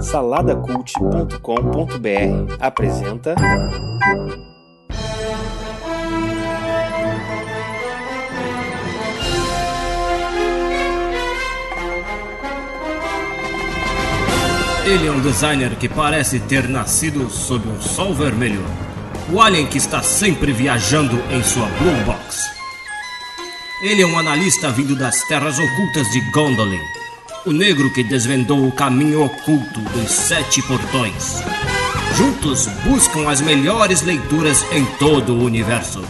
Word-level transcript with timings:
Saladacult.com.br 0.00 2.56
apresenta. 2.58 3.36
Ele 14.84 15.06
é 15.06 15.12
um 15.12 15.20
designer 15.20 15.76
que 15.76 15.88
parece 15.88 16.40
ter 16.40 16.68
nascido 16.68 17.30
sob 17.30 17.68
um 17.68 17.80
sol 17.80 18.12
vermelho. 18.12 18.64
O 19.32 19.40
alien 19.40 19.66
que 19.66 19.78
está 19.78 20.02
sempre 20.02 20.50
viajando 20.50 21.22
em 21.30 21.40
sua 21.44 21.66
Blue 21.66 22.04
Box. 22.04 22.42
Ele 23.82 24.02
é 24.02 24.06
um 24.06 24.18
analista 24.18 24.70
vindo 24.70 24.96
das 24.96 25.22
terras 25.28 25.56
ocultas 25.58 26.10
de 26.10 26.20
Gondolin. 26.32 26.97
O 27.46 27.52
negro 27.52 27.92
que 27.92 28.02
desvendou 28.02 28.66
o 28.66 28.72
caminho 28.72 29.22
oculto 29.24 29.80
dos 29.80 30.10
sete 30.10 30.60
portões. 30.62 31.42
Juntos 32.16 32.66
buscam 32.84 33.28
as 33.28 33.40
melhores 33.40 34.02
leituras 34.02 34.64
em 34.72 34.84
todo 34.98 35.34
o 35.34 35.44
universo. 35.44 36.02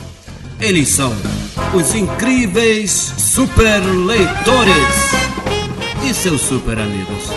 Eles 0.58 0.88
são 0.88 1.14
os 1.74 1.94
incríveis 1.94 2.90
super 2.90 3.80
leitores 3.80 5.12
e 6.08 6.14
seus 6.14 6.40
super 6.40 6.78
amigos. 6.78 7.28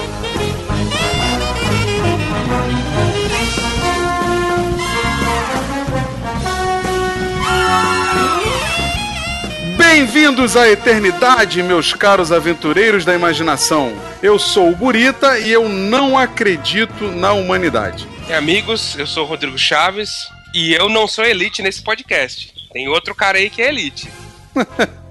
Bem-vindos 9.93 10.55
à 10.55 10.69
eternidade, 10.69 11.61
meus 11.61 11.91
caros 11.91 12.31
aventureiros 12.31 13.03
da 13.03 13.13
imaginação. 13.13 13.91
Eu 14.23 14.39
sou 14.39 14.69
o 14.69 14.75
Burita 14.75 15.37
e 15.37 15.51
eu 15.51 15.67
não 15.67 16.17
acredito 16.17 17.11
na 17.11 17.33
humanidade. 17.33 18.07
E 18.29 18.31
amigos, 18.31 18.97
eu 18.97 19.05
sou 19.05 19.25
o 19.25 19.27
Rodrigo 19.27 19.57
Chaves 19.57 20.29
e 20.53 20.73
eu 20.73 20.87
não 20.87 21.09
sou 21.09 21.25
elite 21.25 21.61
nesse 21.61 21.83
podcast. 21.83 22.53
Tem 22.71 22.87
outro 22.87 23.13
cara 23.13 23.37
aí 23.37 23.49
que 23.49 23.61
é 23.61 23.67
elite. 23.67 24.09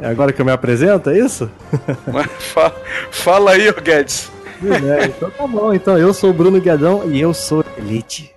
É 0.00 0.06
agora 0.06 0.32
que 0.32 0.40
eu 0.40 0.46
me 0.46 0.52
apresento, 0.52 1.10
é 1.10 1.18
isso? 1.18 1.50
fala, 2.38 2.82
fala 3.10 3.50
aí, 3.50 3.68
ô 3.68 3.72
Guedes. 3.72 4.30
É, 4.62 5.06
então 5.06 5.28
tá 5.28 5.44
bom, 5.44 5.74
então 5.74 5.98
eu 5.98 6.14
sou 6.14 6.30
o 6.30 6.32
Bruno 6.32 6.60
Guedão 6.60 7.10
e 7.10 7.20
eu 7.20 7.34
sou 7.34 7.64
elite. 7.76 8.30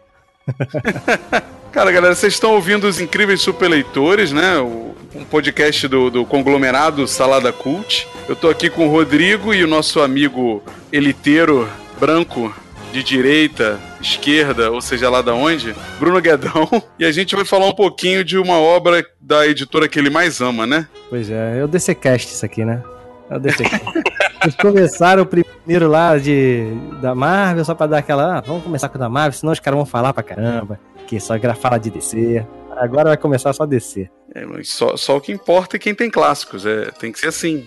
Cara, 1.72 1.90
galera, 1.90 2.14
vocês 2.14 2.34
estão 2.34 2.52
ouvindo 2.52 2.86
os 2.86 3.00
incríveis 3.00 3.40
superleitores, 3.40 4.34
né? 4.34 4.58
O, 4.58 4.94
um 5.16 5.24
podcast 5.24 5.88
do, 5.88 6.10
do 6.10 6.26
conglomerado 6.26 7.08
Salada 7.08 7.54
Cult. 7.54 8.06
Eu 8.28 8.36
tô 8.36 8.50
aqui 8.50 8.70
com 8.70 8.88
o 8.88 8.92
Rodrigo 8.92 9.54
e 9.54 9.64
o 9.64 9.68
nosso 9.68 10.02
amigo 10.02 10.62
eliteiro 10.92 11.70
branco 11.98 12.54
de 12.92 13.02
direita, 13.02 13.80
esquerda, 14.02 14.70
ou 14.70 14.82
seja 14.82 15.10
lá 15.10 15.22
da 15.22 15.34
onde, 15.34 15.74
Bruno 15.98 16.20
Guedão. 16.20 16.68
E 17.00 17.06
a 17.06 17.12
gente 17.12 17.36
vai 17.36 17.46
falar 17.46 17.68
um 17.68 17.74
pouquinho 17.74 18.24
de 18.24 18.38
uma 18.38 18.60
obra 18.60 19.04
da 19.20 19.48
editora 19.48 19.88
que 19.88 19.98
ele 19.98 20.10
mais 20.10 20.42
ama, 20.42 20.68
né? 20.68 20.88
Pois 21.10 21.30
é, 21.30 21.60
é 21.60 21.64
o 21.64 21.70
DCcast 21.70 22.34
isso 22.34 22.46
aqui, 22.46 22.66
né? 22.66 22.84
É 23.30 23.38
o 23.38 23.40
DCcast. 23.40 23.86
Eles 24.44 24.56
começaram 24.56 25.26
primeiro 25.26 25.88
lá 25.88 26.18
de, 26.18 26.66
da 27.02 27.16
Marvel, 27.16 27.64
só 27.64 27.74
pra 27.74 27.88
dar 27.88 28.00
aquela. 28.00 28.40
Ah, 28.40 28.42
vamos 28.42 28.64
começar 28.64 28.90
com 28.90 28.98
a 28.98 29.00
da 29.00 29.10
Marvel, 29.10 29.40
senão 29.40 29.54
os 29.54 29.60
caras 29.60 29.78
vão 29.78 29.86
falar 29.86 30.14
pra 30.14 30.22
caramba 30.22 30.78
que 31.12 31.20
só 31.20 31.34
fala 31.60 31.78
de 31.78 31.90
DC. 31.90 32.46
Agora 32.78 33.10
vai 33.10 33.18
começar 33.18 33.52
só 33.52 33.64
a 33.64 33.66
DC. 33.66 34.10
É, 34.34 34.46
só, 34.64 34.96
só 34.96 35.18
o 35.18 35.22
que 35.22 35.34
importa 35.34 35.76
é 35.76 35.80
quem 35.80 35.94
tem 35.94 36.10
clássicos, 36.10 36.66
é, 36.66 36.86
tem 36.92 37.12
que 37.12 37.20
ser 37.20 37.28
assim. 37.28 37.66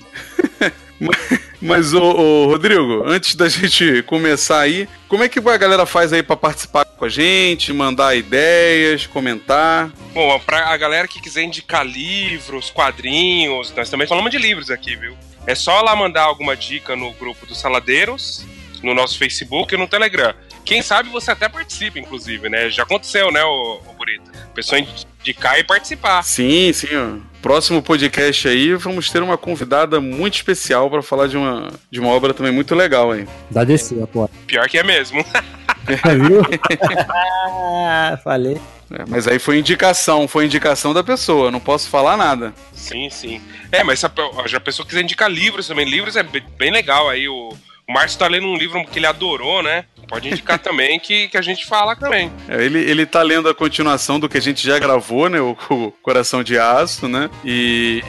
Mas, 1.60 1.92
ô, 1.92 2.02
ô, 2.02 2.46
Rodrigo, 2.46 3.02
antes 3.04 3.34
da 3.34 3.46
gente 3.46 4.02
começar 4.04 4.60
aí, 4.60 4.88
como 5.08 5.22
é 5.22 5.28
que 5.28 5.38
a 5.38 5.56
galera 5.58 5.84
faz 5.84 6.10
aí 6.10 6.22
para 6.22 6.36
participar 6.36 6.86
com 6.86 7.04
a 7.04 7.08
gente, 7.08 7.70
mandar 7.70 8.16
ideias, 8.16 9.06
comentar? 9.06 9.92
Bom, 10.14 10.40
pra 10.40 10.68
a 10.68 10.76
galera 10.78 11.06
que 11.06 11.20
quiser 11.20 11.42
indicar 11.42 11.84
livros, 11.84 12.70
quadrinhos, 12.70 13.74
nós 13.76 13.90
também 13.90 14.06
falamos 14.06 14.30
de 14.30 14.38
livros 14.38 14.70
aqui, 14.70 14.96
viu? 14.96 15.14
É 15.46 15.54
só 15.54 15.82
lá 15.82 15.94
mandar 15.94 16.22
alguma 16.22 16.56
dica 16.56 16.96
no 16.96 17.12
grupo 17.12 17.44
dos 17.44 17.60
Saladeiros, 17.60 18.46
no 18.82 18.94
nosso 18.94 19.18
Facebook 19.18 19.74
e 19.74 19.78
no 19.78 19.86
Telegram. 19.86 20.34
Quem 20.64 20.80
sabe 20.80 21.10
você 21.10 21.30
até 21.30 21.48
participa, 21.48 21.98
inclusive, 21.98 22.48
né? 22.48 22.70
Já 22.70 22.84
aconteceu, 22.84 23.30
né, 23.30 23.44
o, 23.44 23.80
o 23.86 23.92
Burito? 23.92 24.30
A 24.34 24.54
pessoa 24.54 24.78
indicar 24.78 25.58
e 25.58 25.64
participar. 25.64 26.22
Sim, 26.22 26.72
sim. 26.72 26.88
Ó. 26.96 27.18
Próximo 27.42 27.82
podcast 27.82 28.48
aí, 28.48 28.74
vamos 28.74 29.10
ter 29.10 29.22
uma 29.22 29.36
convidada 29.36 30.00
muito 30.00 30.34
especial 30.34 30.88
para 30.88 31.02
falar 31.02 31.26
de 31.26 31.36
uma, 31.36 31.70
de 31.90 32.00
uma 32.00 32.08
obra 32.08 32.32
também 32.32 32.52
muito 32.52 32.74
legal, 32.74 33.14
hein? 33.14 33.28
Da 33.50 33.62
DC, 33.64 33.94
pô. 34.12 34.28
Pior 34.46 34.66
que 34.68 34.78
é 34.78 34.82
mesmo. 34.82 35.24
É, 35.86 36.16
viu? 36.16 36.40
ah, 37.10 38.18
falei. 38.24 38.58
É, 38.90 39.04
mas 39.06 39.28
aí 39.28 39.38
foi 39.38 39.58
indicação, 39.58 40.26
foi 40.26 40.46
indicação 40.46 40.94
da 40.94 41.04
pessoa, 41.04 41.50
não 41.50 41.60
posso 41.60 41.90
falar 41.90 42.16
nada. 42.16 42.54
Sim, 42.72 43.10
sim. 43.10 43.40
É, 43.70 43.84
mas 43.84 44.00
se 44.00 44.06
a, 44.06 44.10
a 44.56 44.60
pessoa 44.60 44.86
quiser 44.86 45.02
indicar 45.02 45.30
livros 45.30 45.66
também, 45.66 45.84
livros 45.86 46.16
é 46.16 46.22
bem 46.22 46.70
legal 46.70 47.10
aí 47.10 47.28
o 47.28 47.54
o 47.88 47.92
Márcio 47.92 48.18
tá 48.18 48.26
lendo 48.26 48.46
um 48.46 48.56
livro 48.56 48.84
que 48.86 48.98
ele 48.98 49.06
adorou, 49.06 49.62
né? 49.62 49.84
Pode 50.08 50.28
indicar 50.28 50.58
também 50.60 50.98
que, 50.98 51.28
que 51.28 51.36
a 51.36 51.42
gente 51.42 51.66
fala 51.66 51.94
também. 51.96 52.30
É, 52.48 52.64
ele, 52.64 52.78
ele 52.78 53.06
tá 53.06 53.22
lendo 53.22 53.48
a 53.48 53.54
continuação 53.54 54.18
do 54.18 54.28
que 54.28 54.38
a 54.38 54.40
gente 54.40 54.66
já 54.66 54.78
gravou, 54.78 55.28
né? 55.28 55.40
O, 55.40 55.56
o 55.70 55.90
Coração 56.02 56.42
de 56.42 56.58
Aço, 56.58 57.08
né? 57.08 57.30
E, 57.44 58.02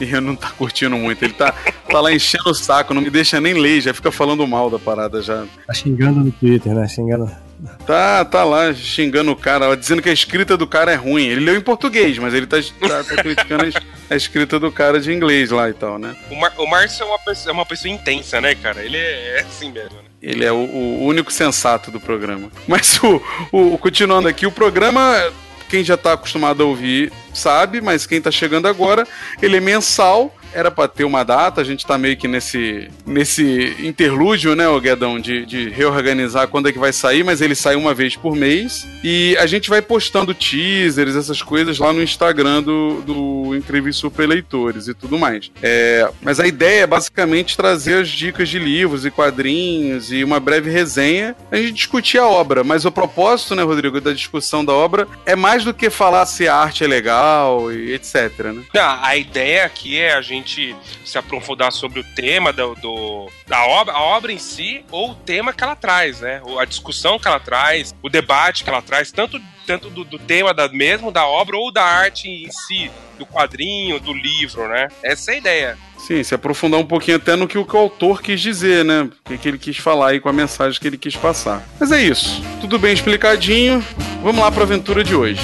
e, 0.00 0.04
e 0.04 0.12
eu 0.12 0.20
não 0.20 0.36
tá 0.36 0.50
curtindo 0.50 0.96
muito. 0.96 1.22
Ele 1.24 1.34
tá, 1.34 1.52
tá 1.52 2.00
lá 2.00 2.12
enchendo 2.12 2.50
o 2.50 2.54
saco, 2.54 2.94
não 2.94 3.02
me 3.02 3.10
deixa 3.10 3.40
nem 3.40 3.54
ler, 3.54 3.80
já 3.80 3.94
fica 3.94 4.10
falando 4.10 4.46
mal 4.46 4.70
da 4.70 4.78
parada 4.78 5.20
já. 5.22 5.44
Tá 5.66 5.74
xingando 5.74 6.20
no 6.20 6.32
Twitter, 6.32 6.74
né? 6.74 6.86
Xingando. 6.86 7.47
Tá, 7.84 8.24
tá 8.24 8.44
lá 8.44 8.72
xingando 8.72 9.32
o 9.32 9.36
cara, 9.36 9.76
dizendo 9.76 10.00
que 10.00 10.08
a 10.08 10.12
escrita 10.12 10.56
do 10.56 10.66
cara 10.66 10.92
é 10.92 10.94
ruim. 10.94 11.26
Ele 11.26 11.40
leu 11.40 11.56
em 11.56 11.60
português, 11.60 12.16
mas 12.18 12.32
ele 12.32 12.46
tá, 12.46 12.58
tá, 12.80 13.02
tá 13.02 13.22
criticando 13.22 13.64
a 14.08 14.14
escrita 14.16 14.58
do 14.58 14.70
cara 14.70 15.00
de 15.00 15.12
inglês 15.12 15.50
lá 15.50 15.68
e 15.68 15.72
tal, 15.72 15.98
né? 15.98 16.16
O, 16.30 16.36
Mar 16.36 16.52
o 16.56 16.66
Márcio 16.66 17.02
é 17.02 17.06
uma, 17.06 17.18
pessoa, 17.18 17.50
é 17.50 17.52
uma 17.52 17.66
pessoa 17.66 17.92
intensa, 17.92 18.40
né, 18.40 18.54
cara? 18.54 18.84
Ele 18.84 18.96
é, 18.96 19.38
é 19.38 19.40
assim 19.40 19.72
mesmo, 19.72 19.96
né? 19.96 20.08
Ele 20.22 20.44
é 20.44 20.52
o, 20.52 20.56
o, 20.56 21.04
único 21.04 21.32
sensato 21.32 21.90
do 21.90 22.00
programa. 22.00 22.50
Mas 22.66 22.98
o, 23.02 23.22
o 23.52 23.78
continuando 23.78 24.28
aqui, 24.28 24.46
o 24.46 24.52
programa, 24.52 25.32
quem 25.68 25.82
já 25.82 25.96
tá 25.96 26.12
acostumado 26.12 26.62
a 26.62 26.66
ouvir 26.66 27.12
sabe, 27.34 27.80
mas 27.80 28.06
quem 28.06 28.20
tá 28.20 28.30
chegando 28.30 28.66
agora, 28.66 29.06
ele 29.42 29.56
é 29.56 29.60
mensal 29.60 30.34
era 30.52 30.70
para 30.70 30.88
ter 30.88 31.04
uma 31.04 31.24
data, 31.24 31.60
a 31.60 31.64
gente 31.64 31.86
tá 31.86 31.98
meio 31.98 32.16
que 32.16 32.28
nesse, 32.28 32.88
nesse 33.06 33.76
interlúdio, 33.80 34.54
né, 34.54 34.68
o 34.68 34.80
Guedão, 34.80 35.18
de, 35.18 35.44
de 35.44 35.68
reorganizar 35.68 36.48
quando 36.48 36.68
é 36.68 36.72
que 36.72 36.78
vai 36.78 36.92
sair, 36.92 37.24
mas 37.24 37.40
ele 37.40 37.54
sai 37.54 37.76
uma 37.76 37.94
vez 37.94 38.16
por 38.16 38.34
mês. 38.34 38.86
E 39.02 39.36
a 39.38 39.46
gente 39.46 39.68
vai 39.68 39.82
postando 39.82 40.34
teasers, 40.34 41.16
essas 41.16 41.42
coisas 41.42 41.78
lá 41.78 41.92
no 41.92 42.02
Instagram 42.02 42.62
do, 42.62 43.02
do 43.02 43.56
Incríveis 43.56 43.96
Super 43.96 44.26
Leitores 44.28 44.88
e 44.88 44.94
tudo 44.94 45.18
mais. 45.18 45.50
É, 45.62 46.08
mas 46.22 46.40
a 46.40 46.46
ideia 46.46 46.82
é 46.82 46.86
basicamente 46.86 47.56
trazer 47.56 48.02
as 48.02 48.08
dicas 48.08 48.48
de 48.48 48.58
livros 48.58 49.04
e 49.04 49.10
quadrinhos 49.10 50.12
e 50.12 50.24
uma 50.24 50.40
breve 50.40 50.70
resenha, 50.70 51.36
a 51.50 51.56
gente 51.56 51.72
discutir 51.72 52.18
a 52.18 52.26
obra. 52.26 52.62
Mas 52.64 52.84
o 52.84 52.92
propósito, 52.92 53.54
né, 53.54 53.62
Rodrigo, 53.62 54.00
da 54.00 54.12
discussão 54.12 54.64
da 54.64 54.72
obra 54.72 55.06
é 55.24 55.36
mais 55.36 55.64
do 55.64 55.74
que 55.74 55.90
falar 55.90 56.26
se 56.26 56.48
a 56.48 56.56
arte 56.56 56.84
é 56.84 56.86
legal 56.86 57.72
e 57.72 57.92
etc, 57.92 58.38
né? 58.52 58.62
Não, 58.74 59.04
a 59.04 59.16
ideia 59.16 59.64
aqui 59.64 59.98
é 59.98 60.14
a 60.14 60.20
gente 60.20 60.37
gente 60.38 60.76
se 61.04 61.18
aprofundar 61.18 61.72
sobre 61.72 62.00
o 62.00 62.04
tema 62.04 62.52
do, 62.52 62.74
do, 62.76 63.30
da 63.46 63.64
obra, 63.66 63.94
a 63.94 64.02
obra 64.02 64.32
em 64.32 64.38
si, 64.38 64.84
ou 64.90 65.12
o 65.12 65.14
tema 65.14 65.52
que 65.52 65.62
ela 65.62 65.76
traz, 65.76 66.20
né? 66.20 66.40
A 66.58 66.64
discussão 66.64 67.18
que 67.18 67.28
ela 67.28 67.40
traz, 67.40 67.94
o 68.02 68.08
debate 68.08 68.64
que 68.64 68.70
ela 68.70 68.82
traz, 68.82 69.12
tanto, 69.12 69.40
tanto 69.66 69.90
do, 69.90 70.04
do 70.04 70.18
tema 70.18 70.54
da, 70.54 70.68
mesmo 70.68 71.10
da 71.10 71.26
obra 71.26 71.56
ou 71.56 71.72
da 71.72 71.84
arte 71.84 72.28
em 72.28 72.50
si, 72.50 72.90
do 73.18 73.26
quadrinho, 73.26 74.00
do 74.00 74.12
livro, 74.12 74.68
né? 74.68 74.88
Essa 75.02 75.32
é 75.32 75.34
a 75.34 75.38
ideia. 75.38 75.78
Sim, 75.98 76.22
se 76.22 76.34
aprofundar 76.34 76.80
um 76.80 76.86
pouquinho 76.86 77.16
até 77.16 77.34
no 77.34 77.48
que 77.48 77.58
o, 77.58 77.66
autor 77.76 78.22
quis 78.22 78.40
dizer, 78.40 78.84
né? 78.84 79.02
O 79.02 79.28
que, 79.28 79.36
que 79.36 79.48
ele 79.48 79.58
quis 79.58 79.76
falar 79.76 80.10
aí 80.10 80.20
com 80.20 80.28
a 80.28 80.32
mensagem 80.32 80.80
que 80.80 80.86
ele 80.86 80.96
quis 80.96 81.16
passar. 81.16 81.66
Mas 81.78 81.92
é 81.92 82.00
isso. 82.00 82.40
Tudo 82.60 82.78
bem 82.78 82.94
explicadinho. 82.94 83.84
Vamos 84.22 84.40
lá 84.40 84.50
para 84.50 84.62
a 84.62 84.64
aventura 84.64 85.02
de 85.02 85.14
hoje. 85.14 85.42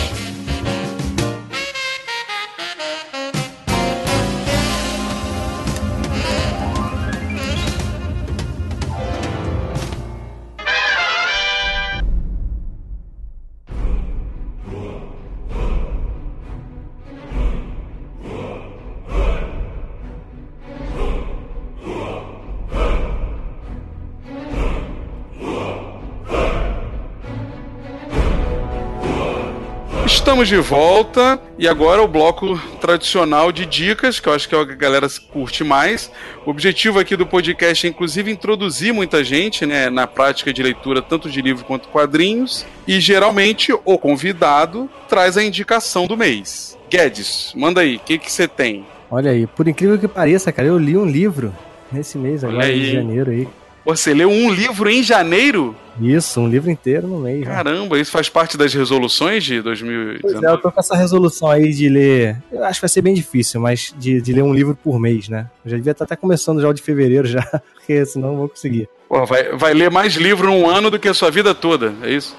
Estamos 30.25 30.49
de 30.49 30.57
volta 30.57 31.39
e 31.59 31.69
agora 31.69 32.03
o 32.03 32.09
bloco 32.09 32.59
tradicional 32.81 33.53
de 33.53 33.67
dicas, 33.67 34.19
que 34.19 34.27
eu 34.27 34.33
acho 34.33 34.49
que 34.49 34.55
é 34.55 34.59
a 34.59 34.65
galera 34.65 35.07
curte 35.31 35.63
mais. 35.63 36.11
O 36.47 36.51
objetivo 36.51 36.99
aqui 36.99 37.15
do 37.15 37.27
podcast 37.27 37.87
é 37.87 37.91
inclusive 37.91 38.33
introduzir 38.33 38.95
muita 38.95 39.23
gente 39.23 39.67
né, 39.67 39.91
na 39.91 40.07
prática 40.07 40.51
de 40.51 40.63
leitura, 40.63 41.03
tanto 41.03 41.29
de 41.29 41.43
livro 41.43 41.67
quanto 41.67 41.89
quadrinhos. 41.89 42.65
E 42.89 43.01
geralmente 43.01 43.71
o 43.71 43.99
convidado 43.99 44.89
traz 45.11 45.37
a 45.37 45.45
indicação 45.45 46.07
do 46.07 46.17
mês. 46.17 46.79
Guedes, 46.89 47.53
manda 47.55 47.83
aí, 47.83 47.97
o 47.97 48.01
que 48.01 48.19
você 48.33 48.49
tem? 48.49 48.87
Olha 49.11 49.31
aí, 49.31 49.47
por 49.47 49.69
incrível 49.69 49.99
que 49.99 50.09
pareça, 50.09 50.51
cara, 50.51 50.69
eu 50.69 50.79
li 50.79 50.97
um 50.97 51.05
livro 51.05 51.55
nesse 51.93 52.17
mês 52.17 52.43
agora, 52.43 52.73
de 52.73 52.93
janeiro 52.93 53.31
aí. 53.31 53.47
Você 53.85 54.15
leu 54.15 54.31
um 54.31 54.51
livro 54.51 54.89
em 54.89 55.03
janeiro? 55.03 55.77
Isso, 56.01 56.41
um 56.41 56.49
livro 56.49 56.71
inteiro 56.71 57.07
no 57.07 57.21
mês. 57.21 57.41
Né? 57.41 57.47
Caramba, 57.47 57.99
isso 57.99 58.11
faz 58.11 58.29
parte 58.29 58.57
das 58.57 58.73
resoluções 58.73 59.45
de 59.45 59.61
2019? 59.61 60.21
Pois 60.23 60.43
é, 60.43 60.47
eu 60.47 60.59
tô 60.59 60.73
com 60.73 60.81
essa 60.81 60.97
resolução 60.97 61.51
aí 61.51 61.71
de 61.71 61.89
ler. 61.89 62.43
Eu 62.51 62.65
acho 62.65 62.81
que 62.81 62.83
vai 62.83 62.89
ser 62.89 63.03
bem 63.03 63.15
difícil, 63.15 63.61
mas 63.61 63.95
de, 63.97 64.21
de 64.21 64.33
ler 64.33 64.43
um 64.43 64.55
livro 64.55 64.75
por 64.75 64.99
mês, 64.99 65.29
né? 65.29 65.49
Eu 65.65 65.73
já 65.73 65.77
devia 65.77 65.93
estar 65.93 66.05
até 66.05 66.17
começando 66.17 66.61
já 66.61 66.69
o 66.69 66.73
de 66.73 66.83
fevereiro 66.83 67.29
já, 67.29 67.43
porque 67.75 68.05
senão 68.07 68.29
não 68.29 68.37
vou 68.39 68.49
conseguir. 68.49 68.89
Pô, 69.09 69.25
vai, 69.27 69.53
vai 69.53 69.75
ler 69.75 69.91
mais 69.91 70.15
livro 70.15 70.49
num 70.49 70.69
ano 70.69 70.91
do 70.91 70.99
que 70.99 71.09
a 71.09 71.15
sua 71.15 71.31
vida 71.31 71.55
toda, 71.55 71.93
é 72.03 72.11
isso? 72.11 72.37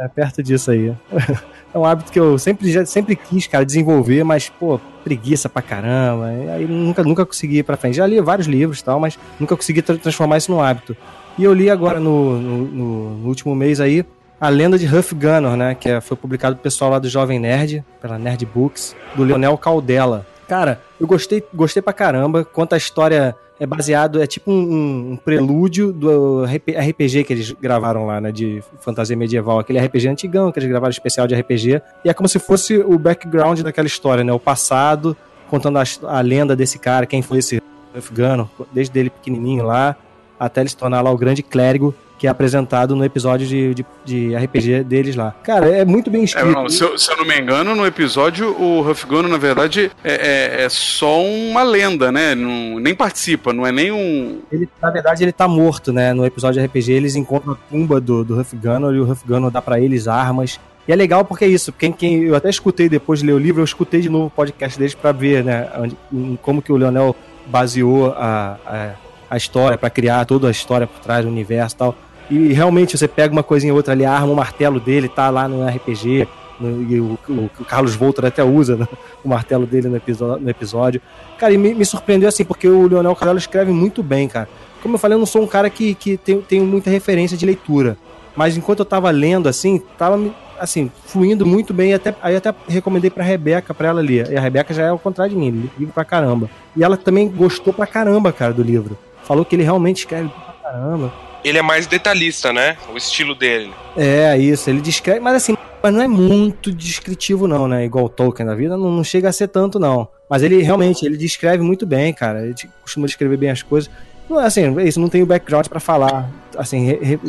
É, 0.00 0.08
perto 0.08 0.42
disso 0.42 0.70
aí. 0.70 0.94
é 1.72 1.78
um 1.78 1.84
hábito 1.84 2.12
que 2.12 2.20
eu 2.20 2.38
sempre, 2.38 2.70
já, 2.70 2.84
sempre 2.84 3.16
quis, 3.16 3.46
cara, 3.46 3.64
desenvolver, 3.64 4.22
mas, 4.24 4.48
pô, 4.48 4.80
preguiça 5.02 5.48
pra 5.48 5.62
caramba. 5.62 6.26
Aí 6.26 6.66
nunca, 6.66 7.02
nunca 7.02 7.26
consegui 7.26 7.58
ir 7.58 7.62
pra 7.62 7.76
frente. 7.76 7.96
Já 7.96 8.06
li 8.06 8.20
vários 8.20 8.46
livros 8.46 8.80
e 8.80 8.84
tal, 8.84 9.00
mas 9.00 9.18
nunca 9.40 9.56
consegui 9.56 9.82
tra 9.82 9.96
transformar 9.96 10.36
isso 10.36 10.50
num 10.52 10.60
hábito. 10.60 10.96
E 11.38 11.44
eu 11.44 11.54
li 11.54 11.70
agora 11.70 12.00
no, 12.00 12.38
no, 12.38 13.10
no, 13.16 13.28
último 13.28 13.54
mês 13.54 13.80
aí 13.80 14.04
a 14.40 14.48
lenda 14.48 14.78
de 14.78 14.86
Huff 14.86 15.14
Gunner, 15.14 15.56
né? 15.56 15.74
Que 15.74 15.88
é, 15.88 16.00
foi 16.00 16.16
publicado 16.16 16.56
pelo 16.56 16.62
pessoal 16.62 16.90
lá 16.90 16.98
do 16.98 17.08
Jovem 17.08 17.38
Nerd, 17.38 17.84
pela 18.00 18.18
Nerd 18.18 18.44
Books, 18.46 18.94
do 19.14 19.24
Leonel 19.24 19.56
Caldela. 19.56 20.26
Cara, 20.48 20.80
eu 21.00 21.06
gostei, 21.06 21.44
gostei 21.54 21.82
pra 21.82 21.92
caramba. 21.92 22.44
Conta 22.44 22.76
a 22.76 22.78
história 22.78 23.36
é 23.60 23.66
baseado, 23.66 24.22
é 24.22 24.26
tipo 24.26 24.50
um, 24.50 25.12
um, 25.12 25.16
prelúdio 25.16 25.92
do 25.92 26.44
RPG 26.44 27.24
que 27.24 27.32
eles 27.32 27.52
gravaram 27.52 28.06
lá, 28.06 28.20
né, 28.20 28.30
de 28.30 28.62
fantasia 28.80 29.16
medieval, 29.16 29.58
aquele 29.58 29.80
RPG 29.80 30.08
antigão 30.08 30.52
que 30.52 30.58
eles 30.58 30.68
gravaram 30.68 30.90
especial 30.90 31.26
de 31.26 31.34
RPG, 31.34 31.82
e 32.04 32.08
é 32.08 32.14
como 32.14 32.28
se 32.28 32.38
fosse 32.38 32.78
o 32.78 32.98
background 32.98 33.60
daquela 33.60 33.86
história, 33.86 34.22
né, 34.22 34.32
o 34.32 34.38
passado, 34.38 35.16
contando 35.48 35.78
a, 35.78 35.84
a 36.04 36.20
lenda 36.20 36.54
desse 36.54 36.78
cara, 36.78 37.06
quem 37.06 37.20
foi 37.20 37.38
esse 37.38 37.60
afegano, 37.96 38.48
desde 38.72 38.98
ele 38.98 39.10
pequenininho 39.10 39.64
lá, 39.64 39.96
até 40.38 40.60
ele 40.60 40.68
se 40.68 40.76
tornar 40.76 41.00
lá 41.00 41.10
o 41.10 41.18
grande 41.18 41.42
clérigo 41.42 41.94
que 42.18 42.26
é 42.26 42.30
apresentado 42.30 42.96
no 42.96 43.04
episódio 43.04 43.46
de, 43.46 43.74
de, 43.74 43.86
de 44.04 44.36
RPG 44.36 44.84
deles 44.84 45.14
lá. 45.14 45.34
Cara, 45.42 45.68
é 45.68 45.84
muito 45.84 46.10
bem 46.10 46.24
escrito. 46.24 46.48
É, 46.48 46.52
não, 46.52 46.68
se, 46.68 46.82
eu, 46.82 46.98
se, 46.98 47.10
eu, 47.10 47.16
não 47.16 47.24
me 47.24 47.38
engano, 47.38 47.74
no 47.76 47.86
episódio, 47.86 48.50
o 48.60 48.80
Huff 48.80 49.06
Gunner, 49.06 49.30
na 49.30 49.38
verdade, 49.38 49.90
é, 50.02 50.12
é, 50.12 50.64
é, 50.64 50.68
só 50.68 51.22
uma 51.22 51.62
lenda, 51.62 52.10
né? 52.10 52.34
Não, 52.34 52.80
nem 52.80 52.94
participa, 52.94 53.52
não 53.52 53.66
é 53.66 53.70
nem 53.70 53.92
um. 53.92 54.40
Ele, 54.50 54.68
na 54.82 54.90
verdade, 54.90 55.22
ele 55.22 55.32
tá 55.32 55.46
morto, 55.46 55.92
né? 55.92 56.12
No 56.12 56.26
episódio 56.26 56.60
de 56.60 56.66
RPG, 56.66 56.92
eles 56.92 57.14
encontram 57.14 57.52
a 57.52 57.56
tumba 57.70 58.00
do, 58.00 58.24
do 58.24 58.40
Huff 58.40 58.56
Gunner 58.56 58.94
e 58.94 59.00
o 59.00 59.10
Huff 59.10 59.22
Gunner 59.26 59.50
dá 59.50 59.62
para 59.62 59.80
eles 59.80 60.08
armas. 60.08 60.58
E 60.88 60.92
é 60.92 60.96
legal 60.96 61.24
porque 61.24 61.44
é 61.44 61.48
isso. 61.48 61.70
Quem, 61.70 61.92
quem, 61.92 62.22
eu 62.24 62.34
até 62.34 62.48
escutei 62.48 62.88
depois 62.88 63.20
de 63.20 63.26
ler 63.26 63.34
o 63.34 63.38
livro, 63.38 63.60
eu 63.60 63.64
escutei 63.64 64.00
de 64.00 64.08
novo 64.08 64.26
o 64.26 64.30
podcast 64.30 64.78
deles 64.78 64.94
para 64.94 65.12
ver, 65.12 65.44
né? 65.44 65.68
Onde, 65.78 66.38
como 66.42 66.62
que 66.62 66.72
o 66.72 66.76
Leonel 66.76 67.14
baseou 67.46 68.12
a, 68.12 68.58
a, 68.66 68.90
a 69.30 69.36
história, 69.36 69.76
para 69.76 69.90
criar 69.90 70.24
toda 70.24 70.48
a 70.48 70.50
história 70.50 70.86
por 70.86 70.98
trás 71.00 71.24
do 71.24 71.30
universo 71.30 71.76
e 71.76 71.78
tal. 71.78 71.94
E 72.30 72.52
realmente 72.52 72.96
você 72.96 73.08
pega 73.08 73.32
uma 73.32 73.42
coisinha 73.42 73.72
ou 73.72 73.76
outra 73.76 73.94
ali, 73.94 74.04
arma 74.04 74.32
o 74.32 74.36
martelo 74.36 74.78
dele, 74.78 75.08
tá 75.08 75.30
lá 75.30 75.48
no 75.48 75.66
RPG. 75.66 76.28
No, 76.60 76.82
e 76.90 77.00
o, 77.00 77.18
o, 77.28 77.50
o, 77.60 77.64
Carlos 77.64 77.94
Voltor 77.94 78.26
até 78.26 78.42
usa 78.42 78.76
né, 78.76 78.88
o 79.24 79.28
martelo 79.28 79.64
dele 79.64 79.88
no 79.88 79.96
episódio, 79.96 80.44
no 80.44 80.50
episódio. 80.50 81.00
Cara, 81.38 81.54
e 81.54 81.58
me, 81.58 81.72
me 81.72 81.84
surpreendeu 81.84 82.28
assim, 82.28 82.44
porque 82.44 82.68
o 82.68 82.88
Leonel 82.88 83.14
Carvalho 83.14 83.38
escreve 83.38 83.70
muito 83.72 84.02
bem, 84.02 84.28
cara. 84.28 84.48
Como 84.82 84.94
eu 84.94 84.98
falei, 84.98 85.14
eu 85.14 85.18
não 85.18 85.26
sou 85.26 85.42
um 85.42 85.46
cara 85.46 85.70
que, 85.70 85.94
que 85.94 86.16
tem, 86.16 86.40
tem 86.40 86.60
muita 86.60 86.90
referência 86.90 87.36
de 87.36 87.46
leitura. 87.46 87.96
Mas 88.36 88.56
enquanto 88.56 88.80
eu 88.80 88.84
tava 88.84 89.10
lendo, 89.10 89.48
assim, 89.48 89.80
tava 89.96 90.20
assim, 90.60 90.90
fluindo 91.06 91.46
muito 91.46 91.72
bem. 91.72 91.94
Até, 91.94 92.14
aí 92.20 92.36
até 92.36 92.54
recomendei 92.68 93.10
pra 93.10 93.24
Rebeca 93.24 93.72
pra 93.72 93.88
ela 93.88 94.00
ler. 94.00 94.30
E 94.30 94.36
a 94.36 94.40
Rebeca 94.40 94.74
já 94.74 94.82
é 94.82 94.92
o 94.92 94.98
contrário 94.98 95.34
de 95.34 95.38
mim, 95.38 95.70
livro 95.78 95.94
pra 95.94 96.04
caramba. 96.04 96.50
E 96.76 96.84
ela 96.84 96.96
também 96.96 97.28
gostou 97.28 97.72
pra 97.72 97.86
caramba, 97.86 98.32
cara, 98.32 98.52
do 98.52 98.62
livro. 98.62 98.98
Falou 99.24 99.44
que 99.44 99.56
ele 99.56 99.62
realmente 99.62 99.98
escreve 99.98 100.28
pra 100.28 100.70
caramba 100.70 101.27
ele 101.44 101.58
é 101.58 101.62
mais 101.62 101.86
detalhista, 101.86 102.52
né? 102.52 102.76
O 102.92 102.96
estilo 102.96 103.34
dele. 103.34 103.72
É, 103.96 104.36
isso. 104.36 104.68
Ele 104.68 104.80
descreve, 104.80 105.20
mas 105.20 105.34
assim, 105.36 105.56
mas 105.82 105.94
não 105.94 106.02
é 106.02 106.08
muito 106.08 106.72
descritivo, 106.72 107.46
não, 107.46 107.68
né? 107.68 107.84
Igual 107.84 108.06
o 108.06 108.08
Tolkien 108.08 108.46
da 108.46 108.54
vida, 108.54 108.76
não, 108.76 108.90
não, 108.90 109.04
chega 109.04 109.28
a 109.28 109.32
ser 109.32 109.48
tanto, 109.48 109.78
não. 109.78 110.08
Mas 110.28 110.42
ele 110.42 110.62
realmente, 110.62 111.06
ele 111.06 111.16
descreve 111.16 111.62
muito 111.62 111.86
bem, 111.86 112.12
cara. 112.12 112.44
Ele 112.44 112.54
costuma 112.82 113.06
descrever 113.06 113.36
bem 113.36 113.50
as 113.50 113.62
coisas. 113.62 113.90
Não, 114.28 114.38
assim, 114.38 114.78
é 114.78 114.84
isso 114.84 115.00
não 115.00 115.08
tem 115.08 115.22
o 115.22 115.26
background 115.26 115.66
para 115.68 115.80
falar, 115.80 116.28
assim, 116.56 116.84
re, 116.84 116.98
re, 117.02 117.20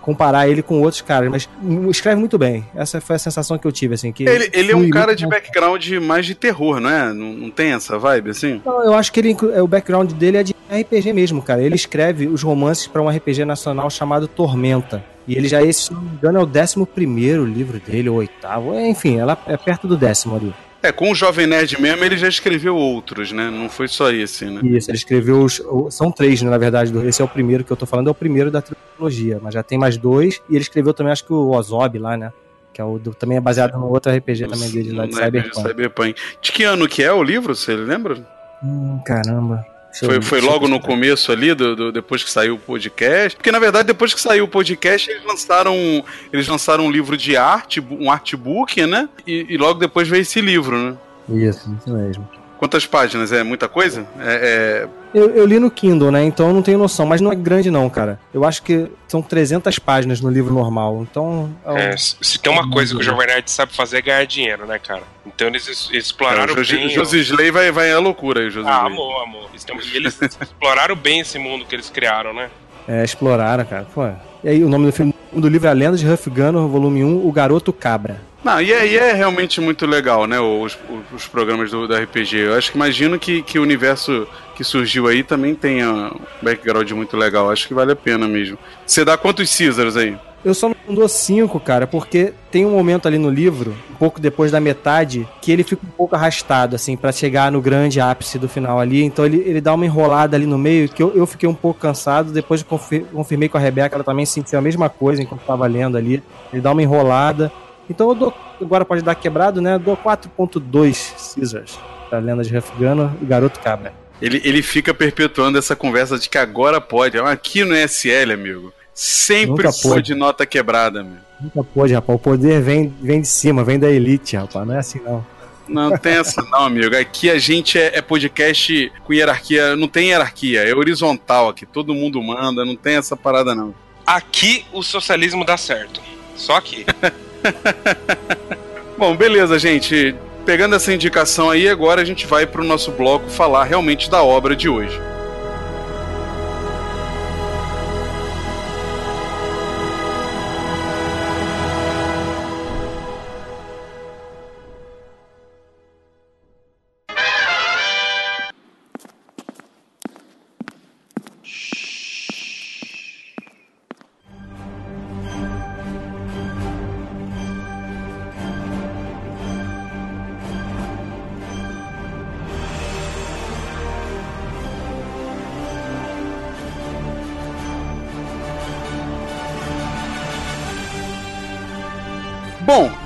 comparar 0.00 0.48
ele 0.48 0.62
com 0.62 0.80
outros 0.80 1.02
caras, 1.02 1.30
mas 1.30 1.48
escreve 1.90 2.18
muito 2.18 2.38
bem. 2.38 2.64
Essa 2.74 3.00
foi 3.00 3.16
a 3.16 3.18
sensação 3.18 3.58
que 3.58 3.66
eu 3.66 3.72
tive, 3.72 3.94
assim. 3.94 4.12
Que 4.12 4.24
ele, 4.24 4.50
ele 4.52 4.72
é 4.72 4.76
um 4.76 4.88
cara 4.90 5.14
de 5.14 5.26
background 5.26 5.86
mais 6.02 6.26
de 6.26 6.34
terror, 6.34 6.80
não 6.80 6.90
é? 6.90 7.12
Não, 7.12 7.32
não 7.32 7.50
tem 7.50 7.72
essa 7.72 7.98
vibe, 7.98 8.30
assim? 8.30 8.60
Não, 8.64 8.84
eu 8.84 8.94
acho 8.94 9.12
que 9.12 9.20
ele, 9.20 9.36
o 9.62 9.66
background 9.66 10.12
dele 10.12 10.38
é 10.38 10.42
de 10.42 10.54
RPG 10.70 11.12
mesmo, 11.12 11.42
cara. 11.42 11.62
Ele 11.62 11.74
escreve 11.74 12.26
os 12.26 12.42
romances 12.42 12.86
para 12.86 13.02
um 13.02 13.08
RPG 13.08 13.44
nacional 13.44 13.90
chamado 13.90 14.26
Tormenta. 14.26 15.04
E 15.26 15.34
ele 15.34 15.48
já, 15.48 15.62
esse, 15.62 15.84
se 15.84 15.92
não 15.92 16.02
me 16.02 16.10
engano, 16.10 16.38
é 16.38 16.42
o 16.42 16.46
décimo 16.46 16.86
primeiro 16.86 17.44
livro 17.44 17.80
dele, 17.80 18.08
ou 18.08 18.16
oitavo. 18.16 18.78
Enfim, 18.78 19.18
ela 19.18 19.38
é 19.46 19.56
perto 19.56 19.88
do 19.88 19.96
décimo 19.96 20.36
ali. 20.36 20.54
É, 20.84 20.92
com 20.92 21.10
o 21.10 21.14
Jovem 21.14 21.46
Nerd 21.46 21.80
mesmo, 21.80 22.04
ele 22.04 22.14
já 22.14 22.28
escreveu 22.28 22.76
outros, 22.76 23.32
né? 23.32 23.48
Não 23.50 23.70
foi 23.70 23.88
só 23.88 24.10
esse, 24.10 24.44
né? 24.44 24.60
Isso, 24.64 24.90
ele 24.90 24.98
escreveu. 24.98 25.42
Os, 25.42 25.62
são 25.88 26.12
três, 26.12 26.42
né, 26.42 26.50
na 26.50 26.58
verdade. 26.58 26.92
Esse 27.08 27.22
é 27.22 27.24
o 27.24 27.28
primeiro 27.28 27.64
que 27.64 27.70
eu 27.70 27.76
tô 27.76 27.86
falando, 27.86 28.08
é 28.08 28.10
o 28.10 28.14
primeiro 28.14 28.50
da 28.50 28.60
trilogia. 28.60 29.40
Mas 29.40 29.54
já 29.54 29.62
tem 29.62 29.78
mais 29.78 29.96
dois. 29.96 30.42
E 30.46 30.54
ele 30.54 30.60
escreveu 30.60 30.92
também, 30.92 31.10
acho 31.10 31.24
que 31.24 31.32
o 31.32 31.52
Ozob 31.52 31.98
lá, 31.98 32.18
né? 32.18 32.30
Que 32.70 32.82
é 32.82 32.84
o 32.84 32.98
do, 32.98 33.14
também 33.14 33.38
é 33.38 33.40
baseado 33.40 33.78
no 33.78 33.88
outro 33.88 34.14
RPG 34.14 34.46
também 34.46 34.70
dele 34.70 34.92
lá 34.92 35.06
de 35.06 35.14
Cyberpunk. 35.14 35.68
Cyberpunk. 35.68 36.20
De 36.42 36.52
que 36.52 36.64
ano 36.64 36.86
que 36.86 37.02
é 37.02 37.10
o 37.10 37.22
livro, 37.22 37.54
você 37.54 37.74
lembra? 37.74 38.18
Hum, 38.62 39.00
caramba. 39.06 39.64
Foi, 39.98 40.20
foi 40.20 40.40
logo 40.40 40.66
no 40.66 40.80
começo 40.80 41.30
ali, 41.30 41.54
do, 41.54 41.76
do, 41.76 41.92
depois 41.92 42.22
que 42.24 42.30
saiu 42.30 42.56
o 42.56 42.58
podcast. 42.58 43.36
Porque, 43.36 43.52
na 43.52 43.58
verdade, 43.58 43.86
depois 43.86 44.12
que 44.12 44.20
saiu 44.20 44.44
o 44.44 44.48
podcast, 44.48 45.10
eles 45.10 45.24
lançaram, 45.24 46.04
eles 46.32 46.48
lançaram 46.48 46.86
um 46.86 46.90
livro 46.90 47.16
de 47.16 47.36
arte, 47.36 47.80
um 47.80 48.10
artbook, 48.10 48.84
né? 48.86 49.08
E, 49.26 49.46
e 49.50 49.56
logo 49.56 49.78
depois 49.78 50.08
veio 50.08 50.22
esse 50.22 50.40
livro, 50.40 50.76
né? 50.76 50.96
Isso, 51.28 51.74
isso 51.78 51.90
mesmo. 51.90 52.28
Quantas 52.64 52.86
páginas? 52.86 53.30
É 53.30 53.42
muita 53.42 53.68
coisa? 53.68 54.06
É, 54.18 54.86
é... 54.86 54.88
Eu, 55.12 55.28
eu, 55.36 55.44
li 55.44 55.58
no 55.58 55.70
Kindle, 55.70 56.10
né? 56.10 56.24
Então 56.24 56.48
eu 56.48 56.54
não 56.54 56.62
tenho 56.62 56.78
noção, 56.78 57.04
mas 57.04 57.20
não 57.20 57.30
é 57.30 57.34
grande 57.34 57.70
não, 57.70 57.90
cara. 57.90 58.18
Eu 58.32 58.42
acho 58.42 58.62
que 58.62 58.90
são 59.06 59.20
300 59.20 59.78
páginas 59.78 60.18
no 60.22 60.30
livro 60.30 60.54
normal, 60.54 61.02
então... 61.02 61.54
É, 61.66 61.90
é 61.90 61.96
se 61.98 62.38
tem 62.38 62.50
uma 62.50 62.70
coisa 62.70 62.94
que 62.94 63.00
o 63.02 63.04
Jovem 63.04 63.26
Nerd 63.26 63.50
sabe 63.50 63.74
fazer 63.74 63.98
é 63.98 64.00
ganhar 64.00 64.24
dinheiro, 64.24 64.64
né, 64.64 64.78
cara? 64.78 65.02
Então 65.26 65.46
eles, 65.48 65.68
eles 65.68 66.06
exploraram 66.06 66.54
é, 66.54 66.58
o 66.58 66.64
bem... 66.64 66.88
Josi 66.88 67.20
Slay 67.20 67.50
vai, 67.50 67.70
vai 67.70 67.92
à 67.92 67.98
loucura 67.98 68.40
aí, 68.40 68.50
Josi 68.50 68.66
Ah, 68.66 68.86
amor, 68.86 69.22
amor. 69.24 69.50
Eles 69.92 70.18
exploraram 70.40 70.96
bem 70.96 71.20
esse 71.20 71.38
mundo 71.38 71.66
que 71.66 71.74
eles 71.74 71.90
criaram, 71.90 72.32
né? 72.32 72.48
É, 72.88 73.04
exploraram, 73.04 73.66
cara. 73.66 73.86
Pô. 73.94 74.08
E 74.42 74.48
aí 74.48 74.64
o 74.64 74.70
nome 74.70 74.86
do 74.86 74.92
filme 74.92 75.14
do 75.30 75.48
livro 75.50 75.68
é 75.68 75.70
A 75.70 75.74
Lenda 75.74 75.98
de 75.98 76.08
Huff 76.08 76.30
Gunner, 76.30 76.66
volume 76.66 77.04
1, 77.04 77.28
O 77.28 77.30
Garoto 77.30 77.74
Cabra. 77.74 78.22
Não, 78.44 78.60
e 78.60 78.72
é, 78.72 78.86
e 78.86 78.98
é 78.98 79.12
realmente 79.14 79.58
muito 79.58 79.86
legal, 79.86 80.26
né? 80.26 80.38
Os, 80.38 80.76
os 81.14 81.26
programas 81.26 81.70
do, 81.70 81.88
do 81.88 81.96
RPG. 81.96 82.36
Eu 82.36 82.54
acho 82.54 82.70
que 82.70 82.76
imagino 82.76 83.18
que, 83.18 83.42
que 83.42 83.58
o 83.58 83.62
universo 83.62 84.28
que 84.54 84.62
surgiu 84.62 85.06
aí 85.06 85.22
também 85.22 85.54
tenha 85.54 85.90
um 85.90 86.20
background 86.42 86.90
muito 86.90 87.16
legal. 87.16 87.50
Acho 87.50 87.66
que 87.66 87.72
vale 87.72 87.92
a 87.92 87.96
pena 87.96 88.28
mesmo. 88.28 88.58
Você 88.86 89.02
dá 89.02 89.16
quantos 89.16 89.56
Caesars 89.56 89.96
aí? 89.96 90.16
Eu 90.44 90.52
só 90.52 90.68
não 90.68 90.94
dou 90.94 91.08
cinco, 91.08 91.58
cara, 91.58 91.86
porque 91.86 92.34
tem 92.50 92.66
um 92.66 92.70
momento 92.70 93.08
ali 93.08 93.16
no 93.16 93.30
livro, 93.30 93.74
um 93.90 93.94
pouco 93.94 94.20
depois 94.20 94.52
da 94.52 94.60
metade, 94.60 95.26
que 95.40 95.50
ele 95.50 95.64
fica 95.64 95.80
um 95.82 95.90
pouco 95.90 96.14
arrastado, 96.14 96.76
assim, 96.76 96.98
para 96.98 97.10
chegar 97.12 97.50
no 97.50 97.62
grande 97.62 97.98
ápice 97.98 98.38
do 98.38 98.46
final 98.46 98.78
ali. 98.78 99.02
Então 99.02 99.24
ele, 99.24 99.38
ele 99.38 99.62
dá 99.62 99.72
uma 99.72 99.86
enrolada 99.86 100.36
ali 100.36 100.44
no 100.44 100.58
meio, 100.58 100.86
que 100.86 101.02
eu, 101.02 101.16
eu 101.16 101.26
fiquei 101.26 101.48
um 101.48 101.54
pouco 101.54 101.80
cansado. 101.80 102.30
Depois 102.30 102.62
confirmei 102.62 103.48
com 103.48 103.56
a 103.56 103.60
Rebeca, 103.60 103.96
ela 103.96 104.04
também 104.04 104.26
sentiu 104.26 104.58
a 104.58 104.62
mesma 104.62 104.90
coisa 104.90 105.22
enquanto 105.22 105.40
tava 105.46 105.66
lendo 105.66 105.96
ali. 105.96 106.22
Ele 106.52 106.60
dá 106.60 106.72
uma 106.72 106.82
enrolada. 106.82 107.50
Então 107.88 108.08
eu 108.08 108.14
dou, 108.14 108.34
agora 108.60 108.84
pode 108.84 109.02
dar 109.02 109.14
quebrado, 109.14 109.60
né? 109.60 109.74
Eu 109.74 109.78
dou 109.78 109.96
4.2 109.96 111.34
Caesars 111.34 111.78
pra 112.08 112.18
lenda 112.18 112.42
de 112.42 112.50
Refugano 112.50 113.16
e 113.20 113.24
Garoto 113.24 113.60
Cabra. 113.60 113.92
Ele, 114.22 114.40
ele 114.44 114.62
fica 114.62 114.94
perpetuando 114.94 115.58
essa 115.58 115.74
conversa 115.74 116.18
de 116.18 116.28
que 116.28 116.38
agora 116.38 116.80
pode. 116.80 117.18
Aqui 117.18 117.64
no 117.64 117.74
SL, 117.74 118.32
amigo. 118.32 118.72
Sempre 118.94 119.70
foi 119.72 120.00
de 120.00 120.14
nota 120.14 120.46
quebrada, 120.46 121.00
amigo. 121.00 121.18
Nunca 121.40 121.64
pode, 121.64 121.92
rapaz. 121.92 122.16
O 122.16 122.18
poder 122.22 122.62
vem, 122.62 122.94
vem 123.02 123.20
de 123.20 123.28
cima, 123.28 123.64
vem 123.64 123.78
da 123.78 123.90
elite, 123.90 124.36
rapaz. 124.36 124.66
Não 124.66 124.74
é 124.74 124.78
assim, 124.78 125.00
não. 125.00 125.26
Não 125.66 125.96
tem 125.96 126.14
essa 126.14 126.42
não, 126.42 126.64
amigo. 126.64 126.94
Aqui 126.94 127.30
a 127.30 127.38
gente 127.38 127.78
é, 127.78 127.98
é, 127.98 128.02
podcast 128.02 128.92
com 129.02 129.12
hierarquia. 129.12 129.74
Não 129.76 129.88
tem 129.88 130.08
hierarquia, 130.08 130.62
é 130.62 130.74
horizontal 130.74 131.48
aqui. 131.48 131.66
Todo 131.66 131.94
mundo 131.94 132.22
manda, 132.22 132.64
não 132.64 132.76
tem 132.76 132.96
essa 132.96 133.16
parada 133.16 133.54
não. 133.54 133.74
Aqui 134.06 134.64
o 134.72 134.82
socialismo 134.82 135.44
dá 135.44 135.56
certo. 135.56 136.00
Só 136.36 136.56
aqui. 136.56 136.84
Bom, 138.98 139.16
beleza, 139.16 139.58
gente. 139.58 140.14
Pegando 140.44 140.76
essa 140.76 140.92
indicação 140.92 141.50
aí, 141.50 141.68
agora 141.68 142.02
a 142.02 142.04
gente 142.04 142.26
vai 142.26 142.46
para 142.46 142.60
o 142.60 142.64
nosso 142.64 142.90
bloco 142.90 143.30
falar 143.30 143.64
realmente 143.64 144.10
da 144.10 144.22
obra 144.22 144.54
de 144.54 144.68
hoje. 144.68 145.00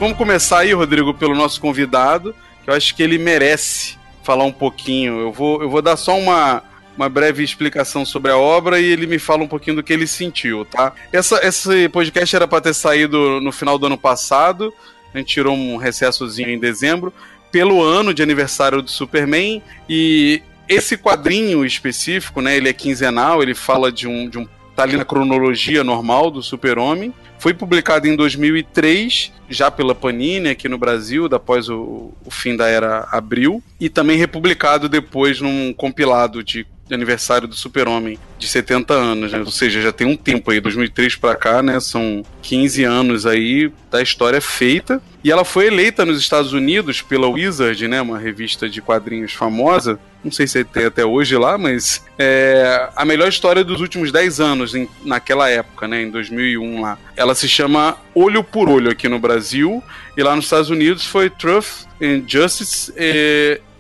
Vamos 0.09 0.17
começar 0.17 0.61
aí, 0.61 0.73
Rodrigo, 0.73 1.13
pelo 1.13 1.35
nosso 1.35 1.61
convidado, 1.61 2.35
que 2.65 2.71
eu 2.71 2.75
acho 2.75 2.95
que 2.95 3.03
ele 3.03 3.19
merece 3.19 3.99
falar 4.23 4.45
um 4.45 4.53
pouquinho. 4.53 5.21
Eu 5.21 5.31
vou, 5.31 5.61
eu 5.61 5.69
vou 5.69 5.83
dar 5.83 5.99
só 5.99 6.19
uma, 6.19 6.63
uma 6.97 7.11
breve 7.11 7.45
explicação 7.45 8.07
sobre 8.07 8.33
a 8.33 8.39
obra 8.39 8.81
e 8.81 8.87
ele 8.87 9.07
me 9.07 9.19
fala 9.19 9.43
um 9.43 9.47
pouquinho 9.47 9.77
do 9.77 9.83
que 9.83 9.93
ele 9.93 10.07
sentiu, 10.07 10.65
tá? 10.65 10.95
Essa, 11.13 11.47
esse 11.47 11.91
podcast 11.91 12.35
era 12.35 12.49
para 12.49 12.63
ter 12.63 12.75
saído 12.75 13.39
no 13.43 13.53
final 13.53 13.79
do 13.79 13.85
ano 13.85 13.99
passado, 13.99 14.73
a 15.13 15.19
gente 15.19 15.29
tirou 15.29 15.55
um 15.55 15.77
recessozinho 15.77 16.49
em 16.49 16.59
dezembro, 16.59 17.13
pelo 17.53 17.83
ano 17.83 18.15
de 18.15 18.23
aniversário 18.23 18.81
do 18.81 18.91
Superman, 18.91 19.63
e 19.91 20.41
esse 20.67 20.97
quadrinho 20.97 21.67
específico, 21.67 22.41
né, 22.41 22.57
ele 22.57 22.71
é 22.71 22.73
quinzenal, 22.73 23.43
ele 23.43 23.55
fala 23.55 23.93
de 23.93 24.09
um, 24.09 24.27
de 24.27 24.39
um 24.39 24.49
tá 24.75 24.85
ali 24.85 24.97
na 24.97 25.05
cronologia 25.05 25.85
normal 25.85 26.31
do 26.31 26.43
Super-Homem. 26.43 27.13
Foi 27.39 27.55
publicado 27.55 28.09
em 28.09 28.17
2003, 28.17 29.33
já 29.49 29.71
pela 29.71 29.95
Panini 29.95 30.49
aqui 30.49 30.69
no 30.69 30.77
Brasil, 30.77 31.27
após 31.31 31.69
o, 31.69 32.13
o 32.25 32.31
fim 32.31 32.57
da 32.57 32.69
era 32.69 33.07
Abril, 33.11 33.63
e 33.81 33.89
também 33.89 34.17
republicado 34.17 34.89
depois 34.89 35.41
num 35.41 35.73
compilado 35.73 36.43
de 36.43 36.67
aniversário 36.95 37.47
do 37.47 37.55
Super-Homem 37.55 38.19
de 38.39 38.49
70 38.49 38.95
anos, 38.95 39.33
né? 39.33 39.41
Ou 39.41 39.51
seja, 39.51 39.81
já 39.81 39.93
tem 39.93 40.07
um 40.07 40.17
tempo 40.17 40.51
aí, 40.51 40.61
2003 40.61 41.17
para 41.17 41.37
cá, 41.37 41.63
né? 41.63 41.79
São 41.81 42.25
15 42.43 42.85
anos 42.85 43.27
aí 43.27 43.71
da 43.91 44.03
história 44.03 44.41
feita. 44.41 45.01
E 45.23 45.31
ela 45.31 45.45
foi 45.45 45.67
eleita 45.67 46.05
nos 46.05 46.19
Estados 46.19 46.53
Unidos 46.53 47.03
pela 47.03 47.29
Wizard, 47.29 47.87
né? 47.89 48.01
Uma 48.01 48.19
revista 48.19 48.69
de 48.69 48.81
quadrinhos 48.81 49.33
famosa. 49.33 49.99
Não 50.23 50.33
sei 50.33 50.47
se 50.47 50.65
tem 50.65 50.87
até 50.87 51.05
hoje 51.05 51.37
lá, 51.37 51.57
mas 51.57 52.05
é 52.19 52.89
a 52.97 53.05
melhor 53.05 53.29
história 53.29 53.63
dos 53.63 53.81
últimos 53.81 54.11
10 54.11 54.41
anos 54.41 54.75
em, 54.75 54.89
naquela 55.05 55.49
época, 55.49 55.87
né? 55.87 56.03
Em 56.03 56.11
2001 56.11 56.81
lá. 56.81 56.99
Ela 57.17 57.35
se 57.35 57.49
chama 57.49 57.97
Olho 58.15 58.43
por 58.43 58.69
Olho 58.69 58.91
aqui 58.91 59.09
no 59.09 59.19
Brasil 59.19 59.83
e 60.17 60.23
lá 60.23 60.35
nos 60.35 60.47
Estados 60.47 60.71
Unidos 60.71 61.07
foi 61.07 61.31
Truth 61.31 61.87
and 62.03 62.25
Justice 62.27 62.93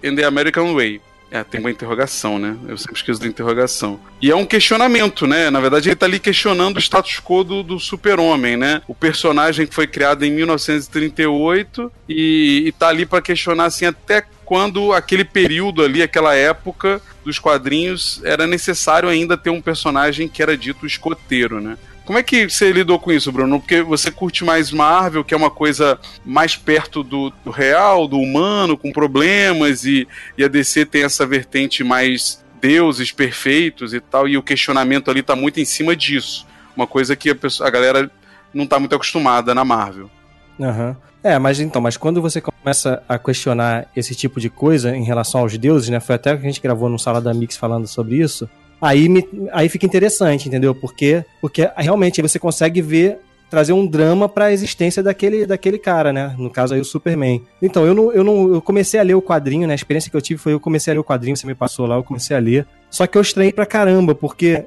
in 0.02 0.14
the 0.14 0.24
American 0.24 0.74
Way. 0.74 1.00
É, 1.30 1.44
tem 1.44 1.60
uma 1.60 1.70
interrogação, 1.70 2.38
né? 2.38 2.56
Eu 2.66 2.78
sempre 2.78 2.96
esqueço 2.96 3.20
da 3.20 3.26
interrogação. 3.26 4.00
E 4.20 4.30
é 4.30 4.34
um 4.34 4.46
questionamento, 4.46 5.26
né? 5.26 5.50
Na 5.50 5.60
verdade, 5.60 5.90
ele 5.90 5.96
tá 5.96 6.06
ali 6.06 6.18
questionando 6.18 6.76
o 6.76 6.80
status 6.80 7.20
quo 7.20 7.44
do, 7.44 7.62
do 7.62 7.78
super-homem, 7.78 8.56
né? 8.56 8.80
O 8.88 8.94
personagem 8.94 9.66
que 9.66 9.74
foi 9.74 9.86
criado 9.86 10.24
em 10.24 10.30
1938 10.30 11.92
e, 12.08 12.62
e 12.66 12.72
tá 12.72 12.88
ali 12.88 13.04
para 13.04 13.20
questionar, 13.20 13.66
assim, 13.66 13.84
até 13.84 14.24
quando 14.48 14.94
aquele 14.94 15.26
período 15.26 15.84
ali, 15.84 16.02
aquela 16.02 16.34
época 16.34 17.02
dos 17.22 17.38
quadrinhos, 17.38 18.18
era 18.24 18.46
necessário 18.46 19.06
ainda 19.06 19.36
ter 19.36 19.50
um 19.50 19.60
personagem 19.60 20.26
que 20.26 20.42
era 20.42 20.56
dito 20.56 20.86
escoteiro, 20.86 21.60
né? 21.60 21.76
Como 22.06 22.18
é 22.18 22.22
que 22.22 22.48
você 22.48 22.72
lidou 22.72 22.98
com 22.98 23.12
isso, 23.12 23.30
Bruno? 23.30 23.60
Porque 23.60 23.82
você 23.82 24.10
curte 24.10 24.46
mais 24.46 24.72
Marvel, 24.72 25.22
que 25.22 25.34
é 25.34 25.36
uma 25.36 25.50
coisa 25.50 26.00
mais 26.24 26.56
perto 26.56 27.02
do, 27.02 27.30
do 27.44 27.50
real, 27.50 28.08
do 28.08 28.16
humano, 28.16 28.74
com 28.74 28.90
problemas, 28.90 29.84
e, 29.84 30.08
e 30.38 30.42
a 30.42 30.48
DC 30.48 30.86
tem 30.86 31.02
essa 31.02 31.26
vertente 31.26 31.84
mais 31.84 32.42
deuses 32.58 33.12
perfeitos 33.12 33.92
e 33.92 34.00
tal, 34.00 34.26
e 34.26 34.38
o 34.38 34.42
questionamento 34.42 35.10
ali 35.10 35.22
tá 35.22 35.36
muito 35.36 35.60
em 35.60 35.66
cima 35.66 35.94
disso. 35.94 36.46
Uma 36.74 36.86
coisa 36.86 37.14
que 37.14 37.28
a, 37.28 37.34
pessoa, 37.34 37.68
a 37.68 37.70
galera 37.70 38.10
não 38.54 38.66
tá 38.66 38.80
muito 38.80 38.94
acostumada 38.94 39.54
na 39.54 39.62
Marvel. 39.62 40.10
Aham. 40.58 40.96
Uhum. 41.02 41.08
É, 41.22 41.38
mas 41.38 41.60
então, 41.60 41.82
mas 41.82 41.96
quando 41.96 42.22
você 42.22 42.40
começa 42.68 43.02
a 43.08 43.18
questionar 43.18 43.86
esse 43.96 44.14
tipo 44.14 44.38
de 44.38 44.50
coisa 44.50 44.94
em 44.94 45.02
relação 45.02 45.40
aos 45.40 45.56
deuses, 45.56 45.88
né? 45.88 46.00
Foi 46.00 46.16
até 46.16 46.36
que 46.36 46.42
a 46.42 46.48
gente 46.48 46.60
gravou 46.60 46.88
no 46.88 46.98
Sala 46.98 47.20
da 47.20 47.32
Mix 47.32 47.56
falando 47.56 47.86
sobre 47.86 48.16
isso 48.16 48.48
aí, 48.80 49.08
me, 49.08 49.26
aí 49.52 49.68
fica 49.68 49.86
interessante, 49.86 50.48
entendeu? 50.48 50.74
Porque, 50.74 51.24
porque 51.40 51.70
realmente 51.76 52.22
você 52.22 52.38
consegue 52.38 52.80
ver 52.80 53.18
trazer 53.50 53.72
um 53.72 53.86
drama 53.86 54.28
para 54.28 54.46
a 54.46 54.52
existência 54.52 55.02
daquele, 55.02 55.46
daquele 55.46 55.78
cara, 55.78 56.12
né? 56.12 56.34
No 56.38 56.50
caso 56.50 56.74
aí 56.74 56.80
o 56.80 56.84
Superman. 56.84 57.42
Então, 57.62 57.86
eu 57.86 57.94
não, 57.94 58.12
eu 58.12 58.22
não 58.22 58.54
eu 58.54 58.62
comecei 58.62 59.00
a 59.00 59.02
ler 59.02 59.14
o 59.14 59.22
quadrinho, 59.22 59.66
né? 59.66 59.72
A 59.72 59.74
experiência 59.74 60.10
que 60.10 60.16
eu 60.16 60.20
tive 60.20 60.38
foi 60.38 60.52
eu 60.52 60.60
comecei 60.60 60.92
a 60.92 60.94
ler 60.94 61.00
o 61.00 61.04
quadrinho, 61.04 61.36
você 61.36 61.46
me 61.46 61.54
passou 61.54 61.86
lá, 61.86 61.96
eu 61.96 62.04
comecei 62.04 62.36
a 62.36 62.40
ler. 62.40 62.66
Só 62.90 63.06
que 63.06 63.16
eu 63.16 63.22
estranhei 63.22 63.52
pra 63.52 63.64
caramba, 63.64 64.14
porque 64.14 64.66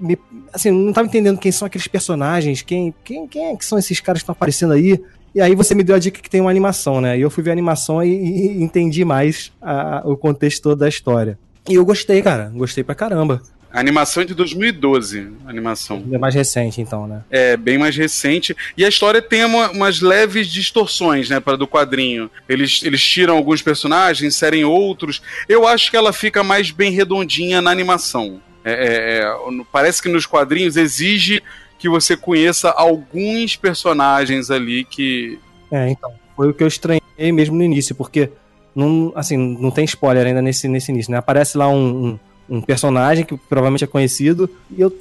me, 0.00 0.18
assim, 0.52 0.70
não 0.70 0.92
tava 0.92 1.06
entendendo 1.06 1.38
quem 1.38 1.52
são 1.52 1.66
aqueles 1.66 1.86
personagens, 1.86 2.62
quem 2.62 2.94
quem, 3.04 3.28
quem 3.28 3.52
é 3.52 3.56
que 3.56 3.64
são 3.64 3.78
esses 3.78 4.00
caras 4.00 4.20
que 4.20 4.24
estão 4.24 4.32
aparecendo 4.32 4.72
aí. 4.72 4.98
E 5.34 5.40
aí 5.40 5.54
você 5.54 5.74
me 5.74 5.82
deu 5.82 5.96
a 5.96 5.98
dica 5.98 6.20
que 6.20 6.28
tem 6.28 6.40
uma 6.40 6.50
animação, 6.50 7.00
né? 7.00 7.16
E 7.18 7.22
eu 7.22 7.30
fui 7.30 7.42
ver 7.42 7.50
a 7.50 7.52
animação 7.52 8.02
e, 8.02 8.08
e 8.08 8.62
entendi 8.62 9.04
mais 9.04 9.52
a, 9.60 10.02
o 10.04 10.16
contexto 10.16 10.62
todo 10.62 10.78
da 10.78 10.88
história. 10.88 11.38
E 11.68 11.74
eu 11.74 11.84
gostei, 11.84 12.20
cara. 12.20 12.50
Gostei 12.54 12.84
pra 12.84 12.94
caramba. 12.94 13.40
A 13.72 13.80
animação 13.80 14.22
é 14.22 14.26
de 14.26 14.34
2012, 14.34 15.28
a 15.46 15.48
animação. 15.48 16.04
É 16.12 16.18
mais 16.18 16.34
recente, 16.34 16.82
então, 16.82 17.06
né? 17.06 17.22
É, 17.30 17.56
bem 17.56 17.78
mais 17.78 17.96
recente. 17.96 18.54
E 18.76 18.84
a 18.84 18.88
história 18.88 19.22
tem 19.22 19.44
uma, 19.46 19.70
umas 19.70 20.02
leves 20.02 20.48
distorções, 20.48 21.30
né, 21.30 21.40
para 21.40 21.56
do 21.56 21.66
quadrinho. 21.66 22.30
Eles, 22.46 22.82
eles 22.84 23.02
tiram 23.02 23.34
alguns 23.34 23.62
personagens, 23.62 24.22
inserem 24.22 24.62
outros. 24.62 25.22
Eu 25.48 25.66
acho 25.66 25.90
que 25.90 25.96
ela 25.96 26.12
fica 26.12 26.44
mais 26.44 26.70
bem 26.70 26.92
redondinha 26.92 27.62
na 27.62 27.70
animação. 27.70 28.42
É, 28.62 28.72
é, 28.72 29.20
é 29.20 29.64
parece 29.72 30.02
que 30.02 30.08
nos 30.08 30.26
quadrinhos 30.26 30.76
exige 30.76 31.42
que 31.82 31.88
você 31.88 32.16
conheça 32.16 32.70
alguns 32.70 33.56
personagens 33.56 34.50
ali 34.50 34.84
que. 34.84 35.38
É, 35.70 35.90
então. 35.90 36.12
Foi 36.34 36.48
o 36.48 36.54
que 36.54 36.62
eu 36.62 36.68
estranhei 36.68 37.02
mesmo 37.18 37.56
no 37.56 37.62
início, 37.62 37.94
porque 37.94 38.30
não, 38.74 39.12
assim, 39.14 39.36
não 39.36 39.70
tem 39.70 39.84
spoiler 39.84 40.26
ainda 40.26 40.40
nesse, 40.40 40.66
nesse 40.66 40.90
início, 40.90 41.10
né? 41.10 41.18
Aparece 41.18 41.58
lá 41.58 41.68
um, 41.68 42.06
um 42.06 42.18
um 42.48 42.60
personagem 42.60 43.24
que 43.24 43.36
provavelmente 43.36 43.84
é 43.84 43.86
conhecido. 43.86 44.48
E 44.70 44.80
eu. 44.80 44.94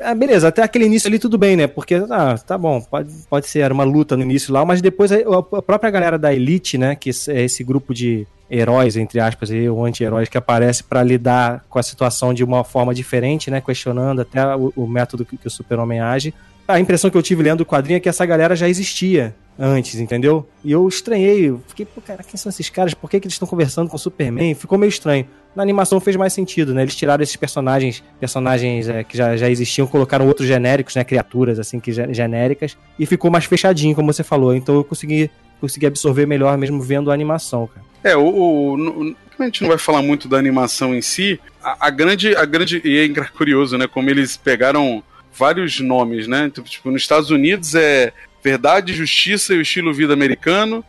Ah, 0.00 0.14
beleza, 0.14 0.46
até 0.46 0.62
aquele 0.62 0.84
início 0.84 1.08
ali 1.08 1.18
tudo 1.18 1.36
bem, 1.36 1.56
né? 1.56 1.66
Porque, 1.66 1.94
ah, 2.08 2.38
tá 2.38 2.56
bom, 2.56 2.80
pode, 2.80 3.12
pode 3.28 3.48
ser, 3.48 3.72
uma 3.72 3.82
luta 3.82 4.16
no 4.16 4.22
início 4.22 4.52
lá, 4.52 4.64
mas 4.64 4.80
depois 4.80 5.10
a, 5.10 5.16
a 5.16 5.62
própria 5.62 5.90
galera 5.90 6.16
da 6.16 6.32
Elite, 6.32 6.78
né? 6.78 6.94
Que 6.94 7.10
é 7.28 7.42
esse 7.42 7.64
grupo 7.64 7.92
de 7.92 8.26
heróis, 8.50 8.96
entre 8.96 9.20
aspas, 9.20 9.50
ou 9.50 9.84
anti-heróis 9.84 10.28
que 10.28 10.38
aparece 10.38 10.82
para 10.82 11.02
lidar 11.02 11.64
com 11.68 11.78
a 11.78 11.82
situação 11.82 12.32
de 12.32 12.42
uma 12.42 12.64
forma 12.64 12.94
diferente, 12.94 13.50
né? 13.50 13.60
Questionando 13.60 14.20
até 14.20 14.56
o, 14.56 14.72
o 14.74 14.86
método 14.86 15.24
que, 15.24 15.36
que 15.36 15.46
o 15.46 15.50
super-homem 15.50 16.00
age. 16.00 16.32
A 16.66 16.78
impressão 16.78 17.10
que 17.10 17.16
eu 17.16 17.22
tive 17.22 17.42
lendo 17.42 17.62
o 17.62 17.66
quadrinho 17.66 17.96
é 17.96 18.00
que 18.00 18.08
essa 18.08 18.26
galera 18.26 18.54
já 18.54 18.68
existia 18.68 19.34
antes, 19.58 19.98
entendeu? 19.98 20.46
E 20.62 20.70
eu 20.70 20.86
estranhei, 20.86 21.52
fiquei, 21.66 21.84
pô, 21.84 22.00
cara, 22.00 22.22
quem 22.22 22.36
são 22.36 22.48
esses 22.50 22.70
caras? 22.70 22.94
Por 22.94 23.10
que, 23.10 23.18
que 23.18 23.26
eles 23.26 23.34
estão 23.34 23.48
conversando 23.48 23.88
com 23.88 23.96
o 23.96 23.98
Superman? 23.98 24.54
Ficou 24.54 24.78
meio 24.78 24.88
estranho. 24.88 25.26
Na 25.56 25.62
animação 25.62 25.98
fez 25.98 26.14
mais 26.14 26.32
sentido, 26.32 26.72
né? 26.72 26.82
Eles 26.82 26.94
tiraram 26.94 27.22
esses 27.22 27.34
personagens, 27.34 28.04
personagens 28.20 28.88
é, 28.88 29.02
que 29.02 29.16
já, 29.16 29.36
já 29.36 29.50
existiam, 29.50 29.86
colocaram 29.86 30.26
outros 30.28 30.46
genéricos, 30.46 30.94
né? 30.94 31.02
Criaturas, 31.02 31.58
assim, 31.58 31.80
que 31.80 31.90
genéricas, 31.90 32.76
e 32.98 33.06
ficou 33.06 33.30
mais 33.30 33.46
fechadinho, 33.46 33.94
como 33.94 34.12
você 34.12 34.22
falou. 34.22 34.54
Então 34.54 34.76
eu 34.76 34.84
consegui, 34.84 35.30
consegui 35.60 35.86
absorver 35.86 36.26
melhor 36.26 36.56
mesmo 36.56 36.80
vendo 36.80 37.10
a 37.10 37.14
animação, 37.14 37.66
cara. 37.66 37.86
É, 38.02 38.16
o, 38.16 38.76
o, 38.76 39.16
a 39.38 39.44
gente 39.44 39.62
não 39.62 39.68
vai 39.68 39.78
falar 39.78 40.02
muito 40.02 40.28
da 40.28 40.38
animação 40.38 40.94
em 40.94 41.02
si, 41.02 41.40
a, 41.62 41.86
a 41.86 41.90
grande, 41.90 42.34
a 42.34 42.44
grande, 42.44 42.80
e 42.84 42.98
é 42.98 43.24
curioso, 43.36 43.76
né? 43.76 43.86
Como 43.86 44.08
eles 44.08 44.36
pegaram 44.36 45.02
vários 45.32 45.78
nomes, 45.80 46.26
né? 46.26 46.50
Tipo, 46.50 46.68
tipo, 46.68 46.90
nos 46.90 47.02
Estados 47.02 47.30
Unidos 47.30 47.74
é 47.74 48.12
Verdade, 48.42 48.92
Justiça 48.92 49.54
e 49.54 49.58
o 49.58 49.62
Estilo 49.62 49.92
Vida 49.92 50.12
Americano. 50.12 50.84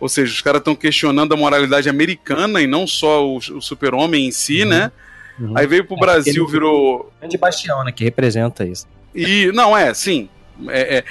Ou 0.00 0.08
seja, 0.08 0.32
os 0.32 0.40
caras 0.40 0.60
estão 0.60 0.76
questionando 0.76 1.32
a 1.34 1.36
moralidade 1.36 1.88
americana 1.88 2.60
e 2.60 2.66
não 2.66 2.86
só 2.86 3.26
o, 3.26 3.38
o 3.38 3.60
super-homem 3.60 4.28
em 4.28 4.30
si, 4.30 4.62
uhum. 4.62 4.68
né? 4.68 4.92
Uhum. 5.38 5.52
Aí 5.56 5.66
veio 5.66 5.84
pro 5.84 5.96
é, 5.96 6.00
Brasil, 6.00 6.46
virou. 6.46 7.12
Grande 7.20 7.38
bastião, 7.38 7.84
né? 7.84 7.92
Que 7.92 8.04
representa 8.04 8.64
isso. 8.64 8.86
E, 9.14 9.50
não, 9.52 9.76
é, 9.76 9.92
sim. 9.94 10.28
É, 10.68 10.98
é, 10.98 11.04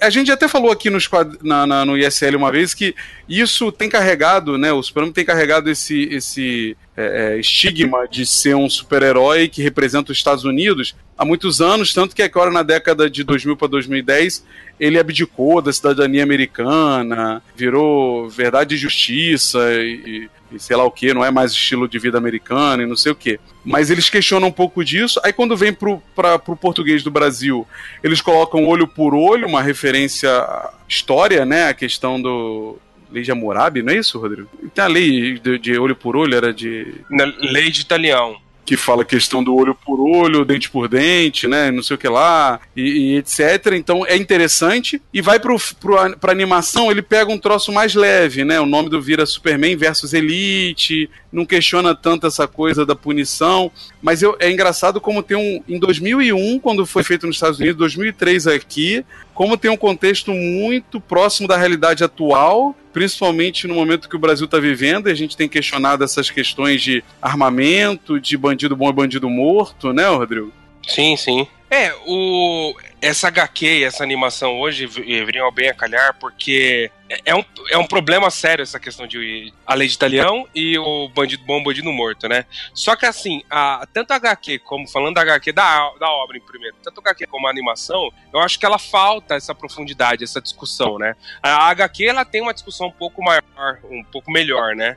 a 0.00 0.10
gente 0.10 0.30
até 0.30 0.48
falou 0.48 0.70
aqui 0.70 0.90
nos, 0.90 1.08
na, 1.42 1.66
na, 1.66 1.84
no 1.84 1.96
ISL 1.96 2.36
uma 2.36 2.50
vez 2.50 2.74
que 2.74 2.94
isso 3.28 3.70
tem 3.70 3.88
carregado, 3.88 4.58
né? 4.58 4.72
O 4.72 4.82
Superman 4.82 5.12
tem 5.12 5.24
carregado 5.24 5.70
esse, 5.70 6.04
esse 6.04 6.76
é, 7.00 7.34
é, 7.34 7.38
estigma 7.38 8.08
de 8.08 8.26
ser 8.26 8.56
um 8.56 8.68
super-herói 8.68 9.46
que 9.46 9.62
representa 9.62 10.10
os 10.10 10.18
Estados 10.18 10.42
Unidos 10.42 10.96
há 11.16 11.24
muitos 11.24 11.60
anos, 11.60 11.94
tanto 11.94 12.12
que 12.12 12.22
agora 12.22 12.50
na 12.50 12.64
década 12.64 13.08
de 13.08 13.22
2000 13.22 13.56
para 13.56 13.68
2010 13.68 14.44
ele 14.80 14.98
abdicou 14.98 15.62
da 15.62 15.72
cidadania 15.72 16.24
americana, 16.24 17.40
virou 17.56 18.28
verdade 18.28 18.74
e 18.74 18.78
justiça 18.78 19.60
e, 19.74 20.28
e 20.50 20.58
sei 20.58 20.76
lá 20.76 20.82
o 20.84 20.90
que, 20.90 21.14
não 21.14 21.24
é 21.24 21.30
mais 21.30 21.52
estilo 21.52 21.86
de 21.86 22.00
vida 22.00 22.18
americano 22.18 22.82
e 22.82 22.86
não 22.86 22.96
sei 22.96 23.12
o 23.12 23.14
que. 23.16 23.38
Mas 23.64 23.90
eles 23.90 24.10
questionam 24.10 24.48
um 24.48 24.52
pouco 24.52 24.84
disso. 24.84 25.20
Aí 25.22 25.32
quando 25.32 25.56
vem 25.56 25.72
pra, 26.16 26.36
pro 26.36 26.56
português 26.56 27.04
do 27.04 27.12
Brasil, 27.12 27.64
eles 28.02 28.20
colocam 28.20 28.66
olho 28.66 28.88
por 28.88 29.14
olho, 29.14 29.46
uma 29.46 29.62
referência 29.62 30.30
à 30.30 30.72
história, 30.88 31.44
né? 31.44 31.68
A 31.68 31.74
questão 31.74 32.20
do, 32.20 32.76
lei 33.10 33.22
de 33.22 33.30
Hammurabi, 33.30 33.82
não 33.82 33.92
é 33.92 33.96
isso, 33.96 34.18
Rodrigo? 34.18 34.48
Tem 34.74 34.84
a 34.84 34.88
lei 34.88 35.38
de, 35.38 35.58
de 35.58 35.78
olho 35.78 35.96
por 35.96 36.16
olho, 36.16 36.34
era 36.34 36.52
de. 36.52 36.94
Na 37.10 37.24
lei 37.24 37.70
de 37.70 37.80
Italião 37.80 38.36
que 38.68 38.76
fala 38.76 39.00
a 39.00 39.04
questão 39.06 39.42
do 39.42 39.56
olho 39.56 39.74
por 39.74 39.98
olho, 39.98 40.44
dente 40.44 40.68
por 40.68 40.88
dente, 40.88 41.48
né? 41.48 41.70
Não 41.70 41.82
sei 41.82 41.94
o 41.94 41.98
que 41.98 42.06
lá, 42.06 42.60
e, 42.76 42.82
e 42.82 43.16
etc. 43.16 43.72
Então 43.72 44.04
é 44.04 44.14
interessante. 44.14 45.00
E 45.10 45.22
vai 45.22 45.40
pro, 45.40 45.56
pro, 45.80 45.96
pra 46.18 46.32
animação, 46.32 46.90
ele 46.90 47.00
pega 47.00 47.32
um 47.32 47.38
troço 47.38 47.72
mais 47.72 47.94
leve, 47.94 48.44
né? 48.44 48.60
O 48.60 48.66
nome 48.66 48.90
do 48.90 49.00
vira 49.00 49.24
Superman 49.24 49.74
versus 49.74 50.12
Elite, 50.12 51.08
não 51.32 51.46
questiona 51.46 51.94
tanto 51.94 52.26
essa 52.26 52.46
coisa 52.46 52.84
da 52.84 52.94
punição. 52.94 53.72
Mas 54.02 54.20
eu, 54.20 54.36
é 54.38 54.50
engraçado 54.50 55.00
como 55.00 55.22
tem 55.22 55.38
um. 55.38 55.62
Em 55.66 55.78
2001, 55.78 56.58
quando 56.58 56.84
foi 56.84 57.02
feito 57.02 57.26
nos 57.26 57.36
Estados 57.36 57.58
Unidos, 57.58 57.78
2003 57.78 58.48
aqui, 58.48 59.02
como 59.38 59.56
tem 59.56 59.70
um 59.70 59.76
contexto 59.76 60.32
muito 60.32 61.00
próximo 61.00 61.46
da 61.46 61.56
realidade 61.56 62.02
atual, 62.02 62.74
principalmente 62.92 63.68
no 63.68 63.74
momento 63.76 64.08
que 64.08 64.16
o 64.16 64.18
Brasil 64.18 64.46
está 64.46 64.58
vivendo, 64.58 65.08
e 65.08 65.12
a 65.12 65.14
gente 65.14 65.36
tem 65.36 65.48
questionado 65.48 66.02
essas 66.02 66.28
questões 66.28 66.82
de 66.82 67.04
armamento, 67.22 68.18
de 68.18 68.36
bandido 68.36 68.74
bom 68.74 68.90
e 68.90 68.92
bandido 68.92 69.30
morto, 69.30 69.92
né, 69.92 70.08
Rodrigo? 70.08 70.52
Sim, 70.88 71.16
sim. 71.16 71.46
É, 71.70 71.92
o, 72.04 72.74
essa 73.00 73.28
HQ, 73.28 73.84
essa 73.84 74.02
animação 74.02 74.58
hoje 74.58 74.88
viriam 74.88 75.52
bem 75.52 75.68
a 75.68 75.74
calhar, 75.74 76.16
porque 76.18 76.90
é 77.24 77.34
um, 77.34 77.44
é 77.70 77.78
um 77.78 77.86
problema 77.86 78.30
sério 78.30 78.62
essa 78.62 78.78
questão 78.78 79.06
de 79.06 79.52
a 79.66 79.74
lei 79.74 79.88
de 79.88 79.94
italião 79.94 80.46
e 80.54 80.78
o 80.78 81.08
bandido 81.08 81.44
bom, 81.44 81.62
bandido 81.62 81.92
morto, 81.92 82.28
né? 82.28 82.44
Só 82.74 82.96
que 82.96 83.06
assim, 83.06 83.42
a, 83.50 83.86
tanto 83.92 84.12
a 84.12 84.16
HQ 84.16 84.58
como, 84.60 84.86
falando 84.88 85.14
da 85.14 85.22
HQ 85.22 85.52
da, 85.52 85.90
da 85.98 86.10
obra 86.10 86.36
em 86.36 86.40
primeiro, 86.40 86.76
tanto 86.82 86.98
a 86.98 87.10
HQ 87.10 87.26
como 87.26 87.46
a 87.46 87.50
animação, 87.50 88.10
eu 88.32 88.40
acho 88.40 88.58
que 88.58 88.66
ela 88.66 88.78
falta 88.78 89.34
essa 89.34 89.54
profundidade, 89.54 90.24
essa 90.24 90.40
discussão, 90.40 90.98
né? 90.98 91.14
A 91.42 91.68
HQ, 91.70 92.04
ela 92.04 92.24
tem 92.24 92.42
uma 92.42 92.54
discussão 92.54 92.88
um 92.88 92.92
pouco 92.92 93.22
maior, 93.22 93.42
um 93.90 94.04
pouco 94.04 94.30
melhor, 94.30 94.74
né? 94.76 94.96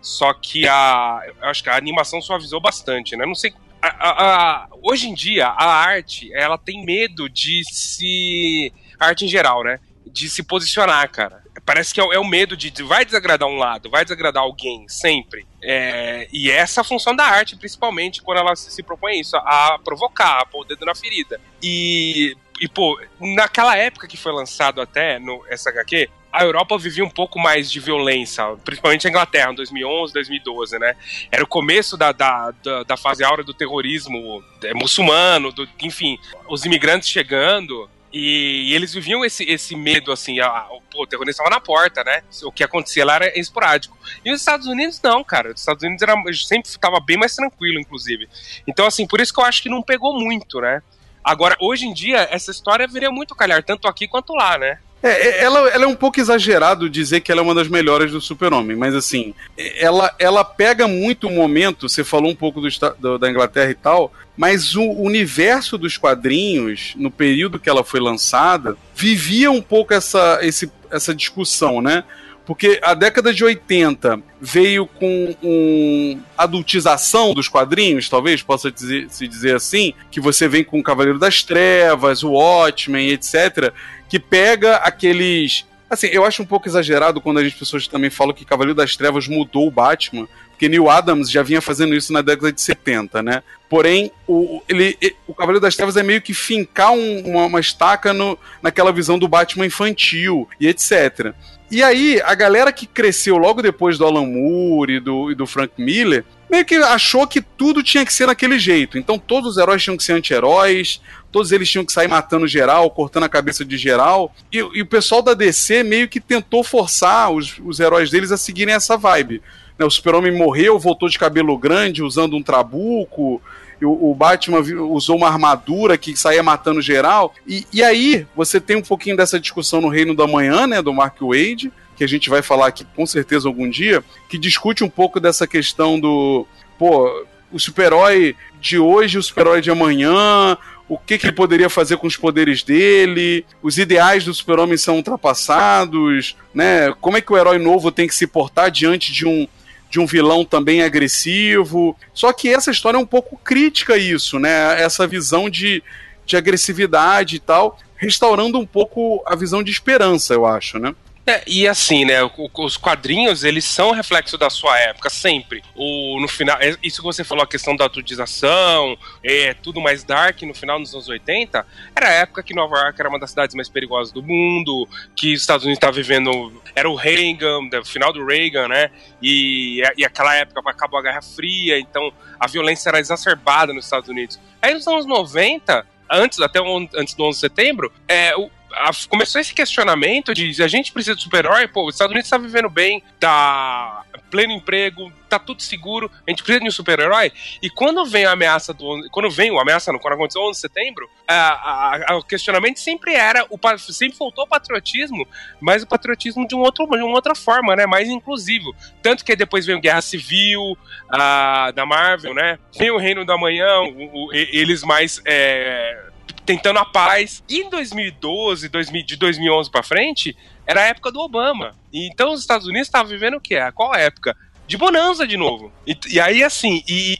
Só 0.00 0.32
que 0.32 0.66
a, 0.66 1.22
eu 1.40 1.48
acho 1.48 1.62
que 1.62 1.70
a 1.70 1.76
animação 1.76 2.20
suavizou 2.20 2.60
bastante, 2.60 3.16
né? 3.16 3.26
Não 3.26 3.34
sei 3.34 3.52
a, 3.82 3.88
a, 3.88 4.68
hoje 4.82 5.08
em 5.08 5.14
dia, 5.14 5.46
a 5.46 5.64
arte, 5.64 6.30
ela 6.34 6.58
tem 6.58 6.84
medo 6.84 7.28
de 7.28 7.62
se. 7.64 8.72
A 8.98 9.06
arte 9.06 9.24
em 9.24 9.28
geral, 9.28 9.64
né? 9.64 9.80
De 10.06 10.28
se 10.28 10.42
posicionar, 10.42 11.08
cara. 11.10 11.42
Parece 11.64 11.94
que 11.94 12.00
é, 12.00 12.04
é 12.04 12.18
o 12.18 12.24
medo 12.24 12.56
de, 12.56 12.70
Vai 12.82 13.04
desagradar 13.04 13.48
um 13.48 13.56
lado, 13.56 13.90
vai 13.90 14.04
desagradar 14.04 14.42
alguém, 14.42 14.88
sempre. 14.88 15.46
É, 15.62 16.28
e 16.32 16.50
essa 16.50 16.80
é 16.80 16.82
a 16.82 16.84
função 16.84 17.14
da 17.14 17.24
arte, 17.24 17.56
principalmente, 17.56 18.22
quando 18.22 18.38
ela 18.38 18.56
se, 18.56 18.70
se 18.70 18.82
propõe 18.82 19.20
isso, 19.20 19.36
a, 19.36 19.74
a 19.74 19.78
provocar, 19.78 20.40
a 20.40 20.46
pôr 20.46 20.62
o 20.62 20.64
dedo 20.64 20.84
na 20.86 20.94
ferida. 20.94 21.40
E 21.62 22.36
e, 22.60 22.68
pô, 22.68 23.00
naquela 23.18 23.74
época 23.74 24.06
que 24.06 24.18
foi 24.18 24.32
lançado 24.32 24.82
até 24.82 25.18
no 25.18 25.42
SHQ, 25.50 26.10
a 26.30 26.44
Europa 26.44 26.76
vivia 26.76 27.02
um 27.02 27.10
pouco 27.10 27.40
mais 27.40 27.70
de 27.70 27.80
violência, 27.80 28.44
principalmente 28.62 29.06
a 29.06 29.10
Inglaterra, 29.10 29.50
em 29.50 29.54
2011, 29.54 30.12
2012, 30.12 30.78
né? 30.78 30.94
Era 31.32 31.42
o 31.42 31.46
começo 31.46 31.96
da, 31.96 32.12
da, 32.12 32.52
da, 32.62 32.82
da 32.82 32.96
fase 32.98 33.24
áurea 33.24 33.42
do 33.42 33.54
terrorismo 33.54 34.44
é, 34.62 34.74
muçulmano, 34.74 35.50
do, 35.50 35.66
enfim, 35.80 36.18
os 36.48 36.66
imigrantes 36.66 37.08
chegando. 37.08 37.88
E, 38.12 38.70
e, 38.70 38.74
eles 38.74 38.92
viviam 38.92 39.24
esse, 39.24 39.44
esse 39.44 39.76
medo, 39.76 40.10
assim, 40.10 40.40
a, 40.40 40.46
a, 40.46 40.64
pô, 40.90 41.04
o 41.04 41.06
terrorista 41.06 41.42
estava 41.42 41.50
na 41.50 41.60
porta, 41.60 42.02
né? 42.02 42.22
O 42.42 42.50
que 42.50 42.64
acontecia 42.64 43.04
lá 43.04 43.14
era 43.14 43.38
esporádico. 43.38 43.96
E 44.24 44.32
os 44.32 44.40
Estados 44.40 44.66
Unidos 44.66 45.00
não, 45.00 45.22
cara. 45.22 45.52
Os 45.52 45.60
Estados 45.60 45.82
Unidos 45.82 46.02
era, 46.02 46.14
sempre 46.34 46.68
estava 46.68 46.98
bem 47.00 47.16
mais 47.16 47.36
tranquilo, 47.36 47.78
inclusive. 47.78 48.28
Então, 48.66 48.86
assim, 48.86 49.06
por 49.06 49.20
isso 49.20 49.32
que 49.32 49.40
eu 49.40 49.44
acho 49.44 49.62
que 49.62 49.68
não 49.68 49.82
pegou 49.82 50.18
muito, 50.18 50.60
né? 50.60 50.82
Agora, 51.22 51.56
hoje 51.60 51.86
em 51.86 51.92
dia, 51.92 52.26
essa 52.30 52.50
história 52.50 52.88
viria 52.88 53.10
muito 53.10 53.34
calhar, 53.34 53.62
tanto 53.62 53.86
aqui 53.86 54.08
quanto 54.08 54.34
lá, 54.34 54.58
né? 54.58 54.78
É, 55.02 55.08
é, 55.08 55.44
ela, 55.44 55.68
ela 55.70 55.84
é 55.84 55.86
um 55.86 55.94
pouco 55.94 56.20
exagerado 56.20 56.90
dizer 56.90 57.20
que 57.20 57.32
ela 57.32 57.40
é 57.40 57.44
uma 57.44 57.54
das 57.54 57.68
melhores 57.68 58.12
do 58.12 58.20
Super-Homem, 58.20 58.76
mas 58.76 58.94
assim, 58.94 59.34
ela, 59.56 60.14
ela 60.18 60.44
pega 60.44 60.86
muito 60.86 61.26
o 61.26 61.30
momento, 61.30 61.88
você 61.88 62.04
falou 62.04 62.30
um 62.30 62.34
pouco 62.34 62.60
do, 62.60 62.68
do, 62.98 63.18
da 63.18 63.30
Inglaterra 63.30 63.70
e 63.70 63.74
tal, 63.74 64.12
mas 64.36 64.76
o 64.76 64.84
universo 64.84 65.78
dos 65.78 65.96
quadrinhos, 65.96 66.94
no 66.96 67.10
período 67.10 67.58
que 67.58 67.68
ela 67.68 67.82
foi 67.82 68.00
lançada, 68.00 68.76
vivia 68.94 69.50
um 69.50 69.62
pouco 69.62 69.94
essa, 69.94 70.38
esse, 70.42 70.70
essa 70.90 71.14
discussão, 71.14 71.80
né? 71.80 72.04
Porque 72.50 72.80
a 72.82 72.94
década 72.94 73.32
de 73.32 73.44
80 73.44 74.20
veio 74.40 74.84
com 74.84 75.36
um 75.40 76.20
adultização 76.36 77.32
dos 77.32 77.46
quadrinhos, 77.46 78.08
talvez 78.08 78.42
possa 78.42 78.72
dizer, 78.72 79.06
se 79.08 79.28
dizer 79.28 79.54
assim, 79.54 79.94
que 80.10 80.20
você 80.20 80.48
vem 80.48 80.64
com 80.64 80.80
o 80.80 80.82
Cavaleiro 80.82 81.16
das 81.16 81.44
Trevas, 81.44 82.24
o 82.24 82.32
Watchmen, 82.32 83.10
etc 83.10 83.72
que 84.10 84.18
pega 84.18 84.76
aqueles. 84.76 85.64
Assim, 85.88 86.08
eu 86.08 86.24
acho 86.24 86.42
um 86.42 86.46
pouco 86.46 86.68
exagerado 86.68 87.20
quando 87.20 87.38
as 87.38 87.54
pessoas 87.54 87.86
também 87.86 88.10
falam 88.10 88.34
que 88.34 88.44
Cavaleiro 88.44 88.74
das 88.74 88.96
Trevas 88.96 89.26
mudou 89.26 89.66
o 89.66 89.70
Batman, 89.70 90.28
porque 90.50 90.68
Neil 90.68 90.90
Adams 90.90 91.30
já 91.30 91.42
vinha 91.42 91.60
fazendo 91.60 91.94
isso 91.94 92.12
na 92.12 92.20
década 92.20 92.52
de 92.52 92.60
70, 92.60 93.22
né? 93.22 93.42
Porém, 93.68 94.10
o, 94.26 94.62
ele, 94.68 94.96
o 95.26 95.34
Cavaleiro 95.34 95.60
das 95.60 95.74
Trevas 95.74 95.96
é 95.96 96.02
meio 96.02 96.20
que 96.20 96.34
fincar 96.34 96.92
um, 96.92 97.20
uma, 97.20 97.46
uma, 97.46 97.60
estaca 97.60 98.12
no, 98.12 98.38
naquela 98.62 98.92
visão 98.92 99.18
do 99.18 99.28
Batman 99.28 99.66
infantil 99.66 100.48
e 100.60 100.68
etc. 100.68 101.34
E 101.70 101.84
aí, 101.84 102.20
a 102.24 102.34
galera 102.34 102.72
que 102.72 102.84
cresceu 102.84 103.36
logo 103.36 103.62
depois 103.62 103.96
do 103.96 104.04
Alan 104.04 104.26
Moore 104.26 104.94
e 104.94 105.00
do, 105.00 105.30
e 105.30 105.34
do 105.36 105.46
Frank 105.46 105.72
Miller, 105.78 106.24
meio 106.50 106.64
que 106.64 106.74
achou 106.74 107.26
que 107.28 107.40
tudo 107.40 107.80
tinha 107.80 108.04
que 108.04 108.12
ser 108.12 108.26
daquele 108.26 108.58
jeito. 108.58 108.98
Então 108.98 109.16
todos 109.16 109.52
os 109.52 109.56
heróis 109.56 109.80
tinham 109.80 109.96
que 109.96 110.02
ser 110.02 110.14
anti-heróis, 110.14 111.00
todos 111.30 111.52
eles 111.52 111.70
tinham 111.70 111.84
que 111.84 111.92
sair 111.92 112.08
matando 112.08 112.48
geral, 112.48 112.90
cortando 112.90 113.22
a 113.22 113.28
cabeça 113.28 113.64
de 113.64 113.76
geral. 113.78 114.34
E, 114.52 114.58
e 114.58 114.82
o 114.82 114.86
pessoal 114.86 115.22
da 115.22 115.32
DC 115.32 115.84
meio 115.84 116.08
que 116.08 116.18
tentou 116.18 116.64
forçar 116.64 117.30
os, 117.30 117.60
os 117.64 117.78
heróis 117.78 118.10
deles 118.10 118.32
a 118.32 118.36
seguirem 118.36 118.74
essa 118.74 118.96
vibe. 118.96 119.40
Né, 119.78 119.86
o 119.86 119.90
Super-Homem 119.90 120.36
morreu, 120.36 120.76
voltou 120.76 121.08
de 121.08 121.18
cabelo 121.18 121.56
grande, 121.56 122.02
usando 122.02 122.36
um 122.36 122.42
trabuco. 122.42 123.40
O, 123.82 124.10
o 124.10 124.14
Batman 124.14 124.60
usou 124.60 125.16
uma 125.16 125.28
armadura 125.28 125.96
que 125.96 126.16
saía 126.16 126.42
matando 126.42 126.82
geral. 126.82 127.34
E, 127.46 127.66
e 127.72 127.82
aí, 127.82 128.26
você 128.36 128.60
tem 128.60 128.76
um 128.76 128.82
pouquinho 128.82 129.16
dessa 129.16 129.40
discussão 129.40 129.80
no 129.80 129.88
Reino 129.88 130.14
da 130.14 130.26
Manhã, 130.26 130.66
né, 130.66 130.82
do 130.82 130.92
Mark 130.92 131.16
Wade, 131.20 131.72
que 131.96 132.04
a 132.04 132.08
gente 132.08 132.30
vai 132.30 132.42
falar 132.42 132.66
aqui 132.66 132.84
com 132.96 133.04
certeza 133.06 133.48
algum 133.48 133.68
dia, 133.68 134.02
que 134.28 134.38
discute 134.38 134.82
um 134.82 134.88
pouco 134.88 135.20
dessa 135.20 135.46
questão 135.46 135.98
do. 135.98 136.46
Pô, 136.78 137.26
o 137.52 137.58
super-herói 137.58 138.36
de 138.60 138.78
hoje, 138.78 139.18
o 139.18 139.22
super-herói 139.22 139.60
de 139.60 139.70
amanhã, 139.70 140.56
o 140.88 140.98
que, 140.98 141.18
que, 141.18 141.26
ele 141.26 141.32
poderia 141.32 141.70
fazer 141.70 141.96
com 141.98 142.06
os 142.06 142.16
poderes 142.16 142.62
dele, 142.62 143.44
os 143.62 143.78
ideais 143.78 144.24
do 144.24 144.34
super-homem 144.34 144.76
são 144.76 144.96
ultrapassados, 144.96 146.36
né? 146.54 146.92
Como 147.00 147.16
é 147.16 147.20
que 147.20 147.32
o 147.32 147.36
herói 147.36 147.58
novo 147.58 147.92
tem 147.92 148.08
que 148.08 148.14
se 148.14 148.26
portar 148.26 148.70
diante 148.70 149.12
de 149.12 149.26
um, 149.26 149.46
de 149.90 149.98
um 149.98 150.06
vilão 150.06 150.44
também 150.44 150.82
agressivo. 150.82 151.96
Só 152.14 152.32
que 152.32 152.48
essa 152.48 152.70
história 152.70 152.96
é 152.96 153.00
um 153.00 153.06
pouco 153.06 153.36
crítica 153.36 153.94
a 153.94 153.98
isso, 153.98 154.38
né? 154.38 154.80
Essa 154.80 155.06
visão 155.06 155.50
de, 155.50 155.82
de 156.24 156.36
agressividade 156.36 157.36
e 157.36 157.40
tal, 157.40 157.76
restaurando 157.96 158.58
um 158.58 158.66
pouco 158.66 159.22
a 159.26 159.34
visão 159.34 159.62
de 159.62 159.72
esperança, 159.72 160.32
eu 160.32 160.46
acho, 160.46 160.78
né? 160.78 160.94
É, 161.30 161.44
e 161.46 161.68
assim, 161.68 162.04
né? 162.04 162.18
Os 162.54 162.76
quadrinhos, 162.76 163.44
eles 163.44 163.64
são 163.64 163.92
reflexo 163.92 164.36
da 164.36 164.50
sua 164.50 164.76
época, 164.80 165.08
sempre. 165.08 165.62
O, 165.76 166.18
no 166.20 166.26
final, 166.26 166.58
é, 166.60 166.76
isso 166.82 167.00
que 167.00 167.04
você 167.04 167.22
falou, 167.22 167.44
a 167.44 167.46
questão 167.46 167.76
da 167.76 167.84
atualização, 167.84 168.98
é 169.22 169.54
tudo 169.54 169.80
mais 169.80 170.02
dark 170.02 170.42
no 170.42 170.52
final 170.52 170.80
dos 170.80 170.92
anos 170.92 171.08
80, 171.08 171.64
era 171.94 172.08
a 172.08 172.12
época 172.12 172.42
que 172.42 172.52
Nova 172.52 172.76
York 172.78 173.00
era 173.00 173.08
uma 173.08 173.18
das 173.20 173.30
cidades 173.30 173.54
mais 173.54 173.68
perigosas 173.68 174.12
do 174.12 174.24
mundo, 174.24 174.88
que 175.14 175.32
os 175.32 175.40
Estados 175.40 175.64
Unidos 175.64 175.76
estava 175.76 175.92
vivendo. 175.92 176.60
Era 176.74 176.90
o 176.90 176.96
Reagan, 176.96 177.60
o 177.80 177.84
final 177.84 178.12
do 178.12 178.26
Reagan, 178.26 178.66
né? 178.66 178.90
E, 179.22 179.82
e 179.96 180.04
aquela 180.04 180.34
época 180.34 180.68
acabou 180.68 180.98
a 180.98 181.02
Guerra 181.02 181.22
Fria, 181.22 181.78
então 181.78 182.12
a 182.40 182.48
violência 182.48 182.88
era 182.88 182.98
exacerbada 182.98 183.72
nos 183.72 183.84
Estados 183.84 184.08
Unidos. 184.08 184.40
Aí 184.60 184.74
nos 184.74 184.84
anos 184.88 185.06
90, 185.06 185.86
antes, 186.10 186.40
até 186.40 186.58
antes 186.96 187.14
do 187.14 187.22
11 187.22 187.36
de 187.36 187.40
setembro, 187.40 187.92
é, 188.08 188.34
a, 188.72 188.90
começou 189.08 189.40
esse 189.40 189.54
questionamento 189.54 190.34
de 190.34 190.62
a 190.62 190.68
gente 190.68 190.92
precisa 190.92 191.16
de 191.16 191.22
super-herói, 191.22 191.66
pô, 191.68 191.86
os 191.86 191.94
Estados 191.94 192.12
Unidos 192.12 192.26
está 192.26 192.38
vivendo 192.38 192.68
bem, 192.68 193.02
tá 193.18 194.04
pleno 194.30 194.52
emprego, 194.52 195.12
tá 195.28 195.38
tudo 195.38 195.60
seguro, 195.60 196.10
a 196.26 196.30
gente 196.30 196.42
precisa 196.42 196.60
de 196.60 196.68
um 196.68 196.70
super-herói. 196.70 197.32
E 197.60 197.68
quando 197.68 198.04
vem 198.06 198.24
a 198.24 198.32
ameaça 198.32 198.72
do. 198.72 199.08
Quando 199.10 199.28
vem 199.28 199.56
a 199.56 199.60
ameaça, 199.60 199.92
quando 199.98 200.14
aconteceu 200.14 200.42
11 200.42 200.52
de 200.52 200.60
setembro, 200.60 201.10
a, 201.26 201.34
a, 201.34 202.12
a, 202.12 202.16
o 202.16 202.22
questionamento 202.22 202.78
sempre 202.78 203.14
era. 203.14 203.44
O, 203.50 203.58
sempre 203.78 204.16
faltou 204.16 204.44
o 204.44 204.48
patriotismo, 204.48 205.26
mas 205.60 205.82
o 205.82 205.86
patriotismo 205.86 206.46
de, 206.46 206.54
um 206.54 206.60
outro, 206.60 206.86
de 206.86 207.02
uma 207.02 207.14
outra 207.14 207.34
forma, 207.34 207.74
né? 207.74 207.86
Mais 207.86 208.08
inclusivo. 208.08 208.74
Tanto 209.02 209.24
que 209.24 209.34
depois 209.34 209.66
veio 209.66 209.80
Guerra 209.80 210.00
Civil 210.00 210.76
a, 211.10 211.72
da 211.72 211.84
Marvel, 211.84 212.34
né? 212.34 212.58
Vem 212.78 212.90
o 212.90 212.98
Reino 212.98 213.24
da 213.24 213.36
Manhã, 213.36 213.80
o, 213.80 214.26
o, 214.26 214.32
eles 214.32 214.82
mais. 214.82 215.20
É, 215.24 216.09
tentando 216.50 216.80
a 216.80 216.84
paz. 216.84 217.44
E 217.48 217.60
em 217.60 217.70
2012, 217.70 218.68
2000, 218.68 219.06
de 219.06 219.16
2011 219.16 219.70
para 219.70 219.84
frente, 219.84 220.36
era 220.66 220.82
a 220.82 220.86
época 220.86 221.12
do 221.12 221.20
Obama. 221.20 221.76
Então 221.92 222.32
os 222.32 222.40
Estados 222.40 222.66
Unidos 222.66 222.88
estavam 222.88 223.08
vivendo 223.08 223.34
o 223.34 223.40
quê? 223.40 223.56
Qual 223.72 223.94
época? 223.94 224.36
De 224.66 224.76
bonança 224.76 225.26
de 225.26 225.36
novo. 225.36 225.72
E, 225.86 225.96
e 226.08 226.20
aí, 226.20 226.42
assim, 226.42 226.82
e, 226.88 227.18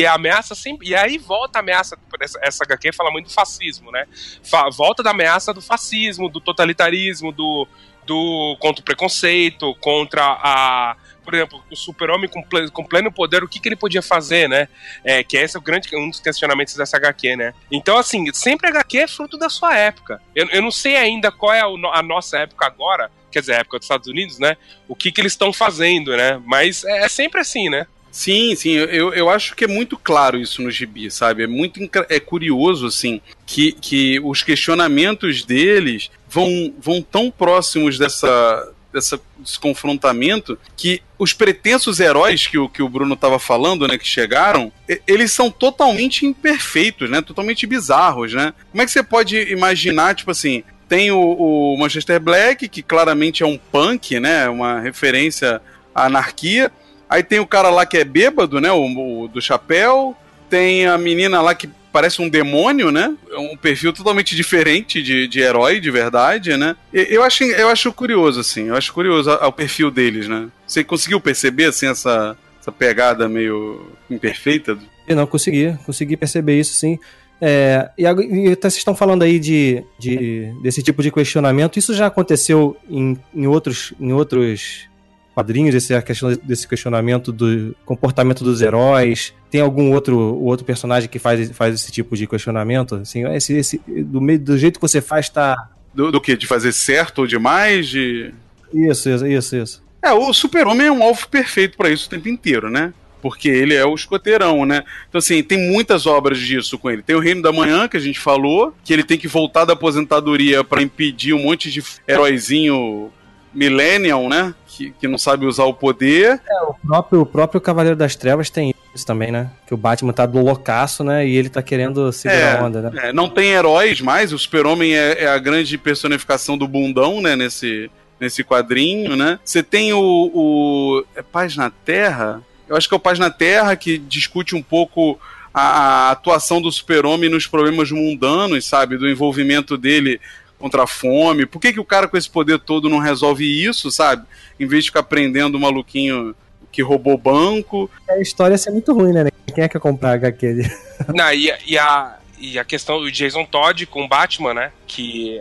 e, 0.00 0.06
a 0.06 0.14
ameaça 0.14 0.54
sempre. 0.54 0.88
E 0.88 0.94
aí 0.94 1.18
volta 1.18 1.58
a 1.58 1.60
ameaça. 1.60 1.98
Essa, 2.20 2.38
essa 2.42 2.64
HQ 2.64 2.92
fala 2.92 3.10
muito 3.10 3.26
do 3.26 3.32
fascismo, 3.32 3.90
né? 3.90 4.06
Fa, 4.42 4.68
volta 4.70 5.02
da 5.02 5.10
ameaça 5.10 5.52
do 5.52 5.62
fascismo, 5.62 6.28
do 6.28 6.40
totalitarismo, 6.40 7.32
do, 7.32 7.66
do 8.06 8.56
contra 8.60 8.82
o 8.82 8.84
preconceito, 8.84 9.74
contra 9.76 10.22
a 10.22 10.96
por 11.30 11.36
exemplo, 11.36 11.64
o 11.70 11.76
super-homem 11.76 12.28
com, 12.28 12.42
com, 12.72 12.84
pleno 12.84 13.12
poder, 13.12 13.44
o 13.44 13.48
que, 13.48 13.60
que 13.60 13.68
ele 13.68 13.76
podia 13.76 14.02
fazer, 14.02 14.48
né? 14.48 14.66
É, 15.04 15.22
que 15.22 15.36
esse 15.36 15.56
é 15.56 15.60
o 15.60 15.62
grande, 15.62 15.88
um 15.94 16.10
dos 16.10 16.18
questionamentos 16.18 16.74
dessa 16.74 16.96
HQ, 16.96 17.36
né? 17.36 17.54
Então, 17.70 17.96
assim, 17.96 18.32
sempre 18.32 18.68
HQ 18.68 18.98
é 18.98 19.06
fruto 19.06 19.38
da 19.38 19.48
sua 19.48 19.76
época. 19.76 20.20
Eu, 20.34 20.48
eu 20.48 20.60
não 20.60 20.72
sei 20.72 20.96
ainda 20.96 21.30
qual 21.30 21.52
é 21.54 21.60
a, 21.60 21.66
a 21.98 22.02
nossa 22.02 22.38
época 22.38 22.66
agora, 22.66 23.12
quer 23.30 23.40
dizer, 23.40 23.54
a 23.54 23.58
época 23.58 23.78
dos 23.78 23.84
Estados 23.84 24.08
Unidos, 24.08 24.40
né? 24.40 24.56
O 24.88 24.96
que, 24.96 25.12
que 25.12 25.20
eles 25.20 25.32
estão 25.32 25.52
fazendo, 25.52 26.16
né? 26.16 26.42
Mas 26.44 26.82
é, 26.82 27.04
é 27.04 27.08
sempre 27.08 27.40
assim, 27.40 27.70
né? 27.70 27.86
Sim, 28.10 28.56
sim, 28.56 28.72
eu, 28.72 29.14
eu 29.14 29.30
acho 29.30 29.54
que 29.54 29.62
é 29.62 29.68
muito 29.68 29.96
claro 29.96 30.36
isso 30.36 30.60
no 30.60 30.70
gibi, 30.70 31.08
sabe? 31.12 31.44
É 31.44 31.46
muito 31.46 31.78
é 32.08 32.18
curioso, 32.18 32.88
assim, 32.88 33.20
que, 33.46 33.70
que 33.70 34.18
os 34.18 34.42
questionamentos 34.42 35.44
deles 35.44 36.10
vão, 36.28 36.74
vão 36.76 37.00
tão 37.00 37.30
próximos 37.30 37.98
dessa, 37.98 38.72
dessa, 38.92 39.20
desse 39.38 39.58
confrontamento 39.58 40.58
que 40.76 41.02
os 41.18 41.32
pretensos 41.32 42.00
heróis 42.00 42.46
que 42.46 42.58
o, 42.58 42.68
que 42.68 42.82
o 42.82 42.88
Bruno 42.88 43.14
estava 43.14 43.38
falando, 43.38 43.86
né, 43.86 43.98
que 43.98 44.06
chegaram, 44.06 44.72
eles 45.06 45.32
são 45.32 45.50
totalmente 45.50 46.26
imperfeitos, 46.26 47.10
né, 47.10 47.20
totalmente 47.20 47.66
bizarros, 47.66 48.32
né? 48.32 48.54
Como 48.70 48.82
é 48.82 48.86
que 48.86 48.90
você 48.90 49.02
pode 49.02 49.36
imaginar, 49.50 50.14
tipo 50.14 50.30
assim, 50.30 50.64
tem 50.88 51.10
o, 51.10 51.20
o 51.20 51.76
Manchester 51.78 52.18
Black, 52.20 52.68
que 52.68 52.82
claramente 52.82 53.42
é 53.42 53.46
um 53.46 53.56
punk, 53.56 54.18
né, 54.18 54.48
uma 54.48 54.80
referência 54.80 55.60
à 55.94 56.06
anarquia, 56.06 56.72
aí 57.08 57.22
tem 57.22 57.38
o 57.38 57.46
cara 57.46 57.70
lá 57.70 57.86
que 57.86 57.98
é 57.98 58.04
bêbado, 58.04 58.60
né, 58.60 58.72
o, 58.72 59.24
o 59.24 59.28
do 59.28 59.40
chapéu, 59.40 60.16
tem 60.48 60.86
a 60.86 60.98
menina 60.98 61.40
lá 61.40 61.54
que 61.54 61.70
parece 61.92 62.20
um 62.22 62.28
demônio, 62.28 62.90
né? 62.90 63.14
É 63.30 63.38
um 63.38 63.56
perfil 63.56 63.92
totalmente 63.92 64.34
diferente 64.36 65.02
de, 65.02 65.26
de 65.26 65.40
herói, 65.40 65.80
de 65.80 65.90
verdade, 65.90 66.56
né? 66.56 66.76
Eu 66.92 67.22
acho, 67.22 67.44
eu 67.44 67.68
acho 67.68 67.92
curioso, 67.92 68.40
assim, 68.40 68.68
eu 68.68 68.76
acho 68.76 68.92
curioso 68.92 69.30
o 69.30 69.52
perfil 69.52 69.90
deles, 69.90 70.28
né? 70.28 70.48
Você 70.66 70.84
conseguiu 70.84 71.20
perceber, 71.20 71.66
assim, 71.66 71.86
essa, 71.86 72.36
essa 72.60 72.72
pegada 72.72 73.28
meio 73.28 73.92
imperfeita? 74.10 74.78
Eu 75.06 75.16
não 75.16 75.26
consegui, 75.26 75.76
consegui 75.84 76.16
perceber 76.16 76.58
isso, 76.58 76.74
sim. 76.74 76.98
É, 77.40 77.88
e, 77.96 78.04
e 78.04 78.54
vocês 78.54 78.76
estão 78.76 78.94
falando 78.94 79.22
aí 79.22 79.38
de, 79.38 79.82
de, 79.98 80.52
desse 80.62 80.82
tipo 80.82 81.02
de 81.02 81.10
questionamento. 81.10 81.78
Isso 81.78 81.94
já 81.94 82.06
aconteceu 82.06 82.76
em, 82.88 83.16
em, 83.34 83.46
outros, 83.46 83.94
em 83.98 84.12
outros 84.12 84.89
quadrinhos, 85.34 85.74
esse, 85.74 85.94
a 85.94 86.02
questão 86.02 86.32
desse 86.42 86.66
questionamento 86.66 87.32
do 87.32 87.74
comportamento 87.84 88.44
dos 88.44 88.60
heróis. 88.60 89.34
Tem 89.50 89.60
algum 89.60 89.92
outro, 89.92 90.18
outro 90.18 90.64
personagem 90.64 91.08
que 91.08 91.18
faz, 91.18 91.50
faz 91.50 91.74
esse 91.74 91.90
tipo 91.90 92.16
de 92.16 92.26
questionamento? 92.26 92.96
Assim, 92.96 93.26
esse, 93.34 93.54
esse, 93.54 93.78
do, 93.86 94.20
meio, 94.20 94.38
do 94.38 94.58
jeito 94.58 94.78
que 94.78 94.82
você 94.82 95.00
faz, 95.00 95.28
tá. 95.28 95.56
Do, 95.94 96.12
do 96.12 96.20
que? 96.20 96.36
De 96.36 96.46
fazer 96.46 96.72
certo 96.72 97.20
ou 97.20 97.26
demais? 97.26 97.88
De... 97.88 98.32
Isso, 98.72 99.08
isso, 99.08 99.26
isso, 99.26 99.56
isso. 99.56 99.82
É, 100.02 100.12
o 100.12 100.32
Super-Homem 100.32 100.86
é 100.86 100.92
um 100.92 101.02
alvo 101.02 101.28
perfeito 101.28 101.76
para 101.76 101.90
isso 101.90 102.06
o 102.06 102.10
tempo 102.10 102.28
inteiro, 102.28 102.70
né? 102.70 102.92
porque 103.20 103.48
ele 103.48 103.74
é 103.74 103.84
o 103.84 103.94
escoteirão, 103.94 104.64
né? 104.64 104.82
Então, 105.08 105.18
assim, 105.18 105.42
tem 105.42 105.70
muitas 105.70 106.06
obras 106.06 106.38
disso 106.38 106.78
com 106.78 106.90
ele. 106.90 107.02
Tem 107.02 107.14
o 107.14 107.20
Reino 107.20 107.42
da 107.42 107.52
Manhã, 107.52 107.86
que 107.86 107.96
a 107.96 108.00
gente 108.00 108.18
falou, 108.18 108.74
que 108.84 108.92
ele 108.92 109.04
tem 109.04 109.18
que 109.18 109.28
voltar 109.28 109.64
da 109.64 109.74
aposentadoria 109.74 110.64
para 110.64 110.82
impedir 110.82 111.34
um 111.34 111.42
monte 111.42 111.70
de 111.70 111.82
heróizinho 112.08 113.12
millennial, 113.52 114.28
né? 114.28 114.54
Que, 114.66 114.90
que 114.92 115.08
não 115.08 115.18
sabe 115.18 115.46
usar 115.46 115.64
o 115.64 115.74
poder. 115.74 116.40
É, 116.48 116.62
o 116.62 116.74
próprio, 116.74 117.20
o 117.22 117.26
próprio 117.26 117.60
Cavaleiro 117.60 117.96
das 117.96 118.16
Trevas 118.16 118.50
tem 118.50 118.74
isso 118.94 119.06
também, 119.06 119.30
né? 119.30 119.50
Que 119.66 119.74
o 119.74 119.76
Batman 119.76 120.12
tá 120.12 120.26
do 120.26 120.40
loucaço, 120.40 121.04
né? 121.04 121.26
E 121.26 121.36
ele 121.36 121.48
tá 121.48 121.62
querendo 121.62 122.12
segurar 122.12 122.40
é, 122.40 122.58
a 122.58 122.64
onda, 122.64 122.82
né? 122.82 123.08
É, 123.08 123.12
não 123.12 123.28
tem 123.28 123.50
heróis 123.50 124.00
mais, 124.00 124.32
o 124.32 124.38
Super-Homem 124.38 124.94
é, 124.94 125.24
é, 125.24 125.28
a 125.28 125.38
grande 125.38 125.76
personificação 125.78 126.56
do 126.56 126.66
bundão, 126.66 127.20
né? 127.20 127.36
Nesse, 127.36 127.90
nesse 128.18 128.42
quadrinho, 128.42 129.16
né? 129.16 129.38
Você 129.44 129.62
tem 129.62 129.92
o, 129.92 130.00
o. 130.00 131.04
É 131.14 131.22
Paz 131.22 131.56
na 131.56 131.70
Terra? 131.70 132.42
Eu 132.68 132.76
acho 132.76 132.88
que 132.88 132.94
é 132.94 132.96
o 132.96 133.00
Paz 133.00 133.18
na 133.18 133.30
Terra 133.30 133.74
que 133.76 133.98
discute 133.98 134.54
um 134.54 134.62
pouco 134.62 135.18
a, 135.52 135.62
a 135.62 136.10
atuação 136.12 136.60
do 136.60 136.70
Super-Homem 136.70 137.28
nos 137.28 137.46
problemas 137.46 137.90
mundanos, 137.90 138.66
sabe? 138.66 138.96
Do 138.96 139.08
envolvimento 139.08 139.76
dele 139.76 140.20
contra 140.60 140.84
a 140.84 140.86
fome? 140.86 141.46
Por 141.46 141.58
que, 141.60 141.72
que 141.72 141.80
o 141.80 141.84
cara 141.84 142.06
com 142.06 142.16
esse 142.16 142.28
poder 142.28 142.60
todo 142.60 142.88
não 142.88 142.98
resolve 142.98 143.44
isso, 143.44 143.90
sabe? 143.90 144.24
Em 144.58 144.66
vez 144.66 144.84
de 144.84 144.90
ficar 144.90 145.02
prendendo 145.02 145.56
o 145.56 145.60
maluquinho 145.60 146.34
que 146.70 146.82
roubou 146.82 147.18
banco. 147.18 147.90
A 148.08 148.20
história 148.20 148.54
ia 148.54 148.58
ser 148.58 148.70
muito 148.70 148.92
ruim, 148.92 149.12
né? 149.12 149.28
Quem 149.52 149.64
é 149.64 149.68
que 149.68 149.76
ia 149.76 149.80
comprar 149.80 150.12
HQ? 150.12 150.70
Não, 151.14 151.32
e, 151.32 151.52
e, 151.66 151.76
a, 151.76 152.16
e 152.38 152.58
a 152.58 152.64
questão 152.64 153.00
do 153.00 153.10
Jason 153.10 153.44
Todd 153.44 153.86
com 153.86 154.04
o 154.04 154.08
Batman, 154.08 154.54
né? 154.54 154.72
Que 154.86 155.40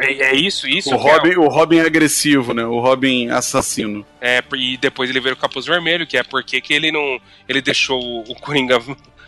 é, 0.00 0.12
é 0.30 0.34
isso, 0.34 0.68
isso. 0.68 0.94
O 0.94 0.98
Robin, 0.98 1.32
é 1.32 1.38
o... 1.38 1.42
o 1.42 1.48
Robin 1.48 1.80
agressivo, 1.80 2.54
né? 2.54 2.64
O 2.64 2.78
Robin 2.78 3.28
assassino. 3.30 4.06
É, 4.20 4.42
e 4.54 4.76
depois 4.76 5.10
ele 5.10 5.20
veio 5.20 5.34
o 5.34 5.38
capuz 5.38 5.66
vermelho, 5.66 6.06
que 6.06 6.16
é 6.16 6.22
porque 6.22 6.60
que 6.60 6.72
ele 6.72 6.92
não. 6.92 7.20
Ele 7.48 7.60
deixou 7.60 8.20
o 8.20 8.34
Coringa 8.36 8.80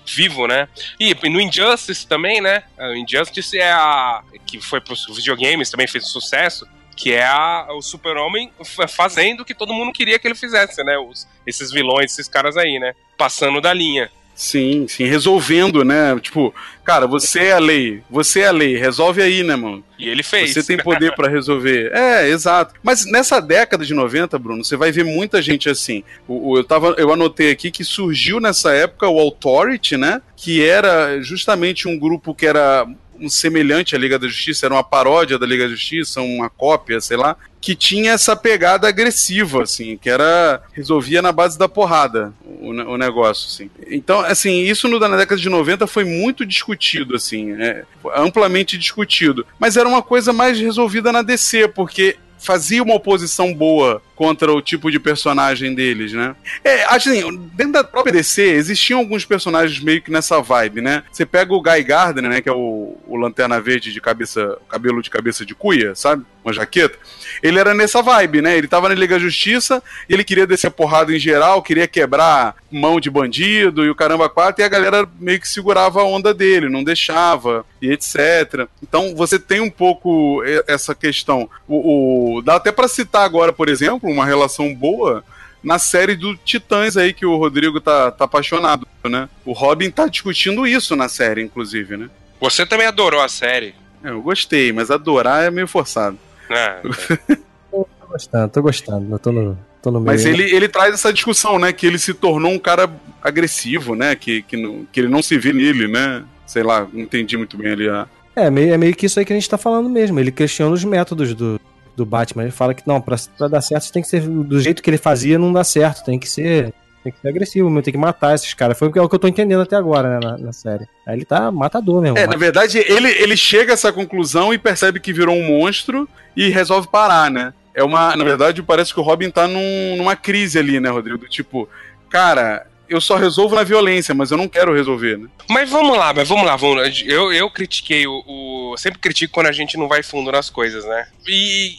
vivo, 0.07 0.47
né? 0.47 0.69
E 0.99 1.15
no 1.29 1.41
Injustice 1.41 2.07
também, 2.07 2.41
né? 2.41 2.63
O 2.79 2.95
Injustice 2.95 3.59
é 3.59 3.73
a. 3.73 4.23
que 4.47 4.61
foi 4.61 4.81
pros 4.81 5.07
videogames, 5.15 5.71
também 5.71 5.87
fez 5.87 6.09
sucesso. 6.09 6.67
Que 6.97 7.15
é 7.15 7.25
a, 7.25 7.69
o 7.71 7.81
super-homem 7.81 8.53
fazendo 8.89 9.41
o 9.41 9.45
que 9.45 9.55
todo 9.55 9.73
mundo 9.73 9.91
queria 9.91 10.19
que 10.19 10.29
ele 10.29 10.35
fizesse, 10.35 10.85
né? 10.85 10.99
Os, 10.99 11.27
esses 11.47 11.71
vilões, 11.71 12.13
esses 12.13 12.29
caras 12.29 12.57
aí, 12.57 12.79
né? 12.79 12.95
Passando 13.17 13.61
da 13.61 13.73
linha. 13.73 14.11
Sim, 14.35 14.87
sim, 14.89 15.05
resolvendo, 15.05 15.85
né? 15.85 16.19
Tipo, 16.19 16.55
cara, 16.83 17.07
você 17.07 17.41
é 17.41 17.53
a 17.53 17.59
lei, 17.59 18.03
você 18.09 18.41
é 18.41 18.47
a 18.49 18.53
lei, 18.53 18.77
resolve 18.77 19.21
aí, 19.21 19.43
né, 19.43 19.55
mano? 19.55 19.85
E 19.99 20.09
ele 20.09 20.23
fez. 20.23 20.55
Você 20.55 20.63
tem 20.63 20.79
poder 20.83 21.15
para 21.15 21.29
resolver. 21.29 21.93
É, 21.93 22.27
exato. 22.29 22.75
Mas 22.83 23.05
nessa 23.05 23.39
década 23.39 23.85
de 23.85 23.93
90, 23.93 24.39
Bruno, 24.39 24.65
você 24.65 24.77
vai 24.77 24.91
ver 24.91 25.05
muita 25.05 25.43
gente 25.43 25.69
assim. 25.69 26.03
O, 26.27 26.53
o, 26.53 26.57
eu, 26.57 26.65
tava, 26.65 26.95
eu 26.97 27.13
anotei 27.13 27.51
aqui 27.51 27.71
que 27.71 27.85
surgiu 27.85 28.41
nessa 28.41 28.73
época 28.73 29.07
o 29.09 29.21
Authority, 29.21 29.99
né? 29.99 30.23
Que 30.35 30.65
era 30.65 31.21
justamente 31.21 31.87
um 31.87 31.99
grupo 31.99 32.35
que 32.35 32.47
era 32.47 32.87
um 33.21 33.29
semelhante 33.29 33.95
à 33.95 33.99
Liga 33.99 34.19
da 34.19 34.27
Justiça, 34.27 34.67
era 34.67 34.75
uma 34.75 34.83
paródia 34.83 35.39
da 35.39 35.47
Liga 35.47 35.65
da 35.65 35.71
Justiça, 35.71 36.21
uma 36.21 36.49
cópia, 36.49 37.01
sei 37.01 37.17
lá, 37.17 37.37
que 37.61 37.75
tinha 37.75 38.13
essa 38.13 38.35
pegada 38.35 38.89
agressiva, 38.89 39.63
assim, 39.63 39.97
que 39.97 40.09
era 40.09 40.63
resolvia 40.73 41.21
na 41.21 41.31
base 41.31 41.59
da 41.59 41.69
porrada 41.69 42.33
o, 42.45 42.71
o 42.71 42.97
negócio, 42.97 43.47
assim. 43.47 43.71
Então, 43.89 44.21
assim, 44.21 44.63
isso 44.63 44.89
no, 44.89 44.99
na 44.99 45.17
década 45.17 45.41
de 45.41 45.49
90 45.49 45.87
foi 45.87 46.05
muito 46.05 46.47
discutido, 46.47 47.17
assim, 47.17 47.53
é, 47.61 47.85
amplamente 48.17 48.79
discutido, 48.79 49.47
mas 49.59 49.77
era 49.77 49.89
uma 49.89 50.03
coisa 50.03 50.33
mais 50.33 50.59
resolvida 50.59 51.13
na 51.13 51.21
DC, 51.21 51.69
porque 51.69 52.17
fazia 52.41 52.83
uma 52.83 52.95
oposição 52.95 53.53
boa 53.55 54.03
contra 54.17 54.53
o 54.53 54.61
tipo 54.61 54.91
de 54.91 54.99
personagem 54.99 55.75
deles, 55.75 56.13
né? 56.13 56.35
É, 56.63 56.85
assim, 56.85 57.23
dentro 57.55 57.73
da 57.73 57.85
própria 57.85 58.13
DC 58.13 58.43
existiam 58.43 58.99
alguns 58.99 59.25
personagens 59.25 59.81
meio 59.81 60.03
que 60.03 60.11
nessa 60.11 60.41
vibe, 60.41 60.81
né? 60.81 61.03
Você 61.11 61.25
pega 61.25 61.55
o 61.55 61.63
Guy 61.63 61.83
Gardner, 61.83 62.31
né, 62.31 62.41
que 62.41 62.49
é 62.49 62.53
o, 62.53 62.99
o 63.07 63.17
lanterna 63.17 63.61
verde 63.61 63.93
de 63.93 64.01
cabeça, 64.01 64.59
cabelo 64.69 65.03
de 65.03 65.11
cabeça 65.11 65.45
de 65.47 65.55
cuia, 65.55 65.95
sabe? 65.95 66.25
Uma 66.45 66.53
jaqueta. 66.53 66.99
Ele 67.43 67.59
era 67.59 67.75
nessa 67.75 68.03
vibe, 68.03 68.41
né? 68.41 68.57
Ele 68.57 68.67
tava 68.67 68.89
na 68.89 68.95
Liga 68.95 69.17
da 69.17 69.21
Justiça, 69.21 69.83
ele 70.09 70.25
queria 70.25 70.47
descer 70.47 70.71
porrada 70.71 71.15
em 71.15 71.19
geral, 71.19 71.63
queria 71.63 71.87
quebrar 71.87 72.57
mão 72.71 72.99
de 72.99 73.11
bandido 73.11 73.85
e 73.85 73.91
o 73.91 73.95
caramba 73.95 74.29
quatro, 74.29 74.63
e 74.63 74.65
a 74.65 74.69
galera 74.69 75.09
meio 75.19 75.41
que 75.41 75.49
segurava 75.49 76.01
a 76.01 76.05
onda 76.05 76.33
dele, 76.33 76.69
não 76.69 76.83
deixava, 76.83 77.65
e 77.81 77.91
etc. 77.91 78.67
Então 78.83 79.15
você 79.15 79.39
tem 79.39 79.61
um 79.61 79.71
pouco 79.71 80.43
essa 80.67 80.95
questão. 80.95 81.49
O, 81.69 82.37
o 82.39 82.43
dá 82.43 82.57
até 82.57 82.73
para 82.73 82.89
citar 82.89 83.25
agora, 83.25 83.53
por 83.53 83.69
exemplo, 83.69 84.11
uma 84.11 84.25
relação 84.25 84.75
boa 84.75 85.25
na 85.63 85.79
série 85.79 86.17
do 86.17 86.37
Titãs 86.37 86.97
aí 86.97 87.13
que 87.13 87.27
o 87.27 87.37
Rodrigo 87.37 87.81
tá, 87.81 88.11
tá 88.11 88.25
apaixonado, 88.25 88.87
né? 89.05 89.29
O 89.45 89.53
Robin 89.53 89.91
tá 89.91 90.07
discutindo 90.07 90.67
isso 90.67 90.97
na 90.97 91.09
série, 91.09 91.43
inclusive, 91.43 91.97
né? 91.97 92.09
Você 92.41 92.65
também 92.65 92.87
adorou 92.87 93.21
a 93.21 93.29
série. 93.29 93.75
É, 94.03 94.11
eu 94.11 94.23
gostei, 94.23 94.73
mas 94.73 94.91
adorar 94.91 95.45
é 95.45 95.51
meio 95.51 95.69
forçado. 95.69 96.19
É, 97.73 97.87
Tô 98.01 98.07
gostando, 98.09 98.49
tô 98.49 98.63
gostando. 98.63 99.15
Eu 99.15 99.19
tô 99.21 99.31
no, 99.31 99.57
tô 99.81 99.91
no 99.93 100.01
meio. 100.01 100.07
Mas 100.13 100.25
ele, 100.27 100.43
ele 100.53 100.69
traz 100.69 100.93
essa 100.93 101.13
discussão, 101.13 101.59
né? 101.61 101.73
Que 101.73 101.87
ele 101.87 101.99
se 101.99 102.13
tornou 102.13 102.51
um 102.51 102.59
cara 102.59 102.91
agressivo, 103.23 103.95
né? 103.95 104.17
Que, 104.17 104.43
que, 104.43 104.57
não- 104.57 104.85
que 104.91 104.99
ele 104.99 105.09
não 105.09 105.23
se 105.23 105.39
vê 105.39 105.53
nele, 105.53 105.87
né? 105.87 106.25
Sei 106.45 106.65
lá, 106.65 106.89
não 106.93 107.03
entendi 107.03 107.37
muito 107.37 107.57
bem 107.57 107.71
ali 107.73 107.89
a. 107.89 108.09
É 108.35 108.51
meio, 108.51 108.75
é 108.75 108.77
meio 108.77 108.95
que 108.97 109.07
isso 109.07 109.19
aí 109.21 109.25
que 109.25 109.33
a 109.33 109.37
gente 109.37 109.49
tá 109.49 109.57
falando 109.57 109.89
mesmo. 109.89 110.19
Ele 110.19 110.33
questiona 110.33 110.73
os 110.75 110.83
métodos 110.85 111.33
do, 111.35 111.61
do 111.95 112.05
Batman. 112.05 112.43
Ele 112.43 112.51
fala 112.53 112.75
que 112.75 112.83
não, 112.87 113.01
pra, 113.01 113.17
pra 113.39 113.47
dar 113.47 113.61
certo, 113.61 113.85
você 113.85 113.93
tem 113.93 114.03
que 114.03 114.09
ser. 114.09 114.23
Do 114.23 114.61
jeito 114.61 114.83
que 114.83 114.91
ele 114.91 114.99
fazia, 114.99 115.39
não 115.39 115.53
dá 115.53 115.63
certo. 115.63 116.05
Tem 116.05 116.19
que 116.19 116.29
ser. 116.29 116.75
Tem 117.03 117.11
que 117.13 117.19
ser 117.21 117.29
agressivo, 117.29 117.69
mesmo, 117.71 117.83
tem 117.83 117.93
que 117.93 117.99
matar 117.99 118.35
esses 118.35 118.53
caras. 118.53 118.79
Foi 118.79 118.89
o 118.89 118.93
que 118.93 118.99
é 118.99 119.03
o 119.03 119.09
que 119.09 119.15
eu 119.15 119.19
tô 119.19 119.27
entendendo 119.29 119.63
até 119.63 119.75
agora, 119.77 120.19
né, 120.19 120.21
na, 120.23 120.37
na 120.39 120.53
série. 120.53 120.87
Aí 121.07 121.17
ele 121.17 121.25
tá 121.25 121.51
matador 121.51 122.03
mesmo. 122.03 122.19
É, 122.19 122.27
na 122.27 122.37
verdade, 122.37 122.79
ele, 122.79 123.09
ele 123.11 123.37
chega 123.37 123.73
a 123.73 123.75
essa 123.75 123.91
conclusão 123.93 124.53
e 124.53 124.59
percebe 124.59 125.01
que 125.01 125.13
virou 125.13 125.35
um 125.35 125.47
monstro 125.47 126.09
e 126.37 126.49
resolve 126.51 126.89
parar, 126.89 127.31
né? 127.31 127.55
É 127.75 127.83
uma. 127.83 128.15
Na 128.17 128.25
verdade, 128.25 128.63
parece 128.63 128.93
que 128.93 129.01
o 129.01 129.03
Robin 129.03 129.31
tá 129.31 129.49
num- 129.49 129.97
numa 129.97 130.15
crise 130.15 130.59
ali, 130.59 130.79
né, 130.79 130.91
Rodrigo? 130.91 131.27
Tipo, 131.29 131.69
cara, 132.11 132.67
eu 132.89 133.01
só 133.01 133.17
resolvo 133.17 133.55
na 133.55 133.63
violência, 133.63 134.15
mas 134.15 134.31
eu 134.31 134.37
não 134.37 134.49
quero 134.49 134.75
resolver, 134.75 135.17
né? 135.17 135.29
Mas 135.49 135.71
vamos 135.71 135.97
lá, 135.97 136.13
mas 136.13 136.29
vamos 136.29 136.45
lá, 136.45 136.57
vamos 136.57 136.77
lá. 136.77 136.83
Eu, 137.07 137.33
eu 137.33 137.49
critiquei 137.51 138.07
o, 138.07 138.23
o- 138.27 138.75
Sempre 138.77 138.99
critico 139.01 139.33
quando 139.35 139.47
a 139.47 139.53
gente 139.53 139.77
não 139.79 139.89
vai 139.89 140.03
fundo 140.03 140.31
nas 140.31 140.51
coisas, 140.51 140.85
né? 140.85 141.07
E, 141.27 141.77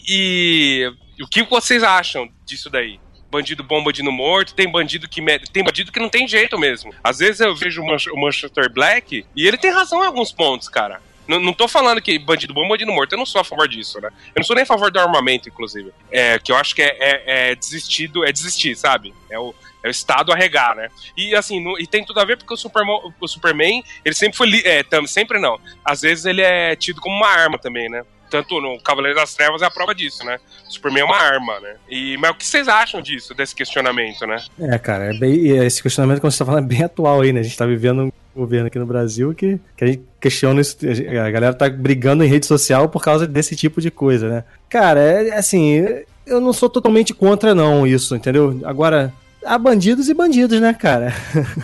e 1.17 1.23
o 1.23 1.27
que 1.27 1.43
vocês 1.43 1.84
acham 1.84 2.27
disso 2.45 2.69
daí? 2.69 2.99
Bandido 3.31 3.63
bom, 3.63 3.81
bandido 3.81 4.11
morto, 4.11 4.53
tem 4.53 4.69
bandido 4.69 5.07
que 5.07 5.21
me- 5.21 5.39
tem 5.39 5.63
bandido 5.63 5.91
que 5.91 5.99
não 6.01 6.09
tem 6.09 6.27
jeito 6.27 6.59
mesmo. 6.59 6.93
Às 7.01 7.19
vezes 7.19 7.39
eu 7.39 7.55
vejo 7.55 7.81
o 7.81 7.85
Manch- 7.87 8.09
o 8.11 8.17
Manchester 8.17 8.69
Black 8.71 9.25
e 9.35 9.47
ele 9.47 9.57
tem 9.57 9.71
razão 9.71 10.03
em 10.03 10.07
alguns 10.07 10.31
pontos, 10.33 10.67
cara. 10.67 11.01
Não, 11.27 11.39
não 11.39 11.53
tô 11.53 11.65
falando 11.67 12.01
que 12.01 12.19
bandido 12.19 12.53
bom, 12.53 12.67
bandido 12.67 12.91
morto. 12.91 13.13
Eu 13.13 13.17
não 13.17 13.25
sou 13.25 13.39
a 13.39 13.43
favor 13.43 13.67
disso, 13.69 14.01
né? 14.01 14.09
Eu 14.35 14.39
não 14.39 14.43
sou 14.43 14.53
nem 14.55 14.63
a 14.63 14.65
favor 14.65 14.91
do 14.91 14.99
armamento, 14.99 15.47
inclusive. 15.47 15.93
É, 16.11 16.37
que 16.39 16.51
eu 16.51 16.57
acho 16.57 16.75
que 16.75 16.81
é, 16.81 16.89
é, 16.99 17.51
é 17.51 17.55
desistido, 17.55 18.25
é 18.25 18.33
desistir, 18.33 18.75
sabe? 18.75 19.13
É 19.29 19.39
o, 19.39 19.55
é 19.81 19.87
o 19.87 19.91
Estado 19.91 20.33
arregar, 20.33 20.75
né? 20.75 20.89
E 21.15 21.33
assim, 21.33 21.61
no- 21.63 21.79
e 21.79 21.87
tem 21.87 22.03
tudo 22.03 22.19
a 22.19 22.25
ver 22.25 22.35
porque 22.37 22.53
o 22.53 22.57
Superman, 22.57 22.99
o 23.19 23.27
Superman 23.29 23.81
ele 24.03 24.13
sempre 24.15 24.35
foi. 24.37 24.61
É, 24.65 24.83
tam- 24.83 25.07
sempre 25.07 25.39
não. 25.39 25.57
Às 25.85 26.01
vezes 26.01 26.25
ele 26.25 26.41
é 26.41 26.75
tido 26.75 26.99
como 26.99 27.15
uma 27.15 27.29
arma 27.29 27.57
também, 27.57 27.87
né? 27.87 28.03
Tanto 28.31 28.61
no 28.61 28.79
Cavaleiro 28.79 29.17
das 29.19 29.35
Trevas 29.35 29.61
é 29.61 29.65
a 29.65 29.69
prova 29.69 29.93
disso, 29.93 30.25
né? 30.25 30.39
O 30.67 30.71
Superman 30.71 31.03
é 31.03 31.05
uma 31.05 31.17
arma, 31.17 31.59
né? 31.59 31.75
E, 31.89 32.15
mas 32.17 32.31
o 32.31 32.35
que 32.35 32.45
vocês 32.45 32.69
acham 32.69 33.01
disso, 33.01 33.33
desse 33.33 33.53
questionamento, 33.53 34.25
né? 34.25 34.37
É, 34.57 34.79
cara, 34.79 35.13
é 35.13 35.17
bem, 35.17 35.49
esse 35.49 35.83
questionamento, 35.83 36.21
como 36.21 36.31
você 36.31 36.39
tá 36.39 36.45
falando, 36.45 36.63
é 36.63 36.67
bem 36.67 36.81
atual 36.81 37.21
aí, 37.21 37.33
né? 37.33 37.41
A 37.41 37.43
gente 37.43 37.57
tá 37.57 37.65
vivendo 37.65 38.03
um 38.03 38.11
governo 38.33 38.67
aqui 38.67 38.79
no 38.79 38.85
Brasil 38.85 39.33
que, 39.35 39.59
que 39.75 39.83
a 39.83 39.87
gente 39.87 40.01
questiona 40.19 40.61
isso. 40.61 40.77
A 40.81 41.29
galera 41.29 41.53
tá 41.53 41.69
brigando 41.69 42.23
em 42.23 42.27
rede 42.27 42.45
social 42.45 42.87
por 42.87 43.03
causa 43.03 43.27
desse 43.27 43.53
tipo 43.53 43.81
de 43.81 43.91
coisa, 43.91 44.29
né? 44.29 44.43
Cara, 44.69 45.01
é 45.01 45.37
assim, 45.37 45.85
eu 46.25 46.39
não 46.39 46.53
sou 46.53 46.69
totalmente 46.69 47.13
contra, 47.13 47.53
não, 47.53 47.85
isso, 47.85 48.15
entendeu? 48.15 48.61
Agora, 48.63 49.13
há 49.45 49.57
bandidos 49.57 50.07
e 50.09 50.13
bandidos, 50.13 50.59
né, 50.59 50.73
cara? 50.73 51.13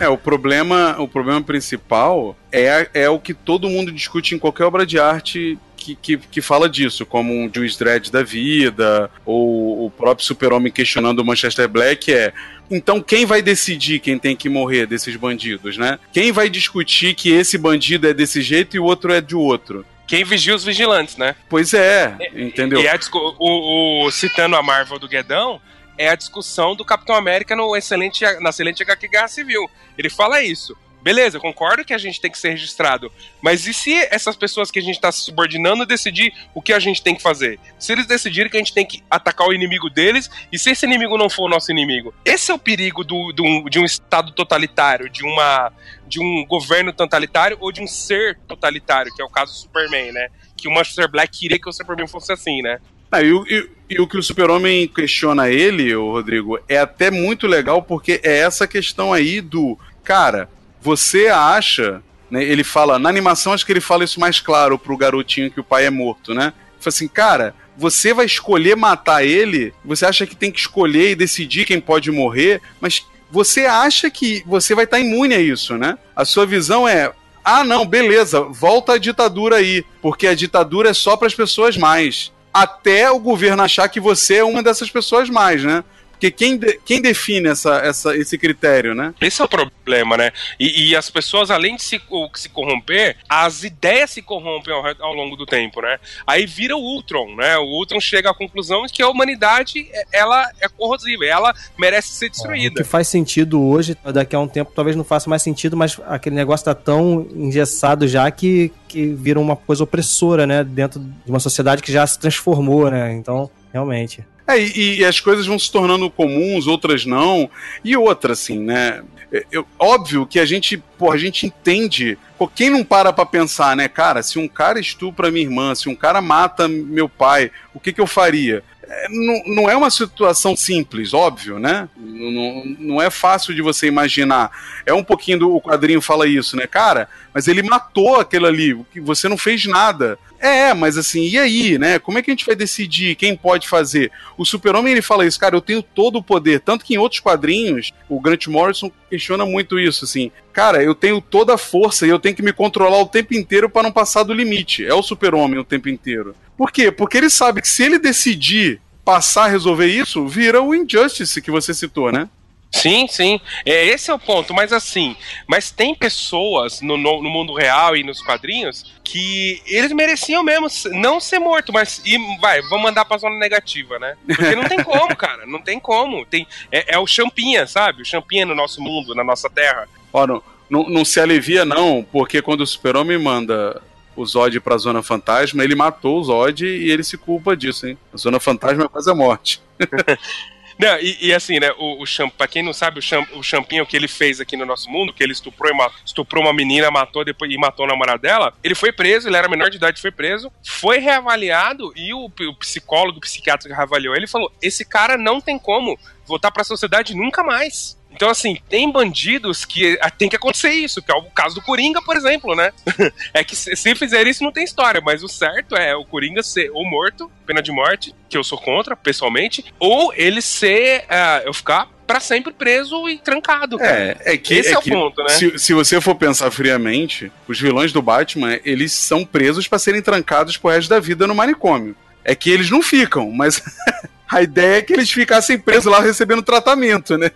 É, 0.00 0.08
o 0.08 0.18
problema, 0.18 0.96
o 0.98 1.08
problema 1.08 1.42
principal 1.42 2.36
é, 2.52 2.88
é 2.92 3.08
o 3.08 3.18
que 3.18 3.32
todo 3.32 3.68
mundo 3.68 3.92
discute 3.92 4.34
em 4.34 4.38
qualquer 4.38 4.64
obra 4.64 4.84
de 4.84 4.98
arte 4.98 5.58
que, 5.78 5.94
que, 5.94 6.16
que 6.18 6.42
fala 6.42 6.68
disso, 6.68 7.06
como 7.06 7.32
um 7.32 7.50
Juice 7.54 7.78
Dredd 7.78 8.10
da 8.10 8.22
vida, 8.22 9.10
ou 9.24 9.86
o 9.86 9.90
próprio 9.90 10.26
Super-Homem 10.26 10.72
questionando 10.72 11.20
o 11.20 11.24
Manchester 11.24 11.68
Black 11.68 12.12
é. 12.12 12.32
Então 12.70 13.00
quem 13.00 13.24
vai 13.24 13.40
decidir 13.40 13.98
quem 14.00 14.18
tem 14.18 14.36
que 14.36 14.48
morrer 14.48 14.86
desses 14.86 15.16
bandidos, 15.16 15.78
né? 15.78 15.98
Quem 16.12 16.32
vai 16.32 16.50
discutir 16.50 17.14
que 17.14 17.30
esse 17.30 17.56
bandido 17.56 18.06
é 18.06 18.12
desse 18.12 18.42
jeito 18.42 18.76
e 18.76 18.78
o 18.80 18.84
outro 18.84 19.12
é 19.12 19.20
de 19.20 19.34
outro? 19.34 19.86
Quem 20.06 20.24
vigia 20.24 20.54
os 20.54 20.64
vigilantes, 20.64 21.16
né? 21.16 21.34
Pois 21.48 21.72
é, 21.74 22.16
entendeu? 22.34 22.80
E 22.80 22.86
é 22.86 22.90
a 22.92 22.98
o, 23.38 24.06
o- 24.06 24.10
citando 24.10 24.56
a 24.56 24.62
Marvel 24.62 24.98
do 24.98 25.08
Guedão, 25.08 25.60
é 25.96 26.08
a 26.10 26.14
discussão 26.14 26.74
do 26.76 26.84
Capitão 26.84 27.14
América 27.14 27.54
no 27.56 27.76
excelente, 27.76 28.24
na 28.40 28.50
excelente 28.50 28.82
HQ 28.82 29.08
Guerra 29.08 29.28
Civil. 29.28 29.68
Ele 29.96 30.08
fala 30.10 30.42
isso. 30.42 30.76
Beleza, 31.08 31.38
eu 31.38 31.40
concordo 31.40 31.86
que 31.86 31.94
a 31.94 31.98
gente 31.98 32.20
tem 32.20 32.30
que 32.30 32.36
ser 32.36 32.50
registrado. 32.50 33.10
Mas 33.40 33.66
e 33.66 33.72
se 33.72 33.94
essas 34.10 34.36
pessoas 34.36 34.70
que 34.70 34.78
a 34.78 34.82
gente 34.82 34.96
está 34.96 35.10
subordinando 35.10 35.86
decidir 35.86 36.34
o 36.54 36.60
que 36.60 36.70
a 36.70 36.78
gente 36.78 37.02
tem 37.02 37.14
que 37.14 37.22
fazer? 37.22 37.58
Se 37.78 37.92
eles 37.92 38.04
decidirem 38.04 38.50
que 38.50 38.58
a 38.58 38.60
gente 38.60 38.74
tem 38.74 38.84
que 38.84 39.02
atacar 39.10 39.48
o 39.48 39.54
inimigo 39.54 39.88
deles, 39.88 40.28
e 40.52 40.58
se 40.58 40.68
esse 40.70 40.84
inimigo 40.84 41.16
não 41.16 41.30
for 41.30 41.44
o 41.44 41.48
nosso 41.48 41.70
inimigo? 41.72 42.12
Esse 42.26 42.50
é 42.50 42.54
o 42.54 42.58
perigo 42.58 43.02
do, 43.02 43.32
do- 43.32 43.70
de 43.70 43.78
um 43.78 43.86
Estado 43.86 44.32
totalitário, 44.32 45.08
de 45.08 45.24
uma 45.24 45.72
de 46.06 46.20
um 46.20 46.44
governo 46.46 46.92
totalitário 46.92 47.56
ou 47.58 47.72
de 47.72 47.80
um 47.80 47.86
ser 47.86 48.38
totalitário, 48.46 49.10
que 49.14 49.22
é 49.22 49.24
o 49.24 49.30
caso 49.30 49.52
do 49.54 49.58
Superman, 49.60 50.12
né? 50.12 50.28
Que 50.58 50.68
o 50.68 50.70
Manchester 50.70 51.08
Black 51.10 51.38
queria 51.38 51.58
que 51.58 51.70
o 51.70 51.72
Superman 51.72 52.06
fosse 52.06 52.30
assim, 52.34 52.60
né? 52.60 52.80
Ah, 53.10 53.22
e, 53.22 53.30
e- 53.30 53.68
e 53.88 53.98
o 53.98 54.06
que 54.06 54.18
o 54.18 54.22
Super-Homem 54.22 54.86
questiona 54.88 55.48
ele, 55.48 55.94
o 55.96 56.12
Rodrigo, 56.12 56.60
é 56.68 56.76
até 56.76 57.10
muito 57.10 57.46
legal 57.46 57.80
porque 57.82 58.20
é 58.22 58.40
essa 58.40 58.68
questão 58.68 59.10
aí 59.10 59.40
do. 59.40 59.78
Cara, 60.04 60.50
você 60.88 61.26
acha. 61.28 62.02
né, 62.30 62.42
ele 62.42 62.64
fala. 62.64 62.98
Na 62.98 63.10
animação, 63.10 63.52
acho 63.52 63.66
que 63.66 63.72
ele 63.72 63.80
fala 63.80 64.04
isso 64.04 64.18
mais 64.18 64.40
claro 64.40 64.78
pro 64.78 64.96
garotinho 64.96 65.50
que 65.50 65.60
o 65.60 65.64
pai 65.64 65.84
é 65.84 65.90
morto, 65.90 66.32
né? 66.32 66.52
Fala 66.80 66.88
assim, 66.88 67.08
cara. 67.08 67.54
Você 67.76 68.12
vai 68.12 68.26
escolher 68.26 68.74
matar 68.74 69.24
ele, 69.24 69.72
você 69.84 70.04
acha 70.04 70.26
que 70.26 70.34
tem 70.34 70.50
que 70.50 70.58
escolher 70.58 71.12
e 71.12 71.14
decidir 71.14 71.64
quem 71.64 71.80
pode 71.80 72.10
morrer, 72.10 72.60
mas 72.80 73.06
você 73.30 73.66
acha 73.66 74.10
que 74.10 74.42
você 74.44 74.74
vai 74.74 74.82
estar 74.82 74.98
imune 74.98 75.32
a 75.32 75.38
isso, 75.38 75.78
né? 75.78 75.96
A 76.16 76.24
sua 76.24 76.44
visão 76.44 76.88
é: 76.88 77.12
ah, 77.44 77.62
não, 77.62 77.86
beleza, 77.86 78.40
volta 78.40 78.94
a 78.94 78.98
ditadura 78.98 79.56
aí, 79.56 79.84
porque 80.02 80.26
a 80.26 80.34
ditadura 80.34 80.90
é 80.90 80.92
só 80.92 81.16
para 81.16 81.28
as 81.28 81.36
pessoas 81.36 81.76
mais. 81.76 82.32
Até 82.52 83.08
o 83.12 83.20
governo 83.20 83.62
achar 83.62 83.88
que 83.88 84.00
você 84.00 84.38
é 84.38 84.44
uma 84.44 84.60
dessas 84.60 84.90
pessoas 84.90 85.30
mais, 85.30 85.62
né? 85.62 85.84
Porque 86.18 86.32
quem, 86.32 86.56
de- 86.58 86.80
quem 86.84 87.00
define 87.00 87.48
essa, 87.48 87.76
essa, 87.78 88.16
esse 88.16 88.36
critério, 88.36 88.92
né? 88.92 89.14
Esse 89.20 89.40
é 89.40 89.44
o 89.44 89.48
problema, 89.48 90.16
né? 90.16 90.32
E, 90.58 90.88
e 90.90 90.96
as 90.96 91.08
pessoas, 91.08 91.48
além 91.48 91.76
de 91.76 91.82
se, 91.84 92.00
o- 92.10 92.28
se 92.34 92.48
corromper, 92.48 93.16
as 93.28 93.62
ideias 93.62 94.10
se 94.10 94.20
corrompem 94.20 94.74
ao, 94.74 94.84
ao 95.00 95.14
longo 95.14 95.36
do 95.36 95.46
tempo, 95.46 95.80
né? 95.80 95.96
Aí 96.26 96.44
vira 96.44 96.76
o 96.76 96.80
Ultron, 96.80 97.36
né? 97.36 97.56
O 97.58 97.62
Ultron 97.78 98.00
chega 98.00 98.30
à 98.30 98.34
conclusão 98.34 98.84
de 98.84 98.92
que 98.92 99.00
a 99.00 99.08
humanidade, 99.08 99.88
é- 99.92 100.04
ela 100.18 100.50
é 100.60 100.68
corrosiva, 100.68 101.24
ela 101.24 101.54
merece 101.78 102.08
ser 102.08 102.26
O 102.26 102.30
destruída. 102.30 102.82
que 102.82 102.88
faz 102.88 103.06
sentido 103.06 103.62
hoje, 103.62 103.96
daqui 104.12 104.34
a 104.34 104.40
um 104.40 104.48
tempo 104.48 104.72
talvez 104.74 104.96
não 104.96 105.04
faça 105.04 105.30
mais 105.30 105.40
sentido, 105.42 105.76
mas 105.76 106.00
aquele 106.08 106.34
negócio 106.34 106.64
tá 106.64 106.74
tão 106.74 107.28
engessado 107.32 108.08
já 108.08 108.28
que, 108.30 108.72
que 108.88 109.06
vira 109.14 109.38
uma 109.38 109.54
coisa 109.54 109.84
opressora, 109.84 110.48
né? 110.48 110.64
Dentro 110.64 110.98
de 110.98 111.30
uma 111.30 111.38
sociedade 111.38 111.80
que 111.80 111.92
já 111.92 112.04
se 112.04 112.18
transformou, 112.18 112.90
né? 112.90 113.12
Então, 113.12 113.48
realmente. 113.72 114.24
É, 114.48 114.58
e, 114.58 115.00
e 115.00 115.04
as 115.04 115.20
coisas 115.20 115.46
vão 115.46 115.58
se 115.58 115.70
tornando 115.70 116.10
comuns, 116.10 116.66
outras 116.66 117.04
não. 117.04 117.50
E 117.84 117.96
outra, 117.96 118.32
assim, 118.32 118.58
né? 118.58 119.02
É, 119.32 119.44
eu- 119.52 119.66
óbvio 119.78 120.26
que 120.26 120.40
a 120.40 120.46
gente, 120.46 120.78
pô, 120.98 121.12
a 121.12 121.18
gente 121.18 121.46
entende. 121.46 122.16
Quem 122.54 122.70
não 122.70 122.82
para 122.82 123.12
pra 123.12 123.26
pensar, 123.26 123.76
né, 123.76 123.88
cara? 123.88 124.22
Se 124.22 124.38
um 124.38 124.48
cara 124.48 124.80
estupra 124.80 125.30
minha 125.30 125.44
irmã, 125.44 125.74
se 125.74 125.88
um 125.88 125.94
cara 125.94 126.22
mata 126.22 126.66
meu 126.66 127.08
pai, 127.08 127.50
o 127.74 127.80
que, 127.80 127.92
que 127.92 128.00
eu 128.00 128.06
faria? 128.06 128.62
É, 128.90 129.08
não, 129.10 129.42
não 129.54 129.70
é 129.70 129.76
uma 129.76 129.90
situação 129.90 130.56
simples, 130.56 131.12
óbvio, 131.12 131.58
né? 131.58 131.88
Não, 131.94 132.64
não, 132.78 133.02
é 133.02 133.10
fácil 133.10 133.54
de 133.54 133.60
você 133.60 133.86
imaginar. 133.86 134.50
É 134.86 134.94
um 134.94 135.04
pouquinho 135.04 135.40
do 135.40 135.60
quadrinho 135.60 136.00
fala 136.00 136.26
isso, 136.26 136.56
né, 136.56 136.66
cara? 136.66 137.06
Mas 137.34 137.48
ele 137.48 137.62
matou 137.62 138.16
aquilo 138.16 138.46
ali, 138.46 138.74
você 139.02 139.28
não 139.28 139.36
fez 139.36 139.66
nada. 139.66 140.18
É, 140.40 140.72
mas 140.72 140.96
assim, 140.96 141.28
e 141.28 141.38
aí, 141.38 141.76
né? 141.78 141.98
Como 141.98 142.18
é 142.18 142.22
que 142.22 142.30
a 142.30 142.32
gente 142.32 142.46
vai 142.46 142.56
decidir 142.56 143.14
quem 143.16 143.36
pode 143.36 143.68
fazer? 143.68 144.10
O 144.38 144.44
Super-Homem 144.44 144.92
ele 144.92 145.02
fala 145.02 145.26
isso, 145.26 145.38
cara, 145.38 145.54
eu 145.54 145.60
tenho 145.60 145.82
todo 145.82 146.16
o 146.16 146.22
poder. 146.22 146.60
Tanto 146.60 146.84
que 146.84 146.94
em 146.94 146.98
outros 146.98 147.20
quadrinhos, 147.20 147.92
o 148.08 148.20
Grant 148.20 148.46
Morrison 148.46 148.90
questiona 149.10 149.44
muito 149.44 149.78
isso, 149.78 150.04
assim. 150.04 150.30
Cara, 150.52 150.82
eu 150.82 150.94
tenho 150.94 151.20
toda 151.20 151.54
a 151.54 151.58
força 151.58 152.06
e 152.06 152.10
eu 152.10 152.18
tenho 152.18 152.34
que 152.34 152.42
me 152.42 152.52
controlar 152.52 152.98
o 153.00 153.06
tempo 153.06 153.34
inteiro 153.34 153.68
para 153.68 153.82
não 153.82 153.92
passar 153.92 154.22
do 154.22 154.32
limite. 154.32 154.86
É 154.86 154.94
o 154.94 155.02
Super-Homem 155.02 155.58
o 155.58 155.64
tempo 155.64 155.88
inteiro. 155.88 156.34
Por 156.58 156.72
quê? 156.72 156.90
Porque 156.90 157.16
ele 157.16 157.30
sabe 157.30 157.62
que 157.62 157.68
se 157.68 157.84
ele 157.84 158.00
decidir 158.00 158.80
passar 159.04 159.44
a 159.44 159.48
resolver 159.48 159.86
isso, 159.86 160.26
vira 160.26 160.60
o 160.60 160.74
Injustice 160.74 161.40
que 161.40 161.52
você 161.52 161.72
citou, 161.72 162.10
né? 162.10 162.28
Sim, 162.70 163.06
sim. 163.08 163.40
É, 163.64 163.86
esse 163.86 164.10
é 164.10 164.14
o 164.14 164.18
ponto. 164.18 164.52
Mas 164.52 164.72
assim, 164.72 165.16
mas 165.46 165.70
tem 165.70 165.94
pessoas 165.94 166.80
no, 166.80 166.96
no, 166.98 167.22
no 167.22 167.30
mundo 167.30 167.54
real 167.54 167.96
e 167.96 168.02
nos 168.02 168.20
quadrinhos 168.20 168.84
que 169.02 169.62
eles 169.66 169.92
mereciam 169.92 170.42
mesmo 170.42 170.66
não 170.92 171.18
ser 171.20 171.38
morto, 171.38 171.72
mas 171.72 172.02
e, 172.04 172.18
vai, 172.38 172.60
vamos 172.62 172.82
mandar 172.82 173.04
pra 173.04 173.16
zona 173.16 173.38
negativa, 173.38 173.98
né? 173.98 174.16
Porque 174.26 174.54
não 174.54 174.64
tem 174.64 174.82
como, 174.82 175.14
cara. 175.16 175.46
Não 175.46 175.62
tem 175.62 175.78
como. 175.78 176.26
Tem, 176.26 176.46
é, 176.70 176.96
é 176.96 176.98
o 176.98 177.06
champinha, 177.06 177.66
sabe? 177.66 178.02
O 178.02 178.04
champinha 178.04 178.44
no 178.44 178.54
nosso 178.54 178.82
mundo, 178.82 179.14
na 179.14 179.24
nossa 179.24 179.48
terra. 179.48 179.88
Ó, 180.12 180.26
não, 180.26 180.42
não, 180.68 180.88
não 180.88 181.04
se 181.04 181.20
alivia, 181.20 181.64
não, 181.64 182.04
porque 182.12 182.42
quando 182.42 182.62
o 182.62 182.66
Super-Homem 182.66 183.18
manda 183.18 183.80
o 184.18 184.26
Zod 184.26 184.58
pra 184.60 184.76
Zona 184.76 185.02
Fantasma, 185.02 185.62
ele 185.62 185.74
matou 185.74 186.18
o 186.18 186.24
Zod 186.24 186.66
e 186.66 186.90
ele 186.90 187.04
se 187.04 187.16
culpa 187.16 187.56
disso, 187.56 187.86
hein? 187.86 187.96
A 188.12 188.16
Zona 188.16 188.40
Fantasma 188.40 188.84
é 188.84 188.88
quase 188.88 189.10
a 189.10 189.14
morte. 189.14 189.62
Não, 190.78 190.96
e, 191.00 191.26
e 191.26 191.34
assim, 191.34 191.58
né, 191.58 191.72
o, 191.76 192.00
o 192.00 192.06
Champ, 192.06 192.32
pra 192.38 192.46
quem 192.46 192.62
não 192.62 192.72
sabe, 192.72 193.00
o, 193.00 193.02
Champ, 193.02 193.28
o 193.34 193.42
Champinho 193.42 193.84
que 193.84 193.96
ele 193.96 194.06
fez 194.06 194.40
aqui 194.40 194.56
no 194.56 194.64
nosso 194.64 194.88
mundo, 194.88 195.12
que 195.12 195.24
ele 195.24 195.32
estuprou, 195.32 195.72
estuprou 196.06 196.44
uma 196.44 196.52
menina, 196.52 196.88
matou 196.88 197.24
depois 197.24 197.50
e 197.50 197.58
matou 197.58 197.84
o 197.84 197.88
namorado 197.88 198.22
dela, 198.22 198.54
ele 198.62 198.76
foi 198.76 198.92
preso, 198.92 199.28
ele 199.28 199.36
era 199.36 199.48
menor 199.48 199.70
de 199.70 199.76
idade, 199.76 200.00
foi 200.00 200.12
preso, 200.12 200.52
foi 200.64 200.98
reavaliado 200.98 201.92
e 201.96 202.14
o, 202.14 202.26
o 202.26 202.54
psicólogo, 202.54 203.18
o 203.18 203.20
psiquiatra 203.20 203.68
que 203.68 203.74
reavaliou 203.74 204.14
ele 204.14 204.28
falou: 204.28 204.52
esse 204.62 204.84
cara 204.84 205.18
não 205.18 205.40
tem 205.40 205.58
como 205.58 205.98
voltar 206.24 206.52
para 206.52 206.62
a 206.62 206.64
sociedade 206.64 207.16
nunca 207.16 207.42
mais. 207.42 207.97
Então, 208.10 208.30
assim, 208.30 208.58
tem 208.68 208.90
bandidos 208.90 209.64
que 209.64 209.98
tem 210.16 210.28
que 210.28 210.36
acontecer 210.36 210.70
isso, 210.70 211.02
que 211.02 211.12
é 211.12 211.14
o 211.14 211.22
caso 211.24 211.54
do 211.54 211.62
Coringa, 211.62 212.02
por 212.02 212.16
exemplo, 212.16 212.54
né? 212.54 212.72
é 213.32 213.44
que 213.44 213.54
se 213.54 213.94
fizer 213.94 214.26
isso 214.26 214.42
não 214.42 214.52
tem 214.52 214.64
história, 214.64 215.00
mas 215.00 215.22
o 215.22 215.28
certo 215.28 215.76
é 215.76 215.94
o 215.94 216.04
Coringa 216.04 216.42
ser 216.42 216.70
ou 216.72 216.84
morto, 216.84 217.30
pena 217.46 217.62
de 217.62 217.70
morte, 217.70 218.14
que 218.28 218.36
eu 218.36 218.42
sou 218.42 218.58
contra, 218.58 218.96
pessoalmente, 218.96 219.64
ou 219.78 220.12
ele 220.14 220.42
ser, 220.42 221.04
uh, 221.04 221.46
eu 221.46 221.54
ficar 221.54 221.88
para 222.08 222.20
sempre 222.20 222.52
preso 222.54 223.06
e 223.06 223.18
trancado. 223.18 223.76
Cara. 223.76 224.16
É, 224.24 224.32
é 224.32 224.36
que 224.38 224.54
esse 224.54 224.70
é, 224.70 224.72
é 224.72 224.78
o 224.78 224.82
ponto, 224.82 225.22
né? 225.22 225.28
Se, 225.28 225.58
se, 225.58 225.74
você 225.74 226.00
for 226.00 226.14
pensar 226.14 226.50
friamente, 226.50 227.30
os 227.46 227.60
vilões 227.60 227.92
do 227.92 228.00
Batman, 228.00 228.58
eles 228.64 228.92
são 228.92 229.26
presos 229.26 229.68
para 229.68 229.78
serem 229.78 230.00
trancados 230.00 230.56
pro 230.56 230.70
resto 230.70 230.88
da 230.88 230.98
vida 230.98 231.26
no 231.26 231.34
manicômio. 231.34 231.94
É 232.24 232.34
que 232.34 232.50
eles 232.50 232.70
não 232.70 232.82
ficam, 232.82 233.30
mas 233.30 233.62
a 234.28 234.42
ideia 234.42 234.78
é 234.78 234.82
que 234.82 234.92
eles 234.92 235.10
ficassem 235.10 235.58
presos 235.58 235.90
lá 235.90 236.00
recebendo 236.00 236.42
tratamento, 236.42 237.16
né? 237.16 237.30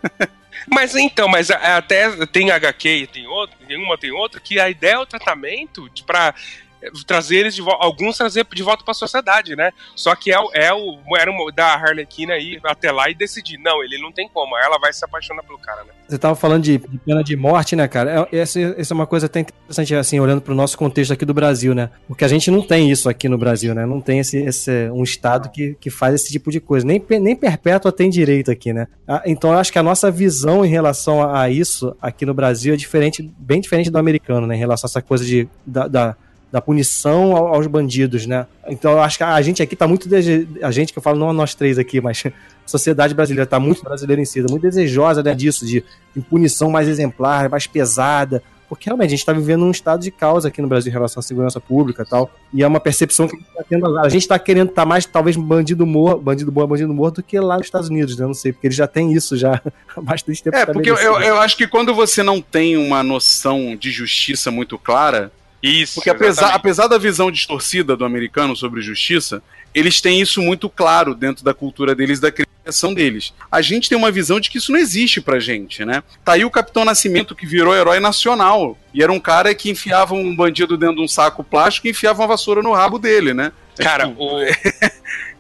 Mas 0.71 0.95
então, 0.95 1.29
mas 1.29 1.51
até 1.51 2.27
tem 2.27 2.51
HQ, 2.51 3.09
tem 3.13 3.27
outro, 3.27 3.57
tem 3.67 3.77
uma, 3.77 3.99
tem 3.99 4.13
outra, 4.13 4.39
que 4.39 4.61
a 4.61 4.71
ideia 4.71 4.95
é 4.95 4.99
o 4.99 5.07
tratamento 5.07 5.89
para 6.07 6.35
trazer 7.07 7.37
eles 7.37 7.55
de 7.55 7.63
volta, 7.63 7.85
alguns 7.85 8.17
trazer 8.17 8.47
de 8.53 8.63
volta 8.63 8.85
para 8.85 8.93
a 8.93 8.95
sociedade, 8.95 9.55
né? 9.57 9.71
Só 9.95 10.15
que 10.15 10.33
é, 10.33 10.37
é 10.55 10.73
o 10.73 10.99
era 11.17 11.31
o, 11.31 11.51
da 11.51 11.75
Harlequina 11.75 12.35
aí 12.35 12.59
até 12.65 12.91
lá 12.91 13.11
e 13.11 13.15
decidir, 13.15 13.59
não, 13.59 13.83
ele 13.83 13.99
não 13.99 14.13
tem 14.13 14.29
como, 14.29 14.57
ela 14.57 14.79
vai 14.79 14.93
se 14.93 15.05
apaixonar 15.05 15.43
pelo 15.43 15.59
cara, 15.59 15.85
né? 15.85 15.93
Você 16.09 16.19
tava 16.19 16.35
falando 16.35 16.63
de, 16.63 16.77
de 16.77 16.99
pena 16.99 17.23
de 17.25 17.35
morte, 17.37 17.75
né, 17.75 17.89
cara? 17.89 18.29
É, 18.31 18.39
essa, 18.39 18.61
essa 18.61 18.93
é 18.93 18.95
uma 18.95 19.07
coisa 19.07 19.27
até 19.27 19.41
interessante, 19.41 19.95
assim, 19.95 20.21
olhando 20.21 20.43
para 20.43 20.53
o 20.53 20.57
nosso 20.57 20.77
contexto 20.77 21.13
aqui 21.13 21.25
do 21.25 21.33
Brasil, 21.33 21.75
né? 21.75 21.91
Porque 22.07 22.25
a 22.25 22.29
gente 22.29 22.51
não 22.51 22.61
tem 22.61 22.91
isso 22.91 23.09
aqui 23.09 23.29
no 23.29 23.39
Brasil, 23.39 23.75
né? 23.75 23.87
Não 23.87 24.01
tem 24.01 24.19
esse, 24.19 24.37
esse 24.39 24.91
um 24.91 25.03
estado 25.03 25.51
que, 25.51 25.75
que 25.81 25.89
faz 25.89 26.15
esse 26.15 26.31
tipo 26.31 26.51
de 26.51 26.61
coisa. 26.61 26.87
Nem, 26.87 27.03
nem 27.21 27.35
perpétua 27.35 27.91
tem 27.91 28.11
direito 28.11 28.51
aqui, 28.51 28.73
né? 28.73 28.89
Ah, 29.09 29.23
então 29.25 29.53
eu 29.53 29.59
acho 29.59 29.73
que 29.73 29.79
a 29.79 29.83
nossa 29.83 30.11
visão 30.11 30.65
em 30.65 30.69
relação 30.69 31.23
a, 31.23 31.43
a 31.43 31.51
isso 31.51 31.97
aqui 32.01 32.27
no 32.27 32.35
Brasil 32.35 32.75
é 32.75 32.77
diferente, 32.77 33.23
bem 33.39 33.61
diferente 33.61 33.91
do 33.91 33.99
americano, 33.99 34.47
né? 34.47 34.55
Em 34.55 34.59
relação 34.59 34.89
a 34.89 34.91
essa 34.91 35.01
coisa 35.01 35.25
de, 35.25 35.49
da, 35.67 35.89
da 35.89 36.17
da 36.53 36.61
punição 36.61 37.35
aos 37.35 37.67
bandidos, 37.67 38.27
né? 38.27 38.47
Então 38.69 38.93
eu 38.93 39.01
acho 39.01 39.17
que 39.17 39.25
a 39.25 39.41
gente 39.41 39.63
aqui 39.63 39.75
tá 39.75 39.89
muito. 39.89 40.07
A 40.63 40.71
gente 40.71 40.93
que 40.93 40.99
eu 40.99 41.03
falo, 41.03 41.19
não 41.19 41.33
nós 41.33 41.55
três 41.55 41.79
aqui, 41.79 41.99
mas 41.99 42.25
a 42.27 42.69
sociedade 42.69 43.15
brasileira 43.15 43.47
tá 43.47 43.59
muito 43.59 43.83
brasileira 43.83 44.21
em 44.21 44.27
si, 44.27 44.43
tá 44.43 44.51
muito 44.51 44.63
desejosa 44.63 45.23
né, 45.23 45.35
disso, 45.35 45.65
de, 45.65 45.83
de 46.15 46.21
punição 46.21 46.71
mais 46.71 46.89
exemplar, 46.89 47.49
mais 47.49 47.67
pesada. 47.67 48.43
Porque 48.69 48.89
realmente 48.89 49.09
a 49.09 49.11
gente 49.11 49.19
está 49.19 49.33
vivendo 49.33 49.65
um 49.65 49.71
estado 49.71 50.01
de 50.03 50.11
causa 50.11 50.49
aqui 50.49 50.63
no 50.63 50.69
Brasil 50.69 50.91
em 50.91 50.93
relação 50.93 51.21
à 51.21 51.23
segurança 51.23 51.61
pública 51.61 52.03
e 52.03 52.07
tal. 52.07 52.31
E 52.55 52.63
é 52.63 52.67
uma 52.67 52.81
percepção 52.81 53.29
que 53.29 53.35
a 53.35 53.39
gente 53.39 53.49
está 53.49 53.65
tendo 53.69 53.87
agora. 53.87 54.07
A 54.07 54.09
gente 54.09 54.23
está 54.23 54.39
querendo 54.39 54.71
estar 54.71 54.83
tá 54.83 54.87
mais, 54.87 55.05
talvez, 55.05 55.37
bandido 55.37 55.87
morto, 55.87 56.23
bandido 56.23 56.51
bom, 56.51 56.67
bandido 56.67 56.93
morto, 56.93 57.17
do 57.17 57.23
que 57.23 57.39
lá 57.39 57.59
nos 57.59 57.67
Estados 57.67 57.91
Unidos, 57.91 58.17
né? 58.17 58.27
Não 58.27 58.33
sei, 58.33 58.51
porque 58.51 58.67
eles 58.67 58.77
já 58.77 58.87
têm 58.87 59.13
isso 59.13 59.37
já 59.37 59.61
há 59.95 60.01
bastante 60.01 60.43
tempo. 60.43 60.57
É, 60.57 60.65
porque 60.65 60.91
eu, 60.91 60.97
eu 60.97 61.39
acho 61.39 61.55
que 61.55 61.67
quando 61.67 61.95
você 61.95 62.23
não 62.23 62.41
tem 62.41 62.79
uma 62.79 63.03
noção 63.03 63.77
de 63.77 63.91
justiça 63.91 64.51
muito 64.51 64.79
clara, 64.79 65.31
isso. 65.63 65.97
Porque 65.97 66.11
apesar, 66.11 66.55
apesar 66.55 66.89
da 66.89 66.99
visão 66.99 67.31
distorcida 67.31 67.97
do 67.97 68.05
americano 68.05 68.57
sobre 68.57 68.81
justiça, 68.81 69.43
eles 69.75 70.01
têm 70.01 70.21
isso 70.21 70.43
muito 70.43 70.69
claro 70.69 71.15
dentro 71.15 71.45
da 71.45 71.55
cultura 71.55 71.95
deles, 71.95 72.19
da 72.19 72.33
criação 72.33 72.93
deles. 72.93 73.33
A 73.51 73.63
gente 73.63 73.89
tem 73.89 73.97
uma 73.97 74.11
visão 74.11 74.41
de 74.41 74.51
que 74.51 74.59
isso 74.59 74.73
não 74.73 74.79
existe 74.79 75.21
pra 75.21 75.39
gente, 75.39 75.85
né? 75.85 76.03
Tá 76.25 76.33
aí 76.33 76.45
o 76.45 76.51
Capitão 76.51 76.85
Nascimento 76.85 77.35
que 77.35 77.47
virou 77.47 77.75
herói 77.75 78.01
nacional. 78.01 78.77
E 78.93 79.03
era 79.03 79.13
um 79.13 79.21
cara 79.21 79.55
que 79.55 79.71
enfiava 79.71 80.15
um 80.15 80.35
bandido 80.35 80.77
dentro 80.77 80.97
de 80.97 81.03
um 81.03 81.09
saco 81.09 81.45
plástico 81.45 81.87
e 81.87 81.91
enfiava 81.91 82.21
uma 82.21 82.29
vassoura 82.29 82.63
no 82.63 82.73
rabo 82.73 82.99
dele, 82.99 83.33
né? 83.33 83.53
Cara, 83.77 84.09
o. 84.19 84.41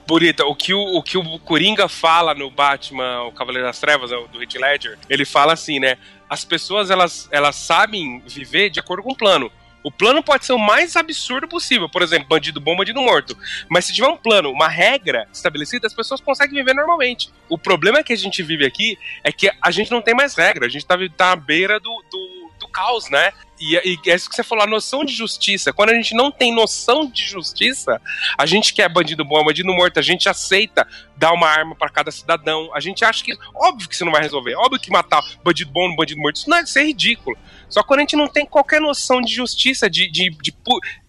Bonita, 0.07 0.45
o 0.45 0.55
que 0.55 0.75
o, 0.75 0.97
o 0.97 1.03
que 1.03 1.17
o 1.17 1.39
Coringa 1.39 1.89
fala 1.89 2.35
no 2.35 2.51
Batman, 2.51 3.23
o 3.23 3.33
Cavaleiro 3.33 3.67
das 3.67 3.79
Trevas, 3.79 4.11
do 4.11 4.43
Heath 4.43 4.55
Ledger, 4.57 4.99
ele 5.09 5.25
fala 5.25 5.53
assim, 5.53 5.79
né? 5.79 5.97
As 6.29 6.45
pessoas, 6.45 6.91
elas, 6.91 7.29
elas 7.31 7.57
sabem 7.57 8.21
viver 8.27 8.69
de 8.69 8.81
acordo 8.81 9.03
com 9.03 9.13
o 9.13 9.17
plano. 9.17 9.51
O 9.83 9.90
plano 9.90 10.23
pode 10.23 10.47
ser 10.47 10.53
o 10.53 10.59
mais 10.59 10.97
absurdo 10.97 11.49
possível, 11.49 11.88
por 11.88 12.03
exemplo, 12.03 12.29
bandido 12.29 12.61
bom, 12.61 12.77
bandido 12.77 13.01
morto. 13.01 13.37
Mas 13.68 13.85
se 13.85 13.92
tiver 13.92 14.09
um 14.09 14.16
plano, 14.16 14.51
uma 14.51 14.68
regra 14.68 15.29
estabelecida, 15.33 15.87
as 15.87 15.95
pessoas 15.95 16.21
conseguem 16.21 16.55
viver 16.55 16.75
normalmente. 16.75 17.31
O 17.49 17.59
problema 17.59 18.03
que 18.03 18.12
a 18.12 18.16
gente 18.16 18.42
vive 18.42 18.64
aqui 18.64 18.99
é 19.25 19.33
que 19.33 19.51
a 19.61 19.71
gente 19.71 19.90
não 19.90 20.01
tem 20.01 20.14
mais 20.14 20.35
regra, 20.35 20.66
a 20.66 20.68
gente 20.68 20.87
tá, 20.87 20.97
tá 21.16 21.33
à 21.33 21.37
beira 21.37 21.81
do, 21.81 22.05
do, 22.11 22.51
do 22.61 22.68
caos, 22.68 23.11
né? 23.11 23.33
E, 23.62 23.96
e, 24.05 24.11
é 24.11 24.14
isso 24.16 24.29
que 24.29 24.35
você 24.35 24.42
falou, 24.42 24.64
a 24.64 24.66
noção 24.66 25.05
de 25.05 25.14
justiça. 25.14 25.72
Quando 25.72 25.90
a 25.90 25.94
gente 25.94 26.16
não 26.16 26.33
tem 26.33 26.53
noção 26.53 27.09
de 27.09 27.25
justiça, 27.25 28.03
a 28.37 28.44
gente 28.44 28.75
quer 28.75 28.88
bandido 28.88 29.25
bom, 29.25 29.44
bandido 29.44 29.72
morto, 29.72 30.01
a 30.01 30.03
gente 30.03 30.29
aceita 30.29 30.87
dar 31.16 31.33
uma 31.33 31.48
arma 31.48 31.77
para 31.77 31.88
cada 31.88 32.11
cidadão. 32.11 32.70
A 32.75 32.81
gente 32.81 33.05
acha 33.05 33.22
que, 33.22 33.38
óbvio 33.55 33.88
que 33.88 33.94
isso 33.94 34.05
não 34.05 34.11
vai 34.11 34.20
resolver, 34.20 34.57
óbvio 34.57 34.81
que 34.81 34.90
matar 34.90 35.22
bandido 35.44 35.70
bom, 35.70 35.94
bandido 35.94 36.20
morto, 36.20 36.37
isso 36.37 36.51
não 36.51 36.57
é, 36.57 36.62
isso 36.62 36.77
é 36.77 36.83
ridículo. 36.83 37.38
Só 37.72 37.83
quando 37.83 38.01
a 38.01 38.03
gente 38.03 38.16
não 38.16 38.29
tem 38.29 38.44
qualquer 38.44 38.83
noção 38.83 39.18
de 39.22 39.33
justiça, 39.33 39.88
de. 39.88 40.11
de, 40.11 40.29
de 40.29 40.55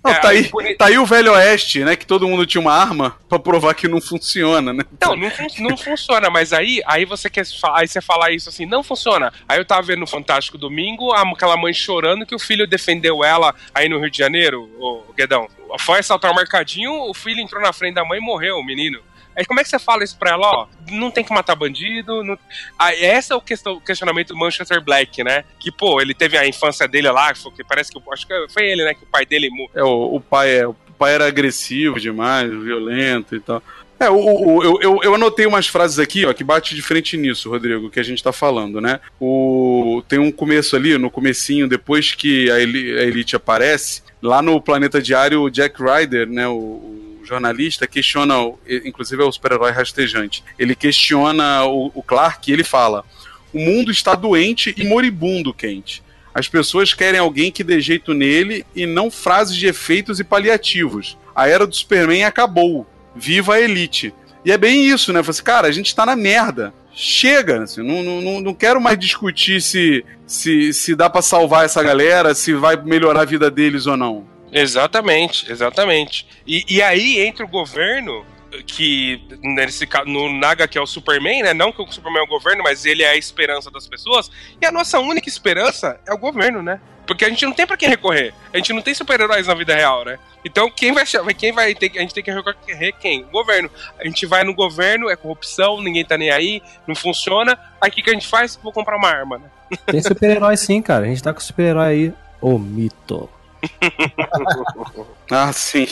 não, 0.01 0.11
é, 0.11 0.15
tá, 0.15 0.29
aí, 0.29 0.49
tá 0.77 0.85
aí 0.85 0.97
o 0.97 1.05
Velho 1.05 1.33
Oeste, 1.33 1.83
né? 1.83 1.95
Que 1.95 2.05
todo 2.05 2.27
mundo 2.27 2.45
tinha 2.45 2.61
uma 2.61 2.73
arma 2.73 3.17
pra 3.27 3.37
provar 3.37 3.73
que 3.73 3.85
não 3.87 3.99
funciona, 3.99 4.71
né? 4.71 4.83
Não, 5.01 5.15
não, 5.15 5.29
fun 5.29 5.47
não 5.59 5.75
funciona, 5.75 6.29
mas 6.29 6.53
aí, 6.53 6.81
aí 6.85 7.03
você 7.03 7.29
quer 7.29 7.45
aí 7.73 7.87
você 7.87 8.01
falar 8.01 8.31
isso 8.31 8.47
assim, 8.47 8.65
não 8.65 8.81
funciona. 8.81 9.33
Aí 9.47 9.57
eu 9.57 9.65
tava 9.65 9.81
vendo 9.81 9.99
no 9.99 10.07
Fantástico 10.07 10.57
Domingo, 10.57 11.11
aquela 11.13 11.57
mãe 11.57 11.73
chorando 11.73 12.25
que 12.25 12.35
o 12.35 12.39
filho 12.43 12.67
defendeu 12.67 13.23
ela 13.23 13.56
aí 13.73 13.89
no 13.89 13.99
Rio 13.99 14.12
de 14.12 14.17
Janeiro, 14.17 14.69
o 14.77 15.13
Guedão. 15.13 15.47
Foi 15.79 15.99
assaltar 15.99 16.32
o 16.32 16.36
mercadinho, 16.36 16.91
o 17.10 17.13
filho 17.13 17.39
entrou 17.39 17.62
na 17.62 17.73
frente 17.73 17.95
da 17.95 18.06
mãe 18.06 18.19
e 18.19 18.23
morreu, 18.23 18.58
o 18.58 18.63
menino. 18.63 18.99
Aí 19.36 19.45
como 19.45 19.60
é 19.60 19.63
que 19.63 19.69
você 19.69 19.79
fala 19.79 20.03
isso 20.03 20.17
pra 20.17 20.32
ela, 20.32 20.47
ó? 20.47 20.67
Não 20.91 21.10
tem 21.10 21.23
que 21.23 21.34
matar 21.34 21.56
bandido. 21.56 22.23
Não... 22.23 22.38
Ah, 22.77 22.93
esse 22.93 23.34
é 23.34 23.36
o 23.36 23.41
questionamento 23.41 24.27
do 24.29 24.38
Manchester 24.38 24.79
Black, 24.79 25.23
né? 25.23 25.43
Que, 25.60 25.71
pô, 25.71 25.99
ele 25.99 26.13
teve 26.13 26.38
a 26.38 26.47
infância 26.47 26.88
dele 26.88 27.10
lá, 27.10 27.34
que 27.34 27.63
parece 27.63 27.91
que 27.91 27.99
acho 28.12 28.27
que 28.27 28.47
foi 28.49 28.69
ele, 28.69 28.84
né? 28.84 28.93
Que 28.93 29.03
o 29.03 29.08
pai 29.08 29.25
dele. 29.25 29.49
É, 29.73 29.84
o, 29.84 30.15
o 30.15 30.21
pai 30.21 30.60
é. 30.60 30.67
O 30.67 30.75
pai 30.95 31.15
era 31.15 31.27
agressivo 31.27 31.99
demais, 31.99 32.49
violento 32.51 33.36
e 33.36 33.39
tal. 33.39 33.63
É, 33.99 34.10
o, 34.10 34.15
o, 34.15 34.63
eu, 34.63 34.79
eu, 34.82 34.99
eu, 35.03 35.15
anotei 35.15 35.45
umas 35.45 35.67
frases 35.67 35.99
aqui, 35.99 36.25
ó, 36.25 36.34
que 36.34 36.43
bate 36.43 36.75
de 36.75 36.82
frente 36.82 37.15
nisso, 37.15 37.49
Rodrigo, 37.49 37.89
que 37.89 37.99
a 37.99 38.03
gente 38.03 38.21
tá 38.21 38.34
falando, 38.34 38.82
né? 38.82 38.99
O, 39.19 40.03
tem 40.08 40.19
um 40.19 40.32
começo 40.32 40.75
ali, 40.75 40.97
no 40.97 41.10
comecinho, 41.10 41.67
depois 41.67 42.13
que 42.13 42.49
a, 42.51 42.60
Eli, 42.60 42.97
a 42.97 43.03
Elite 43.03 43.36
aparece, 43.36 44.01
lá 44.21 44.41
no 44.41 44.60
Planeta 44.60 45.01
Diário, 45.01 45.41
o 45.41 45.49
Jack 45.49 45.82
Ryder, 45.82 46.27
né, 46.27 46.47
o, 46.47 47.01
jornalista 47.23 47.88
questiona, 47.88 48.36
inclusive 48.84 49.23
é 49.23 49.25
o 49.25 49.32
super-herói 49.32 49.71
rastejante, 49.71 50.43
ele 50.60 50.75
questiona 50.75 51.63
o, 51.65 51.91
o 51.95 52.03
Clark 52.03 52.49
e 52.49 52.53
ele 52.53 52.63
fala: 52.63 53.06
o 53.53 53.60
mundo 53.60 53.91
está 53.91 54.15
doente 54.15 54.73
e 54.77 54.84
moribundo, 54.86 55.53
Kent. 55.53 56.01
As 56.34 56.47
pessoas 56.47 56.93
querem 56.93 57.19
alguém 57.19 57.51
que 57.51 57.63
dê 57.63 57.79
jeito 57.79 58.13
nele 58.13 58.65
e 58.75 58.86
não 58.86 59.12
frases 59.12 59.56
de 59.56 59.67
efeitos 59.67 60.19
e 60.19 60.23
paliativos. 60.23 61.15
A 61.36 61.47
era 61.47 61.67
do 61.67 61.75
Superman 61.75 62.23
acabou. 62.23 62.88
Viva 63.15 63.56
a 63.56 63.62
elite. 63.62 64.13
E 64.45 64.52
é 64.52 64.58
bem 64.58 64.86
isso, 64.86 65.13
né? 65.13 65.21
Você, 65.21 65.32
assim, 65.32 65.43
cara, 65.43 65.67
a 65.67 65.71
gente 65.71 65.95
tá 65.95 66.06
na 66.06 66.15
merda. 66.15 66.73
Chega, 66.93 67.63
assim, 67.63 67.82
não, 67.82 68.04
não, 68.21 68.41
não 68.41 68.54
quero 68.54 68.80
mais 68.80 68.99
discutir 68.99 69.62
se, 69.62 70.06
se, 70.28 70.71
se 70.73 70.95
dá 70.95 71.10
para 71.10 71.21
salvar 71.21 71.65
essa 71.65 71.82
galera, 71.82 72.36
se 72.36 72.54
vai 72.54 72.76
melhorar 72.76 73.21
a 73.21 73.26
vida 73.26 73.49
deles 73.49 73.88
ou 73.88 73.97
não. 73.97 74.28
Exatamente, 74.52 75.52
exatamente. 75.52 76.28
E, 76.45 76.63
e 76.69 76.82
aí 76.82 77.19
entra 77.19 77.43
o 77.43 77.49
governo 77.49 78.23
que 78.67 79.19
nesse 79.41 79.88
no 80.06 80.32
Naga 80.32 80.67
que 80.67 80.78
é 80.78 80.82
o 80.82 80.86
Superman, 80.86 81.41
né? 81.41 81.54
Não 81.54 81.71
que 81.71 81.82
o 81.82 81.91
Superman 81.91 82.21
é 82.21 82.26
o 82.26 82.30
governo, 82.30 82.62
mas 82.63 82.86
ele 82.86 83.02
é 83.02 83.10
a 83.10 83.17
esperança 83.17 83.71
das 83.71 83.88
pessoas. 83.88 84.30
E 84.62 84.65
a 84.65 84.71
nossa 84.71 84.99
única 84.99 85.28
esperança 85.28 85.99
é 86.08 86.13
o 86.13 86.17
governo, 86.17 86.62
né? 86.62 86.80
Porque 87.05 87.25
a 87.25 87.29
gente 87.29 87.45
não 87.45 87.53
tem 87.53 87.67
para 87.67 87.77
quem 87.77 87.89
recorrer. 87.89 88.33
A 88.53 88.57
gente 88.57 88.73
não 88.73 88.81
tem 88.81 88.93
super-heróis 88.93 89.47
na 89.47 89.53
vida 89.53 89.75
real, 89.75 90.05
né? 90.05 90.17
Então 90.45 90.69
quem 90.69 90.91
vai 90.91 91.05
quem 91.37 91.51
vai 91.51 91.75
ter 91.75 91.91
a 91.97 92.01
gente 92.01 92.13
tem 92.13 92.23
que 92.23 92.31
recorrer 92.31 92.93
quem? 92.99 93.23
O 93.23 93.31
governo. 93.31 93.69
A 93.99 94.05
gente 94.05 94.25
vai 94.25 94.43
no 94.43 94.53
governo, 94.53 95.09
é 95.09 95.15
corrupção, 95.15 95.81
ninguém 95.81 96.05
tá 96.05 96.17
nem 96.17 96.31
aí, 96.31 96.61
não 96.87 96.95
funciona. 96.95 97.57
Aí 97.81 97.89
o 97.89 97.93
que, 97.93 98.01
que 98.01 98.09
a 98.09 98.13
gente 98.13 98.27
faz? 98.27 98.57
Vou 98.61 98.71
comprar 98.71 98.97
uma 98.97 99.09
arma, 99.09 99.37
né? 99.37 99.77
Tem 99.85 100.01
super-herói 100.01 100.55
sim, 100.57 100.81
cara. 100.81 101.05
A 101.05 101.07
gente 101.07 101.23
tá 101.23 101.33
com 101.33 101.39
super-herói 101.39 101.87
aí. 101.87 102.13
O 102.41 102.57
mito. 102.57 103.29
ah, 105.31 105.51
sim. 105.53 105.87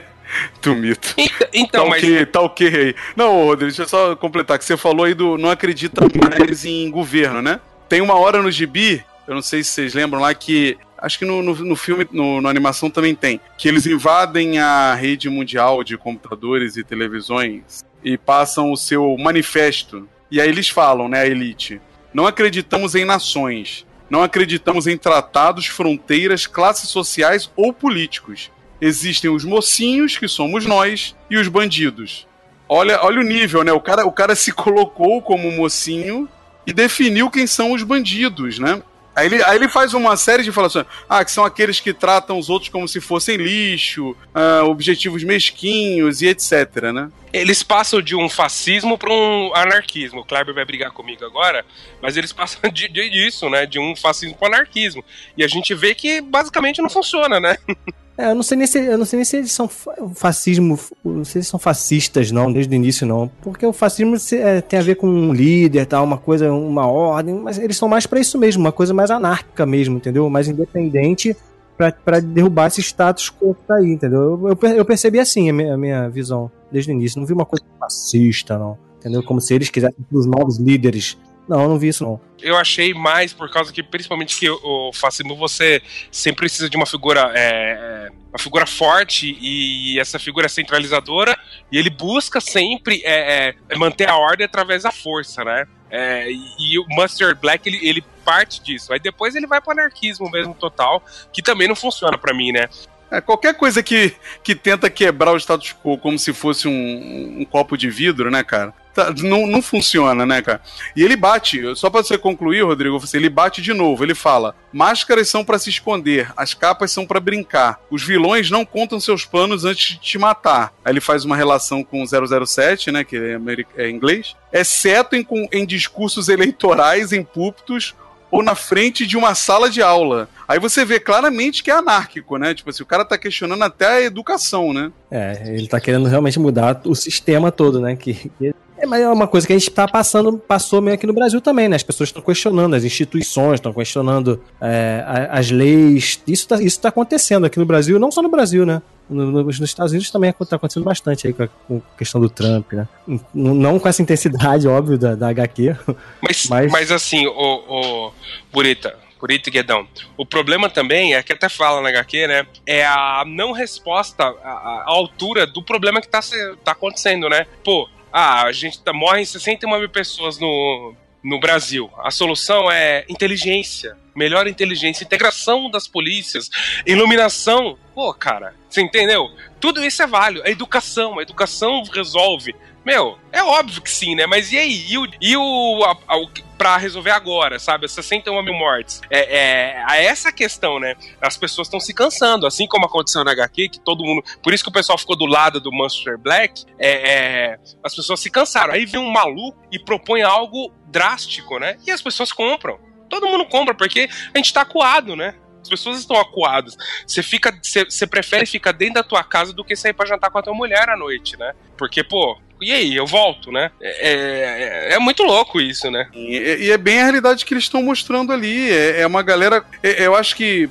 do 0.62 0.74
mito. 0.74 1.14
Então, 1.52 1.84
tá 1.84 1.90
mas. 1.90 2.02
Okay, 2.02 2.26
tá 2.26 2.40
ok 2.40 2.68
aí. 2.68 2.94
Não, 3.16 3.44
Rodrigo, 3.44 3.70
deixa 3.70 3.82
eu 3.82 3.88
só 3.88 4.16
completar, 4.16 4.58
que 4.58 4.64
você 4.64 4.76
falou 4.76 5.04
aí 5.04 5.14
do 5.14 5.38
não 5.38 5.50
acredita 5.50 6.02
mais 6.02 6.64
em 6.64 6.90
governo, 6.90 7.40
né? 7.40 7.60
Tem 7.88 8.00
uma 8.02 8.18
hora 8.18 8.42
no 8.42 8.50
gibi, 8.50 9.02
eu 9.28 9.34
não 9.34 9.42
sei 9.42 9.62
se 9.62 9.70
vocês 9.70 9.92
lembram 9.92 10.22
lá, 10.22 10.32
que. 10.32 10.78
Acho 10.96 11.18
que 11.18 11.24
no, 11.24 11.42
no, 11.42 11.54
no 11.54 11.76
filme, 11.76 12.08
no, 12.10 12.40
na 12.40 12.48
animação 12.48 12.90
também 12.90 13.14
tem. 13.14 13.38
Que 13.58 13.68
eles 13.68 13.86
invadem 13.86 14.58
a 14.58 14.94
rede 14.94 15.28
mundial 15.28 15.84
de 15.84 15.96
computadores 15.98 16.76
e 16.76 16.82
televisões 16.82 17.84
e 18.02 18.16
passam 18.16 18.72
o 18.72 18.76
seu 18.76 19.16
manifesto 19.18 20.08
E 20.30 20.40
aí 20.40 20.48
eles 20.48 20.68
falam, 20.68 21.08
né, 21.08 21.20
a 21.20 21.26
elite: 21.26 21.80
não 22.12 22.26
acreditamos 22.26 22.94
em 22.94 23.04
nações, 23.04 23.86
não 24.08 24.22
acreditamos 24.22 24.86
em 24.86 24.96
tratados, 24.96 25.66
fronteiras, 25.66 26.46
classes 26.46 26.88
sociais 26.88 27.50
ou 27.54 27.72
políticos. 27.72 28.50
Existem 28.80 29.30
os 29.30 29.44
mocinhos, 29.44 30.16
que 30.16 30.26
somos 30.26 30.64
nós, 30.64 31.14
e 31.28 31.36
os 31.36 31.48
bandidos. 31.48 32.26
Olha, 32.66 33.00
olha 33.02 33.20
o 33.20 33.24
nível, 33.24 33.62
né? 33.62 33.72
O 33.72 33.80
cara, 33.80 34.06
o 34.06 34.12
cara 34.12 34.34
se 34.34 34.52
colocou 34.54 35.20
como 35.20 35.52
mocinho 35.52 36.28
e 36.66 36.72
definiu 36.72 37.30
quem 37.30 37.46
são 37.46 37.72
os 37.72 37.82
bandidos, 37.82 38.58
né? 38.58 38.82
Aí 39.18 39.26
ele, 39.26 39.42
aí 39.42 39.56
ele 39.56 39.68
faz 39.68 39.94
uma 39.94 40.16
série 40.16 40.44
de 40.44 40.52
falações. 40.52 40.86
Ah, 41.08 41.24
que 41.24 41.32
são 41.32 41.44
aqueles 41.44 41.80
que 41.80 41.92
tratam 41.92 42.38
os 42.38 42.48
outros 42.48 42.70
como 42.70 42.86
se 42.86 43.00
fossem 43.00 43.36
lixo, 43.36 44.16
ah, 44.32 44.62
objetivos 44.64 45.24
mesquinhos 45.24 46.22
e 46.22 46.28
etc, 46.28 46.92
né? 46.92 47.10
Eles 47.32 47.64
passam 47.64 48.00
de 48.00 48.14
um 48.14 48.28
fascismo 48.28 48.96
para 48.96 49.12
um 49.12 49.52
anarquismo. 49.56 50.20
O 50.20 50.24
Kleber 50.24 50.54
vai 50.54 50.64
brigar 50.64 50.92
comigo 50.92 51.24
agora, 51.24 51.66
mas 52.00 52.16
eles 52.16 52.32
passam 52.32 52.70
de, 52.70 52.88
de, 52.88 53.10
disso, 53.10 53.50
né? 53.50 53.66
De 53.66 53.80
um 53.80 53.96
fascismo 53.96 54.36
para 54.36 54.56
anarquismo. 54.56 55.04
E 55.36 55.42
a 55.42 55.48
gente 55.48 55.74
vê 55.74 55.96
que 55.96 56.20
basicamente 56.20 56.80
não 56.80 56.88
funciona, 56.88 57.40
né? 57.40 57.58
É, 58.18 58.32
eu 58.32 58.34
não 58.34 58.42
sei 58.42 58.58
nem 58.58 58.66
se, 58.66 58.80
eu 58.80 58.98
não 58.98 59.04
sei 59.06 59.18
nem 59.18 59.24
se 59.24 59.36
eles 59.36 59.52
são 59.52 59.68
fascismo, 59.68 60.76
não 61.04 61.24
sei 61.24 61.40
se 61.40 61.48
são 61.48 61.58
fascistas 61.58 62.32
não, 62.32 62.52
desde 62.52 62.74
o 62.74 62.76
início 62.76 63.06
não, 63.06 63.30
porque 63.40 63.64
o 63.64 63.72
fascismo 63.72 64.16
é, 64.32 64.60
tem 64.60 64.76
a 64.76 64.82
ver 64.82 64.96
com 64.96 65.06
um 65.06 65.32
líder, 65.32 65.86
tal, 65.86 66.02
uma 66.02 66.18
coisa, 66.18 66.52
uma 66.52 66.84
ordem, 66.84 67.36
mas 67.36 67.58
eles 67.58 67.76
são 67.76 67.88
mais 67.88 68.06
para 68.06 68.18
isso 68.18 68.36
mesmo, 68.36 68.60
uma 68.60 68.72
coisa 68.72 68.92
mais 68.92 69.12
anárquica 69.12 69.64
mesmo, 69.64 69.98
entendeu? 69.98 70.28
Mais 70.28 70.48
independente 70.48 71.36
para 71.76 72.18
derrubar 72.18 72.66
esse 72.66 72.80
status 72.82 73.30
quo 73.30 73.54
que 73.54 73.62
tá 73.68 73.76
aí, 73.76 73.92
entendeu? 73.92 74.48
Eu, 74.48 74.68
eu 74.70 74.84
percebi 74.84 75.20
assim 75.20 75.48
a 75.48 75.52
minha, 75.52 75.74
a 75.74 75.78
minha 75.78 76.08
visão 76.08 76.50
desde 76.72 76.90
o 76.90 76.94
início, 76.94 77.20
não 77.20 77.26
vi 77.26 77.32
uma 77.32 77.46
coisa 77.46 77.64
fascista 77.78 78.58
não, 78.58 78.76
entendeu? 78.98 79.22
Como 79.22 79.40
se 79.40 79.54
eles 79.54 79.70
quisessem 79.70 80.04
os 80.10 80.26
novos 80.26 80.58
líderes 80.58 81.16
não, 81.48 81.62
eu 81.62 81.68
não 81.68 81.78
vi 81.78 81.88
isso 81.88 82.04
não. 82.04 82.20
Eu 82.40 82.56
achei 82.56 82.92
mais 82.92 83.32
por 83.32 83.50
causa 83.50 83.72
que, 83.72 83.82
principalmente, 83.82 84.38
que 84.38 84.48
o 84.48 84.92
fascismo 84.92 85.34
você 85.34 85.82
sempre 86.10 86.40
precisa 86.40 86.68
de 86.68 86.76
uma 86.76 86.86
figura. 86.86 87.32
É, 87.34 88.10
uma 88.28 88.38
figura 88.38 88.66
forte 88.66 89.36
e 89.40 89.98
essa 89.98 90.18
figura 90.18 90.46
é 90.46 90.48
centralizadora. 90.48 91.36
E 91.72 91.78
ele 91.78 91.88
busca 91.88 92.40
sempre 92.40 93.00
é, 93.04 93.54
é, 93.68 93.76
manter 93.76 94.08
a 94.08 94.16
ordem 94.16 94.44
através 94.44 94.82
da 94.82 94.92
força, 94.92 95.42
né? 95.42 95.66
É, 95.90 96.30
e 96.30 96.78
o 96.78 96.84
Mustard 96.90 97.40
Black 97.40 97.66
ele, 97.66 97.80
ele 97.82 98.04
parte 98.24 98.62
disso. 98.62 98.92
Aí 98.92 99.00
depois 99.00 99.34
ele 99.34 99.46
vai 99.46 99.60
pro 99.60 99.72
anarquismo 99.72 100.30
mesmo 100.30 100.52
total, 100.54 101.02
que 101.32 101.42
também 101.42 101.66
não 101.66 101.74
funciona 101.74 102.18
para 102.18 102.34
mim, 102.34 102.52
né? 102.52 102.68
É, 103.10 103.22
qualquer 103.22 103.54
coisa 103.54 103.82
que, 103.82 104.14
que 104.42 104.54
tenta 104.54 104.90
quebrar 104.90 105.32
o 105.32 105.38
status 105.38 105.74
quo 105.82 105.96
como 105.96 106.18
se 106.18 106.34
fosse 106.34 106.68
um, 106.68 107.40
um 107.40 107.44
copo 107.46 107.76
de 107.76 107.88
vidro, 107.88 108.30
né, 108.30 108.44
cara? 108.44 108.74
Tá, 108.94 109.12
não, 109.22 109.46
não 109.46 109.62
funciona, 109.62 110.26
né, 110.26 110.42
cara? 110.42 110.60
E 110.96 111.04
ele 111.04 111.16
bate, 111.16 111.60
só 111.76 111.88
pra 111.88 112.02
você 112.02 112.18
concluir, 112.18 112.62
Rodrigo, 112.62 112.98
você, 112.98 113.16
ele 113.16 113.28
bate 113.28 113.62
de 113.62 113.72
novo. 113.72 114.04
Ele 114.04 114.14
fala: 114.14 114.54
máscaras 114.72 115.28
são 115.28 115.44
para 115.44 115.58
se 115.58 115.70
esconder, 115.70 116.32
as 116.36 116.54
capas 116.54 116.90
são 116.90 117.06
para 117.06 117.20
brincar. 117.20 117.80
Os 117.90 118.02
vilões 118.02 118.50
não 118.50 118.64
contam 118.64 118.98
seus 118.98 119.24
planos 119.24 119.64
antes 119.64 119.94
de 119.94 120.00
te 120.00 120.18
matar. 120.18 120.72
Aí 120.84 120.92
ele 120.92 121.00
faz 121.00 121.24
uma 121.24 121.36
relação 121.36 121.84
com 121.84 122.04
007, 122.04 122.90
né, 122.90 123.04
que 123.04 123.16
é, 123.16 123.38
é 123.84 123.90
inglês, 123.90 124.34
exceto 124.52 125.14
em, 125.14 125.26
em 125.52 125.64
discursos 125.64 126.28
eleitorais 126.28 127.12
em 127.12 127.22
púlpitos 127.22 127.94
ou 128.30 128.42
na 128.42 128.54
frente 128.54 129.06
de 129.06 129.16
uma 129.16 129.34
sala 129.34 129.70
de 129.70 129.82
aula. 129.82 130.28
Aí 130.46 130.58
você 130.58 130.84
vê 130.84 131.00
claramente 131.00 131.62
que 131.62 131.70
é 131.70 131.74
anárquico, 131.74 132.36
né? 132.36 132.54
Tipo 132.54 132.70
assim, 132.70 132.82
o 132.82 132.86
cara 132.86 133.04
tá 133.04 133.16
questionando 133.16 133.62
até 133.62 133.86
a 133.86 134.02
educação, 134.02 134.72
né? 134.72 134.92
É, 135.10 135.54
ele 135.54 135.66
tá 135.66 135.80
querendo 135.80 136.08
realmente 136.08 136.38
mudar 136.38 136.80
o 136.84 136.94
sistema 136.94 137.50
todo, 137.50 137.80
né? 137.80 137.96
Que, 137.96 138.30
que... 138.38 138.54
É, 138.80 138.86
mas 138.86 139.02
é 139.02 139.08
uma 139.08 139.26
coisa 139.26 139.46
que 139.46 139.52
a 139.52 139.58
gente 139.58 139.70
tá 139.70 139.88
passando, 139.88 140.38
passou 140.38 140.80
meio 140.80 140.94
aqui 140.94 141.06
no 141.06 141.12
Brasil 141.12 141.40
também, 141.40 141.68
né? 141.68 141.76
As 141.76 141.82
pessoas 141.82 142.08
estão 142.08 142.22
questionando 142.22 142.74
as 142.74 142.84
instituições, 142.84 143.54
estão 143.54 143.72
questionando 143.72 144.42
é, 144.60 145.04
as 145.30 145.50
leis. 145.50 146.22
Isso 146.26 146.46
tá, 146.46 146.62
isso 146.62 146.80
tá 146.80 146.88
acontecendo 146.88 147.46
aqui 147.46 147.58
no 147.58 147.66
Brasil, 147.66 147.98
não 147.98 148.10
só 148.10 148.22
no 148.22 148.28
Brasil, 148.28 148.64
né? 148.64 148.80
nos 149.10 149.58
Estados 149.60 149.92
Unidos 149.92 150.10
também 150.10 150.30
está 150.30 150.56
acontecendo 150.56 150.84
bastante 150.84 151.26
aí 151.26 151.32
com 151.32 151.44
a, 151.44 151.96
questão 151.96 152.20
do 152.20 152.28
Trump, 152.28 152.72
né? 152.74 152.86
Não 153.34 153.78
com 153.78 153.88
essa 153.88 154.02
intensidade, 154.02 154.68
óbvio, 154.68 154.98
da, 154.98 155.14
da 155.14 155.28
HQ. 155.28 155.76
Mas, 156.20 156.46
mas... 156.48 156.70
mas 156.70 156.92
assim, 156.92 157.26
o, 157.26 157.32
o 157.32 158.12
Burita, 158.52 158.94
Burita 159.18 159.48
e 159.48 159.52
Guedão, 159.52 159.86
o 160.16 160.26
problema 160.26 160.68
também 160.68 161.14
é 161.14 161.22
que 161.22 161.32
até 161.32 161.48
fala 161.48 161.80
na 161.80 161.88
HQ, 161.88 162.26
né? 162.26 162.46
É 162.66 162.84
a 162.84 163.24
não 163.26 163.52
resposta 163.52 164.24
à, 164.24 164.50
à 164.50 164.84
altura 164.86 165.46
do 165.46 165.62
problema 165.62 166.00
que 166.00 166.06
está 166.06 166.20
tá 166.62 166.72
acontecendo, 166.72 167.28
né? 167.30 167.46
Pô, 167.64 167.88
ah, 168.12 168.44
a 168.44 168.52
gente 168.52 168.80
tá, 168.80 168.92
morrem 168.92 169.24
61 169.24 169.78
mil 169.78 169.88
pessoas 169.88 170.38
no, 170.38 170.94
no 171.22 171.38
Brasil. 171.38 171.90
A 171.98 172.10
solução 172.10 172.70
é 172.70 173.04
inteligência, 173.08 173.96
melhor 174.14 174.46
inteligência, 174.46 175.04
integração 175.04 175.70
das 175.70 175.86
polícias, 175.86 176.50
iluminação. 176.86 177.78
Pô, 177.94 178.12
cara, 178.14 178.54
você 178.68 178.80
entendeu? 178.80 179.30
Tudo 179.60 179.84
isso 179.84 180.02
é 180.02 180.06
válido. 180.06 180.44
A 180.44 180.50
educação, 180.50 181.18
a 181.18 181.22
educação 181.22 181.82
resolve. 181.84 182.54
Meu, 182.88 183.18
é 183.30 183.42
óbvio 183.42 183.82
que 183.82 183.90
sim, 183.90 184.14
né? 184.14 184.24
Mas 184.24 184.50
e 184.50 184.56
aí? 184.56 184.86
E 184.88 184.96
o, 184.96 185.06
e 185.20 185.36
o 185.36 185.84
a, 185.84 185.92
a, 185.92 186.26
pra 186.56 186.78
resolver 186.78 187.10
agora, 187.10 187.58
sabe? 187.58 187.86
61 187.86 188.42
mil 188.42 188.54
mortes. 188.54 189.02
É, 189.10 189.18
é, 189.18 189.84
é 189.90 190.04
essa 190.06 190.32
questão, 190.32 190.80
né? 190.80 190.96
As 191.20 191.36
pessoas 191.36 191.66
estão 191.66 191.78
se 191.78 191.92
cansando, 191.92 192.46
assim 192.46 192.66
como 192.66 192.86
aconteceu 192.86 193.22
na 193.22 193.32
HQ, 193.32 193.68
que 193.68 193.78
todo 193.78 194.02
mundo. 194.02 194.24
Por 194.42 194.54
isso 194.54 194.64
que 194.64 194.70
o 194.70 194.72
pessoal 194.72 194.96
ficou 194.96 195.14
do 195.14 195.26
lado 195.26 195.60
do 195.60 195.70
Monster 195.70 196.16
Black. 196.16 196.64
É, 196.78 197.10
é, 197.10 197.58
as 197.84 197.94
pessoas 197.94 198.20
se 198.20 198.30
cansaram. 198.30 198.72
Aí 198.72 198.86
vem 198.86 199.02
um 199.02 199.12
maluco 199.12 199.62
e 199.70 199.78
propõe 199.78 200.22
algo 200.22 200.72
drástico, 200.86 201.58
né? 201.58 201.76
E 201.86 201.90
as 201.90 202.00
pessoas 202.00 202.32
compram. 202.32 202.78
Todo 203.10 203.28
mundo 203.28 203.44
compra, 203.44 203.74
porque 203.74 204.08
a 204.34 204.38
gente 204.38 204.50
tá 204.50 204.62
acuado, 204.62 205.14
né? 205.14 205.34
As 205.68 205.80
pessoas 205.80 205.98
estão 205.98 206.18
acuadas. 206.18 206.76
Você 207.06 207.22
fica, 207.22 207.54
você 207.62 208.06
prefere 208.06 208.46
ficar 208.46 208.72
dentro 208.72 208.94
da 208.94 209.02
tua 209.02 209.22
casa 209.22 209.52
do 209.52 209.62
que 209.62 209.76
sair 209.76 209.92
para 209.92 210.08
jantar 210.08 210.30
com 210.30 210.38
a 210.38 210.42
tua 210.42 210.54
mulher 210.54 210.88
à 210.88 210.96
noite, 210.96 211.38
né? 211.38 211.52
Porque, 211.76 212.02
pô, 212.02 212.38
e 212.60 212.72
aí, 212.72 212.96
eu 212.96 213.06
volto, 213.06 213.52
né? 213.52 213.70
É, 213.80 214.88
é, 214.90 214.94
é 214.94 214.98
muito 214.98 215.22
louco 215.22 215.60
isso, 215.60 215.90
né? 215.90 216.08
E, 216.14 216.64
e, 216.66 216.70
é 216.70 216.78
bem 216.78 217.00
a 217.00 217.04
realidade 217.04 217.44
que 217.44 217.54
eles 217.54 217.64
estão 217.64 217.82
mostrando 217.82 218.32
ali. 218.32 218.70
É, 218.70 219.02
é 219.02 219.06
uma 219.06 219.22
galera. 219.22 219.64
É, 219.82 220.06
eu 220.06 220.16
acho 220.16 220.34
que. 220.34 220.68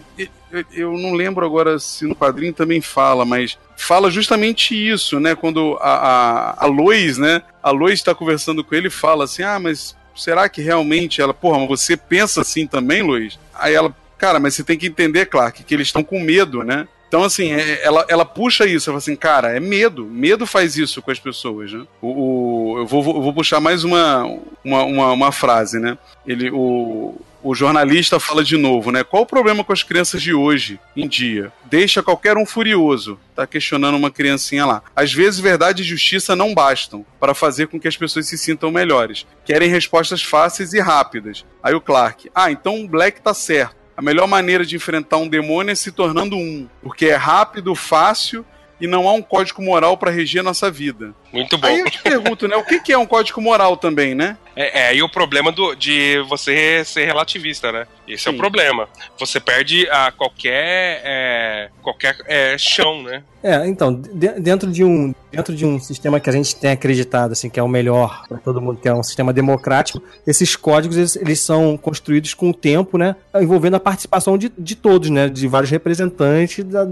Eu 0.73 0.97
não 0.97 1.13
lembro 1.13 1.45
agora 1.45 1.77
se 1.77 2.05
no 2.05 2.15
quadrinho 2.15 2.53
também 2.53 2.79
fala, 2.79 3.25
mas 3.25 3.57
fala 3.75 4.09
justamente 4.09 4.73
isso, 4.73 5.19
né? 5.19 5.35
Quando 5.35 5.77
a, 5.81 5.91
a, 5.91 6.63
a 6.63 6.65
Lois, 6.65 7.17
né? 7.17 7.41
A 7.61 7.69
Lois 7.69 7.99
está 7.99 8.15
conversando 8.15 8.63
com 8.63 8.73
ele 8.73 8.87
e 8.87 8.91
fala 8.91 9.25
assim: 9.25 9.43
Ah, 9.43 9.59
mas 9.59 9.95
será 10.15 10.49
que 10.49 10.61
realmente 10.61 11.21
ela, 11.21 11.33
porra, 11.33 11.59
mas 11.59 11.67
você 11.67 11.95
pensa 11.95 12.41
assim 12.41 12.65
também, 12.65 13.01
Luiz? 13.01 13.37
Aí 13.53 13.73
ela, 13.73 13.95
cara, 14.17 14.39
mas 14.39 14.55
você 14.55 14.63
tem 14.63 14.77
que 14.77 14.87
entender, 14.87 15.27
Clark, 15.27 15.63
que 15.63 15.73
eles 15.73 15.87
estão 15.87 16.03
com 16.03 16.19
medo, 16.19 16.63
né? 16.63 16.87
Então, 17.07 17.23
assim, 17.23 17.53
é, 17.53 17.85
ela, 17.85 18.05
ela 18.09 18.25
puxa 18.25 18.65
isso, 18.65 18.89
ela 18.89 18.95
fala 18.95 18.97
assim, 18.97 19.15
cara, 19.15 19.55
é 19.55 19.59
medo. 19.59 20.05
Medo 20.05 20.45
faz 20.45 20.77
isso 20.77 21.01
com 21.01 21.09
as 21.09 21.19
pessoas, 21.19 21.71
né? 21.71 21.85
O, 22.01 22.07
o 22.07 22.77
eu, 22.79 22.85
vou, 22.85 23.01
vou 23.01 23.33
puxar 23.33 23.61
mais 23.61 23.83
uma, 23.83 24.25
uma, 24.63 24.83
uma, 24.83 25.11
uma, 25.13 25.31
frase, 25.31 25.79
né? 25.79 25.97
Ele, 26.25 26.49
o, 26.51 27.15
o 27.41 27.55
jornalista 27.55 28.19
fala 28.19 28.43
de 28.43 28.57
novo, 28.57 28.91
né? 28.91 29.05
Qual 29.05 29.23
o 29.23 29.25
problema 29.25 29.63
com 29.63 29.71
as 29.71 29.83
crianças 29.83 30.21
de 30.21 30.33
hoje 30.33 30.79
em 30.97 31.07
dia? 31.07 31.49
Deixa 31.63 32.03
qualquer 32.03 32.35
um 32.35 32.45
furioso. 32.45 33.17
Tá 33.33 33.47
questionando 33.47 33.95
uma 33.95 34.11
criancinha 34.11 34.65
lá. 34.65 34.83
Às 34.93 35.13
vezes, 35.13 35.39
verdade 35.39 35.83
e 35.83 35.85
justiça 35.85 36.35
não 36.35 36.53
bastam 36.53 37.05
para 37.21 37.33
fazer 37.33 37.67
com 37.67 37.79
que 37.79 37.87
as 37.87 37.95
pessoas 37.95 38.27
se 38.27 38.37
sintam 38.37 38.69
melhores. 38.69 39.25
Querem 39.45 39.69
respostas 39.69 40.21
fáceis 40.21 40.73
e 40.73 40.79
rápidas. 40.81 41.45
Aí 41.63 41.73
o 41.73 41.79
Clark, 41.79 42.29
ah, 42.35 42.51
então 42.51 42.83
o 42.83 42.87
Black 42.87 43.21
tá 43.21 43.33
certo. 43.33 43.77
A 43.97 44.01
melhor 44.01 44.27
maneira 44.27 44.63
de 44.63 44.75
enfrentar 44.75 45.17
um 45.17 45.27
demônio 45.27 45.71
é 45.71 45.75
se 45.75 45.91
tornando 45.91 46.37
um, 46.37 46.69
porque 46.83 47.07
é 47.07 47.15
rápido, 47.15 47.73
fácil 47.73 48.45
e 48.79 48.85
não 48.85 49.07
há 49.07 49.13
um 49.13 49.23
código 49.23 49.59
moral 49.61 49.97
para 49.97 50.11
reger 50.11 50.41
a 50.41 50.43
nossa 50.43 50.69
vida. 50.69 51.15
Muito 51.33 51.57
bom. 51.57 51.67
Aí 51.67 51.79
eu 51.79 51.89
te 51.89 51.99
pergunto, 52.03 52.47
né? 52.47 52.55
O 52.55 52.63
que, 52.63 52.93
é 52.93 52.97
um 52.97 53.07
código 53.07 53.41
moral 53.41 53.75
também, 53.75 54.13
né? 54.13 54.37
É, 54.55 54.89
é 54.89 54.95
e 54.95 55.01
o 55.01 55.09
problema 55.09 55.51
do, 55.51 55.73
de 55.73 56.19
você 56.29 56.83
ser 56.85 57.05
relativista, 57.05 57.71
né? 57.71 57.87
Esse 58.07 58.23
Sim. 58.23 58.29
é 58.29 58.33
o 58.33 58.37
problema. 58.37 58.87
Você 59.19 59.39
perde 59.39 59.87
a 59.89 60.11
qualquer, 60.11 61.01
é, 61.03 61.69
qualquer 61.81 62.15
é, 62.25 62.57
chão, 62.57 63.03
né? 63.03 63.23
É, 63.43 63.67
então, 63.67 63.93
dentro 63.93 64.71
de 64.71 64.83
um 64.83 65.13
dentro 65.31 65.55
de 65.55 65.65
um 65.65 65.79
sistema 65.79 66.19
que 66.19 66.29
a 66.29 66.33
gente 66.33 66.55
tem 66.55 66.71
acreditado 66.71 67.33
assim 67.33 67.49
que 67.49 67.59
é 67.59 67.63
o 67.63 67.67
melhor 67.67 68.23
para 68.27 68.37
todo 68.37 68.61
mundo, 68.61 68.79
que 68.79 68.87
é 68.87 68.93
um 68.93 69.03
sistema 69.03 69.31
democrático, 69.31 70.01
esses 70.25 70.55
códigos 70.55 70.97
eles, 70.97 71.15
eles, 71.15 71.39
são 71.39 71.77
construídos 71.77 72.33
com 72.33 72.49
o 72.49 72.53
tempo, 72.53 72.97
né, 72.97 73.15
envolvendo 73.35 73.75
a 73.75 73.79
participação 73.79 74.37
de, 74.37 74.51
de 74.57 74.75
todos, 74.75 75.09
né, 75.09 75.29
de 75.29 75.47
vários 75.47 75.69
representantes 75.69 76.63
da, 76.63 76.87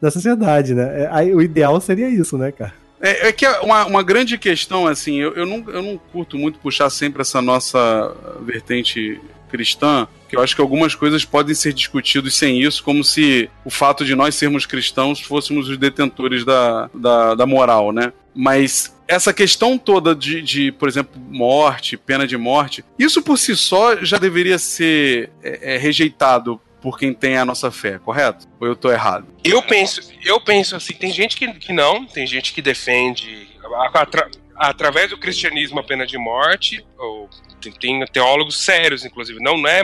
da 0.00 0.10
sociedade, 0.10 0.74
né. 0.74 1.02
É, 1.02 1.08
aí, 1.12 1.34
o 1.34 1.40
ideal 1.40 1.80
seria 1.80 2.08
isso, 2.08 2.36
né, 2.36 2.50
cara. 2.50 2.74
É, 3.00 3.28
é, 3.28 3.32
que 3.32 3.44
é 3.44 3.60
uma, 3.60 3.86
uma 3.86 4.02
grande 4.02 4.38
questão, 4.38 4.86
assim, 4.86 5.16
eu, 5.16 5.34
eu, 5.34 5.46
não, 5.46 5.64
eu 5.68 5.82
não 5.82 5.98
curto 6.12 6.36
muito 6.38 6.58
puxar 6.58 6.88
sempre 6.90 7.22
essa 7.22 7.42
nossa 7.42 8.12
vertente 8.40 9.20
cristã, 9.46 10.06
que 10.28 10.36
eu 10.36 10.42
acho 10.42 10.54
que 10.54 10.60
algumas 10.60 10.94
coisas 10.94 11.24
podem 11.24 11.54
ser 11.54 11.72
discutidas 11.72 12.34
sem 12.34 12.60
isso, 12.60 12.82
como 12.82 13.02
se 13.02 13.48
o 13.64 13.70
fato 13.70 14.04
de 14.04 14.14
nós 14.14 14.34
sermos 14.34 14.66
cristãos 14.66 15.20
fôssemos 15.20 15.68
os 15.68 15.78
detentores 15.78 16.44
da, 16.44 16.90
da, 16.94 17.34
da 17.34 17.46
moral, 17.46 17.92
né? 17.92 18.12
Mas 18.34 18.94
essa 19.08 19.32
questão 19.32 19.78
toda 19.78 20.14
de, 20.14 20.42
de, 20.42 20.72
por 20.72 20.88
exemplo, 20.88 21.20
morte, 21.20 21.96
pena 21.96 22.26
de 22.26 22.36
morte, 22.36 22.84
isso 22.98 23.22
por 23.22 23.38
si 23.38 23.56
só 23.56 23.96
já 24.04 24.18
deveria 24.18 24.58
ser 24.58 25.30
é, 25.42 25.74
é, 25.74 25.78
rejeitado 25.78 26.60
por 26.80 26.98
quem 26.98 27.12
tem 27.12 27.36
a 27.36 27.44
nossa 27.44 27.70
fé, 27.70 27.98
correto? 27.98 28.46
Ou 28.60 28.66
eu 28.66 28.76
tô 28.76 28.90
errado? 28.90 29.26
Eu 29.42 29.62
penso, 29.62 30.00
eu 30.24 30.40
penso 30.40 30.76
assim, 30.76 30.94
tem 30.94 31.10
gente 31.10 31.36
que, 31.36 31.52
que 31.54 31.72
não, 31.72 32.04
tem 32.04 32.26
gente 32.26 32.52
que 32.52 32.62
defende 32.62 33.48
atra, 33.94 34.28
através 34.56 35.10
do 35.10 35.18
cristianismo 35.18 35.78
a 35.80 35.82
pena 35.82 36.06
de 36.06 36.18
morte, 36.18 36.84
ou 36.98 37.28
tem, 37.60 37.72
tem, 37.72 38.06
teólogos 38.06 38.58
sérios, 38.58 39.04
inclusive, 39.04 39.42
não, 39.42 39.56
não 39.56 39.68
é 39.68 39.82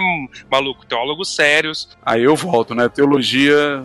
maluco, 0.50 0.86
teólogos 0.86 1.34
sérios. 1.34 1.88
Aí 2.04 2.22
eu 2.22 2.36
volto, 2.36 2.74
né? 2.74 2.88
Teologia 2.88 3.84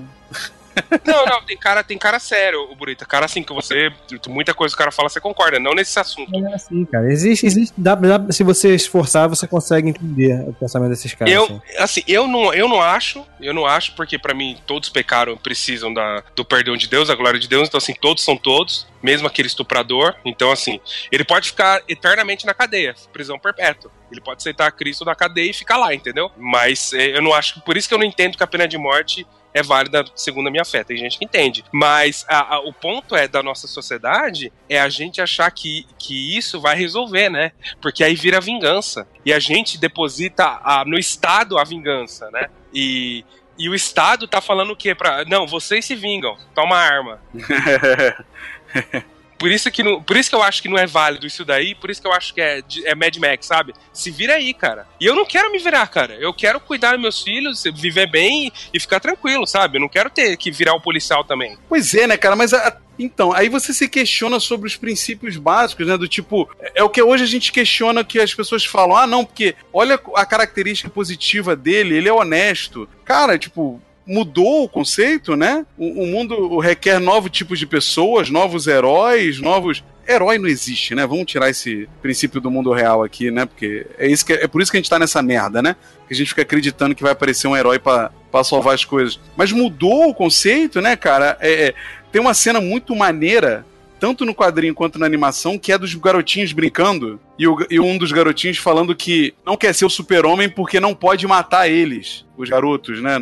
não, 1.05 1.25
não, 1.25 1.43
tem 1.43 1.57
cara, 1.57 1.83
tem 1.83 1.97
cara 1.97 2.19
sério, 2.19 2.71
o 2.71 2.75
Burita. 2.75 3.05
Cara 3.05 3.25
assim 3.25 3.43
que 3.43 3.53
você. 3.53 3.91
Muita 4.27 4.53
coisa 4.53 4.73
que 4.73 4.77
o 4.77 4.79
cara 4.79 4.91
fala, 4.91 5.09
você 5.09 5.19
concorda, 5.19 5.59
não 5.59 5.73
nesse 5.73 5.97
assunto. 5.99 6.31
É 6.35 6.53
assim, 6.53 6.85
cara. 6.85 7.11
Existe, 7.11 7.45
existe. 7.45 7.73
Dá, 7.77 7.95
dá, 7.95 8.31
se 8.31 8.43
você 8.43 8.73
esforçar, 8.75 9.27
você 9.27 9.47
consegue 9.47 9.89
entender 9.89 10.33
o 10.47 10.53
pensamento 10.53 10.89
desses 10.89 11.13
caras. 11.13 11.33
Eu, 11.33 11.43
assim. 11.43 11.61
assim, 11.77 12.03
eu 12.07 12.27
não, 12.27 12.53
eu 12.53 12.67
não 12.67 12.81
acho, 12.81 13.25
eu 13.39 13.53
não 13.53 13.65
acho, 13.65 13.95
porque 13.95 14.17
para 14.17 14.33
mim 14.33 14.57
todos 14.65 14.89
pecaram 14.89 15.37
precisam 15.37 15.93
da, 15.93 16.23
do 16.35 16.43
perdão 16.43 16.75
de 16.75 16.87
Deus, 16.87 17.07
da 17.07 17.15
glória 17.15 17.39
de 17.39 17.47
Deus, 17.47 17.67
então 17.67 17.77
assim, 17.77 17.93
todos 17.93 18.23
são 18.23 18.35
todos, 18.37 18.87
mesmo 19.01 19.27
aquele 19.27 19.47
estuprador. 19.47 20.15
Então, 20.25 20.51
assim, 20.51 20.79
ele 21.11 21.23
pode 21.23 21.49
ficar 21.49 21.81
eternamente 21.87 22.45
na 22.45 22.53
cadeia, 22.53 22.95
prisão 23.11 23.39
perpétua. 23.39 23.91
Ele 24.11 24.21
pode 24.21 24.37
aceitar 24.37 24.71
Cristo 24.71 25.03
na 25.03 25.15
cadeia 25.15 25.49
e 25.49 25.53
ficar 25.53 25.77
lá, 25.77 25.93
entendeu? 25.93 26.31
Mas 26.37 26.93
é, 26.93 27.17
eu 27.17 27.21
não 27.21 27.33
acho. 27.33 27.61
Por 27.61 27.75
isso 27.75 27.87
que 27.87 27.93
eu 27.93 27.97
não 27.97 28.05
entendo 28.05 28.37
que 28.37 28.43
a 28.43 28.47
pena 28.47 28.67
de 28.67 28.77
morte 28.77 29.27
é 29.53 29.63
válida 29.63 30.05
segundo 30.15 30.47
a 30.47 30.51
minha 30.51 30.65
fé. 30.65 30.83
Tem 30.83 30.97
gente 30.97 31.17
que 31.17 31.25
entende. 31.25 31.63
Mas 31.71 32.25
a, 32.27 32.55
a, 32.55 32.59
o 32.59 32.73
ponto 32.73 33.15
é 33.15 33.27
da 33.27 33.41
nossa 33.41 33.67
sociedade 33.67 34.51
é 34.69 34.79
a 34.79 34.89
gente 34.89 35.21
achar 35.21 35.49
que, 35.51 35.85
que 35.97 36.37
isso 36.37 36.59
vai 36.59 36.75
resolver, 36.75 37.29
né? 37.29 37.51
Porque 37.81 38.03
aí 38.03 38.15
vira 38.15 38.39
vingança. 38.39 39.07
E 39.25 39.33
a 39.33 39.39
gente 39.39 39.77
deposita 39.77 40.59
a, 40.63 40.83
no 40.85 40.97
Estado 40.97 41.57
a 41.57 41.63
vingança, 41.63 42.29
né? 42.31 42.47
E, 42.73 43.25
e 43.57 43.69
o 43.69 43.75
Estado 43.75 44.27
tá 44.27 44.41
falando 44.41 44.71
o 44.71 44.75
quê? 44.75 44.93
Pra, 44.93 45.25
não, 45.25 45.47
vocês 45.47 45.85
se 45.85 45.95
vingam, 45.95 46.37
toma 46.53 46.77
arma. 46.77 47.21
Por 49.37 49.51
isso, 49.51 49.69
que 49.71 49.83
não, 49.83 50.01
por 50.01 50.17
isso 50.17 50.29
que 50.29 50.35
eu 50.35 50.43
acho 50.43 50.61
que 50.61 50.69
não 50.69 50.77
é 50.77 50.87
válido 50.87 51.27
isso 51.27 51.45
daí, 51.45 51.75
por 51.75 51.89
isso 51.89 52.01
que 52.01 52.07
eu 52.07 52.13
acho 52.13 52.33
que 52.33 52.41
é, 52.41 52.61
é 52.85 52.95
Mad 52.95 53.15
Max, 53.17 53.45
sabe? 53.45 53.73
Se 53.93 54.09
vira 54.09 54.33
aí, 54.33 54.53
cara. 54.53 54.87
E 54.99 55.05
eu 55.05 55.15
não 55.15 55.25
quero 55.25 55.51
me 55.51 55.59
virar, 55.59 55.87
cara. 55.87 56.15
Eu 56.15 56.33
quero 56.33 56.59
cuidar 56.59 56.93
dos 56.93 57.01
meus 57.01 57.21
filhos, 57.21 57.63
viver 57.75 58.09
bem 58.09 58.51
e 58.73 58.79
ficar 58.79 58.99
tranquilo, 58.99 59.45
sabe? 59.45 59.77
Eu 59.77 59.81
não 59.81 59.89
quero 59.89 60.09
ter 60.09 60.35
que 60.37 60.51
virar 60.51 60.73
o 60.73 60.77
um 60.77 60.81
policial 60.81 61.23
também. 61.23 61.57
Pois 61.69 61.93
é, 61.93 62.07
né, 62.07 62.17
cara? 62.17 62.35
Mas 62.35 62.53
a, 62.53 62.77
então, 62.99 63.31
aí 63.31 63.47
você 63.47 63.73
se 63.73 63.87
questiona 63.87 64.39
sobre 64.39 64.67
os 64.67 64.75
princípios 64.75 65.37
básicos, 65.37 65.87
né? 65.87 65.97
Do 65.97 66.07
tipo, 66.07 66.49
é 66.73 66.83
o 66.83 66.89
que 66.89 67.01
hoje 67.01 67.23
a 67.23 67.27
gente 67.27 67.51
questiona 67.51 68.03
que 68.03 68.19
as 68.19 68.33
pessoas 68.33 68.65
falam: 68.65 68.97
ah, 68.97 69.05
não, 69.05 69.23
porque 69.23 69.55
olha 69.71 69.99
a 70.15 70.25
característica 70.25 70.89
positiva 70.89 71.55
dele, 71.55 71.95
ele 71.95 72.09
é 72.09 72.13
honesto. 72.13 72.89
Cara, 73.05 73.37
tipo, 73.37 73.81
mudou 74.07 74.63
o 74.63 74.69
conceito, 74.69 75.35
né? 75.35 75.65
O, 75.77 76.03
o 76.03 76.07
mundo 76.07 76.57
requer 76.59 76.99
novos 76.99 77.29
tipos 77.29 77.59
de 77.59 77.67
pessoas, 77.67 78.29
novos 78.29 78.65
heróis, 78.65 79.39
novos 79.39 79.83
herói 80.07 80.37
não 80.37 80.47
existe, 80.47 80.95
né? 80.95 81.05
Vamos 81.05 81.25
tirar 81.25 81.49
esse 81.49 81.87
princípio 82.01 82.39
do 82.39 82.49
mundo 82.49 82.71
real 82.71 83.03
aqui, 83.03 83.29
né? 83.29 83.45
Porque 83.45 83.85
é, 83.97 84.07
isso 84.07 84.25
que, 84.25 84.33
é 84.33 84.47
por 84.47 84.61
isso 84.61 84.71
que 84.71 84.77
a 84.77 84.79
gente 84.79 84.89
tá 84.89 84.97
nessa 84.97 85.21
merda, 85.21 85.61
né? 85.61 85.75
Que 86.07 86.13
a 86.13 86.17
gente 86.17 86.29
fica 86.29 86.41
acreditando 86.41 86.95
que 86.95 87.03
vai 87.03 87.11
aparecer 87.11 87.47
um 87.47 87.57
herói 87.57 87.77
para 87.77 88.11
salvar 88.43 88.73
as 88.73 88.85
coisas. 88.85 89.19
Mas 89.35 89.51
mudou 89.51 90.09
o 90.09 90.13
conceito, 90.13 90.81
né, 90.81 90.95
cara? 90.95 91.37
É, 91.41 91.67
é, 91.67 91.73
tem 92.11 92.21
uma 92.21 92.33
cena 92.33 92.61
muito 92.61 92.95
maneira, 92.95 93.65
tanto 93.99 94.25
no 94.25 94.33
quadrinho 94.33 94.73
quanto 94.73 94.97
na 94.97 95.05
animação, 95.05 95.59
que 95.59 95.71
é 95.71 95.77
dos 95.77 95.93
garotinhos 95.95 96.53
brincando. 96.53 97.19
E, 97.37 97.47
o, 97.47 97.57
e 97.69 97.79
um 97.79 97.97
dos 97.97 98.11
garotinhos 98.11 98.57
falando 98.57 98.95
que 98.95 99.33
não 99.45 99.57
quer 99.57 99.73
ser 99.73 99.85
o 99.85 99.89
super-homem 99.89 100.47
porque 100.47 100.79
não 100.79 100.95
pode 100.95 101.27
matar 101.27 101.69
eles, 101.69 102.25
os 102.37 102.49
garotos, 102.49 103.01
né? 103.01 103.19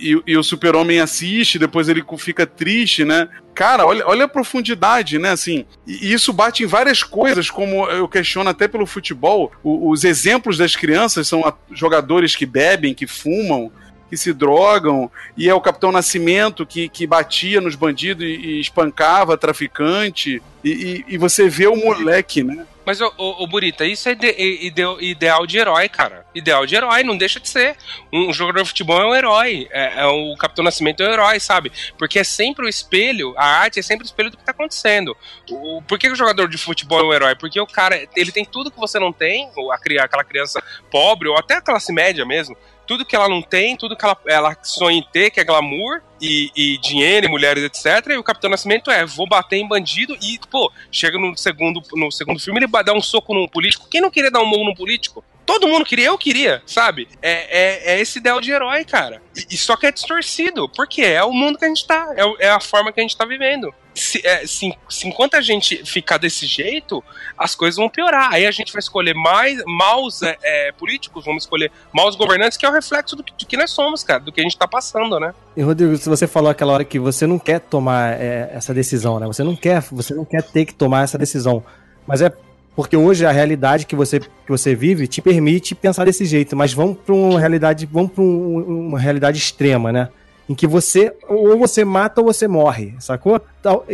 E, 0.00 0.22
e 0.26 0.36
o 0.36 0.42
super-homem 0.42 1.00
assiste, 1.00 1.58
depois 1.58 1.88
ele 1.88 2.04
fica 2.18 2.46
triste, 2.46 3.04
né? 3.04 3.28
Cara, 3.54 3.84
olha, 3.86 4.06
olha 4.06 4.24
a 4.24 4.28
profundidade, 4.28 5.18
né? 5.18 5.30
Assim, 5.30 5.64
e 5.86 6.12
isso 6.12 6.32
bate 6.32 6.62
em 6.62 6.66
várias 6.66 7.02
coisas, 7.02 7.50
como 7.50 7.86
eu 7.90 8.08
questiono 8.08 8.48
até 8.48 8.68
pelo 8.68 8.86
futebol. 8.86 9.50
O, 9.62 9.90
os 9.90 10.04
exemplos 10.04 10.56
das 10.56 10.76
crianças 10.76 11.26
são 11.26 11.52
jogadores 11.72 12.36
que 12.36 12.46
bebem, 12.46 12.94
que 12.94 13.06
fumam, 13.06 13.72
que 14.08 14.16
se 14.16 14.32
drogam, 14.32 15.10
e 15.36 15.48
é 15.48 15.54
o 15.54 15.60
Capitão 15.60 15.92
Nascimento 15.92 16.64
que, 16.64 16.88
que 16.88 17.06
batia 17.06 17.60
nos 17.60 17.74
bandidos 17.74 18.24
e, 18.24 18.28
e 18.28 18.60
espancava 18.60 19.36
traficante, 19.36 20.42
e, 20.64 20.70
e, 20.70 21.04
e, 21.14 21.18
você 21.18 21.48
vê 21.48 21.66
o 21.66 21.76
moleque, 21.76 22.42
né? 22.42 22.64
Mas, 22.88 23.02
ô, 23.02 23.46
Burita, 23.46 23.84
isso 23.84 24.08
é 24.08 24.12
ide 24.12 24.34
ide 24.38 24.82
ideal 25.02 25.46
de 25.46 25.58
herói, 25.58 25.90
cara. 25.90 26.24
Ideal 26.34 26.64
de 26.64 26.74
herói, 26.74 27.02
não 27.02 27.18
deixa 27.18 27.38
de 27.38 27.46
ser. 27.46 27.76
Um, 28.10 28.32
jogador 28.32 28.62
de 28.62 28.68
futebol 28.70 28.98
é 28.98 29.04
um 29.04 29.14
herói. 29.14 29.68
É, 29.70 30.00
é, 30.00 30.06
o 30.06 30.34
Capitão 30.38 30.64
Nascimento 30.64 31.02
é 31.02 31.06
um 31.06 31.12
herói, 31.12 31.38
sabe? 31.38 31.70
Porque 31.98 32.18
é 32.18 32.24
sempre 32.24 32.64
o 32.64 32.68
espelho, 32.68 33.34
a 33.36 33.44
arte 33.44 33.78
é 33.78 33.82
sempre 33.82 34.06
o 34.06 34.08
espelho 34.08 34.30
do 34.30 34.38
que 34.38 34.42
tá 34.42 34.52
acontecendo. 34.52 35.14
O, 35.50 35.82
por 35.82 35.98
que 35.98 36.08
o 36.08 36.16
jogador 36.16 36.48
de 36.48 36.56
futebol 36.56 37.00
é 37.00 37.04
um 37.04 37.12
herói? 37.12 37.34
Porque 37.34 37.60
o 37.60 37.66
cara, 37.66 38.08
ele 38.16 38.32
tem 38.32 38.46
tudo 38.46 38.70
que 38.70 38.80
você 38.80 38.98
não 38.98 39.12
tem, 39.12 39.50
ou 39.54 39.70
a, 39.70 39.74
aquela 39.74 40.24
criança 40.24 40.62
pobre, 40.90 41.28
ou 41.28 41.36
até 41.36 41.56
a 41.56 41.60
classe 41.60 41.92
média 41.92 42.24
mesmo 42.24 42.56
tudo 42.86 43.04
que 43.04 43.14
ela 43.14 43.28
não 43.28 43.42
tem, 43.42 43.76
tudo 43.76 43.94
que 43.94 44.02
ela, 44.02 44.16
ela 44.26 44.56
sonha 44.62 44.96
em 44.96 45.02
ter, 45.12 45.30
que 45.30 45.38
é 45.38 45.44
glamour 45.44 46.00
e, 46.20 46.50
e 46.54 46.78
dinheiro 46.78 47.26
e 47.26 47.30
mulheres, 47.30 47.64
etc. 47.64 48.10
E 48.10 48.16
o 48.16 48.22
Capitão 48.22 48.50
Nascimento 48.50 48.90
é, 48.90 49.04
vou 49.04 49.28
bater 49.28 49.56
em 49.56 49.66
bandido 49.66 50.16
e, 50.22 50.38
pô, 50.50 50.70
chega 50.90 51.18
no 51.18 51.36
segundo, 51.36 51.82
no 51.94 52.10
segundo 52.10 52.40
filme, 52.40 52.60
ele 52.60 52.82
dá 52.84 52.92
um 52.92 53.00
soco 53.00 53.34
num 53.34 53.48
político. 53.48 53.88
Quem 53.90 54.00
não 54.00 54.10
queria 54.10 54.30
dar 54.30 54.40
um 54.40 54.46
murro 54.46 54.64
num 54.64 54.74
político? 54.74 55.24
Todo 55.48 55.66
mundo 55.66 55.82
queria, 55.82 56.08
eu 56.08 56.18
queria, 56.18 56.62
sabe? 56.66 57.08
É, 57.22 57.30
é, 57.32 57.94
é 57.94 58.00
esse 58.02 58.18
ideal 58.18 58.38
de 58.38 58.50
herói, 58.50 58.84
cara. 58.84 59.22
E, 59.34 59.54
e, 59.54 59.56
só 59.56 59.76
que 59.76 59.86
é 59.86 59.90
distorcido, 59.90 60.68
porque 60.68 61.00
é 61.00 61.24
o 61.24 61.32
mundo 61.32 61.58
que 61.58 61.64
a 61.64 61.68
gente 61.68 61.86
tá, 61.86 62.06
é, 62.14 62.48
é 62.48 62.50
a 62.50 62.60
forma 62.60 62.92
que 62.92 63.00
a 63.00 63.02
gente 63.02 63.16
tá 63.16 63.24
vivendo. 63.24 63.72
Se, 63.94 64.20
é, 64.26 64.46
se, 64.46 64.76
se, 64.90 65.08
enquanto 65.08 65.36
a 65.36 65.40
gente 65.40 65.86
ficar 65.86 66.18
desse 66.18 66.44
jeito, 66.44 67.02
as 67.36 67.54
coisas 67.54 67.78
vão 67.78 67.88
piorar. 67.88 68.30
Aí 68.30 68.46
a 68.46 68.50
gente 68.50 68.70
vai 68.74 68.80
escolher 68.80 69.14
mais 69.14 69.58
maus 69.64 70.22
é, 70.22 70.36
é, 70.42 70.72
políticos, 70.72 71.24
vamos 71.24 71.44
escolher 71.44 71.72
maus 71.94 72.14
governantes, 72.14 72.58
que 72.58 72.66
é 72.66 72.68
o 72.68 72.72
reflexo 72.72 73.16
do 73.16 73.24
que, 73.24 73.32
do 73.32 73.46
que, 73.46 73.56
nós 73.56 73.70
somos, 73.70 74.04
cara, 74.04 74.20
do 74.20 74.30
que 74.30 74.40
a 74.42 74.44
gente 74.44 74.58
tá 74.58 74.68
passando, 74.68 75.18
né? 75.18 75.34
E 75.56 75.62
Rodrigo, 75.62 75.96
se 76.08 76.10
você 76.10 76.26
falou 76.26 76.50
aquela 76.50 76.72
hora 76.72 76.84
que 76.84 76.98
você 76.98 77.26
não 77.26 77.38
quer 77.38 77.60
tomar 77.60 78.18
é, 78.18 78.50
essa 78.54 78.72
decisão, 78.72 79.20
né? 79.20 79.26
Você 79.26 79.44
não 79.44 79.54
quer, 79.54 79.82
você 79.92 80.14
não 80.14 80.24
quer 80.24 80.42
ter 80.42 80.64
que 80.64 80.74
tomar 80.74 81.04
essa 81.04 81.18
decisão. 81.18 81.62
Mas 82.06 82.22
é 82.22 82.32
porque 82.74 82.96
hoje 82.96 83.26
a 83.26 83.30
realidade 83.30 83.84
que 83.84 83.94
você, 83.94 84.20
que 84.20 84.48
você 84.48 84.74
vive 84.74 85.06
te 85.06 85.20
permite 85.20 85.74
pensar 85.74 86.04
desse 86.06 86.24
jeito, 86.24 86.56
mas 86.56 86.72
vamos 86.72 86.96
para 87.04 87.14
uma 87.14 87.38
realidade, 87.38 87.86
vamos 87.90 88.12
para 88.12 88.22
um, 88.22 88.86
uma 88.88 88.98
realidade 88.98 89.36
extrema, 89.36 89.92
né? 89.92 90.08
Em 90.48 90.54
que 90.54 90.66
você 90.66 91.12
ou 91.28 91.58
você 91.58 91.84
mata 91.84 92.20
ou 92.20 92.26
você 92.26 92.48
morre, 92.48 92.94
sacou? 92.98 93.40
Então 93.58 93.84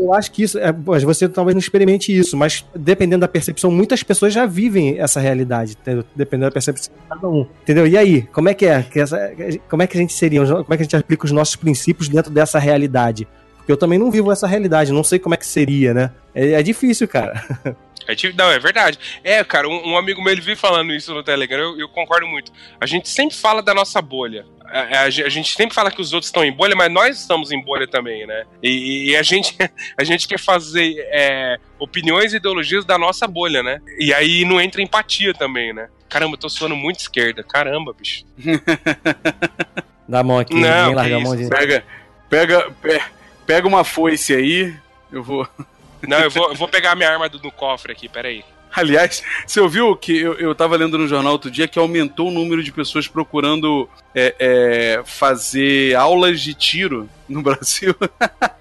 eu 0.00 0.12
acho 0.14 0.30
que 0.30 0.42
isso, 0.42 0.58
é, 0.58 0.72
você 0.72 1.28
talvez 1.28 1.54
não 1.54 1.60
experimente 1.60 2.16
isso, 2.16 2.36
mas 2.36 2.64
dependendo 2.74 3.22
da 3.22 3.28
percepção, 3.28 3.70
muitas 3.70 4.02
pessoas 4.02 4.32
já 4.32 4.46
vivem 4.46 4.98
essa 4.98 5.18
realidade, 5.18 5.76
dependendo 6.14 6.48
da 6.48 6.52
percepção 6.52 6.94
de 6.94 7.08
cada 7.08 7.28
um, 7.28 7.46
entendeu? 7.62 7.86
E 7.86 7.96
aí, 7.96 8.22
como 8.22 8.48
é 8.48 8.54
que 8.54 8.66
é? 8.66 8.86
Como 9.68 9.82
é 9.82 9.86
que 9.86 9.96
a 9.96 10.00
gente 10.00 10.12
seria? 10.12 10.44
Como 10.46 10.72
é 10.72 10.76
que 10.76 10.82
a 10.82 10.84
gente 10.84 10.96
aplica 10.96 11.24
os 11.24 11.32
nossos 11.32 11.56
princípios 11.56 12.08
dentro 12.08 12.30
dessa 12.30 12.58
realidade? 12.58 13.26
Porque 13.56 13.72
eu 13.72 13.76
também 13.78 13.98
não 13.98 14.10
vivo 14.10 14.30
essa 14.30 14.46
realidade, 14.46 14.92
não 14.92 15.02
sei 15.02 15.18
como 15.18 15.34
é 15.34 15.38
que 15.38 15.46
seria, 15.46 15.94
né? 15.94 16.12
É, 16.34 16.52
é 16.52 16.62
difícil, 16.62 17.08
cara. 17.08 17.42
É, 18.06 18.14
não, 18.34 18.50
é 18.50 18.58
verdade. 18.58 18.98
É, 19.22 19.42
cara, 19.42 19.66
um, 19.66 19.92
um, 19.92 19.96
amigo 19.96 20.22
meu 20.22 20.32
ele 20.32 20.40
vive 20.42 20.56
falando 20.56 20.92
isso 20.92 21.14
no 21.14 21.22
Telegram, 21.22 21.62
eu, 21.62 21.80
eu, 21.80 21.88
concordo 21.88 22.26
muito. 22.26 22.52
A 22.78 22.84
gente 22.84 23.08
sempre 23.08 23.34
fala 23.34 23.62
da 23.62 23.72
nossa 23.72 24.02
bolha. 24.02 24.44
A, 24.74 24.80
a, 24.80 25.02
a, 25.04 25.10
gente 25.10 25.54
sempre 25.54 25.72
fala 25.72 25.88
que 25.88 26.00
os 26.00 26.12
outros 26.12 26.28
estão 26.28 26.44
em 26.44 26.50
bolha, 26.50 26.74
mas 26.74 26.90
nós 26.90 27.20
estamos 27.20 27.52
em 27.52 27.62
bolha 27.62 27.86
também, 27.86 28.26
né? 28.26 28.44
E, 28.60 29.10
e 29.10 29.16
a, 29.16 29.22
gente, 29.22 29.56
a 29.96 30.02
gente 30.02 30.26
quer 30.26 30.38
fazer 30.38 30.96
é, 31.12 31.60
opiniões 31.78 32.32
e 32.32 32.38
ideologias 32.38 32.84
da 32.84 32.98
nossa 32.98 33.28
bolha, 33.28 33.62
né? 33.62 33.80
E 34.00 34.12
aí 34.12 34.44
não 34.44 34.60
entra 34.60 34.82
empatia 34.82 35.32
também, 35.32 35.72
né? 35.72 35.88
Caramba, 36.08 36.34
eu 36.34 36.40
tô 36.40 36.48
suando 36.48 36.74
muito 36.74 36.98
esquerda. 36.98 37.44
Caramba, 37.44 37.94
bicho. 37.96 38.24
Dá 40.08 40.18
a 40.18 40.24
mão 40.24 40.40
aqui, 40.40 40.54
não, 40.54 40.92
larga 40.92 41.16
a 41.16 41.20
mão 41.20 41.36
de... 41.36 41.48
Pega, 41.48 41.84
pega, 42.28 42.72
pega 43.46 43.68
uma 43.68 43.84
foice 43.84 44.34
aí, 44.34 44.74
eu 45.12 45.22
vou. 45.22 45.48
Não, 46.02 46.18
eu 46.18 46.30
vou, 46.30 46.48
eu 46.50 46.54
vou 46.56 46.66
pegar 46.66 46.90
a 46.90 46.94
minha 46.96 47.10
arma 47.10 47.28
do, 47.28 47.38
do 47.38 47.52
cofre 47.52 47.92
aqui, 47.92 48.08
peraí. 48.08 48.44
Aliás, 48.74 49.22
você 49.46 49.60
ouviu 49.60 49.94
que 49.96 50.18
eu, 50.18 50.34
eu 50.34 50.54
tava 50.54 50.76
lendo 50.76 50.98
no 50.98 51.06
jornal 51.06 51.32
outro 51.32 51.50
dia 51.50 51.68
que 51.68 51.78
aumentou 51.78 52.28
o 52.28 52.32
número 52.32 52.62
de 52.62 52.72
pessoas 52.72 53.06
procurando 53.06 53.88
é, 54.14 54.34
é, 54.38 55.02
fazer 55.04 55.94
aulas 55.94 56.40
de 56.40 56.54
tiro 56.54 57.08
no 57.28 57.40
Brasil? 57.42 57.94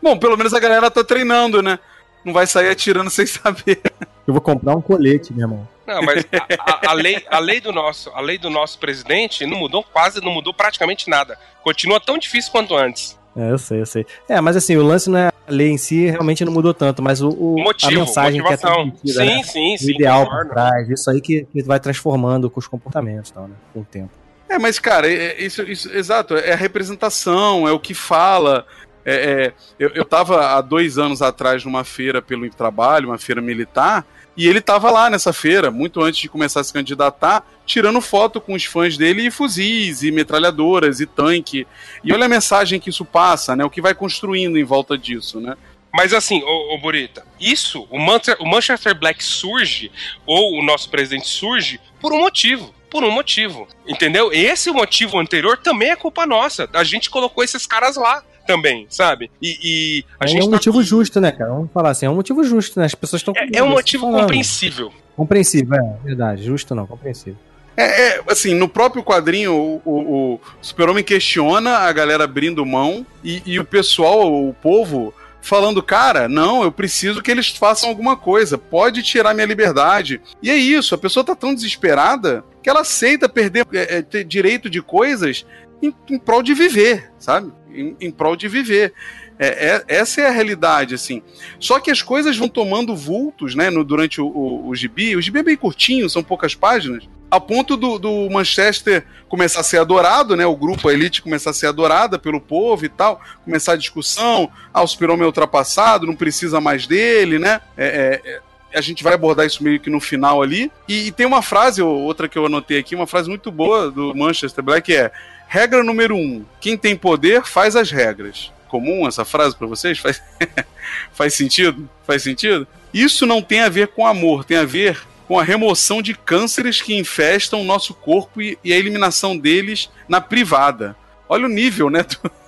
Bom, 0.01 0.17
pelo 0.17 0.37
menos 0.37 0.53
a 0.53 0.59
galera 0.59 0.91
tá 0.91 1.03
treinando, 1.03 1.61
né? 1.61 1.79
Não 2.23 2.31
vai 2.31 2.47
sair 2.47 2.69
atirando 2.69 3.09
sem 3.09 3.25
saber. 3.25 3.81
Eu 4.25 4.33
vou 4.33 4.41
comprar 4.41 4.75
um 4.75 4.81
colete, 4.81 5.33
meu 5.33 5.45
irmão. 5.45 5.67
Não, 5.85 6.01
mas 6.01 6.25
a, 6.31 6.87
a, 6.87 6.91
a, 6.91 6.93
lei, 6.93 7.25
a, 7.29 7.39
lei 7.39 7.59
do 7.59 7.73
nosso, 7.73 8.09
a 8.11 8.21
lei 8.21 8.37
do 8.37 8.49
nosso 8.49 8.79
presidente 8.79 9.45
não 9.45 9.57
mudou 9.57 9.83
quase, 9.83 10.21
não 10.21 10.31
mudou 10.31 10.53
praticamente 10.53 11.09
nada. 11.09 11.37
Continua 11.61 11.99
tão 11.99 12.17
difícil 12.17 12.51
quanto 12.51 12.75
antes. 12.75 13.19
É, 13.35 13.51
eu 13.51 13.57
sei, 13.57 13.81
eu 13.81 13.85
sei. 13.85 14.05
É, 14.29 14.39
mas 14.39 14.55
assim, 14.55 14.75
o 14.77 14.83
lance 14.83 15.09
não 15.09 15.17
é 15.17 15.27
a 15.27 15.51
lei 15.51 15.69
em 15.69 15.77
si, 15.77 16.05
realmente 16.05 16.45
não 16.45 16.53
mudou 16.53 16.73
tanto, 16.73 17.01
mas 17.01 17.21
o, 17.21 17.29
o 17.29 17.59
Motivo, 17.61 17.91
a 17.91 18.05
mensagem 18.05 18.41
que 18.43 18.53
é 18.53 18.57
sim, 18.57 18.93
né? 19.15 19.43
sim, 19.43 19.75
o 19.75 19.77
sim. 19.77 19.91
ideal 19.91 20.29
por 20.29 20.47
trás, 20.47 20.89
isso 20.89 21.09
aí 21.09 21.19
que, 21.19 21.45
que 21.51 21.63
vai 21.63 21.79
transformando 21.79 22.49
com 22.49 22.59
os 22.59 22.67
comportamentos 22.67 23.31
e 23.31 23.33
tal, 23.33 23.47
né? 23.47 23.55
Com 23.73 23.81
o 23.81 23.85
tempo. 23.85 24.11
É, 24.47 24.59
mas, 24.59 24.77
cara, 24.77 25.11
é- 25.11 25.41
é 25.41 25.43
isso, 25.43 25.63
isso, 25.63 25.91
exato, 25.91 26.35
é 26.35 26.53
a 26.53 26.55
representação, 26.55 27.67
é 27.67 27.71
o 27.71 27.79
que 27.79 27.93
fala. 27.93 28.65
É, 29.05 29.15
é, 29.45 29.53
eu, 29.79 29.89
eu 29.89 30.05
tava 30.05 30.55
há 30.55 30.61
dois 30.61 30.97
anos 30.97 31.21
atrás 31.21 31.65
numa 31.65 31.83
feira 31.83 32.21
pelo 32.21 32.47
trabalho, 32.51 33.09
uma 33.09 33.17
feira 33.17 33.41
militar, 33.41 34.05
e 34.35 34.47
ele 34.47 34.61
tava 34.61 34.89
lá 34.89 35.09
nessa 35.09 35.31
feira, 35.31 35.69
muito 35.69 36.01
antes 36.01 36.19
de 36.21 36.29
começar 36.29 36.61
a 36.61 36.63
se 36.63 36.73
candidatar, 36.73 37.45
tirando 37.65 38.01
foto 38.01 38.41
com 38.41 38.53
os 38.53 38.65
fãs 38.65 38.97
dele 38.97 39.27
e 39.27 39.31
fuzis, 39.31 40.03
e 40.03 40.11
metralhadoras, 40.11 40.99
e 40.99 41.05
tanque. 41.05 41.67
E 42.03 42.11
olha 42.11 42.25
a 42.25 42.29
mensagem 42.29 42.79
que 42.79 42.89
isso 42.89 43.05
passa, 43.05 43.55
né? 43.55 43.63
O 43.63 43.69
que 43.69 43.81
vai 43.81 43.93
construindo 43.93 44.57
em 44.57 44.63
volta 44.63 44.97
disso, 44.97 45.39
né? 45.39 45.55
Mas 45.93 46.11
assim, 46.11 46.41
ô, 46.43 46.73
ô 46.73 46.77
Burita, 46.79 47.23
isso, 47.39 47.87
o 47.91 47.99
Manchester, 47.99 48.37
o 48.39 48.49
Manchester 48.49 48.95
Black 48.95 49.23
surge, 49.23 49.91
ou 50.25 50.59
o 50.59 50.63
nosso 50.63 50.89
presidente 50.89 51.27
surge, 51.27 51.79
por 52.01 52.11
um 52.11 52.19
motivo. 52.19 52.73
Por 52.89 53.03
um 53.03 53.11
motivo. 53.11 53.67
Entendeu? 53.87 54.31
Esse 54.33 54.71
motivo 54.71 55.19
anterior 55.19 55.57
também 55.57 55.91
é 55.91 55.95
culpa 55.95 56.25
nossa. 56.25 56.69
A 56.73 56.83
gente 56.83 57.09
colocou 57.09 57.43
esses 57.43 57.65
caras 57.65 57.95
lá 57.95 58.23
também, 58.45 58.85
sabe? 58.89 59.29
E, 59.41 59.57
e 59.63 60.05
a 60.19 60.25
É 60.25 60.27
gente 60.27 60.41
um 60.43 60.45
tá- 60.45 60.51
motivo 60.51 60.83
justo, 60.83 61.19
né, 61.21 61.31
cara? 61.31 61.51
Vamos 61.51 61.69
falar 61.73 61.89
assim, 61.91 62.05
é 62.05 62.09
um 62.09 62.15
motivo 62.15 62.43
justo, 62.43 62.79
né? 62.79 62.85
As 62.85 62.95
pessoas 62.95 63.21
estão. 63.21 63.33
É, 63.37 63.57
é 63.59 63.63
um 63.63 63.69
motivo 63.69 64.09
compreensível. 64.11 64.91
Compreensível, 65.15 65.75
é 65.75 66.05
verdade. 66.05 66.43
Justo 66.43 66.73
não, 66.75 66.85
compreensível. 66.87 67.37
É, 67.75 68.17
é, 68.17 68.23
assim, 68.27 68.53
no 68.53 68.67
próprio 68.69 69.03
quadrinho, 69.03 69.53
o, 69.53 69.81
o- 69.85 70.33
o 70.35 70.39
Super-Homem 70.61 71.03
questiona 71.03 71.77
a 71.79 71.91
galera 71.91 72.23
abrindo 72.23 72.63
mão 72.65 73.05
e, 73.23 73.41
e 73.45 73.59
o 73.59 73.65
pessoal, 73.65 74.31
o 74.31 74.53
povo, 74.53 75.11
falando, 75.41 75.81
cara, 75.81 76.27
não, 76.29 76.61
eu 76.63 76.71
preciso 76.71 77.21
que 77.21 77.31
eles 77.31 77.49
façam 77.49 77.89
alguma 77.89 78.15
coisa, 78.15 78.57
pode 78.59 79.01
tirar 79.01 79.33
minha 79.33 79.47
liberdade. 79.47 80.21
E 80.41 80.51
é 80.51 80.55
isso, 80.55 80.93
a 80.93 80.97
pessoa 80.99 81.23
tá 81.23 81.35
tão 81.35 81.53
desesperada 81.55 82.43
que 82.61 82.69
ela 82.69 82.81
aceita 82.81 83.27
perder 83.27 83.65
é, 83.73 83.97
é, 83.97 84.01
ter 84.03 84.23
direito 84.23 84.69
de 84.69 84.81
coisas 84.81 85.43
em, 85.87 85.95
em 86.09 86.17
prol 86.17 86.41
de 86.41 86.53
viver, 86.53 87.11
sabe? 87.19 87.51
Em, 87.73 87.95
em 87.99 88.11
prol 88.11 88.35
de 88.35 88.47
viver. 88.47 88.93
É, 89.37 89.47
é- 89.47 89.83
essa 89.87 90.21
é 90.21 90.27
a 90.27 90.31
realidade, 90.31 90.95
assim. 90.95 91.21
Só 91.59 91.79
que 91.79 91.91
as 91.91 92.01
coisas 92.01 92.37
vão 92.37 92.47
tomando 92.47 92.95
vultos, 92.95 93.55
né, 93.55 93.69
no, 93.69 93.83
durante 93.83 94.21
o, 94.21 94.27
o, 94.27 94.69
o 94.69 94.75
gibi. 94.75 95.15
O 95.15 95.21
gibi 95.21 95.39
é 95.39 95.43
bem 95.43 95.57
curtinho, 95.57 96.09
são 96.09 96.23
poucas 96.23 96.55
páginas 96.55 97.07
a 97.33 97.39
ponto 97.39 97.75
do, 97.75 97.97
do 97.97 98.29
Manchester 98.29 99.03
começar 99.27 99.61
a 99.61 99.63
ser 99.63 99.79
adorado, 99.79 100.35
né? 100.35 100.45
O 100.45 100.55
grupo, 100.55 100.87
a 100.87 100.93
elite 100.93 101.19
começar 101.19 101.49
a 101.49 101.53
ser 101.53 101.65
adorada 101.65 102.19
pelo 102.19 102.39
povo 102.39 102.85
e 102.85 102.89
tal, 102.89 103.19
começar 103.43 103.73
a 103.73 103.75
discussão, 103.75 104.51
ah, 104.71 104.83
o 104.83 104.87
super-homem 104.87 105.23
é 105.23 105.25
ultrapassado, 105.25 106.05
não 106.05 106.15
precisa 106.15 106.61
mais 106.61 106.85
dele, 106.85 107.39
né? 107.39 107.59
É, 107.75 108.21
é, 108.23 108.31
é, 108.33 108.41
a 108.77 108.81
gente 108.81 109.03
vai 109.03 109.15
abordar 109.15 109.47
isso 109.47 109.63
meio 109.63 109.79
que 109.79 109.89
no 109.89 109.99
final 109.99 110.43
ali. 110.43 110.71
E, 110.87 111.07
e 111.07 111.11
tem 111.11 111.25
uma 111.25 111.41
frase, 111.41 111.81
ou 111.81 112.01
outra 112.01 112.29
que 112.29 112.37
eu 112.37 112.45
anotei 112.45 112.77
aqui, 112.77 112.93
uma 112.93 113.07
frase 113.07 113.29
muito 113.29 113.51
boa 113.51 113.89
do 113.89 114.13
Manchester 114.13 114.63
Black, 114.63 114.85
que 114.85 114.93
é 114.95 115.11
regra 115.53 115.83
número 115.83 116.15
um, 116.15 116.43
quem 116.59 116.75
tem 116.75 116.95
poder 116.95 117.43
faz 117.45 117.75
as 117.75 117.91
regras. 117.91 118.51
Comum 118.67 119.07
essa 119.07 119.23
frase 119.23 119.55
para 119.55 119.67
vocês? 119.67 119.99
Faz, 119.99 120.19
faz 121.13 121.35
sentido? 121.35 121.87
Faz 122.07 122.23
sentido? 122.23 122.67
Isso 122.91 123.27
não 123.27 123.39
tem 123.39 123.59
a 123.59 123.69
ver 123.69 123.89
com 123.89 124.07
amor, 124.07 124.45
tem 124.45 124.57
a 124.57 124.65
ver 124.65 124.99
com 125.27 125.37
a 125.37 125.43
remoção 125.43 126.01
de 126.01 126.15
cânceres 126.15 126.81
que 126.81 126.97
infestam 126.97 127.61
o 127.61 127.63
nosso 127.63 127.93
corpo 127.93 128.41
e, 128.41 128.57
e 128.63 128.73
a 128.73 128.77
eliminação 128.77 129.37
deles 129.37 129.91
na 130.09 130.19
privada. 130.19 130.95
Olha 131.29 131.45
o 131.45 131.49
nível, 131.49 131.87
né? 131.87 132.03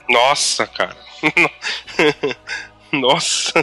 Nossa, 0.09 0.65
cara. 0.65 0.97
Nossa. 2.91 3.53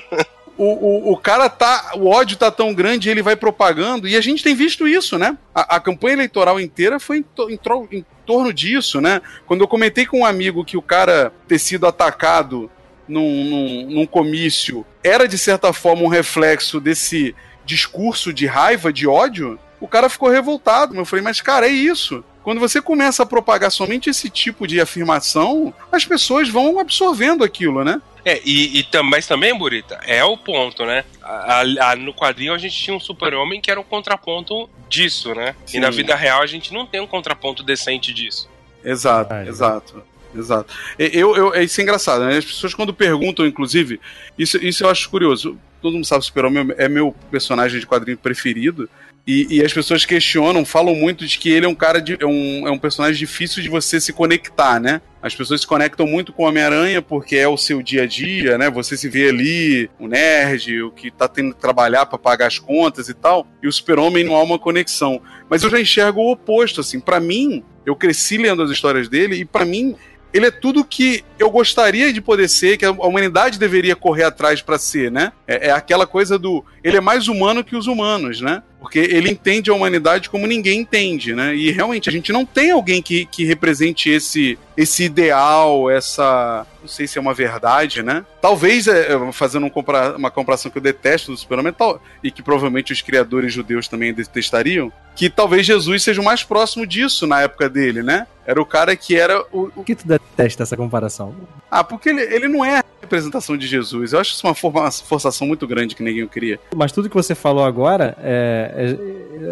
O, 0.59 0.64
o, 0.64 1.12
o 1.12 1.16
cara 1.16 1.48
tá. 1.48 1.92
O 1.96 2.09
ódio 2.09 2.36
tá 2.36 2.50
tão 2.50 2.74
grande, 2.74 3.09
ele 3.09 3.22
vai 3.22 3.34
propagando, 3.34 4.07
e 4.07 4.14
a 4.16 4.20
gente 4.20 4.42
tem 4.44 4.55
visto 4.55 4.86
isso, 4.86 5.18
né? 5.18 5.36
A, 5.55 5.76
a 5.76 5.80
campanha 5.80 6.14
eleitoral 6.14 6.61
inteira 6.61 7.00
foi 7.00 7.18
em, 7.18 7.22
to- 7.22 7.50
em 7.50 7.57
tro- 7.57 7.88
em 7.90 8.05
torno 8.26 8.53
disso, 8.53 9.00
né? 9.00 9.20
Quando 9.46 9.62
eu 9.62 9.68
comentei 9.68 10.05
com 10.07 10.20
um 10.20 10.26
amigo 10.26 10.64
que 10.64 10.76
o 10.76 10.82
cara 10.82 11.32
ter 11.48 11.59
sido 11.59 11.86
atacado 11.86 12.70
num, 13.09 13.44
num, 13.44 13.90
num 13.90 14.07
comício 14.07 14.84
era, 15.03 15.26
de 15.26 15.38
certa 15.38 15.72
forma, 15.72 16.03
um 16.03 16.09
reflexo 16.09 16.78
desse 16.80 17.34
discurso 17.64 18.32
de 18.32 18.46
raiva, 18.46 18.92
de 18.92 19.07
ódio, 19.07 19.59
o 19.85 19.89
cara 19.89 20.09
ficou 20.09 20.28
revoltado. 20.28 20.95
Eu 20.97 21.05
falei, 21.05 21.22
mas 21.24 21.41
cara, 21.41 21.66
é 21.66 21.70
isso. 21.70 22.24
Quando 22.43 22.59
você 22.61 22.80
começa 22.83 23.22
a 23.22 23.26
propagar 23.26 23.70
somente 23.70 24.11
esse 24.11 24.28
tipo 24.28 24.66
de 24.66 24.80
afirmação, 24.80 25.72
as 25.93 26.05
pessoas 26.05 26.49
vão 26.49 26.78
absorvendo 26.80 27.45
aquilo, 27.45 27.85
né? 27.85 28.01
É, 28.24 28.41
e, 28.45 28.78
e 28.78 28.83
tam- 28.85 29.03
mas 29.03 29.26
também, 29.26 29.57
Burita, 29.57 29.99
é 30.05 30.24
o 30.24 30.37
ponto, 30.37 30.85
né? 30.85 31.05
A- 31.22 31.61
a- 31.62 31.91
a- 31.93 31.97
no 31.97 32.12
quadrinho 32.14 32.55
a 32.55 32.59
gente 32.59 32.76
tinha 32.76 32.97
um 32.97 33.01
super-homem 33.01 33.61
que 33.61 33.70
era 33.70 33.80
o 33.80 33.85
contraponto 33.85 34.68
disso, 34.89 35.35
né? 35.35 35.55
Sim. 35.66 35.76
E 35.78 35.80
na 35.80 35.91
vida 35.91 36.14
real 36.16 36.43
a 36.43 36.47
gente 36.47 36.72
não 36.72 36.87
tem 36.87 37.01
um 37.01 37.07
contraponto 37.07 37.62
decente 37.62 38.12
disso. 38.12 38.49
Exato, 38.85 39.33
Ah, 39.35 39.45
exato. 39.47 40.03
Exato. 40.35 40.72
Eu, 40.99 41.37
eu, 41.37 41.55
é 41.55 41.62
isso 41.62 41.78
é 41.80 41.85
engraçado, 41.85 42.24
né? 42.24 42.39
As 42.39 42.45
pessoas 42.45 42.72
quando 42.74 42.95
perguntam, 42.95 43.45
inclusive, 43.47 44.01
isso, 44.39 44.57
isso 44.64 44.83
eu 44.83 44.89
acho 44.89 45.11
curioso. 45.11 45.59
Todo 45.83 45.93
mundo 45.95 46.07
sabe 46.07 46.20
que 46.20 46.24
o 46.24 46.26
Super-Homem 46.28 46.74
é 46.78 46.89
meu 46.89 47.14
personagem 47.30 47.78
de 47.78 47.87
quadrinho 47.87 48.16
preferido. 48.16 48.89
E, 49.27 49.59
e 49.59 49.64
as 49.64 49.73
pessoas 49.73 50.05
questionam, 50.05 50.64
falam 50.64 50.95
muito 50.95 51.25
de 51.27 51.39
que 51.39 51.49
ele 51.49 51.64
é 51.64 51.68
um 51.68 51.75
cara 51.75 52.01
de. 52.01 52.16
É 52.20 52.27
um, 52.27 52.66
é 52.66 52.70
um 52.70 52.79
personagem 52.79 53.16
difícil 53.16 53.62
de 53.62 53.68
você 53.68 54.01
se 54.01 54.12
conectar, 54.12 54.81
né? 54.81 55.01
As 55.23 55.35
pessoas 55.35 55.61
se 55.61 55.66
conectam 55.66 56.07
muito 56.07 56.33
com 56.33 56.43
o 56.43 56.47
Homem-Aranha 56.47 57.01
porque 57.01 57.37
é 57.37 57.47
o 57.47 57.57
seu 57.57 57.81
dia 57.81 58.03
a 58.03 58.07
dia, 58.07 58.59
né? 58.59 58.68
Você 58.68 58.97
se 58.97 59.09
vê 59.09 59.29
ali, 59.29 59.89
o 60.01 60.09
nerd, 60.09 60.83
o 60.83 60.91
que 60.91 61.11
tá 61.12 61.29
tendo 61.29 61.55
que 61.55 61.61
trabalhar 61.61 62.07
para 62.07 62.18
pagar 62.18 62.49
as 62.49 62.59
contas 62.59 63.09
e 63.09 63.14
tal. 63.14 63.47
E 63.62 63.68
o 63.68 63.73
Super-Homem 63.73 64.25
não 64.25 64.35
há 64.35 64.43
uma 64.43 64.59
conexão. 64.59 65.23
Mas 65.49 65.62
eu 65.62 65.70
já 65.70 65.81
enxergo 65.81 66.20
o 66.20 66.33
oposto, 66.33 66.81
assim. 66.81 66.99
Para 66.99 67.20
mim, 67.20 67.62
eu 67.87 67.95
cresci 67.95 68.37
lendo 68.37 68.62
as 68.62 68.70
histórias 68.70 69.09
dele 69.09 69.37
e 69.37 69.45
para 69.45 69.64
mim 69.64 69.95
ele 70.33 70.47
é 70.47 70.51
tudo 70.51 70.85
que 70.85 71.23
eu 71.39 71.51
gostaria 71.51 72.12
de 72.12 72.20
poder 72.20 72.49
ser, 72.49 72.79
que 72.79 72.87
a 72.87 72.91
humanidade 72.91 73.59
deveria 73.59 73.95
correr 73.95 74.25
atrás 74.25 74.62
para 74.62 74.79
ser, 74.79 75.11
né? 75.11 75.31
É, 75.47 75.68
é 75.68 75.70
aquela 75.70 76.07
coisa 76.07 76.39
do 76.39 76.64
ele 76.83 76.97
é 76.97 77.01
mais 77.01 77.29
humano 77.29 77.62
que 77.62 77.77
os 77.77 77.87
humanos, 77.87 78.41
né? 78.41 78.62
Porque 78.83 78.99
ele 78.99 79.30
entende 79.30 79.70
a 79.70 79.74
humanidade 79.74 80.28
como 80.28 80.45
ninguém 80.45 80.80
entende, 80.80 81.37
né? 81.37 81.55
E 81.55 81.70
realmente 81.70 82.09
a 82.09 82.12
gente 82.12 82.33
não 82.33 82.45
tem 82.45 82.72
alguém 82.72 83.01
que, 83.01 83.24
que 83.26 83.45
represente 83.45 84.11
esse 84.11 84.59
esse 84.76 85.05
ideal, 85.05 85.89
essa 85.89 86.66
não 86.80 86.89
sei 86.89 87.07
se 87.07 87.16
é 87.16 87.20
uma 87.20 87.33
verdade, 87.33 88.03
né? 88.03 88.24
Talvez 88.41 88.89
é, 88.89 89.07
fazendo 89.33 89.66
um 89.66 89.72
uma 90.16 90.30
comparação 90.30 90.70
que 90.70 90.78
eu 90.78 90.83
detesto 90.83 91.30
do 91.30 91.37
Superman 91.37 91.72
tal, 91.72 92.03
e 92.24 92.30
que 92.30 92.43
provavelmente 92.43 92.93
os 92.93 93.01
criadores 93.01 93.53
judeus 93.53 93.87
também 93.87 94.12
detestariam, 94.12 94.93
que 95.14 95.30
talvez 95.30 95.64
Jesus 95.64 96.03
seja 96.03 96.20
o 96.20 96.24
mais 96.24 96.43
próximo 96.43 96.85
disso 96.85 97.26
na 97.26 97.43
época 97.43 97.68
dele, 97.68 98.03
né? 98.03 98.26
Era 98.45 98.61
o 98.61 98.66
cara 98.66 98.97
que 98.97 99.14
era 99.14 99.41
o, 99.53 99.66
o 99.66 99.70
Por 99.70 99.85
que 99.85 99.95
tu 99.95 100.09
detesta 100.09 100.64
essa 100.64 100.76
comparação? 100.76 101.35
ah, 101.70 101.85
porque 101.85 102.09
ele, 102.09 102.22
ele 102.22 102.49
não 102.49 102.64
é 102.64 102.83
representação 103.13 103.57
de 103.57 103.67
Jesus. 103.67 104.13
Eu 104.13 104.21
acho 104.21 104.33
isso 104.33 104.47
uma 104.47 104.55
forçação 104.91 105.47
muito 105.47 105.67
grande 105.67 105.95
que 105.95 106.03
ninguém 106.03 106.27
queria. 106.27 106.59
Mas 106.75 106.93
tudo 106.93 107.09
que 107.11 107.15
você 107.15 107.35
falou 107.35 107.65
agora, 107.65 108.17
é, 108.23 108.97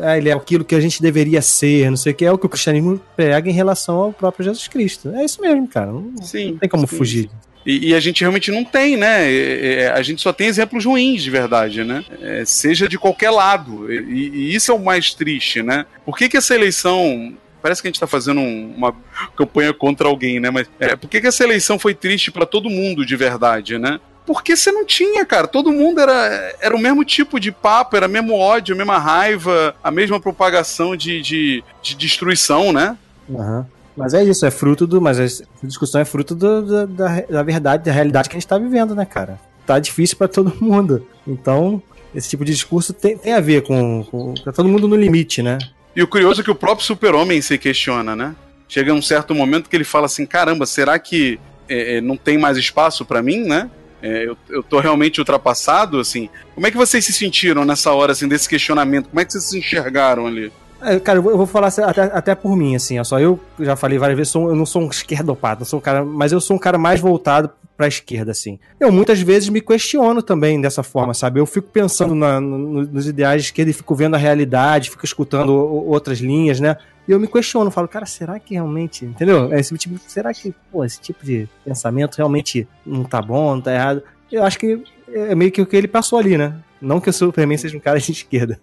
é- 0.03 0.15
é- 0.15 0.19
ele 0.19 0.31
é 0.31 0.33
aquilo 0.33 0.65
que 0.65 0.75
a 0.75 0.81
gente 0.81 1.03
deveria 1.03 1.43
ser, 1.43 1.91
não 1.91 1.97
sei 1.97 2.13
o 2.13 2.15
que, 2.15 2.25
é 2.25 2.33
o 2.33 2.39
que 2.39 2.47
o 2.47 2.49
cristianismo 2.49 3.01
pega 3.17 3.51
em 3.51 3.53
relação 3.53 3.97
ao 3.97 4.13
próprio 4.13 4.45
Jesus 4.45 4.67
Cristo. 4.67 5.11
É 5.11 5.25
isso 5.25 5.41
mesmo, 5.43 5.69
cara. 5.69 5.93
Não, 5.93 6.13
Sim. 6.23 6.53
não 6.53 6.59
tem 6.59 6.69
como 6.69 6.87
sim. 6.87 6.97
fugir. 6.97 7.31
E, 7.67 7.91
e 7.91 7.95
a 7.95 8.01
gente 8.01 8.23
realmente 8.23 8.51
não 8.51 8.65
tem, 8.65 8.97
né? 8.97 9.31
É, 9.31 9.83
é, 9.83 9.91
a 9.91 10.01
gente 10.03 10.23
só 10.23 10.33
tem 10.33 10.47
exemplos 10.47 10.87
ruins, 10.87 11.23
de 11.23 11.31
verdade, 11.31 11.85
né? 11.85 12.03
É, 12.23 12.43
seja 12.47 12.89
de 12.89 12.99
qualquer 12.99 13.31
lado. 13.31 13.93
E, 13.93 14.31
e 14.31 14.55
isso 14.55 14.73
é 14.73 14.75
o 14.75 14.83
mais 14.83 15.13
triste, 15.13 15.63
né? 15.63 15.85
Por 16.05 16.17
que, 16.17 16.29
que 16.29 16.37
essa 16.39 16.55
eleição. 16.55 17.35
Parece 17.61 17.81
que 17.83 17.89
a 17.89 17.91
gente 17.91 18.01
tá 18.01 18.07
fazendo 18.07 18.41
um- 18.41 18.75
uma 18.77 18.95
campanha 19.37 19.73
contra 19.73 20.09
alguém, 20.09 20.41
né? 20.41 20.51
Mas 20.51 20.69
é, 20.79 20.97
por 20.97 21.09
que, 21.09 21.21
que 21.21 21.27
essa 21.27 21.45
eleição 21.45 21.79
foi 21.79 21.95
triste 21.95 22.31
para 22.31 22.47
todo 22.47 22.69
mundo, 22.71 23.05
de 23.05 23.17
verdade, 23.17 23.79
né? 23.79 24.01
Porque 24.27 24.57
você 24.57 24.71
não 24.71 24.85
tinha, 24.85 25.25
cara. 25.27 25.47
Todo 25.49 25.73
mundo 25.73 26.01
era, 26.01 26.55
era 26.61 26.77
o 26.77 26.79
mesmo 26.79 27.05
tipo 27.05 27.41
de 27.41 27.51
papo, 27.51 27.97
era 27.97 28.07
o 28.07 28.11
mesmo 28.11 28.35
ódio, 28.35 28.75
a 28.75 28.79
mesma 28.79 28.99
raiva, 28.99 29.75
a 29.83 29.91
mesma 29.91 30.21
propagação 30.21 30.95
de, 30.95 31.21
de, 31.21 31.65
de 31.83 31.95
destruição, 31.97 32.73
né? 32.73 32.97
Aham. 33.35 33.67
Mas 33.97 34.15
é 34.15 34.23
isso, 34.23 34.47
é 34.47 34.51
fruto 34.51 34.87
do. 34.87 35.01
Mas 35.01 35.19
essa 35.19 35.45
discussão 35.63 36.01
é 36.01 36.05
fruto 36.05 36.35
do- 36.35 36.63
da, 36.63 36.87
da, 36.87 37.21
da 37.23 37.43
verdade, 37.43 37.85
da 37.85 37.93
realidade 37.93 38.29
que 38.29 38.37
a 38.37 38.39
gente 38.41 38.47
tá 38.49 38.57
vivendo, 38.57 38.95
né, 38.95 39.05
cara? 39.05 39.39
Tá 39.67 39.79
difícil 39.79 40.17
pra 40.17 40.29
todo 40.29 40.55
mundo. 40.61 41.05
Então, 41.27 41.83
esse 42.15 42.29
tipo 42.31 42.45
de 42.45 42.53
discurso 42.53 42.93
tem, 42.93 43.19
tem 43.19 43.33
a 43.33 43.41
ver 43.41 43.63
com, 43.63 44.05
com. 44.05 44.35
Tá 44.35 44.53
todo 44.53 44.69
mundo 44.69 44.87
no 44.87 44.97
limite, 44.97 45.43
né? 45.43 45.59
E 45.95 46.03
o 46.03 46.09
curioso 46.09 46.41
é 46.41 46.45
que 46.45 46.51
o 46.51 46.55
próprio 46.55 46.87
super-homem 46.87 47.41
se 47.41 47.59
questiona, 47.59 48.15
né? 48.15 48.35
Chega 48.69 48.95
um 48.95 49.03
certo 49.03 49.35
momento 49.35 49.69
que 49.69 49.77
ele 49.77 49.85
fala 49.85 50.07
assim: 50.07 50.25
caramba, 50.25 50.67
será 50.67 50.99
que 50.99 51.41
é, 51.69 51.97
é, 51.97 52.01
não 52.01 52.17
tem 52.17 52.39
mais 52.39 52.57
espaço 52.57 53.05
pra 53.05 53.23
mim, 53.23 53.45
né? 53.45 53.71
É, 54.03 54.27
eu, 54.27 54.37
eu 54.49 54.63
tô 54.63 54.81
realmente 54.81 55.19
ultrapassado, 55.19 55.99
assim. 55.99 56.29
Como 56.55 56.67
é 56.67 56.71
que 56.71 56.77
vocês 56.77 57.05
se 57.05 57.13
sentiram 57.13 57.65
nessa 57.65 57.93
hora, 57.93 58.13
assim, 58.13 58.29
desse 58.29 58.49
questionamento? 58.49 59.09
Como 59.09 59.21
é 59.21 59.25
que 59.25 59.33
vocês 59.33 59.45
se 59.45 59.59
enxergaram 59.59 60.27
ali? 60.27 60.53
É, 60.83 60.99
cara, 61.01 61.19
eu 61.19 61.23
vou, 61.23 61.47
falar 61.47 61.69
até, 61.69 62.03
até 62.03 62.35
por 62.35 62.57
mim, 62.57 62.75
assim, 62.75 62.99
ó, 62.99 63.05
só 63.05 63.19
eu 63.21 63.39
já 63.59 63.77
falei 63.77 63.99
várias 63.99 64.17
vezes, 64.17 64.33
sou- 64.33 64.49
eu 64.49 64.57
não 64.57 64.65
sou 64.67 64.83
um 64.83 64.89
esquerdopata, 64.91 65.65
sou 65.65 65.79
um 65.79 65.83
cara, 65.83 66.05
mas 66.05 66.33
eu 66.33 66.41
sou 66.41 66.57
um 66.57 66.59
cara 66.59 66.79
mais 66.79 67.01
voltado 67.01 67.51
pra 67.77 67.87
esquerda, 67.89 68.31
assim. 68.31 68.59
Eu 68.79 68.93
muitas 68.93 69.21
vezes 69.21 69.49
me 69.49 69.61
questiono 69.61 70.23
também 70.23 70.61
dessa 70.61 70.83
forma, 70.83 71.15
sabe? 71.15 71.41
Eu 71.41 71.47
fico 71.47 71.69
pensando 71.69 72.15
na- 72.15 72.41
no- 72.41 72.83
nos 72.87 73.07
ideais 73.07 73.43
de 73.43 73.49
esquerda 73.49 73.71
e 73.71 73.75
fico 73.75 73.95
vendo 73.95 74.15
a 74.15 74.19
realidade, 74.19 74.91
fico 74.91 75.05
escutando 75.05 75.51
outras 75.55 76.19
linhas, 76.19 76.61
né? 76.61 76.77
E 77.09 77.13
eu 77.13 77.19
me 77.19 77.27
questiono, 77.27 77.71
falo, 77.71 77.89
cara, 77.89 78.05
será 78.07 78.39
que 78.39 78.55
realmente, 78.55 79.05
entendeu? 79.05 79.53
Esse 79.55 79.77
tipo, 79.77 79.99
será 80.07 80.33
que, 80.33 80.55
pô, 80.71 80.85
esse 80.85 81.01
tipo 81.01 81.25
de 81.25 81.49
pensamento 81.65 82.17
realmente 82.17 82.69
não 82.85 83.03
tá 83.05 83.21
bom, 83.23 83.55
não 83.55 83.61
tá 83.63 83.73
errado? 83.75 84.03
Eu 84.31 84.45
acho 84.45 84.59
que 84.59 84.83
é 85.13 85.35
meio 85.35 85.51
que 85.51 85.61
o 85.63 85.67
que 85.67 85.77
ele 85.77 85.89
passou 85.89 86.19
ali, 86.19 86.37
né? 86.39 86.55
Não 86.81 87.01
que 87.01 87.11
o 87.11 87.13
Superman 87.13 87.57
seja 87.59 87.77
um 87.77 87.81
cara 87.81 87.99
de 87.99 88.13
esquerda. 88.13 88.59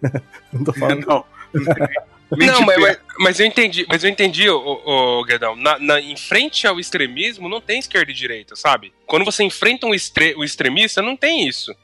não 0.52 0.64
tô 0.64 0.72
falando. 0.72 1.04
Não. 1.06 1.24
Não, 2.30 2.60
mas, 2.62 2.78
mas- 2.78 2.98
mas 3.18 3.40
eu 3.40 3.46
entendi, 3.46 3.86
mas 3.88 4.04
eu 4.04 4.10
entendi, 4.10 4.48
ô, 4.50 4.82
ô, 4.84 5.24
Guedão. 5.24 5.56
Na, 5.56 5.78
na- 5.78 6.00
em 6.00 6.16
frente 6.16 6.66
ao 6.66 6.78
extremismo, 6.78 7.48
não 7.48 7.60
tem 7.60 7.78
esquerda 7.78 8.10
e 8.10 8.14
direita, 8.14 8.54
sabe? 8.54 8.92
Quando 9.06 9.24
você 9.24 9.42
enfrenta 9.42 9.86
um, 9.86 9.94
extre, 9.94 10.34
um 10.36 10.44
extremista, 10.44 11.00
não 11.00 11.16
tem 11.16 11.48
isso. 11.48 11.74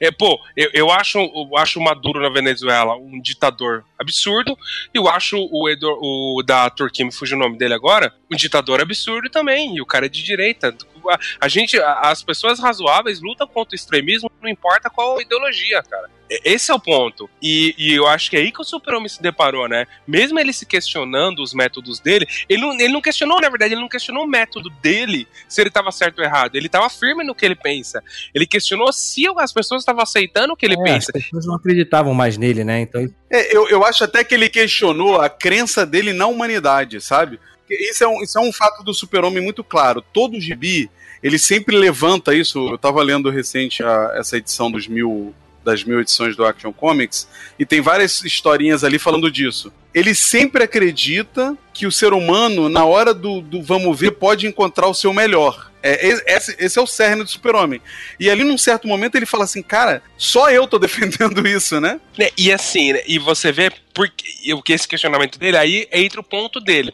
É, 0.00 0.10
pô, 0.10 0.38
eu, 0.56 0.70
eu 0.74 0.90
acho 0.90 1.18
eu 1.18 1.56
acho 1.56 1.78
o 1.78 1.82
Maduro 1.82 2.20
na 2.20 2.28
Venezuela 2.28 2.96
um 2.96 3.20
ditador 3.20 3.84
absurdo, 3.98 4.58
e 4.92 4.98
eu 4.98 5.08
acho 5.08 5.36
o, 5.50 5.68
Edo, 5.68 5.88
o 6.02 6.42
da 6.44 6.68
Turquia, 6.68 7.04
me 7.04 7.12
fugiu 7.12 7.36
o 7.36 7.40
nome 7.40 7.56
dele 7.56 7.74
agora, 7.74 8.12
um 8.34 8.36
ditador 8.36 8.80
absurdo 8.80 9.30
também, 9.30 9.76
e 9.76 9.80
o 9.80 9.86
cara 9.86 10.06
é 10.06 10.08
de 10.08 10.22
direita. 10.22 10.74
A, 11.08 11.18
a 11.42 11.48
gente, 11.48 11.78
a- 11.78 12.00
as 12.10 12.22
pessoas 12.22 12.58
razoáveis 12.58 13.20
lutam 13.20 13.46
contra 13.46 13.72
o 13.74 13.76
extremismo, 13.76 14.30
não 14.42 14.48
importa 14.48 14.88
qual 14.90 15.20
ideologia, 15.20 15.82
cara. 15.82 16.08
Esse 16.42 16.70
é 16.70 16.74
o 16.74 16.80
ponto. 16.80 17.28
E, 17.40 17.74
e 17.76 17.92
eu 17.94 18.06
acho 18.06 18.30
que 18.30 18.36
é 18.36 18.40
aí 18.40 18.50
que 18.50 18.60
o 18.60 18.64
Super-Homem 18.64 19.08
se 19.10 19.20
deparou, 19.20 19.68
né? 19.68 19.86
Mesmo 20.08 20.38
ele 20.40 20.54
se 20.54 20.64
questionando 20.64 21.42
os 21.42 21.52
métodos 21.52 22.00
dele, 22.00 22.26
ele 22.48 22.62
não, 22.62 22.72
ele 22.72 22.88
não 22.94 23.02
questionou, 23.02 23.38
na 23.42 23.48
verdade, 23.50 23.74
ele 23.74 23.80
não 23.82 23.88
questionou 23.90 24.24
o 24.24 24.26
método 24.26 24.70
dele, 24.82 25.28
se 25.46 25.60
ele 25.60 25.68
estava 25.68 25.92
certo 25.92 26.20
ou 26.20 26.24
errado. 26.24 26.56
Ele 26.56 26.66
estava 26.66 26.88
firme 26.88 27.22
no 27.24 27.34
que 27.34 27.44
ele 27.44 27.54
pensa. 27.54 28.02
Ele 28.34 28.46
questionou 28.46 28.90
se 28.90 29.24
as 29.36 29.52
pessoas 29.52 29.82
estavam 29.82 30.02
aceitando 30.02 30.54
o 30.54 30.56
que 30.56 30.64
ele 30.64 30.76
É, 30.80 30.82
pensa. 30.82 31.12
As 31.14 31.22
pessoas 31.24 31.46
não 31.46 31.54
acreditavam 31.56 32.14
mais 32.14 32.38
nele, 32.38 32.64
né? 32.64 32.80
Então, 32.80 33.06
É, 33.30 33.54
eu, 33.54 33.68
eu 33.68 33.84
acho 33.84 34.02
até 34.04 34.24
que 34.24 34.34
ele 34.34 34.48
questionou 34.48 35.20
a 35.20 35.28
crença 35.28 35.84
dele 35.84 36.14
na 36.14 36.26
humanidade, 36.26 37.02
sabe? 37.02 37.38
Porque 37.66 37.82
Isso 37.82 38.04
é 38.04 38.08
um, 38.08 38.22
isso 38.22 38.38
é 38.38 38.40
um 38.40 38.52
fato 38.52 38.82
do 38.82 38.92
super-homem 38.92 39.42
muito 39.42 39.64
claro. 39.64 40.02
Todo 40.12 40.40
gibi, 40.40 40.90
ele 41.22 41.38
sempre 41.38 41.76
levanta 41.76 42.34
isso. 42.34 42.68
Eu 42.68 42.78
tava 42.78 43.02
lendo 43.02 43.30
recente 43.30 43.82
a- 43.82 44.12
essa 44.16 44.36
edição 44.36 44.70
dos 44.70 44.86
mil, 44.86 45.34
das 45.64 45.82
mil 45.82 45.98
edições 46.00 46.36
do 46.36 46.44
Action 46.44 46.72
Comics, 46.72 47.26
e 47.58 47.64
tem 47.64 47.80
várias 47.80 48.22
historinhas 48.22 48.84
ali 48.84 48.98
falando 48.98 49.30
disso. 49.30 49.72
Ele 49.94 50.14
sempre 50.14 50.62
acredita 50.64 51.56
que 51.72 51.86
o 51.86 51.92
ser 51.92 52.12
humano, 52.12 52.68
na 52.68 52.84
hora 52.84 53.14
do, 53.14 53.40
do 53.40 53.62
vamos 53.62 53.98
ver, 53.98 54.10
pode 54.12 54.46
encontrar 54.46 54.88
o 54.88 54.94
seu 54.94 55.12
melhor. 55.14 55.70
É, 55.82 56.06
e- 56.08 56.22
esse, 56.26 56.56
esse 56.58 56.78
é 56.78 56.82
o 56.82 56.86
cerne 56.86 57.22
do 57.22 57.30
super-homem. 57.30 57.80
E 58.20 58.28
ali, 58.28 58.42
num 58.44 58.58
certo 58.58 58.86
momento, 58.88 59.14
ele 59.14 59.24
fala 59.26 59.44
assim, 59.44 59.62
cara, 59.62 60.02
só 60.18 60.50
eu 60.50 60.66
tô 60.66 60.78
defendendo 60.80 61.46
isso, 61.46 61.80
né? 61.80 62.00
Né, 62.18 62.28
E 62.36 62.52
assim, 62.52 62.92
né, 62.92 63.02
e 63.06 63.18
você 63.18 63.50
vê 63.52 63.70
porque, 63.94 64.24
e 64.44 64.52
o 64.52 64.60
que 64.62 64.72
esse 64.72 64.88
questionamento 64.88 65.38
dele, 65.38 65.56
aí 65.56 65.88
entra 65.92 66.20
o 66.20 66.24
ponto 66.24 66.60
dele. 66.60 66.92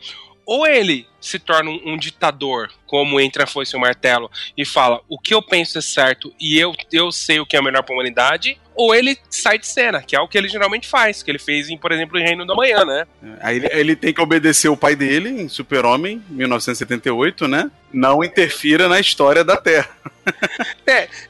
Ou 0.51 0.66
ele 0.66 1.07
se 1.20 1.38
torna 1.38 1.70
um, 1.70 1.92
um 1.92 1.96
ditador, 1.96 2.72
como 2.84 3.20
entra 3.20 3.44
a 3.44 3.46
foice 3.46 3.76
e 3.76 3.78
o 3.78 3.80
martelo, 3.80 4.28
e 4.57 4.64
fala 4.64 5.01
o 5.09 5.16
que 5.16 5.32
eu 5.32 5.40
penso 5.40 5.78
é 5.78 5.80
certo 5.80 6.34
e 6.40 6.59
eu, 6.59 6.74
eu 6.90 7.12
sei 7.12 7.38
o 7.38 7.46
que 7.46 7.57
é 7.57 7.61
o 7.61 7.62
melhor 7.62 7.84
pra 7.84 7.94
humanidade, 7.94 8.59
ou 8.74 8.92
ele 8.92 9.16
sai 9.28 9.61
de 9.61 9.66
cena, 9.68 10.03
que 10.03 10.16
é 10.16 10.20
o 10.20 10.26
que 10.26 10.36
ele 10.36 10.48
geralmente 10.48 10.88
faz, 10.88 11.22
que 11.22 11.30
ele 11.30 11.38
fez 11.38 11.70
em, 11.70 11.78
por 11.78 11.92
exemplo, 11.92 12.18
em 12.18 12.24
Reino 12.24 12.44
da 12.44 12.57
Manhã, 12.57 12.84
né? 12.84 13.07
Aí 13.40 13.59
ele, 13.59 13.68
ele 13.70 13.94
tem 13.94 14.12
que 14.12 14.20
obedecer 14.20 14.68
o 14.68 14.76
pai 14.76 14.96
dele 14.96 15.28
em 15.28 15.48
Super-Homem, 15.48 16.20
1978, 16.28 17.46
né? 17.46 17.70
Não 17.92 18.24
interfira 18.24 18.88
na 18.88 18.98
história 18.98 19.44
da 19.44 19.57
Terra. 19.57 19.88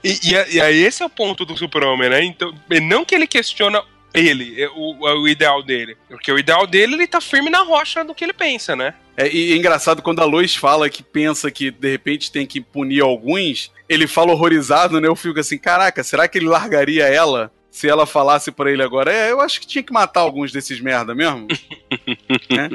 E, 0.03 0.19
e, 0.25 0.57
e 0.57 0.61
aí 0.61 0.83
esse 0.83 1.03
é 1.03 1.07
o 1.07 1.11
ponto 1.11 1.45
do 1.45 1.57
super-homem, 1.57 2.09
né? 2.09 2.25
Então, 2.25 2.55
é 2.71 2.81
não 2.81 3.05
que 3.05 3.15
ele 3.15 3.27
questiona 3.27 3.83
ele, 4.13 4.61
é 4.61 4.69
o, 4.69 5.21
o 5.23 5.29
ideal 5.29 5.63
dele. 5.63 5.97
Porque 6.09 6.33
o 6.33 6.39
ideal 6.39 6.67
dele, 6.67 6.95
ele 6.95 7.07
tá 7.07 7.21
firme 7.21 7.51
na 7.51 7.63
rocha 7.63 8.05
do 8.05 8.15
que 8.15 8.25
ele 8.25 8.33
pensa, 8.33 8.75
né? 8.75 8.95
É, 9.17 9.29
e 9.29 9.53
é 9.53 9.57
engraçado 9.57 10.03
quando 10.03 10.21
a 10.21 10.25
Lois 10.25 10.57
fala 10.57 10.89
que 10.89 11.03
pensa 11.03 11.51
que 11.51 11.71
de 11.71 11.91
repente 11.91 12.33
tem 12.33 12.47
que 12.47 12.61
punir 12.61 13.03
alguns, 13.03 13.71
ele 13.89 14.07
fala 14.07 14.33
horrorizado, 14.33 15.01
né? 15.01 15.09
Eu 15.09 15.17
fico 15.17 15.39
assim, 15.39 15.59
caraca, 15.59 16.03
será 16.03 16.27
que 16.27 16.39
ele 16.39 16.47
largaria 16.47 17.05
ela 17.05 17.53
se 17.71 17.89
ela 17.89 18.07
falasse 18.07 18.51
pra 18.51 18.71
ele 18.71 18.83
agora? 18.83 19.13
É, 19.13 19.31
eu 19.31 19.41
acho 19.41 19.61
que 19.61 19.67
tinha 19.67 19.83
que 19.83 19.93
matar 19.93 20.21
alguns 20.21 20.51
desses 20.51 20.81
merda 20.81 21.15
mesmo. 21.15 21.47
né? 22.51 22.69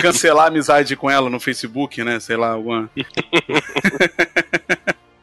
Cancelar 0.00 0.46
a 0.46 0.48
amizade 0.48 0.96
com 0.96 1.10
ela 1.10 1.28
no 1.28 1.38
Facebook, 1.38 2.02
né? 2.02 2.18
Sei 2.20 2.36
lá, 2.36 2.52
alguma. 2.52 2.90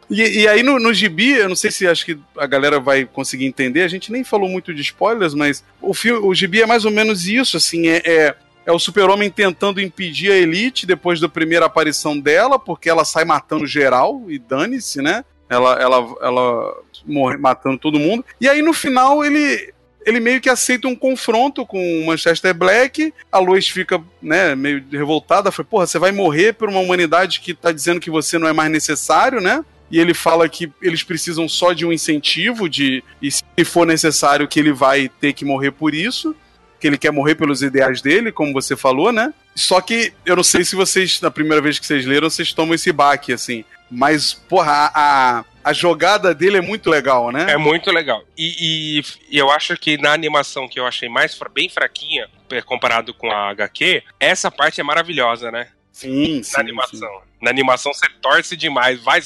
E, 0.10 0.42
e 0.42 0.48
aí 0.48 0.64
no, 0.64 0.80
no 0.80 0.94
gibi, 0.94 1.32
eu 1.32 1.50
não 1.50 1.56
sei 1.56 1.72
se 1.72 1.88
acho 1.88 2.06
que 2.06 2.18
a 2.38 2.46
galera 2.46 2.80
vai 2.80 3.06
conseguir 3.06 3.46
entender, 3.46 3.84
a 3.84 3.88
gente 3.88 4.12
nem 4.12 4.24
falou 4.24 4.50
muito 4.50 4.74
de 4.74 4.82
spoilers, 4.82 5.34
mas 5.34 5.64
o, 5.82 5.94
filme, 5.94 6.26
o 6.26 6.34
gibi 6.34 6.62
é 6.62 6.66
mais 6.66 6.86
ou 6.86 6.92
menos 6.92 7.28
isso, 7.28 7.58
assim, 7.58 7.88
é, 7.88 8.02
é, 8.06 8.36
é 8.66 8.72
o 8.72 8.80
super-homem 8.80 9.30
tentando 9.30 9.82
impedir 9.82 10.32
a 10.32 10.38
Elite 10.38 10.86
depois 10.86 11.20
da 11.20 11.30
primeira 11.30 11.66
aparição 11.66 12.20
dela, 12.20 12.60
porque 12.60 12.90
ela 12.90 13.06
sai 13.06 13.26
matando 13.26 13.68
geral, 13.68 14.24
e 14.28 14.38
dane-se, 14.38 15.02
né? 15.02 15.24
Ela, 15.50 15.74
ela, 15.80 16.16
ela 16.22 16.76
morre 17.06 17.38
matando 17.38 17.78
todo 17.78 18.00
mundo. 18.00 18.26
E 18.40 18.50
aí 18.50 18.62
no 18.62 18.74
final 18.74 19.24
ele, 19.24 19.74
ele 20.06 20.20
meio 20.20 20.42
que 20.42 20.50
aceita 20.50 20.88
um 20.88 20.96
confronto 20.96 21.66
com 21.66 22.02
o 22.02 22.06
Manchester 22.06 22.54
Black. 22.54 23.14
A 23.32 23.40
Lois 23.40 23.68
fica, 23.68 24.02
né, 24.22 24.56
meio 24.56 24.84
revoltada. 24.92 25.52
Foi, 25.52 25.64
porra, 25.64 25.88
você 25.88 26.00
vai 26.00 26.12
morrer 26.12 26.54
por 26.54 26.70
uma 26.70 26.80
humanidade 26.80 27.40
que 27.40 27.54
tá 27.54 27.72
dizendo 27.72 28.00
que 28.00 28.10
você 28.10 28.38
não 28.38 28.48
é 28.48 28.54
mais 28.54 28.72
necessário, 28.72 29.40
né? 29.42 29.64
E 29.90 30.00
ele 30.00 30.14
fala 30.14 30.50
que 30.50 30.72
eles 30.82 31.04
precisam 31.04 31.48
só 31.48 31.72
de 31.72 31.86
um 31.86 31.94
incentivo, 31.94 32.68
de 32.68 33.04
e 33.22 33.30
se 33.32 33.44
for 33.64 33.86
necessário 33.86 34.48
que 34.48 34.60
ele 34.60 34.72
vai 34.72 35.10
ter 35.22 35.34
que 35.34 35.46
morrer 35.46 35.72
por 35.72 35.94
isso, 35.94 36.36
que 36.80 36.88
ele 36.88 36.98
quer 36.98 37.12
morrer 37.12 37.36
pelos 37.36 37.62
ideais 37.62 38.02
dele, 38.02 38.32
como 38.32 38.54
você 38.54 38.76
falou, 38.76 39.12
né? 39.12 39.34
Só 39.56 39.80
que 39.80 40.12
eu 40.26 40.36
não 40.36 40.44
sei 40.44 40.66
se 40.66 40.76
vocês, 40.76 41.22
na 41.22 41.30
primeira 41.30 41.62
vez 41.62 41.78
que 41.78 41.86
vocês 41.86 42.06
leram, 42.06 42.30
vocês 42.30 42.52
tomam 42.54 42.74
esse 42.74 42.92
baque, 42.92 43.32
assim. 43.32 43.64
Mas, 43.90 44.34
porra, 44.34 44.92
a, 44.94 45.46
a, 45.64 45.74
jogada 45.74 46.34
dele 46.34 46.58
é 46.58 46.62
muito 46.62 46.90
legal, 46.90 47.32
né? 47.32 47.52
É 47.52 47.58
muito 47.58 47.92
legal. 47.92 48.24
E, 48.38 49.00
e- 49.00 49.04
e 49.30 49.38
eu 49.38 49.50
acho 49.52 49.76
que 49.78 49.98
na 49.98 50.12
animação 50.14 50.68
que 50.68 50.80
eu 50.80 50.86
achei 50.86 51.08
mais 51.10 51.38
bem 51.54 51.70
fraquinha, 51.70 52.30
eh, 52.52 52.62
comparado 52.62 53.14
com 53.14 53.32
a 53.32 53.50
HQ, 53.50 54.04
essa 54.20 54.50
parte 54.52 54.80
é 54.82 54.84
maravilhosa, 54.84 55.52
né? 55.52 55.70
Sim, 55.92 56.42
sim. 56.42 56.54
Na 56.54 56.60
animação. 56.60 57.22
Na 57.42 57.50
animação 57.52 57.94
você 57.94 58.08
torce 58.22 58.56
demais, 58.58 59.02
vai. 59.04 59.22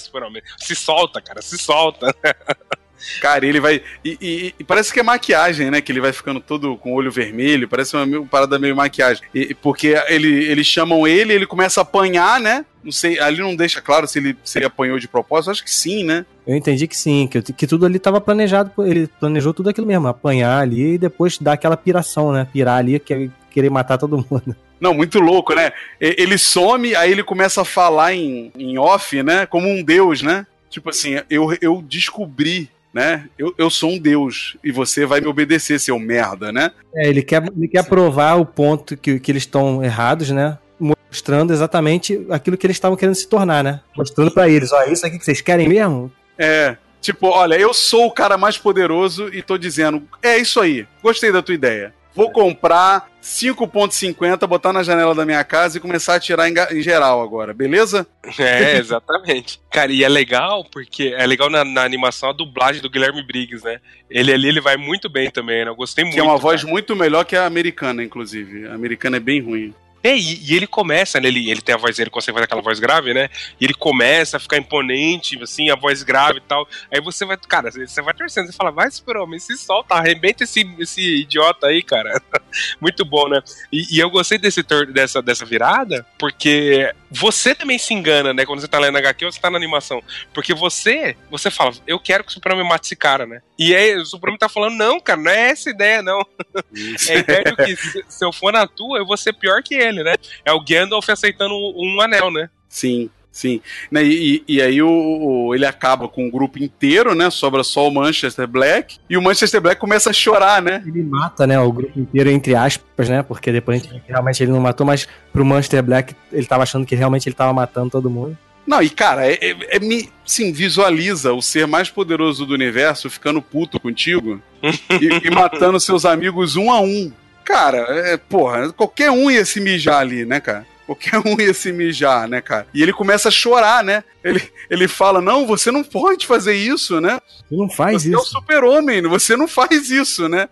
Se 0.57 0.75
solta, 0.75 1.21
cara, 1.21 1.41
se 1.41 1.57
solta. 1.57 2.13
Cara, 3.21 3.45
ele 3.45 3.59
vai. 3.59 3.81
E, 4.03 4.17
e- 4.21 4.53
e 4.59 4.63
parece 4.63 4.91
que 4.93 4.99
é 4.99 5.03
maquiagem, 5.03 5.69
né? 5.69 5.81
Que 5.81 5.91
ele 5.91 6.01
vai 6.01 6.11
ficando 6.11 6.39
todo 6.39 6.75
com 6.77 6.91
o 6.91 6.95
olho 6.95 7.11
vermelho. 7.11 7.67
Parece 7.67 7.95
uma 7.95 8.05
meio- 8.05 8.25
parada 8.25 8.57
meio 8.57 8.75
maquiagem. 8.75 9.23
E- 9.33 9.53
porque 9.53 9.95
ele, 10.07 10.27
eles 10.45 10.65
chamam 10.65 11.07
ele, 11.07 11.33
ele 11.33 11.45
começa 11.45 11.81
a 11.81 11.83
apanhar, 11.83 12.39
né? 12.39 12.65
Não 12.83 12.91
sei, 12.91 13.19
ali 13.19 13.39
não 13.39 13.55
deixa 13.55 13.81
claro 13.81 14.07
se 14.07 14.17
ele, 14.19 14.35
se 14.43 14.57
ele 14.57 14.65
apanhou 14.65 14.97
de 14.97 15.07
propósito. 15.07 15.51
Acho 15.51 15.63
que 15.63 15.71
sim, 15.73 16.03
né? 16.03 16.25
eu 16.45 16.55
entendi 16.55 16.87
que 16.87 16.95
sim, 16.95 17.27
que, 17.29 17.41
que 17.41 17.67
tudo 17.67 17.85
ali 17.85 17.99
tava 17.99 18.21
planejado, 18.21 18.71
ele 18.85 19.07
planejou 19.19 19.53
tudo 19.53 19.69
aquilo 19.69 19.85
mesmo, 19.85 20.07
apanhar 20.07 20.61
ali 20.61 20.93
e 20.93 20.97
depois 20.97 21.37
dar 21.37 21.53
aquela 21.53 21.75
piração, 21.75 22.31
né? 22.31 22.47
Pirar 22.53 22.77
ali, 22.77 22.99
que- 22.99 23.29
querer 23.51 23.69
matar 23.69 23.97
todo 23.97 24.17
mundo. 24.17 24.55
Não, 24.79 24.93
muito 24.93 25.19
louco, 25.19 25.53
né? 25.55 25.71
Ele 25.99 26.37
some, 26.37 26.95
aí 26.95 27.11
ele 27.11 27.23
começa 27.23 27.61
a 27.61 27.65
falar 27.65 28.13
em, 28.13 28.51
em 28.57 28.77
off, 28.77 29.21
né? 29.23 29.45
Como 29.45 29.67
um 29.67 29.83
deus, 29.83 30.21
né? 30.21 30.45
Tipo 30.69 30.89
assim, 30.91 31.15
eu, 31.29 31.57
eu 31.61 31.81
descobri, 31.81 32.69
né? 32.93 33.29
Eu, 33.37 33.53
eu 33.57 33.69
sou 33.69 33.91
um 33.91 33.99
deus 33.99 34.57
e 34.63 34.71
você 34.71 35.05
vai 35.05 35.21
me 35.21 35.27
obedecer, 35.27 35.79
seu 35.79 35.99
merda, 35.99 36.51
né? 36.51 36.71
É, 36.95 37.07
ele 37.07 37.21
quer, 37.21 37.43
ele 37.55 37.67
quer 37.67 37.83
provar 37.83 38.35
o 38.35 38.45
ponto 38.45 38.97
que, 38.97 39.19
que 39.19 39.31
eles 39.31 39.43
estão 39.43 39.83
errados, 39.83 40.31
né? 40.31 40.57
Mostrando 40.79 41.53
exatamente 41.53 42.25
aquilo 42.29 42.57
que 42.57 42.65
eles 42.65 42.77
estavam 42.77 42.97
querendo 42.97 43.15
se 43.15 43.27
tornar, 43.27 43.63
né? 43.63 43.81
Mostrando 43.95 44.31
pra 44.31 44.49
eles, 44.49 44.71
ó, 44.71 44.83
isso 44.85 45.05
aqui 45.05 45.17
que 45.17 45.25
vocês 45.25 45.41
querem 45.41 45.67
mesmo? 45.67 46.11
É. 46.37 46.77
Tipo, 46.99 47.27
olha, 47.27 47.55
eu 47.55 47.73
sou 47.73 48.07
o 48.07 48.11
cara 48.11 48.37
mais 48.37 48.57
poderoso 48.57 49.29
e 49.33 49.41
tô 49.41 49.57
dizendo, 49.57 50.03
é 50.21 50.37
isso 50.37 50.59
aí, 50.59 50.87
gostei 51.01 51.31
da 51.31 51.41
tua 51.41 51.55
ideia. 51.55 51.93
Vou 52.17 52.31
comprar 52.31 53.11
5.50, 53.21 54.47
botar 54.47 54.73
na 54.73 54.81
janela 54.81 55.13
da 55.13 55.23
minha 55.23 55.43
casa 55.43 55.77
e 55.77 55.79
começar 55.79 56.13
a 56.13 56.15
atirar 56.15 56.49
em, 56.49 56.55
em 56.75 56.81
geral 56.81 57.21
agora, 57.21 57.53
beleza? 57.53 58.07
É, 58.39 58.73
exatamente. 58.81 59.61
Cara, 59.69 59.91
e 59.91 60.03
é 60.03 60.09
legal, 60.09 60.65
porque 60.65 61.13
é 61.15 61.27
legal 61.27 61.47
na, 61.47 61.63
na 61.63 61.83
animação 61.83 62.31
a 62.31 62.33
dublagem 62.33 62.81
do 62.81 62.89
Guilherme 62.89 63.21
Briggs, 63.21 63.63
né? 63.63 63.79
Ele 64.09 64.33
ali, 64.33 64.47
ele 64.47 64.59
vai 64.59 64.77
muito 64.77 65.07
bem 65.07 65.29
também, 65.29 65.63
né? 65.63 65.69
Eu 65.69 65.75
gostei 65.75 66.03
muito. 66.03 66.15
Que 66.15 66.19
é 66.19 66.23
uma 66.23 66.39
voz 66.39 66.61
cara. 66.61 66.73
muito 66.73 66.95
melhor 66.95 67.23
que 67.23 67.35
a 67.35 67.45
americana, 67.45 68.03
inclusive. 68.03 68.67
A 68.67 68.73
americana 68.73 69.17
é 69.17 69.19
bem 69.19 69.39
ruim. 69.39 69.75
É, 70.07 70.15
e, 70.15 70.51
e, 70.51 70.55
ele 70.55 70.65
começa, 70.65 71.19
né? 71.19 71.27
Ele, 71.27 71.51
ele 71.51 71.59
tem 71.59 71.75
a 71.75 71.77
voz, 71.77 71.99
ele 71.99 72.09
consegue 72.09 72.33
fazer 72.33 72.45
aquela 72.45 72.61
voz 72.61 72.79
grave, 72.79 73.13
né? 73.13 73.29
E 73.59 73.65
ele 73.65 73.73
começa 73.73 74.37
a 74.37 74.39
ficar 74.39 74.57
imponente, 74.57 75.37
assim, 75.43 75.69
a 75.69 75.75
voz 75.75 76.01
grave 76.01 76.37
e 76.37 76.41
tal. 76.41 76.65
Aí 76.89 77.01
você 77.01 77.25
vai, 77.25 77.35
cara, 77.35 77.69
você 77.69 78.01
vai 78.01 78.13
torcendo, 78.13 78.47
você 78.47 78.53
fala, 78.53 78.71
vai, 78.71 78.89
super-homem, 78.89 79.37
se 79.37 79.57
solta, 79.57 79.95
arrebenta 79.95 80.45
esse, 80.45 80.65
esse 80.79 81.21
idiota 81.21 81.67
aí, 81.67 81.83
cara. 81.83 82.21
Muito 82.79 83.03
bom, 83.03 83.27
né? 83.27 83.41
E, 83.69 83.97
e 83.97 83.99
eu 83.99 84.09
gostei 84.09 84.37
desse 84.37 84.63
dessa, 84.93 85.21
dessa 85.21 85.45
virada, 85.45 86.05
porque 86.17 86.89
você 87.09 87.55
também 87.55 87.77
se 87.77 87.93
engana, 87.93 88.33
né? 88.33 88.45
Quando 88.45 88.61
você 88.61 88.67
tá 88.67 88.79
lendo 88.79 88.97
HQ 88.97 89.25
ou 89.25 89.31
você 89.31 89.39
tá 89.39 89.49
na 89.49 89.57
animação. 89.57 90.01
Porque 90.33 90.53
você, 90.53 91.15
você 91.29 91.49
fala, 91.49 91.73
eu 91.85 91.99
quero 91.99 92.23
que 92.23 92.29
o 92.29 92.33
Superman 92.33 92.67
mate 92.67 92.85
esse 92.87 92.95
cara, 92.95 93.25
né? 93.25 93.41
E 93.57 93.75
aí 93.75 93.95
o 93.95 94.05
Superman 94.05 94.37
tá 94.37 94.49
falando, 94.49 94.75
não, 94.75 94.99
cara, 94.99 95.19
não 95.19 95.31
é 95.31 95.49
essa 95.49 95.69
ideia, 95.69 96.01
não. 96.01 96.19
é 97.09 97.13
a 97.13 97.19
ideia 97.19 97.43
de 97.43 97.55
que 97.55 97.75
se, 97.75 98.05
se, 98.07 98.25
eu 98.25 98.31
for 98.31 98.51
na 98.51 98.67
tua, 98.67 98.99
eu 98.99 99.05
vou 99.05 99.17
ser 99.17 99.33
pior 99.33 99.63
que 99.63 99.73
ele, 99.73 99.96
né? 100.03 100.15
É 100.45 100.51
o 100.51 100.63
Gandalf 100.63 101.09
aceitando 101.09 101.53
um, 101.53 102.01
anel, 102.01 102.31
né? 102.31 102.49
Sim. 102.69 103.09
Sim. 103.31 103.61
Né, 103.91 104.03
e, 104.03 104.43
e, 104.47 104.59
aí 104.59 104.81
o, 104.81 104.89
o, 104.89 105.53
ele 105.53 105.63
acaba 105.63 106.07
com 106.07 106.27
o 106.27 106.31
grupo 106.31 106.57
inteiro, 106.57 107.13
né? 107.13 107.29
Sobra 107.29 107.63
só 107.63 107.87
o 107.87 107.93
Manchester 107.93 108.47
Black. 108.47 108.97
E 109.07 109.15
o 109.15 109.21
Manchester 109.21 109.61
Black 109.61 109.79
começa 109.79 110.09
a 110.09 110.13
chorar, 110.13 110.59
né? 110.59 110.83
Ele 110.87 111.03
mata, 111.03 111.45
né? 111.45 111.59
O 111.59 111.71
grupo 111.71 111.99
inteiro, 111.99 112.31
entre 112.31 112.55
aspas, 112.55 113.07
né? 113.07 113.21
Porque 113.21 113.51
depois 113.51 113.83
a 113.83 113.93
gente 113.93 114.05
realmente 114.07 114.41
ele 114.41 114.51
não 114.51 114.59
matou, 114.59 114.87
mas 114.87 115.07
pro 115.31 115.45
Manchester 115.45 115.83
Black 115.83 116.15
ele 116.33 116.47
tava 116.47 116.63
achando 116.63 116.83
que 116.83 116.95
realmente 116.95 117.29
ele 117.29 117.35
tava 117.35 117.53
matando 117.53 117.91
todo 117.91 118.09
mundo. 118.09 118.35
Não, 118.67 118.81
e 118.81 118.89
cara, 118.89 119.25
é, 119.25 119.37
é, 119.41 119.77
é, 119.77 119.79
me, 119.79 120.09
sim, 120.25 120.51
visualiza 120.51 121.31
o 121.31 121.41
ser 121.41 121.65
mais 121.65 121.89
poderoso 121.89 122.45
do 122.45 122.53
universo 122.53 123.09
ficando 123.09 123.41
puto 123.41 123.79
contigo 123.79 124.41
e, 124.61 125.27
e, 125.27 125.31
matando 125.31 125.79
seus 125.79 126.03
amigos 126.03 126.57
um 126.57 126.69
a 126.69 126.81
um. 126.81 127.09
Cara, 127.47 127.77
é, 127.77 128.17
porra, 128.17 128.73
qualquer 128.73 129.09
um 129.09 129.31
ia 129.31 129.45
se 129.45 129.61
mijar 129.61 130.01
ali, 130.01 130.25
né, 130.25 130.41
cara? 130.41 130.67
Qualquer 130.85 131.19
um 131.25 131.39
ia 131.39 131.53
se 131.53 131.71
mijar, 131.71 132.27
né, 132.27 132.41
cara? 132.41 132.67
E 132.73 132.83
ele 132.83 132.91
começa 132.91 133.29
a 133.29 133.31
chorar, 133.31 133.81
né? 133.85 134.03
Ele, 134.21 134.41
ele 134.69 134.85
fala: 134.85 135.21
Não, 135.21 135.47
você 135.47 135.71
não 135.71 135.81
pode 135.81 136.27
fazer 136.27 136.55
isso, 136.55 136.99
né? 136.99 137.21
Você 137.49 137.55
não 137.55 137.69
faz 137.69 138.03
você 138.03 138.09
isso. 138.09 138.19
Você 138.19 138.35
é 138.35 138.37
o 138.37 138.41
super-homem, 138.41 139.01
você 139.03 139.37
não 139.37 139.47
faz 139.47 139.89
isso, 139.89 140.27
né? 140.27 140.49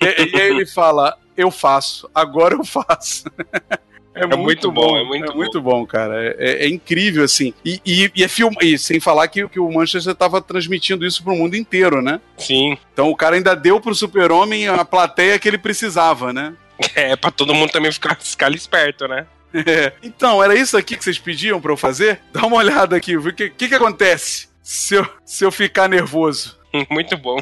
e, 0.00 0.36
e 0.36 0.40
aí 0.40 0.50
ele 0.50 0.66
fala: 0.66 1.18
Eu 1.36 1.50
faço, 1.50 2.08
agora 2.14 2.54
eu 2.54 2.64
faço. 2.64 3.24
É, 4.16 4.22
é, 4.22 4.26
muito, 4.26 4.42
muito 4.42 4.72
bom, 4.72 4.88
bom, 4.88 4.96
é 4.96 5.04
muito, 5.04 5.24
é 5.24 5.28
bom. 5.28 5.36
muito 5.36 5.60
bom, 5.60 5.86
cara. 5.86 6.24
É, 6.24 6.36
é, 6.38 6.64
é, 6.64 6.68
incrível, 6.68 7.22
assim. 7.22 7.52
E, 7.62 7.80
e, 7.84 8.10
e 8.16 8.24
é 8.24 8.28
filme, 8.28 8.56
e 8.62 8.78
sem 8.78 8.98
falar 8.98 9.28
que, 9.28 9.46
que 9.46 9.60
o 9.60 9.70
Manchester 9.70 10.14
estava 10.14 10.40
transmitindo 10.40 11.04
isso 11.06 11.22
pro 11.22 11.36
mundo 11.36 11.54
inteiro, 11.54 12.00
né? 12.00 12.18
Sim. 12.38 12.78
Então 12.92 13.10
o 13.10 13.16
cara 13.16 13.36
ainda 13.36 13.54
deu 13.54 13.78
pro 13.78 13.94
Super-Homem 13.94 14.68
a 14.68 14.84
plateia 14.84 15.38
que 15.38 15.46
ele 15.46 15.58
precisava, 15.58 16.32
né? 16.32 16.54
É, 16.94 17.16
pra 17.16 17.30
todo 17.30 17.54
mundo 17.54 17.70
também 17.70 17.90
ficar, 17.92 18.16
ficar 18.16 18.52
esperto, 18.52 19.06
né? 19.06 19.26
É. 19.66 19.92
Então, 20.02 20.42
era 20.42 20.54
isso 20.54 20.76
aqui 20.76 20.96
que 20.96 21.04
vocês 21.04 21.18
pediam 21.18 21.60
para 21.60 21.72
eu 21.72 21.76
fazer? 21.76 22.20
Dá 22.32 22.44
uma 22.46 22.56
olhada 22.56 22.94
aqui, 22.94 23.16
o 23.16 23.32
que, 23.32 23.48
que, 23.48 23.68
que 23.68 23.74
acontece 23.74 24.48
se 24.62 24.96
eu, 24.96 25.08
se 25.24 25.44
eu 25.44 25.50
ficar 25.50 25.88
nervoso? 25.88 26.58
Muito 26.90 27.16
bom. 27.16 27.38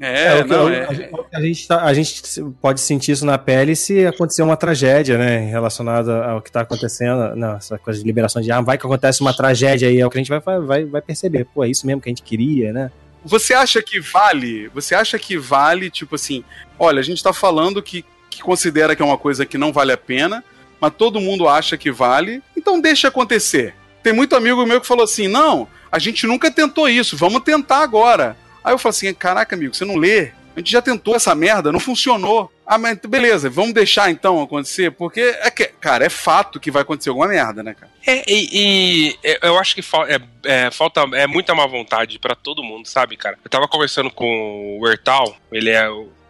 É, 0.00 0.38
é, 0.38 0.44
não, 0.44 0.68
é. 0.68 0.88
A, 1.32 1.40
gente 1.40 1.68
tá, 1.68 1.84
a 1.84 1.94
gente 1.94 2.22
pode 2.60 2.80
sentir 2.80 3.12
isso 3.12 3.24
na 3.24 3.38
pele 3.38 3.76
se 3.76 4.04
acontecer 4.04 4.42
uma 4.42 4.56
tragédia, 4.56 5.16
né? 5.16 5.38
Relacionada 5.48 6.24
ao 6.24 6.42
que 6.42 6.48
está 6.48 6.62
acontecendo, 6.62 7.36
não, 7.36 7.56
essa 7.56 7.78
coisa 7.78 8.00
de 8.00 8.04
liberação 8.04 8.42
de 8.42 8.50
arma. 8.50 8.66
Vai 8.66 8.78
que 8.78 8.84
acontece 8.84 9.20
uma 9.20 9.32
tragédia 9.32 9.88
aí, 9.88 10.00
é 10.00 10.06
o 10.06 10.10
que 10.10 10.18
a 10.18 10.22
gente 10.22 10.28
vai, 10.28 10.40
vai, 10.60 10.84
vai 10.84 11.00
perceber. 11.00 11.46
Pô, 11.46 11.64
é 11.64 11.68
isso 11.68 11.86
mesmo 11.86 12.00
que 12.00 12.08
a 12.08 12.10
gente 12.10 12.22
queria, 12.22 12.72
né? 12.72 12.90
Você 13.24 13.54
acha 13.54 13.80
que 13.80 14.00
vale? 14.00 14.68
Você 14.74 14.94
acha 14.94 15.18
que 15.18 15.38
vale, 15.38 15.88
tipo 15.90 16.16
assim, 16.16 16.44
olha, 16.78 17.00
a 17.00 17.02
gente 17.02 17.18
está 17.18 17.32
falando 17.32 17.82
que, 17.82 18.04
que 18.28 18.42
considera 18.42 18.94
que 18.94 19.00
é 19.00 19.04
uma 19.04 19.16
coisa 19.16 19.46
que 19.46 19.56
não 19.56 19.72
vale 19.72 19.92
a 19.92 19.96
pena, 19.96 20.44
mas 20.80 20.92
todo 20.98 21.20
mundo 21.20 21.48
acha 21.48 21.76
que 21.78 21.90
vale, 21.90 22.42
então 22.56 22.80
deixa 22.80 23.08
acontecer. 23.08 23.74
Tem 24.02 24.12
muito 24.12 24.36
amigo 24.36 24.66
meu 24.66 24.80
que 24.80 24.86
falou 24.86 25.04
assim: 25.04 25.28
não, 25.28 25.66
a 25.90 25.98
gente 25.98 26.26
nunca 26.26 26.50
tentou 26.50 26.88
isso, 26.88 27.16
vamos 27.16 27.42
tentar 27.42 27.78
agora. 27.78 28.36
Aí 28.64 28.72
eu 28.72 28.78
falo 28.78 28.90
assim: 28.90 29.12
caraca, 29.12 29.54
amigo, 29.54 29.74
você 29.74 29.84
não 29.84 29.96
lê? 29.96 30.32
A 30.56 30.60
gente 30.60 30.70
já 30.70 30.80
tentou 30.80 31.16
essa 31.16 31.34
merda, 31.34 31.72
não 31.72 31.80
funcionou. 31.80 32.50
Ah, 32.66 32.78
mas 32.78 32.98
beleza, 32.98 33.50
vamos 33.50 33.74
deixar 33.74 34.10
então 34.10 34.40
acontecer, 34.40 34.90
porque 34.92 35.20
é 35.20 35.50
que, 35.50 35.66
cara, 35.66 36.06
é 36.06 36.08
fato 36.08 36.60
que 36.60 36.70
vai 36.70 36.82
acontecer 36.82 37.10
alguma 37.10 37.28
merda, 37.28 37.62
né, 37.62 37.74
cara? 37.74 37.92
É, 38.06 38.22
e, 38.26 38.48
e 38.52 39.18
eu 39.42 39.58
acho 39.58 39.74
que 39.74 39.82
fa 39.82 40.06
é, 40.08 40.18
é, 40.44 40.70
falta 40.70 41.02
é 41.14 41.26
muita 41.26 41.54
má 41.54 41.66
vontade 41.66 42.18
para 42.18 42.34
todo 42.34 42.62
mundo, 42.62 42.86
sabe, 42.86 43.16
cara? 43.16 43.36
Eu 43.44 43.50
tava 43.50 43.68
conversando 43.68 44.10
com 44.10 44.78
o 44.80 44.88
Ertal, 44.88 45.36
ele 45.52 45.70
é 45.70 45.86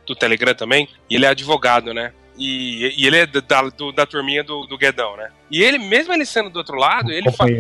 do 0.07 0.17
Telegram 0.17 0.55
também, 0.55 0.89
e 1.09 1.15
ele 1.15 1.27
é 1.27 1.29
advogado, 1.29 1.95
né? 1.95 2.13
E, 2.37 2.95
e 3.01 3.07
ele 3.07 3.19
é 3.19 3.27
da, 3.27 3.63
do, 3.63 3.93
da 3.93 4.07
turminha 4.07 4.43
do, 4.43 4.67
do 4.67 4.77
Guedão, 4.77 5.17
né? 5.17 5.31
E 5.51 5.63
ele, 5.63 5.79
mesmo 5.79 6.13
ele 6.13 6.27
sendo 6.27 6.51
do 6.51 6.59
outro 6.59 6.77
lado, 6.77 7.13
ele 7.13 7.31
fala. 7.31 7.51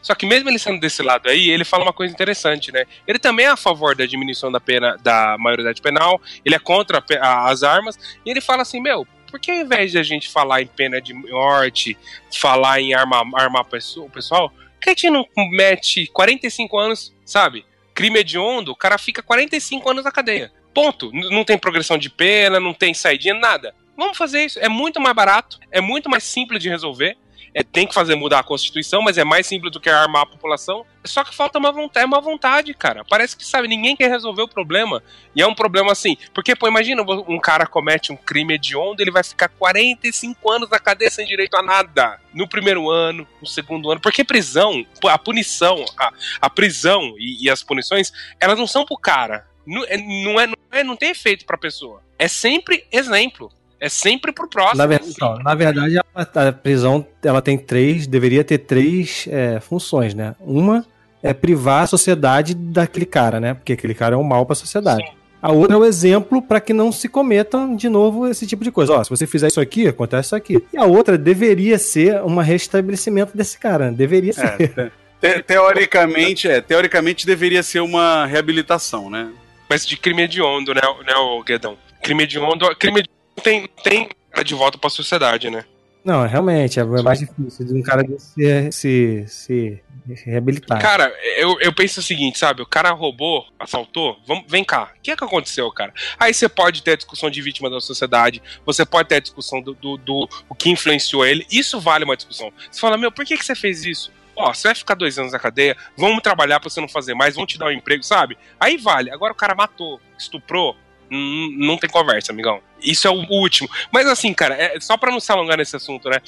Só 0.00 0.14
que 0.14 0.26
mesmo 0.26 0.48
ele 0.48 0.58
sendo 0.58 0.80
desse 0.80 1.02
lado 1.02 1.28
aí, 1.28 1.50
ele 1.50 1.64
fala 1.64 1.84
uma 1.84 1.92
coisa 1.92 2.12
interessante, 2.12 2.72
né? 2.72 2.84
Ele 3.06 3.18
também 3.18 3.46
é 3.46 3.50
a 3.50 3.56
favor 3.56 3.94
da 3.94 4.06
diminuição 4.06 4.50
da 4.50 4.60
pena, 4.60 4.96
da 5.02 5.36
maioridade 5.38 5.80
penal, 5.80 6.20
ele 6.44 6.54
é 6.54 6.58
contra 6.58 7.02
a, 7.20 7.50
as 7.50 7.62
armas, 7.62 7.98
e 8.24 8.30
ele 8.30 8.40
fala 8.40 8.62
assim, 8.62 8.80
meu, 8.80 9.06
por 9.30 9.40
que 9.40 9.50
ao 9.50 9.58
invés 9.58 9.90
de 9.90 9.98
a 9.98 10.02
gente 10.02 10.28
falar 10.28 10.62
em 10.62 10.66
pena 10.66 11.00
de 11.00 11.14
morte, 11.14 11.96
falar 12.30 12.80
em 12.80 12.94
armar, 12.94 13.24
armar 13.34 13.62
o 13.62 14.10
pessoal, 14.10 14.52
que 14.80 14.90
a 14.90 14.92
gente 14.92 15.08
não 15.08 15.26
mete 15.50 16.06
45 16.08 16.78
anos, 16.78 17.14
sabe? 17.24 17.64
Crime 17.94 18.18
hediondo, 18.18 18.72
o 18.72 18.76
cara 18.76 18.98
fica 18.98 19.22
45 19.22 19.88
anos 19.88 20.04
na 20.04 20.10
cadeia. 20.10 20.52
Ponto. 20.74 21.10
Não 21.12 21.44
tem 21.44 21.56
progressão 21.56 21.96
de 21.96 22.10
pena, 22.10 22.58
não 22.58 22.74
tem 22.74 22.92
saidinha, 22.92 23.34
nada. 23.34 23.74
Vamos 23.96 24.16
fazer 24.16 24.44
isso. 24.44 24.58
É 24.58 24.68
muito 24.68 25.00
mais 25.00 25.14
barato, 25.14 25.60
é 25.70 25.80
muito 25.80 26.10
mais 26.10 26.24
simples 26.24 26.62
de 26.62 26.68
resolver. 26.68 27.16
É, 27.54 27.62
tem 27.62 27.86
que 27.86 27.92
fazer 27.92 28.14
mudar 28.14 28.38
a 28.38 28.42
Constituição, 28.42 29.02
mas 29.02 29.18
é 29.18 29.24
mais 29.24 29.46
simples 29.46 29.70
do 29.70 29.80
que 29.80 29.90
armar 29.90 30.22
a 30.22 30.26
população. 30.26 30.86
Só 31.04 31.22
que 31.22 31.34
falta 31.34 31.58
uma 31.58 31.70
vontade, 31.70 32.04
é 32.04 32.06
uma 32.06 32.20
vontade, 32.20 32.72
cara. 32.72 33.04
Parece 33.04 33.36
que, 33.36 33.44
sabe, 33.44 33.68
ninguém 33.68 33.94
quer 33.94 34.08
resolver 34.08 34.42
o 34.42 34.48
problema. 34.48 35.02
E 35.36 35.42
é 35.42 35.46
um 35.46 35.54
problema 35.54 35.92
assim. 35.92 36.16
Porque, 36.32 36.56
pô, 36.56 36.66
imagina 36.66 37.02
um 37.02 37.38
cara 37.38 37.66
comete 37.66 38.12
um 38.12 38.16
crime 38.16 38.54
hediondo, 38.54 39.02
ele 39.02 39.10
vai 39.10 39.22
ficar 39.22 39.48
45 39.48 40.50
anos 40.50 40.70
na 40.70 40.78
cadeia 40.78 41.10
sem 41.10 41.26
direito 41.26 41.54
a 41.56 41.62
nada. 41.62 42.18
No 42.32 42.48
primeiro 42.48 42.88
ano, 42.88 43.26
no 43.40 43.46
segundo 43.46 43.90
ano. 43.90 44.00
Porque 44.00 44.24
prisão, 44.24 44.86
a 45.04 45.18
punição, 45.18 45.84
a, 45.98 46.12
a 46.40 46.50
prisão 46.50 47.14
e, 47.18 47.44
e 47.44 47.50
as 47.50 47.62
punições, 47.62 48.12
elas 48.40 48.58
não 48.58 48.66
são 48.66 48.86
pro 48.86 48.96
cara. 48.96 49.46
Não 49.66 49.84
é, 49.84 49.96
não, 49.96 50.40
é, 50.40 50.46
não, 50.46 50.56
é, 50.72 50.84
não 50.84 50.96
tem 50.96 51.10
efeito 51.10 51.44
pra 51.44 51.58
pessoa. 51.58 52.02
É 52.18 52.28
sempre 52.28 52.86
exemplo. 52.90 53.52
É 53.82 53.88
sempre 53.88 54.30
pro 54.30 54.46
próximo. 54.46 54.78
Na, 54.78 54.86
ver, 54.86 55.02
então, 55.04 55.34
na 55.38 55.56
verdade, 55.56 55.98
a, 55.98 56.22
a, 56.22 56.52
prisão 56.52 57.04
ela 57.20 57.42
tem 57.42 57.58
três, 57.58 58.06
deveria 58.06 58.44
ter 58.44 58.58
três 58.58 59.26
é, 59.28 59.58
funções, 59.58 60.14
né? 60.14 60.36
Uma 60.38 60.86
é 61.20 61.34
privar 61.34 61.82
a 61.82 61.86
sociedade 61.88 62.54
daquele 62.54 63.04
cara, 63.04 63.40
né? 63.40 63.54
Porque 63.54 63.72
aquele 63.72 63.92
cara 63.92 64.14
é 64.14 64.16
um 64.16 64.22
mal 64.22 64.46
para 64.46 64.52
a 64.52 64.56
sociedade. 64.56 65.04
Sim. 65.04 65.12
A 65.42 65.50
outra 65.50 65.74
é 65.74 65.78
o 65.80 65.84
exemplo 65.84 66.40
para 66.40 66.60
que 66.60 66.72
não 66.72 66.92
se 66.92 67.08
cometam 67.08 67.74
de 67.74 67.88
novo 67.88 68.28
esse 68.28 68.46
tipo 68.46 68.62
de 68.62 68.70
coisa. 68.70 68.92
Ó, 68.92 69.02
se 69.02 69.10
você 69.10 69.26
fizer 69.26 69.48
isso 69.48 69.60
aqui, 69.60 69.88
acontece 69.88 70.26
isso 70.26 70.36
aqui. 70.36 70.64
E 70.72 70.76
a 70.76 70.84
outra 70.84 71.18
deveria 71.18 71.76
ser 71.76 72.22
um 72.22 72.36
restabelecimento 72.36 73.36
desse 73.36 73.58
cara. 73.58 73.90
Né? 73.90 73.96
Deveria 73.96 74.30
é, 74.30 74.34
ser. 74.34 74.92
Te, 75.20 75.42
teoricamente, 75.42 76.48
é, 76.48 76.60
teoricamente 76.60 77.26
deveria 77.26 77.64
ser 77.64 77.80
uma 77.80 78.26
reabilitação, 78.26 79.10
né? 79.10 79.32
Mas 79.68 79.84
de 79.84 79.96
crime 79.96 80.22
hediondo, 80.22 80.72
né, 80.72 80.82
né, 81.04 81.14
o 81.16 81.42
Guedão? 81.42 81.76
Crime 82.00 82.22
hediondo, 82.22 82.76
crime 82.76 83.00
hediondo 83.00 83.21
tem, 83.42 83.68
tem 83.82 84.08
de 84.44 84.54
volta 84.54 84.78
para 84.78 84.88
a 84.88 84.90
sociedade, 84.90 85.50
né? 85.50 85.64
Não, 86.04 86.26
realmente, 86.26 86.80
é 86.80 86.84
mais 86.84 87.20
difícil 87.20 87.64
de 87.64 87.74
um 87.74 87.82
cara 87.82 88.04
se, 88.18 88.72
se, 88.72 89.24
se 89.28 89.82
reabilitar. 90.26 90.80
Cara, 90.80 91.14
eu, 91.36 91.60
eu 91.60 91.72
penso 91.72 92.00
o 92.00 92.02
seguinte, 92.02 92.38
sabe? 92.38 92.60
O 92.60 92.66
cara 92.66 92.90
roubou, 92.90 93.46
assaltou, 93.56 94.18
vamos, 94.26 94.44
vem 94.48 94.64
cá. 94.64 94.92
O 94.96 95.00
que 95.00 95.12
é 95.12 95.16
que 95.16 95.22
aconteceu, 95.22 95.70
cara? 95.70 95.94
Aí 96.18 96.34
você 96.34 96.48
pode 96.48 96.82
ter 96.82 96.92
a 96.92 96.96
discussão 96.96 97.30
de 97.30 97.40
vítima 97.40 97.70
da 97.70 97.80
sociedade, 97.80 98.42
você 98.66 98.84
pode 98.84 99.08
ter 99.08 99.16
a 99.16 99.20
discussão 99.20 99.62
do, 99.62 99.74
do, 99.74 99.96
do 99.96 100.28
o 100.48 100.54
que 100.56 100.70
influenciou 100.70 101.24
ele. 101.24 101.46
Isso 101.48 101.78
vale 101.78 102.04
uma 102.04 102.16
discussão. 102.16 102.52
Você 102.68 102.80
fala, 102.80 102.98
meu, 102.98 103.12
por 103.12 103.24
que, 103.24 103.36
que 103.36 103.44
você 103.44 103.54
fez 103.54 103.84
isso? 103.84 104.10
Ó, 104.34 104.52
você 104.52 104.68
vai 104.68 104.74
ficar 104.74 104.94
dois 104.94 105.18
anos 105.18 105.30
na 105.32 105.38
cadeia, 105.38 105.76
vamos 105.96 106.20
trabalhar 106.20 106.58
pra 106.58 106.68
você 106.68 106.80
não 106.80 106.88
fazer 106.88 107.14
mais, 107.14 107.34
vamos 107.34 107.52
te 107.52 107.58
dar 107.58 107.66
um 107.66 107.70
emprego, 107.70 108.02
sabe? 108.02 108.36
Aí 108.58 108.76
vale. 108.76 109.10
Agora 109.10 109.32
o 109.32 109.36
cara 109.36 109.54
matou, 109.54 110.00
estuprou, 110.18 110.76
não 111.12 111.76
tem 111.76 111.90
conversa, 111.90 112.32
amigão. 112.32 112.60
Isso 112.80 113.06
é 113.06 113.10
o 113.10 113.26
último. 113.30 113.68
Mas 113.92 114.06
assim, 114.06 114.32
cara, 114.32 114.54
é, 114.54 114.80
só 114.80 114.96
para 114.96 115.12
não 115.12 115.20
se 115.20 115.30
alongar 115.30 115.58
nesse 115.58 115.76
assunto, 115.76 116.08
né? 116.08 116.20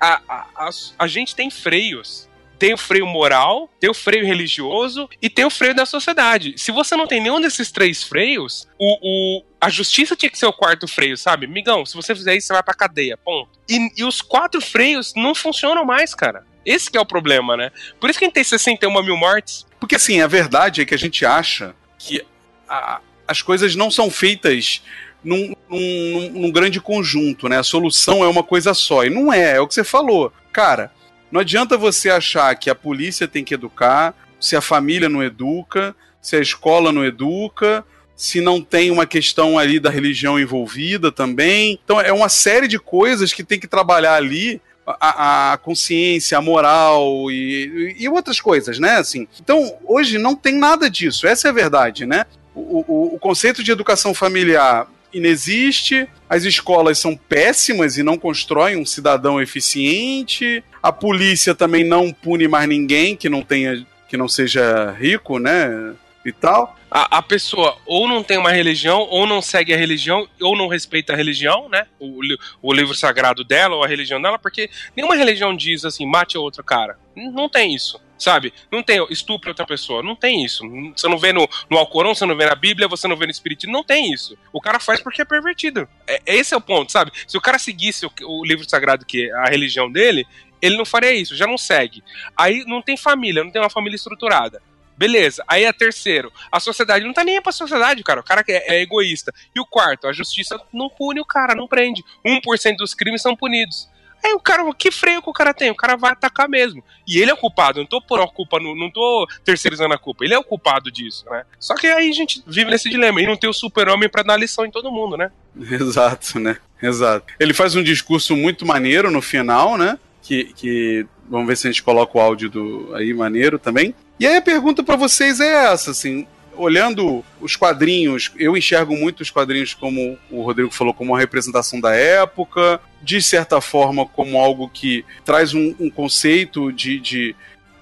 A, 0.00 0.20
a, 0.28 0.46
a, 0.56 0.70
a 0.98 1.06
gente 1.06 1.34
tem 1.34 1.50
freios 1.50 2.28
tem 2.60 2.74
o 2.74 2.76
freio 2.76 3.06
moral, 3.06 3.70
tem 3.80 3.88
o 3.88 3.94
freio 3.94 4.26
religioso 4.26 5.08
e 5.22 5.30
tem 5.30 5.46
o 5.46 5.50
freio 5.50 5.74
da 5.74 5.86
sociedade. 5.86 6.52
Se 6.58 6.70
você 6.70 6.94
não 6.94 7.06
tem 7.06 7.18
nenhum 7.18 7.40
desses 7.40 7.72
três 7.72 8.04
freios, 8.04 8.68
o, 8.78 8.98
o, 9.38 9.44
a 9.58 9.70
justiça 9.70 10.14
tinha 10.14 10.28
que 10.28 10.36
ser 10.36 10.44
o 10.44 10.52
quarto 10.52 10.86
freio, 10.86 11.16
sabe? 11.16 11.46
Migão, 11.46 11.86
se 11.86 11.96
você 11.96 12.14
fizer 12.14 12.36
isso, 12.36 12.48
você 12.48 12.52
vai 12.52 12.62
pra 12.62 12.74
cadeia, 12.74 13.16
ponto. 13.16 13.48
E, 13.66 13.90
e 13.96 14.04
os 14.04 14.20
quatro 14.20 14.60
freios 14.60 15.14
não 15.16 15.34
funcionam 15.34 15.86
mais, 15.86 16.14
cara. 16.14 16.44
Esse 16.62 16.90
é 16.94 17.00
o 17.00 17.06
problema, 17.06 17.56
né? 17.56 17.72
Por 17.98 18.10
isso 18.10 18.18
que 18.18 18.26
a 18.26 18.28
gente 18.28 18.34
tem 18.34 18.44
61 18.44 19.02
mil 19.02 19.16
mortes. 19.16 19.66
Porque 19.80 19.96
assim, 19.96 20.20
a 20.20 20.26
verdade 20.26 20.82
é 20.82 20.84
que 20.84 20.94
a 20.94 20.98
gente 20.98 21.24
acha 21.24 21.74
que 21.98 22.22
a, 22.68 23.00
as 23.30 23.42
coisas 23.42 23.76
não 23.76 23.92
são 23.92 24.10
feitas 24.10 24.82
num, 25.22 25.54
num, 25.68 26.30
num, 26.30 26.50
grande 26.50 26.80
conjunto, 26.80 27.48
né? 27.48 27.58
A 27.58 27.62
solução 27.62 28.24
é 28.24 28.26
uma 28.26 28.42
coisa 28.42 28.74
só. 28.74 29.04
E 29.04 29.10
não 29.10 29.32
é, 29.32 29.56
é 29.56 29.60
o 29.60 29.68
que 29.68 29.74
você 29.74 29.84
falou. 29.84 30.32
Cara, 30.52 30.90
não 31.30 31.40
adianta 31.40 31.78
você 31.78 32.10
achar 32.10 32.52
que 32.56 32.68
a 32.68 32.74
polícia 32.74 33.28
tem 33.28 33.44
que 33.44 33.54
educar, 33.54 34.14
se 34.40 34.56
a 34.56 34.60
família 34.60 35.08
não 35.08 35.22
educa, 35.22 35.94
se 36.20 36.34
a 36.34 36.40
escola 36.40 36.90
não 36.90 37.04
educa, 37.04 37.84
se 38.16 38.40
não 38.40 38.60
tem 38.60 38.90
uma 38.90 39.06
questão 39.06 39.56
ali 39.56 39.78
da 39.78 39.90
religião 39.90 40.40
envolvida 40.40 41.12
também. 41.12 41.78
Então 41.84 42.00
é 42.00 42.12
uma 42.12 42.28
série 42.28 42.66
de 42.66 42.80
coisas 42.80 43.32
que 43.32 43.44
tem 43.44 43.60
que 43.60 43.68
trabalhar 43.68 44.14
ali 44.14 44.60
a, 44.86 45.52
a, 45.52 45.56
consciência, 45.58 46.36
a 46.36 46.42
moral 46.42 47.30
e, 47.30 47.94
e, 47.98 48.08
outras 48.08 48.40
coisas, 48.40 48.78
né? 48.80 48.96
Assim, 48.96 49.28
então, 49.40 49.76
hoje 49.84 50.18
não 50.18 50.34
tem 50.34 50.54
nada 50.54 50.90
disso, 50.90 51.26
essa 51.26 51.48
é 51.48 51.50
a 51.50 51.54
verdade, 51.54 52.06
né? 52.06 52.24
O, 52.60 53.14
o, 53.14 53.18
conceito 53.18 53.62
de 53.62 53.70
educação 53.70 54.12
familiar 54.12 54.86
inexiste, 55.12 56.08
as 56.28 56.44
escolas 56.44 56.98
são 56.98 57.16
péssimas 57.16 57.98
e 57.98 58.02
não 58.02 58.18
constroem 58.18 58.76
um 58.76 58.86
cidadão 58.86 59.40
eficiente, 59.40 60.62
a 60.82 60.92
polícia 60.92 61.54
também 61.54 61.84
não 61.84 62.12
pune 62.12 62.46
mais 62.46 62.68
ninguém 62.68 63.16
que 63.16 63.28
não 63.28 63.42
tenha 63.42 63.84
que 64.08 64.16
não 64.16 64.28
seja 64.28 64.90
rico, 64.98 65.38
né? 65.38 65.94
E 66.24 66.32
tal. 66.32 66.76
A, 66.90 67.18
a, 67.18 67.22
pessoa 67.22 67.78
ou 67.86 68.08
não 68.08 68.24
tem 68.24 68.36
uma 68.36 68.50
religião, 68.50 69.06
ou 69.08 69.24
não 69.24 69.40
segue 69.40 69.72
a 69.72 69.76
religião, 69.76 70.28
ou 70.40 70.56
não 70.56 70.66
respeita 70.66 71.12
a 71.12 71.16
religião, 71.16 71.68
né? 71.68 71.86
O, 72.00 72.20
o 72.60 72.72
livro 72.72 72.94
sagrado 72.94 73.44
dela, 73.44 73.76
ou 73.76 73.84
a 73.84 73.86
religião 73.86 74.20
dela, 74.20 74.36
porque 74.36 74.68
nenhuma 74.96 75.14
religião 75.14 75.56
diz 75.56 75.84
assim, 75.84 76.04
mate 76.04 76.36
outro 76.36 76.64
cara. 76.64 76.98
Não 77.14 77.48
tem 77.48 77.72
isso 77.72 78.00
sabe? 78.20 78.52
Não 78.70 78.82
tem 78.82 79.04
estupro 79.10 79.50
outra 79.50 79.66
pessoa, 79.66 80.02
não 80.02 80.14
tem 80.14 80.44
isso. 80.44 80.62
Você 80.94 81.08
não 81.08 81.18
vê 81.18 81.32
no, 81.32 81.48
no 81.68 81.78
Alcorão, 81.78 82.14
você 82.14 82.26
não 82.26 82.36
vê 82.36 82.46
na 82.46 82.54
Bíblia, 82.54 82.86
você 82.86 83.08
não 83.08 83.16
vê 83.16 83.24
no 83.24 83.32
Espiritismo, 83.32 83.72
não 83.72 83.82
tem 83.82 84.12
isso. 84.12 84.36
O 84.52 84.60
cara 84.60 84.78
faz 84.78 85.00
porque 85.00 85.22
é 85.22 85.24
pervertido. 85.24 85.88
É, 86.06 86.20
esse 86.26 86.54
é 86.54 86.56
o 86.56 86.60
ponto, 86.60 86.92
sabe? 86.92 87.10
Se 87.26 87.36
o 87.36 87.40
cara 87.40 87.58
seguisse 87.58 88.06
o, 88.06 88.12
o 88.22 88.44
livro 88.44 88.68
sagrado, 88.68 89.06
que 89.06 89.28
é 89.28 89.32
a 89.32 89.46
religião 89.46 89.90
dele, 89.90 90.26
ele 90.60 90.76
não 90.76 90.84
faria 90.84 91.12
isso, 91.12 91.34
já 91.34 91.46
não 91.46 91.56
segue. 91.56 92.04
Aí 92.36 92.64
não 92.66 92.82
tem 92.82 92.96
família, 92.96 93.42
não 93.42 93.50
tem 93.50 93.62
uma 93.62 93.70
família 93.70 93.96
estruturada. 93.96 94.62
Beleza. 95.00 95.42
Aí 95.48 95.64
é 95.64 95.72
terceiro. 95.72 96.30
A 96.52 96.60
sociedade 96.60 97.06
não 97.06 97.14
tá 97.14 97.24
nem 97.24 97.36
aí 97.36 97.42
pra 97.42 97.52
sociedade, 97.52 98.04
cara. 98.04 98.20
O 98.20 98.22
cara 98.22 98.44
é, 98.46 98.76
é 98.76 98.82
egoísta. 98.82 99.32
E 99.54 99.58
o 99.58 99.64
quarto, 99.64 100.06
a 100.06 100.12
justiça 100.12 100.60
não 100.70 100.90
pune 100.90 101.22
o 101.22 101.24
cara, 101.24 101.54
não 101.54 101.66
prende. 101.66 102.04
1% 102.22 102.76
dos 102.76 102.92
crimes 102.92 103.22
são 103.22 103.34
punidos. 103.34 103.88
Aí 104.22 104.32
o 104.32 104.40
cara, 104.40 104.62
que 104.74 104.90
freio 104.90 105.22
que 105.22 105.30
o 105.30 105.32
cara 105.32 105.54
tem? 105.54 105.70
O 105.70 105.74
cara 105.74 105.96
vai 105.96 106.12
atacar 106.12 106.48
mesmo. 106.48 106.82
E 107.06 107.18
ele 107.18 107.30
é 107.30 107.34
o 107.34 107.36
culpado, 107.36 107.78
eu 107.78 107.82
não 107.82 107.88
tô 107.88 108.00
por 108.00 108.20
culpa, 108.32 108.60
não, 108.60 108.74
não 108.74 108.90
tô 108.90 109.26
terceirizando 109.44 109.94
a 109.94 109.98
culpa. 109.98 110.24
Ele 110.24 110.34
é 110.34 110.38
o 110.38 110.44
culpado 110.44 110.90
disso, 110.90 111.24
né? 111.30 111.44
Só 111.58 111.74
que 111.74 111.86
aí 111.86 112.08
a 112.08 112.12
gente 112.12 112.42
vive 112.46 112.70
nesse 112.70 112.88
dilema. 112.90 113.20
E 113.20 113.26
não 113.26 113.36
tem 113.36 113.48
o 113.48 113.54
super-homem 113.54 114.08
pra 114.08 114.22
dar 114.22 114.36
lição 114.36 114.66
em 114.66 114.70
todo 114.70 114.92
mundo, 114.92 115.16
né? 115.16 115.30
Exato, 115.56 116.38
né? 116.38 116.58
Exato. 116.82 117.26
Ele 117.38 117.54
faz 117.54 117.74
um 117.74 117.82
discurso 117.82 118.36
muito 118.36 118.66
maneiro 118.66 119.10
no 119.10 119.22
final, 119.22 119.76
né? 119.76 119.98
Que, 120.22 120.52
que 120.54 121.06
vamos 121.28 121.46
ver 121.46 121.56
se 121.56 121.66
a 121.66 121.70
gente 121.70 121.82
coloca 121.82 122.16
o 122.16 122.20
áudio 122.20 122.50
do 122.50 122.94
aí 122.94 123.14
maneiro 123.14 123.58
também. 123.58 123.94
E 124.18 124.26
aí 124.26 124.36
a 124.36 124.42
pergunta 124.42 124.82
para 124.82 124.96
vocês 124.96 125.40
é 125.40 125.72
essa, 125.72 125.92
assim, 125.92 126.26
olhando 126.56 127.24
os 127.40 127.56
quadrinhos, 127.56 128.30
eu 128.36 128.56
enxergo 128.56 128.96
muito 128.96 129.20
os 129.20 129.30
quadrinhos, 129.30 129.74
como 129.74 130.18
o 130.30 130.42
Rodrigo 130.42 130.70
falou, 130.70 130.92
como 130.92 131.12
uma 131.12 131.18
representação 131.18 131.80
da 131.80 131.94
época, 131.94 132.80
de 133.02 133.20
certa 133.22 133.60
forma, 133.60 134.06
como 134.06 134.38
algo 134.38 134.68
que 134.68 135.04
traz 135.24 135.54
um, 135.54 135.74
um 135.80 135.90
conceito 135.90 136.72
de, 136.72 137.00
de, 137.00 137.36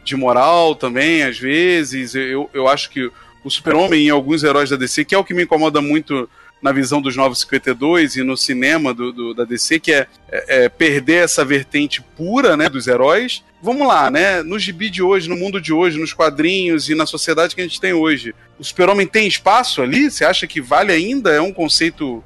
de, 0.04 0.16
moral 0.16 0.74
também, 0.74 1.22
às 1.22 1.38
vezes. 1.38 2.14
Eu, 2.14 2.48
eu 2.52 2.68
acho 2.68 2.90
que 2.90 3.10
o 3.44 3.50
Super-Homem 3.50 4.06
e 4.06 4.10
alguns 4.10 4.42
heróis 4.42 4.70
da 4.70 4.76
DC, 4.76 5.04
que 5.04 5.14
é 5.14 5.18
o 5.18 5.24
que 5.24 5.34
me 5.34 5.44
incomoda 5.44 5.80
muito 5.80 6.28
na 6.62 6.72
visão 6.72 7.00
dos 7.00 7.16
Novos 7.16 7.40
52 7.40 8.16
e 8.16 8.22
no 8.22 8.36
cinema 8.36 8.92
do, 8.92 9.12
do 9.12 9.34
da 9.34 9.44
DC, 9.44 9.80
que 9.80 9.92
é, 9.92 10.06
é, 10.30 10.64
é, 10.64 10.68
perder 10.68 11.24
essa 11.24 11.44
vertente 11.44 12.02
pura 12.16 12.56
né, 12.56 12.68
dos 12.68 12.86
heróis. 12.86 13.42
Vamos 13.62 13.86
lá, 13.86 14.10
né? 14.10 14.42
No 14.42 14.58
gibi 14.58 14.90
de 14.90 15.02
hoje, 15.02 15.28
no 15.28 15.36
mundo 15.36 15.60
de 15.60 15.72
hoje, 15.72 15.98
nos 15.98 16.12
quadrinhos 16.12 16.88
e 16.88 16.94
na 16.94 17.06
sociedade 17.06 17.54
que 17.54 17.60
a 17.60 17.64
gente 17.64 17.80
tem 17.80 17.92
hoje, 17.92 18.34
o 18.58 18.64
super-homem 18.64 19.06
tem 19.06 19.26
espaço 19.26 19.82
ali? 19.82 20.10
Você 20.10 20.24
acha 20.24 20.46
que 20.46 20.60
vale 20.60 20.92
ainda? 20.92 21.30
É 21.30 21.40
um 21.40 21.52
conceito 21.52 22.22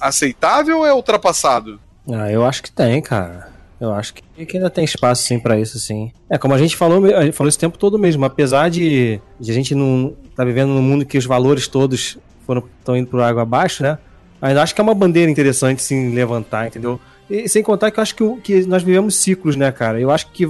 aceitável 0.00 0.78
ou 0.78 0.86
é 0.86 0.92
ultrapassado? 0.92 1.80
Ah, 2.08 2.30
eu 2.30 2.44
acho 2.44 2.62
que 2.62 2.70
tem, 2.70 3.02
cara. 3.02 3.56
Eu 3.80 3.92
acho 3.92 4.14
que, 4.14 4.46
que 4.46 4.56
ainda 4.56 4.70
tem 4.70 4.84
espaço 4.84 5.22
sim 5.24 5.38
para 5.38 5.58
isso, 5.58 5.78
sim. 5.78 6.10
É 6.30 6.38
como 6.38 6.54
a 6.54 6.58
gente 6.58 6.74
falou, 6.74 7.04
a 7.14 7.24
gente 7.24 7.36
falou 7.36 7.48
esse 7.48 7.58
tempo 7.58 7.76
todo 7.76 7.98
mesmo, 7.98 8.24
apesar 8.24 8.70
de, 8.70 9.20
de 9.38 9.50
a 9.50 9.54
gente 9.54 9.74
não 9.74 10.16
tá 10.34 10.44
vivendo 10.44 10.70
num 10.70 10.82
mundo 10.82 11.04
que 11.04 11.18
os 11.18 11.26
valores 11.26 11.68
todos 11.68 12.18
foram 12.46 12.62
estão 12.78 12.96
indo 12.96 13.08
por 13.08 13.20
água 13.20 13.42
abaixo, 13.42 13.82
né? 13.82 13.98
Ainda 14.40 14.62
acho 14.62 14.74
que 14.74 14.80
é 14.80 14.84
uma 14.84 14.94
bandeira 14.94 15.30
interessante 15.30 15.82
sim 15.82 16.14
levantar, 16.14 16.66
entendeu? 16.66 17.00
E 17.28 17.48
sem 17.48 17.62
contar 17.62 17.90
que 17.90 17.98
eu 17.98 18.02
acho 18.02 18.14
que, 18.14 18.36
que 18.40 18.66
nós 18.66 18.82
vivemos 18.82 19.16
ciclos, 19.16 19.56
né, 19.56 19.72
cara? 19.72 20.00
Eu 20.00 20.10
acho 20.10 20.28
que 20.30 20.48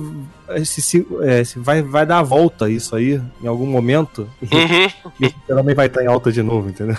esse, 0.50 1.06
é, 1.22 1.42
vai, 1.56 1.80
vai 1.80 2.04
dar 2.04 2.18
a 2.18 2.22
volta 2.22 2.68
isso 2.68 2.94
aí 2.94 3.20
em 3.42 3.46
algum 3.46 3.66
momento. 3.66 4.30
Uhum. 4.42 5.12
E 5.20 5.30
também 5.46 5.74
vai 5.74 5.86
estar 5.86 6.04
em 6.04 6.06
alta 6.06 6.30
de 6.30 6.42
novo, 6.42 6.68
entendeu? 6.68 6.96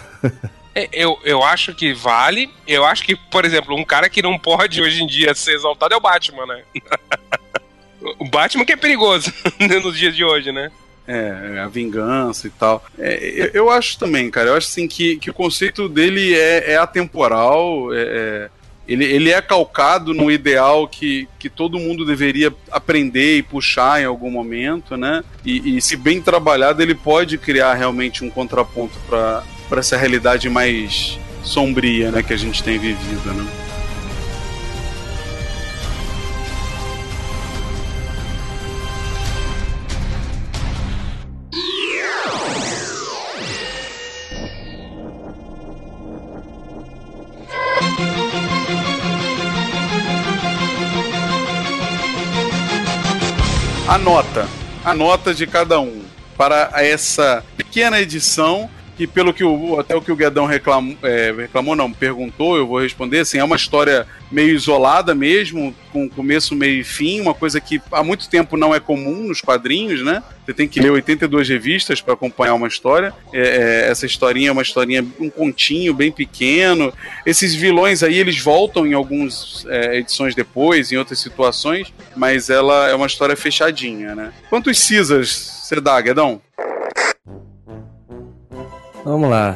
É, 0.73 0.89
eu, 0.91 1.17
eu 1.23 1.43
acho 1.43 1.75
que 1.75 1.93
vale. 1.93 2.49
Eu 2.67 2.85
acho 2.85 3.03
que, 3.03 3.15
por 3.15 3.45
exemplo, 3.45 3.75
um 3.75 3.83
cara 3.83 4.09
que 4.09 4.21
não 4.21 4.37
pode 4.37 4.81
hoje 4.81 5.03
em 5.03 5.07
dia 5.07 5.35
ser 5.35 5.53
exaltado 5.53 5.93
é 5.93 5.97
o 5.97 6.01
Batman, 6.01 6.45
né? 6.47 6.63
o 8.19 8.25
Batman 8.29 8.65
que 8.65 8.73
é 8.73 8.77
perigoso 8.77 9.31
nos 9.83 9.97
dias 9.97 10.15
de 10.15 10.23
hoje, 10.23 10.51
né? 10.51 10.71
É, 11.07 11.59
a 11.63 11.67
vingança 11.67 12.47
e 12.47 12.49
tal. 12.49 12.83
É, 12.99 13.51
eu 13.53 13.69
acho 13.69 13.97
também, 13.97 14.29
cara. 14.29 14.49
Eu 14.49 14.55
acho 14.55 14.67
assim 14.67 14.87
que, 14.87 15.15
que 15.15 15.29
o 15.29 15.33
conceito 15.33 15.87
dele 15.87 16.35
é, 16.35 16.73
é 16.73 16.77
atemporal. 16.77 17.93
É, 17.93 18.01
é, 18.01 18.49
ele, 18.87 19.05
ele 19.05 19.31
é 19.31 19.41
calcado 19.41 20.13
no 20.13 20.31
ideal 20.31 20.87
que, 20.87 21.27
que 21.37 21.49
todo 21.49 21.79
mundo 21.79 22.05
deveria 22.05 22.53
aprender 22.71 23.37
e 23.37 23.43
puxar 23.43 24.01
em 24.01 24.05
algum 24.05 24.31
momento, 24.31 24.95
né? 24.95 25.23
E, 25.45 25.77
e 25.77 25.81
se 25.81 25.97
bem 25.97 26.21
trabalhado, 26.21 26.81
ele 26.81 26.95
pode 26.95 27.37
criar 27.37 27.73
realmente 27.73 28.23
um 28.23 28.29
contraponto 28.29 28.97
para 29.09 29.43
essa 29.71 29.97
realidade 29.97 30.49
mais 30.49 31.19
sombria, 31.43 32.11
né, 32.11 32.23
que 32.23 32.33
a 32.33 32.37
gente 32.37 32.63
tem 32.63 32.77
vivido, 32.77 33.33
né? 33.33 33.66
A 53.87 53.97
nota, 53.97 54.45
a 54.83 54.93
nota 54.93 55.33
de 55.33 55.47
cada 55.47 55.79
um 55.79 56.03
para 56.37 56.71
essa 56.75 57.41
pequena 57.55 58.01
edição 58.01 58.69
que 58.97 59.05
pelo 59.05 59.31
que 59.31 59.43
o, 59.43 59.79
até 59.79 59.95
o 59.95 60.01
que 60.01 60.11
o 60.11 60.15
Guedão 60.15 60.45
reclamou, 60.45 60.97
é, 61.03 61.31
reclamou, 61.31 61.75
não, 61.75 61.91
perguntou, 61.93 62.57
eu 62.57 62.65
vou 62.65 62.81
responder, 62.81 63.19
assim, 63.19 63.37
é 63.37 63.43
uma 63.43 63.55
história 63.55 64.07
meio 64.31 64.55
isolada 64.55 65.13
mesmo, 65.13 65.73
com 65.93 66.09
começo, 66.09 66.55
meio 66.55 66.81
e 66.81 66.83
fim, 66.83 67.21
uma 67.21 67.33
coisa 67.33 67.61
que 67.61 67.79
há 67.91 68.03
muito 68.03 68.27
tempo 68.27 68.57
não 68.57 68.73
é 68.73 68.79
comum 68.79 69.27
nos 69.27 69.39
quadrinhos, 69.39 70.03
né? 70.03 70.23
Você 70.43 70.53
tem 70.53 70.67
que 70.67 70.79
ler 70.79 70.91
82 70.91 71.47
revistas 71.47 72.01
para 72.01 72.15
acompanhar 72.15 72.55
uma 72.55 72.67
história. 72.67 73.13
É, 73.31 73.39
é, 73.85 73.89
essa 73.89 74.05
historinha 74.05 74.49
é 74.49 74.51
uma 74.51 74.61
historinha, 74.61 75.05
um 75.19 75.29
continho 75.29 75.93
bem 75.93 76.11
pequeno. 76.11 76.91
Esses 77.25 77.53
vilões 77.53 78.01
aí, 78.01 78.17
eles 78.17 78.39
voltam 78.39 78.87
em 78.87 78.93
algumas 78.93 79.65
é, 79.67 79.97
edições 79.97 80.33
depois, 80.33 80.91
em 80.91 80.97
outras 80.97 81.19
situações, 81.19 81.93
mas 82.15 82.49
ela 82.49 82.89
é 82.89 82.95
uma 82.95 83.07
história 83.07 83.35
fechadinha, 83.35 84.15
né? 84.15 84.33
Quantos 84.49 84.79
Cisas 84.79 85.57
você 85.63 85.81
dá, 85.81 85.99
Guedão? 85.99 86.41
Vamos 89.07 89.29
lá. 89.29 89.55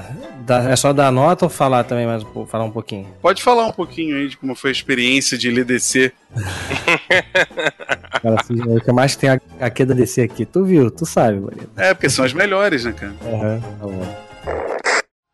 é 0.69 0.75
só 0.77 0.93
dar 0.93 1.11
nota 1.11 1.43
ou 1.43 1.49
falar 1.49 1.83
também 1.83 2.07
mais 2.07 2.23
falar 2.47 2.63
um 2.63 2.71
pouquinho? 2.71 3.05
Pode 3.21 3.43
falar 3.43 3.67
um 3.67 3.71
pouquinho 3.73 4.15
aí 4.15 4.29
de 4.29 4.37
como 4.37 4.55
foi 4.55 4.69
a 4.69 4.71
experiência 4.71 5.37
de 5.37 5.51
ler 5.51 5.65
DC. 5.65 6.13
cara, 8.23 8.39
assim, 8.39 8.53
o 8.61 8.79
que 8.79 8.93
mais 8.93 9.17
tem 9.17 9.29
a, 9.29 9.41
a 9.59 9.69
queda 9.69 9.93
DC 9.93 10.21
aqui? 10.21 10.45
Tu 10.45 10.63
viu, 10.63 10.89
tu 10.89 11.05
sabe, 11.05 11.37
bonito. 11.37 11.69
É, 11.75 11.93
porque 11.93 12.09
são 12.09 12.23
as 12.23 12.31
melhores, 12.31 12.85
né, 12.85 12.93
cara? 12.93 13.13
Uhum, 13.25 13.59
tá 13.59 13.87
bom. 13.87 14.15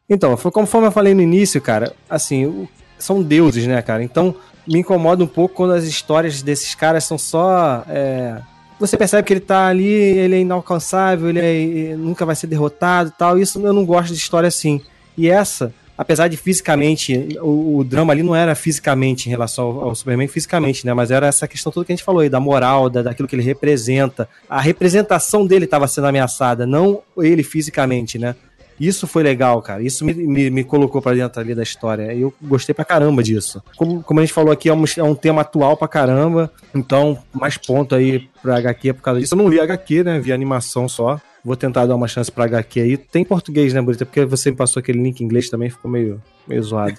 Então, 0.09 0.35
conforme 0.51 0.87
eu 0.87 0.91
falei 0.91 1.13
no 1.13 1.21
início, 1.21 1.61
cara, 1.61 1.93
assim, 2.09 2.67
são 2.97 3.21
deuses, 3.21 3.67
né, 3.67 3.79
cara? 3.83 4.01
Então, 4.01 4.33
me 4.67 4.79
incomoda 4.79 5.23
um 5.23 5.27
pouco 5.27 5.53
quando 5.53 5.73
as 5.73 5.83
histórias 5.83 6.41
desses 6.41 6.73
caras 6.73 7.03
são 7.03 7.19
só. 7.19 7.83
É 7.87 8.41
você 8.79 8.97
percebe 8.97 9.25
que 9.25 9.33
ele 9.33 9.39
tá 9.39 9.67
ali, 9.67 9.85
ele 9.85 10.35
é 10.35 10.39
inalcançável, 10.39 11.29
ele 11.29 11.39
é, 11.39 11.95
nunca 11.95 12.25
vai 12.25 12.35
ser 12.35 12.47
derrotado 12.47 13.11
tal. 13.17 13.37
Isso 13.37 13.59
eu 13.65 13.73
não 13.73 13.85
gosto 13.85 14.13
de 14.13 14.19
história 14.19 14.47
assim. 14.47 14.81
E 15.17 15.29
essa, 15.29 15.73
apesar 15.97 16.27
de 16.27 16.37
fisicamente, 16.37 17.37
o, 17.41 17.77
o 17.77 17.83
drama 17.83 18.13
ali 18.13 18.21
não 18.21 18.35
era 18.35 18.53
fisicamente 18.53 19.27
em 19.27 19.29
relação 19.29 19.65
ao, 19.65 19.83
ao, 19.85 19.95
Superman, 19.95 20.27
fisicamente, 20.27 20.85
né? 20.85 20.93
Mas 20.93 21.09
era 21.09 21.27
essa 21.27 21.47
questão 21.47 21.71
toda 21.71 21.85
que 21.85 21.91
a 21.91 21.95
gente 21.95 22.05
falou 22.05 22.21
aí, 22.21 22.29
da 22.29 22.39
moral, 22.39 22.89
da, 22.89 23.01
daquilo 23.01 23.27
que 23.27 23.35
ele 23.35 23.43
representa. 23.43 24.29
A 24.47 24.61
representação 24.61 25.45
dele 25.45 25.65
estava 25.65 25.87
sendo 25.87 26.07
ameaçada, 26.07 26.65
não 26.65 27.01
ele 27.17 27.41
fisicamente, 27.41 28.19
né? 28.19 28.35
Isso 28.79 29.07
foi 29.07 29.23
legal, 29.23 29.61
cara. 29.61 29.81
Isso 29.81 30.05
me, 30.05 30.13
me, 30.13 30.49
me 30.49 30.63
colocou 30.63 31.01
pra 31.01 31.13
dentro 31.13 31.39
ali 31.41 31.55
da 31.55 31.63
história. 31.63 32.13
Eu 32.13 32.33
gostei 32.41 32.73
pra 32.75 32.85
caramba 32.85 33.23
disso. 33.23 33.61
Como, 33.75 34.03
como 34.03 34.19
a 34.19 34.23
gente 34.23 34.33
falou 34.33 34.51
aqui, 34.51 34.69
é 34.69 34.73
um, 34.73 34.83
é 34.97 35.03
um 35.03 35.15
tema 35.15 35.41
atual 35.41 35.75
pra 35.75 35.87
caramba. 35.87 36.51
Então, 36.75 37.17
mais 37.33 37.57
ponto 37.57 37.95
aí 37.95 38.29
pra 38.41 38.57
HQ 38.57 38.93
por 38.93 39.01
causa 39.01 39.19
disso. 39.19 39.33
Eu 39.33 39.37
não 39.37 39.47
li 39.49 39.59
HQ, 39.59 40.03
né? 40.03 40.19
Vi 40.19 40.31
animação 40.31 40.87
só. 40.87 41.19
Vou 41.43 41.55
tentar 41.55 41.85
dar 41.85 41.95
uma 41.95 42.07
chance 42.07 42.31
pra 42.31 42.45
HQ 42.45 42.79
aí. 42.81 42.97
Tem 42.97 43.23
português, 43.23 43.73
né, 43.73 43.81
Burita? 43.81 44.05
Porque 44.05 44.25
você 44.25 44.51
me 44.51 44.57
passou 44.57 44.79
aquele 44.79 45.01
link 45.01 45.21
em 45.21 45.23
inglês 45.25 45.49
também, 45.49 45.69
ficou 45.69 45.89
meio, 45.89 46.21
meio 46.47 46.61
zoado. 46.61 46.95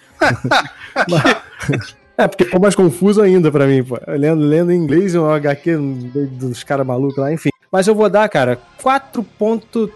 Mas- 1.09 1.37
é, 2.17 2.27
porque 2.27 2.45
ficou 2.45 2.61
mais 2.61 2.75
confuso 2.75 3.21
ainda 3.21 3.51
pra 3.53 3.67
mim, 3.67 3.85
pô. 3.85 3.99
Lendo, 4.07 4.43
lendo 4.43 4.73
em 4.73 4.77
inglês 4.77 5.15
um 5.15 5.27
HQ 5.29 5.77
dos 6.33 6.65
caras 6.65 6.87
malucos 6.87 7.19
lá, 7.19 7.33
enfim. 7.33 7.51
Mas 7.71 7.87
eu 7.87 7.95
vou 7.95 8.09
dar, 8.09 8.27
cara, 8.29 8.59
4.3 8.83 9.91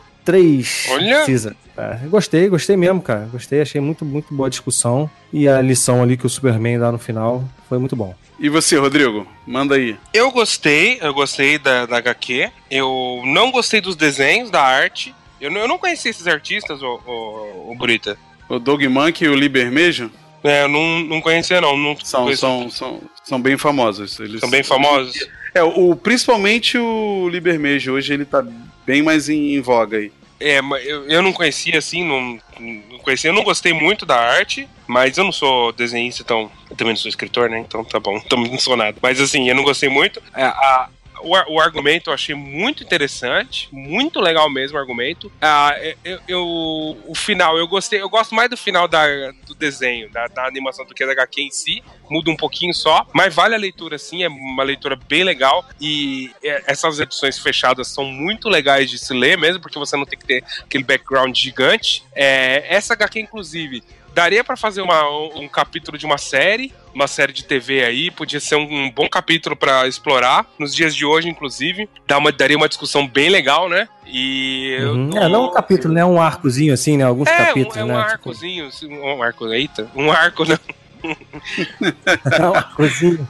Olha! 0.90 1.24
Caesar. 1.26 1.54
É, 1.76 2.06
gostei, 2.08 2.48
gostei 2.48 2.76
mesmo, 2.76 3.00
cara. 3.00 3.28
Gostei, 3.32 3.60
achei 3.62 3.80
muito, 3.80 4.04
muito 4.04 4.32
boa 4.34 4.46
a 4.46 4.50
discussão. 4.50 5.10
E 5.32 5.48
a 5.48 5.60
lição 5.62 6.02
ali 6.02 6.16
que 6.16 6.26
o 6.26 6.30
Superman 6.30 6.78
dá 6.78 6.92
no 6.92 6.98
final 6.98 7.42
foi 7.68 7.78
muito 7.78 7.96
bom. 7.96 8.14
E 8.38 8.48
você, 8.48 8.76
Rodrigo? 8.76 9.26
Manda 9.46 9.76
aí. 9.76 9.96
Eu 10.12 10.30
gostei, 10.30 10.98
eu 11.00 11.14
gostei 11.14 11.58
da, 11.58 11.86
da 11.86 11.96
HQ. 11.98 12.50
Eu 12.70 13.22
não 13.24 13.50
gostei 13.50 13.80
dos 13.80 13.96
desenhos, 13.96 14.50
da 14.50 14.60
arte. 14.62 15.14
Eu, 15.40 15.50
não- 15.50 15.60
eu 15.62 15.68
não 15.68 15.78
conhecia 15.78 16.10
esses 16.10 16.26
artistas, 16.26 16.82
o, 16.82 17.00
o, 17.06 17.70
o 17.72 17.74
Burita. 17.76 18.16
O 18.48 18.58
Dog 18.58 18.86
Monkey 18.88 19.24
e 19.24 19.28
o 19.28 19.34
Libermejo 19.34 20.10
É, 20.44 20.64
eu 20.64 20.68
não, 20.68 21.00
não 21.04 21.20
conhecia, 21.20 21.60
não. 21.60 21.76
não 21.76 21.96
são, 22.02 22.24
conheço- 22.24 22.40
são, 22.40 22.70
são, 22.70 23.00
são 23.24 23.40
bem 23.40 23.56
famosos. 23.56 24.18
Eles 24.20 24.40
são 24.40 24.50
bem 24.50 24.62
famosos. 24.62 25.16
É, 25.54 25.62
o, 25.62 25.94
principalmente 25.94 26.78
o 26.78 27.28
Libermejo, 27.28 27.92
hoje 27.92 28.12
ele 28.14 28.24
tá 28.24 28.44
bem 28.86 29.02
mais 29.02 29.28
em, 29.28 29.54
em 29.54 29.60
voga 29.60 29.98
aí. 29.98 30.12
É, 30.40 30.58
eu, 30.84 31.04
eu 31.08 31.22
não 31.22 31.32
conhecia 31.32 31.78
assim, 31.78 32.02
não, 32.04 32.38
não 32.58 32.98
conhecia. 32.98 33.30
Eu 33.30 33.34
não 33.34 33.44
gostei 33.44 33.72
muito 33.72 34.04
da 34.04 34.18
arte, 34.18 34.68
mas 34.88 35.16
eu 35.16 35.24
não 35.24 35.30
sou 35.32 35.72
desenhista, 35.72 36.22
então. 36.22 36.50
Eu 36.68 36.74
também 36.76 36.94
não 36.94 36.98
sou 37.00 37.08
escritor, 37.08 37.48
né? 37.48 37.60
Então 37.60 37.84
tá 37.84 38.00
bom, 38.00 38.16
então 38.24 38.38
não 38.40 38.58
sou 38.58 38.76
nada. 38.76 38.96
Mas 39.00 39.20
assim, 39.20 39.48
eu 39.48 39.54
não 39.54 39.62
gostei 39.62 39.88
muito. 39.88 40.20
É, 40.34 40.42
a- 40.44 40.88
o, 41.22 41.54
o 41.54 41.60
argumento 41.60 42.10
eu 42.10 42.14
achei 42.14 42.34
muito 42.34 42.82
interessante, 42.82 43.68
muito 43.72 44.20
legal 44.20 44.50
mesmo 44.50 44.76
o 44.76 44.80
argumento. 44.80 45.30
Ah, 45.40 45.74
eu, 46.04 46.20
eu- 46.28 46.98
o 47.06 47.14
final, 47.14 47.56
eu 47.58 47.66
gostei, 47.66 48.00
eu 48.00 48.08
gosto 48.08 48.34
mais 48.34 48.48
do 48.50 48.56
final 48.56 48.86
da, 48.88 49.06
do 49.46 49.54
desenho, 49.54 50.10
da, 50.10 50.26
da 50.26 50.46
animação 50.46 50.84
do 50.84 50.94
que 50.94 51.04
da 51.06 51.12
HQ 51.12 51.42
em 51.42 51.50
si. 51.50 51.82
Muda 52.10 52.30
um 52.30 52.36
pouquinho 52.36 52.74
só, 52.74 53.06
mas 53.12 53.34
vale 53.34 53.54
a 53.54 53.58
leitura 53.58 53.96
sim, 53.98 54.22
é 54.22 54.28
uma 54.28 54.62
leitura 54.62 54.96
bem 55.08 55.24
legal. 55.24 55.64
E 55.80 56.30
é, 56.42 56.64
essas 56.66 57.00
edições 57.00 57.38
fechadas 57.38 57.88
são 57.88 58.04
muito 58.04 58.48
legais 58.48 58.90
de 58.90 58.98
se 58.98 59.14
ler 59.14 59.38
mesmo, 59.38 59.60
porque 59.60 59.78
você 59.78 59.96
não 59.96 60.04
tem 60.04 60.18
que 60.18 60.26
ter 60.26 60.44
aquele 60.60 60.84
background 60.84 61.34
gigante. 61.36 62.04
É, 62.14 62.74
essa 62.74 62.94
HQ, 62.94 63.20
inclusive, 63.20 63.82
daria 64.14 64.42
pra 64.44 64.56
fazer 64.56 64.82
uma- 64.82 65.08
um, 65.36 65.48
capítulo 65.48 65.96
de 65.98 66.04
uma 66.06 66.18
série, 66.18 66.72
uma 66.94 67.06
série 67.06 67.32
de 67.32 67.44
TV 67.44 67.84
aí, 67.84 68.10
podia 68.10 68.38
ser 68.40 68.56
um, 68.56 68.62
um 68.84 68.90
bom 68.90 69.08
capítulo 69.08 69.56
pra 69.56 69.86
explorar. 69.86 70.46
Nos 70.58 70.74
dias 70.74 70.94
de 70.94 71.04
hoje, 71.04 71.28
inclusive, 71.28 71.88
dá 72.06 72.18
uma, 72.18 72.30
daria 72.32 72.56
uma 72.56 72.68
discussão 72.68 73.06
bem 73.06 73.28
legal, 73.30 73.68
né? 73.68 73.88
E. 74.06 74.76
Uhum. 74.82 75.10
tô- 75.10 75.18
É, 75.18 75.28
não 75.28 75.46
um 75.46 75.52
capítulo, 75.52 75.94
né? 75.94 76.04
Um 76.04 76.20
arcozinho 76.20 76.74
assim, 76.74 76.96
né? 76.96 77.04
Alguns 77.04 77.28
É, 77.28 77.36
capítulos, 77.46 77.76
um, 77.76 77.80
é 77.80 77.84
um 77.84 77.88
né? 77.88 77.94
Tipo, 78.02 78.12
arcozinho, 78.12 78.66
assim, 78.66 78.92
um 78.98 79.22
arco, 79.22 79.52
eita, 79.52 79.90
um 79.94 80.10
arco, 80.12 80.44
não. 80.44 80.58
um 82.50 82.54
arcozinho. 82.54 83.28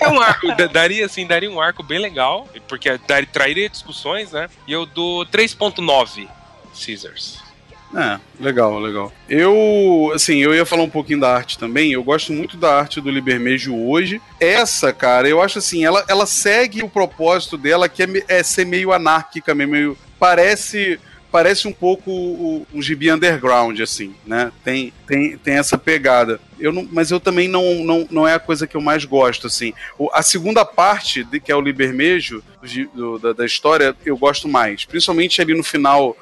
É 0.00 0.08
um 0.08 0.20
arco, 0.20 0.46
da- 0.54 0.66
daria 0.66 1.04
assim, 1.04 1.26
daria 1.26 1.50
um 1.50 1.60
arco 1.60 1.82
bem 1.82 1.98
legal, 1.98 2.48
porque 2.68 2.96
dar, 3.06 3.24
trairia 3.26 3.68
discussões, 3.68 4.32
né? 4.32 4.48
E 4.66 4.72
eu 4.72 4.86
dou 4.86 5.24
3.9 5.26 6.28
Caesars. 6.84 7.42
É, 7.94 8.20
legal, 8.38 8.78
legal. 8.78 9.12
Eu, 9.28 10.12
assim, 10.14 10.38
eu 10.38 10.54
ia 10.54 10.64
falar 10.64 10.84
um 10.84 10.90
pouquinho 10.90 11.18
da 11.20 11.34
arte 11.34 11.58
também. 11.58 11.92
Eu 11.92 12.04
gosto 12.04 12.32
muito 12.32 12.56
da 12.56 12.72
arte 12.78 13.00
do 13.00 13.10
Libermejo 13.10 13.74
hoje. 13.76 14.20
Essa, 14.38 14.92
cara, 14.92 15.28
eu 15.28 15.42
acho 15.42 15.58
assim, 15.58 15.84
ela, 15.84 16.04
ela 16.08 16.24
segue 16.24 16.82
o 16.84 16.88
propósito 16.88 17.58
dela, 17.58 17.88
que 17.88 18.02
é, 18.04 18.08
é 18.28 18.42
ser 18.44 18.64
meio 18.64 18.92
anárquica, 18.92 19.54
meio. 19.54 19.96
Parece. 20.18 21.00
Parece 21.32 21.68
um 21.68 21.72
pouco 21.72 22.66
um 22.74 22.82
gibi 22.82 23.08
underground, 23.08 23.78
assim, 23.80 24.12
né? 24.26 24.50
Tem, 24.64 24.92
tem, 25.06 25.38
tem 25.38 25.54
essa 25.58 25.78
pegada. 25.78 26.40
Eu 26.58 26.72
não, 26.72 26.88
mas 26.90 27.12
eu 27.12 27.20
também 27.20 27.46
não, 27.46 27.84
não, 27.84 28.08
não 28.10 28.26
é 28.26 28.34
a 28.34 28.40
coisa 28.40 28.66
que 28.66 28.76
eu 28.76 28.80
mais 28.80 29.04
gosto, 29.04 29.46
assim. 29.46 29.72
O- 29.96 30.10
a 30.12 30.22
segunda 30.22 30.64
parte, 30.64 31.22
de, 31.22 31.38
que 31.38 31.52
é 31.52 31.54
o 31.54 31.60
Libermejo, 31.60 32.42
do- 32.92 33.16
da, 33.20 33.32
da 33.32 33.46
história, 33.46 33.94
eu 34.04 34.16
gosto 34.16 34.48
mais. 34.48 34.84
Principalmente 34.84 35.40
ali 35.40 35.54
no 35.56 35.62
final, 35.62 36.16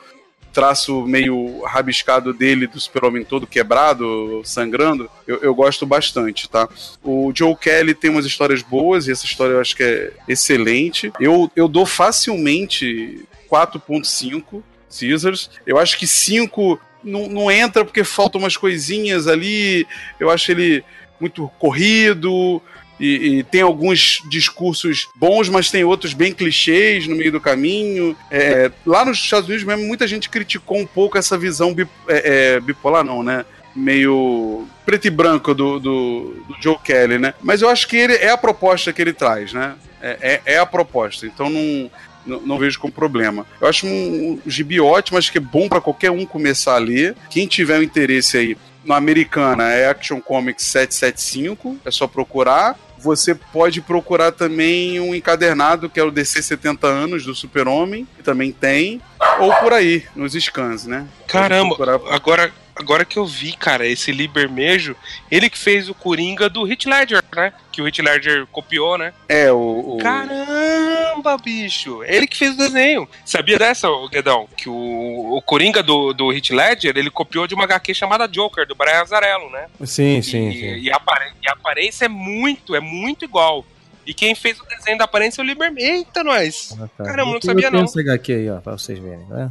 traço 0.52 1.02
meio 1.06 1.62
rabiscado 1.62 2.32
dele, 2.32 2.66
do 2.66 2.80
super-homem 2.80 3.24
todo 3.24 3.46
quebrado, 3.46 4.42
sangrando, 4.44 5.10
eu, 5.26 5.38
eu 5.38 5.54
gosto 5.54 5.86
bastante, 5.86 6.48
tá? 6.48 6.68
O 7.02 7.32
Joe 7.34 7.54
Kelly 7.56 7.94
tem 7.94 8.10
umas 8.10 8.26
histórias 8.26 8.62
boas, 8.62 9.06
e 9.06 9.12
essa 9.12 9.24
história 9.24 9.52
eu 9.52 9.60
acho 9.60 9.76
que 9.76 9.82
é 9.82 10.12
excelente. 10.26 11.12
Eu, 11.20 11.50
eu 11.54 11.68
dou 11.68 11.86
facilmente 11.86 13.26
4.5 13.50 14.62
Caesars. 14.88 15.50
Eu 15.66 15.78
acho 15.78 15.98
que 15.98 16.06
5 16.06 16.80
não, 17.04 17.28
não 17.28 17.50
entra 17.50 17.84
porque 17.84 18.04
faltam 18.04 18.40
umas 18.40 18.56
coisinhas 18.56 19.26
ali. 19.26 19.86
Eu 20.18 20.30
acho 20.30 20.50
ele 20.50 20.84
muito 21.20 21.48
corrido. 21.58 22.62
E, 22.98 23.38
e 23.38 23.42
tem 23.44 23.62
alguns 23.62 24.22
discursos 24.28 25.08
bons, 25.14 25.48
mas 25.48 25.70
tem 25.70 25.84
outros 25.84 26.12
bem 26.12 26.32
clichês 26.32 27.06
no 27.06 27.16
meio 27.16 27.32
do 27.32 27.40
caminho. 27.40 28.16
É, 28.30 28.70
lá 28.84 29.04
nos 29.04 29.18
Estados 29.18 29.48
Unidos 29.48 29.64
mesmo, 29.64 29.86
muita 29.86 30.06
gente 30.06 30.28
criticou 30.28 30.78
um 30.78 30.86
pouco 30.86 31.16
essa 31.16 31.38
visão 31.38 31.74
é, 32.08 32.56
é, 32.56 32.60
bipolar, 32.60 33.04
não, 33.04 33.22
né? 33.22 33.44
Meio 33.74 34.66
preto 34.84 35.06
e 35.06 35.10
branco 35.10 35.54
do, 35.54 35.78
do, 35.78 36.36
do 36.48 36.56
Joe 36.60 36.78
Kelly, 36.82 37.18
né? 37.18 37.34
Mas 37.42 37.62
eu 37.62 37.68
acho 37.68 37.86
que 37.86 37.96
ele 37.96 38.14
é 38.14 38.30
a 38.30 38.36
proposta 38.36 38.92
que 38.92 39.00
ele 39.00 39.12
traz, 39.12 39.52
né? 39.52 39.76
É, 40.00 40.40
é, 40.46 40.54
é 40.54 40.58
a 40.58 40.66
proposta. 40.66 41.26
Então 41.26 41.48
não, 41.48 41.90
não, 42.26 42.40
não 42.40 42.58
vejo 42.58 42.80
como 42.80 42.92
problema. 42.92 43.46
Eu 43.60 43.68
acho 43.68 43.86
um, 43.86 44.40
um 44.44 44.50
gibi 44.50 44.80
ótimo, 44.80 45.18
acho 45.18 45.30
que 45.30 45.38
é 45.38 45.40
bom 45.40 45.68
para 45.68 45.80
qualquer 45.80 46.10
um 46.10 46.26
começar 46.26 46.74
a 46.74 46.78
ler. 46.78 47.14
Quem 47.30 47.46
tiver 47.46 47.78
um 47.78 47.82
interesse 47.82 48.36
aí 48.36 48.56
no 48.84 48.94
Americana 48.94 49.70
é 49.72 49.88
Action 49.88 50.20
Comics 50.20 50.64
775, 50.64 51.78
é 51.84 51.90
só 51.90 52.06
procurar. 52.06 52.76
Você 53.00 53.34
pode 53.34 53.80
procurar 53.80 54.32
também 54.32 55.00
um 55.00 55.14
encadernado 55.14 55.88
que 55.88 56.00
é 56.00 56.02
o 56.02 56.10
DC 56.10 56.42
70 56.42 56.86
anos 56.86 57.24
do 57.24 57.34
Super-Homem, 57.34 58.06
que 58.16 58.22
também 58.22 58.52
tem, 58.52 59.00
ou 59.38 59.54
por 59.54 59.72
aí, 59.72 60.04
nos 60.14 60.32
scans, 60.32 60.86
né? 60.86 61.06
Caramba, 61.26 61.76
agora, 62.10 62.52
agora 62.78 63.04
que 63.04 63.18
eu 63.18 63.26
vi, 63.26 63.52
cara, 63.52 63.86
esse 63.86 64.12
Libermejo, 64.12 64.94
ele 65.30 65.50
que 65.50 65.58
fez 65.58 65.88
o 65.88 65.94
Coringa 65.94 66.48
do 66.48 66.62
Hit 66.64 66.88
Ledger, 66.88 67.22
né? 67.34 67.52
Que 67.72 67.82
o 67.82 67.84
Hit 67.84 68.00
Ledger 68.02 68.46
copiou, 68.46 68.96
né? 68.98 69.12
É, 69.28 69.50
o. 69.52 69.96
o- 69.96 69.98
Caramba, 69.98 71.36
bicho! 71.38 72.02
Ele 72.04 72.26
que 72.26 72.36
fez 72.36 72.54
o 72.54 72.58
desenho. 72.58 73.08
Sabia 73.24 73.58
dessa, 73.58 73.88
Guedão? 74.10 74.48
Que 74.56 74.68
o, 74.68 75.36
o 75.36 75.42
Coringa 75.42 75.82
do, 75.82 76.12
do 76.12 76.30
Hit 76.30 76.52
Ledger, 76.54 76.96
ele 76.96 77.10
copiou 77.10 77.46
de 77.46 77.54
uma 77.54 77.64
HQ 77.64 77.94
chamada 77.94 78.26
Joker, 78.28 78.66
do 78.66 78.74
Brian 78.74 79.00
Azarello, 79.02 79.50
né? 79.50 79.66
Sim, 79.84 80.22
sim, 80.22 80.48
e, 80.48 80.52
sim. 80.52 80.74
E, 80.80 80.90
a 80.90 80.96
apare- 80.96 81.32
e 81.42 81.48
a 81.48 81.52
aparência 81.52 82.04
é 82.06 82.08
muito, 82.08 82.74
é 82.74 82.80
muito 82.80 83.24
igual. 83.24 83.64
E 84.06 84.14
quem 84.14 84.34
fez 84.34 84.58
o 84.58 84.64
desenho 84.64 84.96
da 84.96 85.04
aparência 85.04 85.40
é 85.40 85.44
o 85.44 85.46
Libermejo. 85.46 85.86
Eita, 85.86 86.24
nós! 86.24 86.74
Ah, 86.80 86.88
tá. 86.96 87.04
Caramba, 87.04 87.32
não 87.34 87.42
sabia, 87.42 87.70
não. 87.70 87.84
essa 87.84 88.00
HQ 88.00 88.32
aí, 88.32 88.50
ó, 88.50 88.56
pra 88.60 88.72
vocês 88.72 88.98
verem, 88.98 89.26
né? 89.28 89.50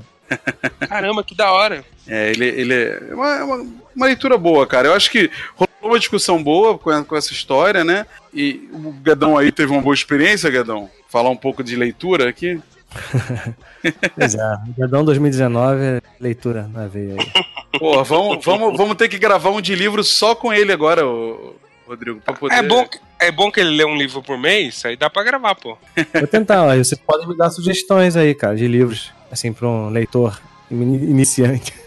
Caramba, 0.88 1.24
que 1.24 1.36
da 1.36 1.52
hora. 1.52 1.84
É, 2.08 2.30
ele, 2.32 2.46
ele 2.46 2.74
é 2.74 3.14
uma, 3.14 3.36
é 3.36 3.44
uma, 3.44 3.56
uma 3.96 4.06
leitura 4.06 4.38
boa, 4.38 4.66
cara. 4.66 4.88
Eu 4.90 4.94
acho 4.94 5.10
que 5.12 5.30
rolou 5.56 5.70
uma 5.84 6.00
discussão 6.00 6.42
boa 6.42 6.78
com, 6.78 7.04
com 7.04 7.16
essa 7.16 7.34
história, 7.34 7.84
né? 7.84 8.06
E 8.34 8.70
o 8.74 8.92
Guedão 8.92 9.38
aí 9.38 9.52
teve 9.52 9.72
uma 9.72 9.82
boa 9.82 9.94
experiência, 9.94 10.50
Guedão? 10.50 10.90
Falar 11.10 11.30
um 11.30 11.36
pouco 11.38 11.64
de 11.64 11.76
leitura 11.76 12.30
aqui. 12.30 12.60
Pois 14.16 14.34
é, 14.36 14.58
Gadão 14.78 15.06
2019 15.06 15.82
é 15.82 16.02
leitura 16.20 16.70
na 16.74 16.88
veia 16.88 17.16
aí. 17.20 17.32
Pô, 17.80 18.04
vamos, 18.04 18.44
vamos, 18.44 18.76
vamos 18.76 18.96
ter 18.96 19.08
que 19.08 19.18
gravar 19.20 19.52
um 19.52 19.62
de 19.62 19.76
livro 19.76 20.04
só 20.04 20.34
com 20.34 20.52
ele 20.52 20.72
agora, 20.72 21.06
ô, 21.06 21.56
Rodrigo. 21.88 22.20
Pra 22.22 22.34
poder... 22.34 22.56
É 22.56 22.64
bom, 22.64 22.86
que- 22.86 23.00
é 23.20 23.32
bom 23.32 23.52
que 23.52 23.60
ele 23.60 23.76
lê 23.76 23.86
um 23.86 23.96
livro 23.98 24.22
por 24.22 24.38
mês, 24.38 24.84
aí 24.86 24.96
dá 24.96 25.10
pra 25.10 25.24
gravar, 25.24 25.56
pô. 25.56 25.78
Vou 26.14 26.28
tentar, 26.28 26.64
ó, 26.64 26.76
vocês 26.76 27.00
podem 27.06 27.28
me 27.28 27.36
dar 27.38 27.50
sugestões 27.50 28.16
aí, 28.16 28.34
cara, 28.36 28.56
de 28.56 28.68
livros, 28.68 29.12
assim, 29.32 29.52
pra 29.54 29.68
um 29.68 29.90
leitor 29.90 30.40
ini- 30.70 31.10
iniciante. 31.10 31.74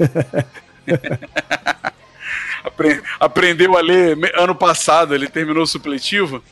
Apre- 2.64 3.02
Aprendeu 3.18 3.76
a 3.76 3.80
ler 3.80 4.16
ano 4.36 4.54
passado, 4.54 5.14
ele 5.14 5.26
terminou 5.28 5.62
o 5.62 5.66
supletivo. 5.66 6.42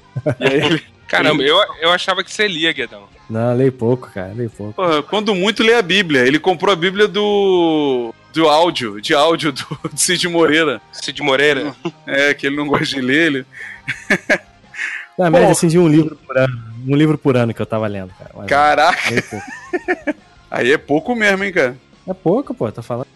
E 0.40 0.44
aí 0.46 0.60
ele. 0.64 0.82
Caramba, 1.08 1.42
eu, 1.42 1.56
eu 1.80 1.90
achava 1.90 2.22
que 2.22 2.30
você 2.30 2.46
lia, 2.46 2.70
Guedão. 2.72 3.04
Não, 3.30 3.54
leio 3.56 3.72
pouco, 3.72 4.10
cara, 4.12 4.32
leio 4.34 4.50
pouco. 4.50 4.74
Porra, 4.74 5.02
quando 5.02 5.34
muito 5.34 5.62
lê 5.62 5.72
a 5.74 5.80
Bíblia. 5.82 6.26
Ele 6.26 6.38
comprou 6.38 6.70
a 6.72 6.76
Bíblia 6.76 7.08
do. 7.08 8.14
do 8.32 8.46
áudio, 8.48 9.00
de 9.00 9.14
áudio 9.14 9.50
do, 9.52 9.64
do 9.90 9.98
Cid 9.98 10.28
Moreira. 10.28 10.80
Cid 10.92 11.22
Moreira. 11.22 11.74
É, 12.06 12.34
que 12.34 12.46
ele 12.46 12.56
não 12.56 12.66
gosta 12.66 12.84
de 12.94 13.00
ler. 13.00 13.26
Ele... 13.26 13.46
Na 15.18 15.30
média, 15.30 15.50
assim, 15.50 15.66
de 15.66 15.78
um 15.78 15.88
livro 15.88 16.14
por 16.14 16.38
ano. 16.38 16.56
Um 16.86 16.94
livro 16.94 17.18
por 17.18 17.36
ano 17.36 17.52
que 17.52 17.60
eu 17.60 17.66
tava 17.66 17.88
lendo, 17.88 18.12
cara. 18.16 18.30
mas 18.34 18.46
Caraca, 18.46 19.02
pouco. 19.28 19.44
aí 20.48 20.72
é 20.72 20.78
pouco 20.78 21.16
mesmo, 21.16 21.42
hein, 21.42 21.52
cara. 21.52 21.76
É 22.06 22.14
pouco, 22.14 22.54
pô, 22.54 22.70
tá 22.70 22.82
falando. 22.82 23.08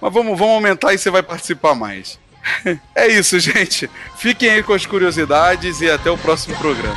Mas 0.00 0.12
vamos, 0.12 0.38
vamos 0.38 0.54
aumentar 0.54 0.92
e 0.92 0.98
você 0.98 1.10
vai 1.10 1.22
participar 1.22 1.74
mais. 1.74 2.18
É 2.94 3.06
isso, 3.06 3.38
gente. 3.38 3.90
Fiquem 4.16 4.50
aí 4.50 4.62
com 4.62 4.72
as 4.72 4.86
curiosidades 4.86 5.80
e 5.80 5.90
até 5.90 6.10
o 6.10 6.16
próximo 6.16 6.56
programa. 6.56 6.96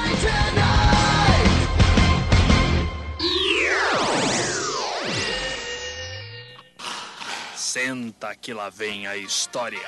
Senta 7.55 8.35
que 8.35 8.53
lá 8.53 8.69
vem 8.69 9.07
a 9.07 9.17
história. 9.17 9.79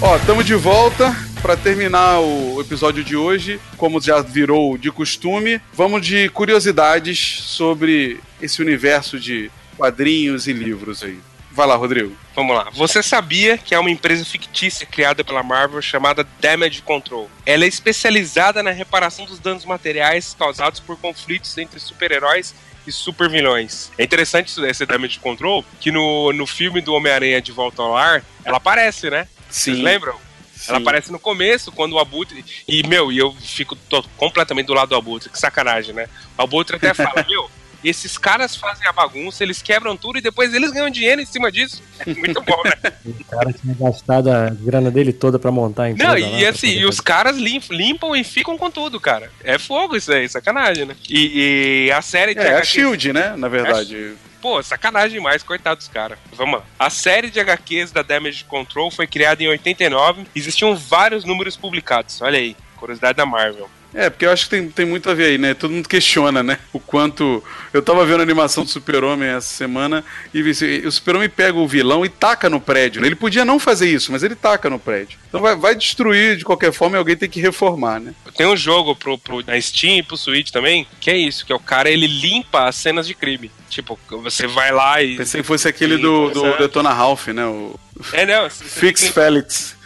Ó, 0.00 0.16
estamos 0.16 0.46
de 0.46 0.54
volta 0.54 1.12
para 1.42 1.56
terminar 1.56 2.20
o 2.20 2.60
episódio 2.60 3.02
de 3.02 3.16
hoje. 3.16 3.60
Como 3.76 4.00
já 4.00 4.20
virou 4.20 4.78
de 4.78 4.92
costume, 4.92 5.60
vamos 5.72 6.06
de 6.06 6.28
curiosidades 6.28 7.18
sobre 7.18 8.20
esse 8.40 8.62
universo 8.62 9.18
de 9.18 9.50
quadrinhos 9.76 10.46
e 10.46 10.52
livros 10.52 11.02
aí. 11.02 11.18
Vai 11.50 11.66
lá, 11.66 11.74
Rodrigo. 11.74 12.16
Vamos 12.36 12.54
lá. 12.54 12.70
Você 12.74 13.02
sabia 13.02 13.58
que 13.58 13.74
há 13.74 13.80
uma 13.80 13.90
empresa 13.90 14.24
fictícia 14.24 14.86
criada 14.86 15.24
pela 15.24 15.42
Marvel 15.42 15.82
chamada 15.82 16.24
Damage 16.40 16.80
Control? 16.82 17.28
Ela 17.44 17.64
é 17.64 17.68
especializada 17.68 18.62
na 18.62 18.70
reparação 18.70 19.24
dos 19.24 19.40
danos 19.40 19.64
materiais 19.64 20.36
causados 20.38 20.78
por 20.78 20.96
conflitos 20.96 21.58
entre 21.58 21.80
super-heróis 21.80 22.54
e 22.86 22.92
super 22.92 23.28
vilões. 23.28 23.90
É 23.98 24.04
interessante 24.04 24.52
esse 24.64 24.86
Damage 24.86 25.18
Control, 25.18 25.64
que 25.80 25.90
no, 25.90 26.32
no 26.32 26.46
filme 26.46 26.80
do 26.80 26.94
Homem-Aranha 26.94 27.42
de 27.42 27.50
Volta 27.50 27.82
ao 27.82 27.94
Lar, 27.94 28.22
ela 28.44 28.58
aparece, 28.58 29.10
né? 29.10 29.26
Sim. 29.50 29.72
Vocês 29.72 29.84
lembram? 29.84 30.14
Sim. 30.56 30.70
Ela 30.70 30.78
aparece 30.78 31.12
no 31.12 31.18
começo, 31.18 31.70
quando 31.72 31.92
o 31.92 31.98
Abutre. 31.98 32.44
E, 32.66 32.86
meu, 32.86 33.12
e 33.12 33.18
eu 33.18 33.32
fico 33.32 33.76
tô 33.76 34.02
completamente 34.16 34.66
do 34.66 34.74
lado 34.74 34.88
do 34.88 34.96
Abutre, 34.96 35.30
que 35.30 35.38
sacanagem, 35.38 35.94
né? 35.94 36.08
O 36.36 36.42
Abutre 36.42 36.76
até 36.76 36.92
fala, 36.92 37.24
meu. 37.28 37.48
Esses 37.82 38.18
caras 38.18 38.56
fazem 38.56 38.88
a 38.88 38.92
bagunça, 38.92 39.44
eles 39.44 39.62
quebram 39.62 39.96
tudo 39.96 40.18
e 40.18 40.20
depois 40.20 40.52
eles 40.52 40.72
ganham 40.72 40.90
dinheiro 40.90 41.20
em 41.20 41.26
cima 41.26 41.50
disso. 41.52 41.80
É 42.00 42.10
muito 42.12 42.40
bom, 42.42 42.60
né? 42.64 42.92
O 43.06 43.24
cara 43.24 43.52
tinha 43.52 43.72
gastado 43.78 44.28
a 44.32 44.50
grana 44.50 44.90
dele 44.90 45.12
toda 45.12 45.38
pra 45.38 45.52
montar 45.52 45.84
a 45.84 45.90
empresa. 45.90 46.12
Não, 46.12 46.20
lá, 46.20 46.38
e 46.38 46.40
pra 46.40 46.50
assim, 46.50 46.70
e 46.70 46.84
os 46.84 47.00
caras 47.00 47.36
limpam, 47.36 47.76
limpam 47.76 48.16
e 48.16 48.24
ficam 48.24 48.58
com 48.58 48.68
tudo, 48.68 48.98
cara. 48.98 49.30
É 49.44 49.58
fogo 49.58 49.94
isso 49.94 50.12
aí, 50.12 50.28
sacanagem, 50.28 50.86
né? 50.86 50.96
E, 51.08 51.86
e 51.86 51.92
a 51.92 52.02
série 52.02 52.34
de 52.34 52.40
É, 52.40 52.56
a 52.56 52.64
Shield, 52.64 53.12
né? 53.12 53.36
Na 53.36 53.46
verdade. 53.46 54.16
Pô, 54.40 54.62
sacanagem 54.62 55.18
demais, 55.18 55.42
coitado 55.42 55.78
dos 55.78 55.88
caras. 55.88 56.18
Vamos 56.32 56.60
lá. 56.60 56.66
A 56.78 56.90
série 56.90 57.30
de 57.30 57.40
HQs 57.40 57.90
da 57.90 58.02
Damage 58.02 58.44
Control 58.44 58.90
foi 58.90 59.06
criada 59.06 59.42
em 59.42 59.48
89. 59.48 60.26
Existiam 60.34 60.76
vários 60.76 61.24
números 61.24 61.56
publicados. 61.56 62.22
Olha 62.22 62.38
aí, 62.38 62.56
curiosidade 62.76 63.16
da 63.16 63.26
Marvel. 63.26 63.68
É, 63.94 64.10
porque 64.10 64.26
eu 64.26 64.30
acho 64.30 64.44
que 64.44 64.50
tem, 64.50 64.68
tem 64.68 64.86
muito 64.86 65.08
a 65.08 65.14
ver 65.14 65.26
aí, 65.26 65.38
né? 65.38 65.54
Todo 65.54 65.72
mundo 65.72 65.88
questiona, 65.88 66.42
né? 66.42 66.58
O 66.72 66.78
quanto. 66.78 67.42
Eu 67.72 67.82
tava 67.82 68.04
vendo 68.04 68.20
a 68.20 68.22
animação 68.22 68.64
do 68.64 68.70
Super-Homem 68.70 69.28
essa 69.28 69.48
semana 69.54 70.04
e 70.32 70.42
o 70.86 70.92
Super-Homem 70.92 71.28
pega 71.28 71.56
o 71.58 71.66
vilão 71.66 72.04
e 72.04 72.08
taca 72.08 72.50
no 72.50 72.60
prédio. 72.60 73.00
né? 73.00 73.08
Ele 73.08 73.14
podia 73.16 73.44
não 73.44 73.58
fazer 73.58 73.90
isso, 73.90 74.12
mas 74.12 74.22
ele 74.22 74.34
taca 74.34 74.68
no 74.68 74.78
prédio. 74.78 75.18
Então 75.28 75.40
vai, 75.40 75.56
vai 75.56 75.74
destruir 75.74 76.36
de 76.36 76.44
qualquer 76.44 76.72
forma 76.72 76.96
e 76.96 76.98
alguém 76.98 77.16
tem 77.16 77.28
que 77.28 77.40
reformar, 77.40 77.98
né? 77.98 78.14
Tem 78.36 78.46
um 78.46 78.56
jogo 78.56 78.94
pro, 78.94 79.18
pro, 79.18 79.44
na 79.46 79.60
Steam 79.60 79.98
e 79.98 80.02
pro 80.02 80.16
Switch 80.16 80.50
também, 80.50 80.86
que 81.00 81.10
é 81.10 81.16
isso, 81.16 81.44
que 81.44 81.52
é 81.52 81.56
o 81.56 81.60
cara, 81.60 81.90
ele 81.90 82.06
limpa 82.06 82.64
as 82.64 82.76
cenas 82.76 83.06
de 83.06 83.14
crime. 83.14 83.50
Tipo, 83.68 83.98
você 84.22 84.46
vai 84.46 84.72
lá 84.72 85.02
e... 85.02 85.16
Pensei 85.16 85.40
que 85.40 85.46
fosse 85.46 85.68
aquele 85.68 85.96
do, 85.98 86.30
do. 86.30 86.56
Detona 86.56 86.92
Ralph, 86.92 87.28
né? 87.28 87.44
O 87.46 87.78
É, 88.12 88.24
não, 88.24 88.48
Fix 88.50 89.08
Felix. 89.08 89.77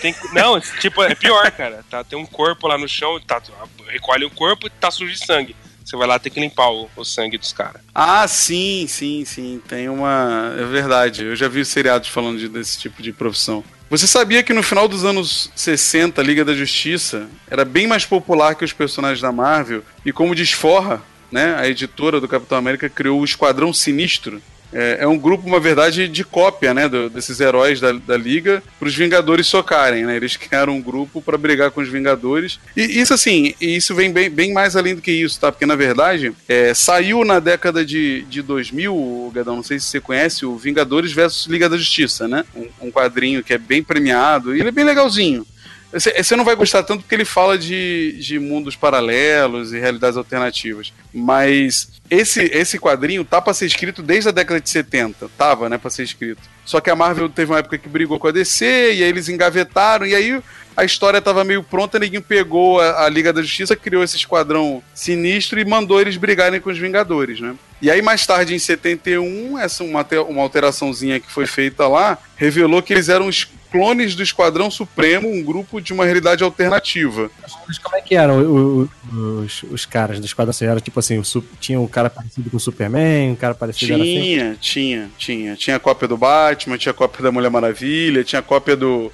Tem, 0.00 0.14
não, 0.32 0.60
tipo, 0.80 1.02
é 1.02 1.14
pior, 1.14 1.50
cara. 1.52 1.84
Tá, 1.90 2.02
tem 2.04 2.18
um 2.18 2.26
corpo 2.26 2.66
lá 2.66 2.76
no 2.78 2.88
chão, 2.88 3.20
tá, 3.20 3.40
recolhe 3.88 4.24
o 4.24 4.30
corpo 4.30 4.66
e 4.66 4.70
tá 4.70 4.90
sujo 4.90 5.12
de 5.12 5.24
sangue. 5.24 5.54
Você 5.84 5.96
vai 5.96 6.06
lá 6.08 6.18
ter 6.18 6.30
que 6.30 6.40
limpar 6.40 6.70
o, 6.70 6.88
o 6.96 7.04
sangue 7.04 7.36
dos 7.36 7.52
caras. 7.52 7.82
Ah, 7.94 8.26
sim, 8.26 8.86
sim, 8.88 9.24
sim. 9.26 9.60
Tem 9.68 9.88
uma. 9.88 10.54
É 10.58 10.64
verdade. 10.64 11.24
Eu 11.24 11.36
já 11.36 11.46
vi 11.46 11.62
seriados 11.64 12.08
falando 12.08 12.38
de- 12.38 12.48
desse 12.48 12.78
tipo 12.78 13.02
de 13.02 13.12
profissão. 13.12 13.62
Você 13.90 14.06
sabia 14.06 14.42
que 14.42 14.54
no 14.54 14.62
final 14.62 14.88
dos 14.88 15.04
anos 15.04 15.50
60, 15.54 16.20
a 16.20 16.24
Liga 16.24 16.42
da 16.44 16.54
Justiça 16.54 17.28
era 17.50 17.66
bem 17.66 17.86
mais 17.86 18.06
popular 18.06 18.54
que 18.54 18.64
os 18.64 18.72
personagens 18.72 19.20
da 19.20 19.30
Marvel? 19.30 19.84
E 20.06 20.10
como 20.10 20.34
desforra, 20.34 21.02
né, 21.30 21.54
a 21.58 21.68
editora 21.68 22.18
do 22.18 22.26
Capitão 22.26 22.56
América 22.56 22.88
criou 22.88 23.20
o 23.20 23.24
Esquadrão 23.24 23.72
Sinistro. 23.72 24.40
É, 24.74 24.98
é 25.02 25.06
um 25.06 25.16
grupo, 25.16 25.46
uma 25.46 25.60
verdade, 25.60 26.08
de 26.08 26.24
cópia, 26.24 26.74
né, 26.74 26.88
do- 26.88 27.08
desses 27.08 27.38
heróis 27.40 27.80
da, 27.80 27.92
da 27.92 28.16
Liga 28.16 28.62
para 28.78 28.88
os 28.88 28.94
Vingadores 28.94 29.46
socarem, 29.46 30.04
né? 30.04 30.16
Eles 30.16 30.36
criaram 30.36 30.74
um 30.74 30.82
grupo 30.82 31.22
para 31.22 31.38
brigar 31.38 31.70
com 31.70 31.80
os 31.80 31.88
Vingadores. 31.88 32.58
E 32.76 32.82
isso, 33.00 33.14
assim, 33.14 33.54
isso 33.60 33.94
vem 33.94 34.12
bem, 34.12 34.28
bem 34.28 34.52
mais 34.52 34.74
além 34.76 34.94
do 34.96 35.00
que 35.02 35.12
isso, 35.12 35.38
tá? 35.38 35.52
Porque, 35.52 35.64
na 35.66 35.76
verdade, 35.76 36.32
é, 36.48 36.74
saiu 36.74 37.24
na 37.24 37.38
década 37.38 37.84
de, 37.84 38.22
de 38.28 38.42
2000, 38.42 39.30
Gadão, 39.34 39.56
não 39.56 39.62
sei 39.62 39.78
se 39.78 39.86
você 39.86 40.00
conhece, 40.00 40.44
o 40.44 40.56
Vingadores 40.56 41.12
versus 41.12 41.46
Liga 41.46 41.68
da 41.68 41.76
Justiça, 41.76 42.26
né? 42.26 42.44
Um, 42.54 42.88
um 42.88 42.90
quadrinho 42.90 43.42
que 43.44 43.54
é 43.54 43.58
bem 43.58 43.82
premiado 43.82 44.54
e 44.56 44.60
ele 44.60 44.68
é 44.68 44.72
bem 44.72 44.84
legalzinho. 44.84 45.46
Você 45.94 46.34
não 46.36 46.44
vai 46.44 46.56
gostar 46.56 46.82
tanto 46.82 47.02
porque 47.02 47.14
ele 47.14 47.24
fala 47.24 47.56
de, 47.56 48.16
de 48.18 48.38
mundos 48.38 48.74
paralelos 48.74 49.72
e 49.72 49.78
realidades 49.78 50.16
alternativas. 50.16 50.92
Mas 51.12 51.88
esse, 52.10 52.42
esse 52.52 52.78
quadrinho 52.78 53.24
tá 53.24 53.40
pra 53.40 53.54
ser 53.54 53.66
escrito 53.66 54.02
desde 54.02 54.28
a 54.28 54.32
década 54.32 54.60
de 54.60 54.68
70. 54.68 55.28
Tava, 55.38 55.68
né, 55.68 55.78
pra 55.78 55.90
ser 55.90 56.02
escrito. 56.02 56.42
Só 56.64 56.80
que 56.80 56.90
a 56.90 56.96
Marvel 56.96 57.28
teve 57.28 57.52
uma 57.52 57.58
época 57.58 57.78
que 57.78 57.88
brigou 57.88 58.18
com 58.18 58.28
a 58.28 58.32
DC, 58.32 58.64
e 58.94 59.02
aí 59.02 59.08
eles 59.08 59.28
engavetaram, 59.28 60.06
e 60.06 60.14
aí 60.14 60.42
a 60.76 60.84
história 60.84 61.20
tava 61.20 61.44
meio 61.44 61.62
pronta, 61.62 61.98
ninguém 61.98 62.20
pegou 62.20 62.80
a, 62.80 63.04
a 63.04 63.08
Liga 63.08 63.32
da 63.32 63.42
Justiça, 63.42 63.76
criou 63.76 64.02
esse 64.02 64.16
esquadrão 64.16 64.82
sinistro 64.94 65.60
e 65.60 65.64
mandou 65.64 66.00
eles 66.00 66.16
brigarem 66.16 66.60
com 66.60 66.70
os 66.70 66.78
Vingadores, 66.78 67.40
né? 67.40 67.54
E 67.82 67.90
aí, 67.90 68.00
mais 68.00 68.26
tarde, 68.26 68.54
em 68.54 68.58
71, 68.58 69.58
essa 69.58 69.84
uma, 69.84 70.06
uma 70.26 70.42
alteraçãozinha 70.42 71.20
que 71.20 71.30
foi 71.30 71.46
feita 71.46 71.86
lá, 71.86 72.16
revelou 72.34 72.82
que 72.82 72.94
eles 72.94 73.10
eram 73.10 73.28
clones 73.74 74.14
do 74.14 74.22
Esquadrão 74.22 74.70
Supremo, 74.70 75.28
um 75.28 75.42
grupo 75.42 75.80
de 75.80 75.92
uma 75.92 76.04
realidade 76.04 76.44
alternativa. 76.44 77.28
Mas 77.66 77.76
como 77.76 77.96
é 77.96 78.00
que 78.00 78.14
eram 78.14 78.40
o- 78.40 78.82
o- 79.12 79.40
os, 79.44 79.64
os 79.64 79.84
caras 79.84 80.20
do 80.20 80.26
Esquadrão? 80.26 80.50
Assim, 80.50 80.64
Era 80.64 80.80
tipo 80.80 81.00
assim, 81.00 81.18
o 81.18 81.24
tinha 81.58 81.80
um 81.80 81.86
cara 81.88 82.08
parecido 82.08 82.48
com 82.50 82.56
o 82.56 82.60
Superman, 82.60 83.32
um 83.32 83.34
cara 83.34 83.52
parecido 83.52 83.94
era 83.94 84.02
assim. 84.04 84.12
Tinha, 84.22 84.56
tinha, 84.60 85.10
tinha. 85.18 85.56
Tinha 85.56 85.78
cópia 85.80 86.06
do 86.06 86.16
Batman, 86.16 86.78
tinha 86.78 86.92
cópia 86.94 87.20
da 87.24 87.32
Mulher 87.32 87.50
Maravilha, 87.50 88.22
tinha 88.22 88.40
cópia 88.40 88.76
do, 88.76 89.10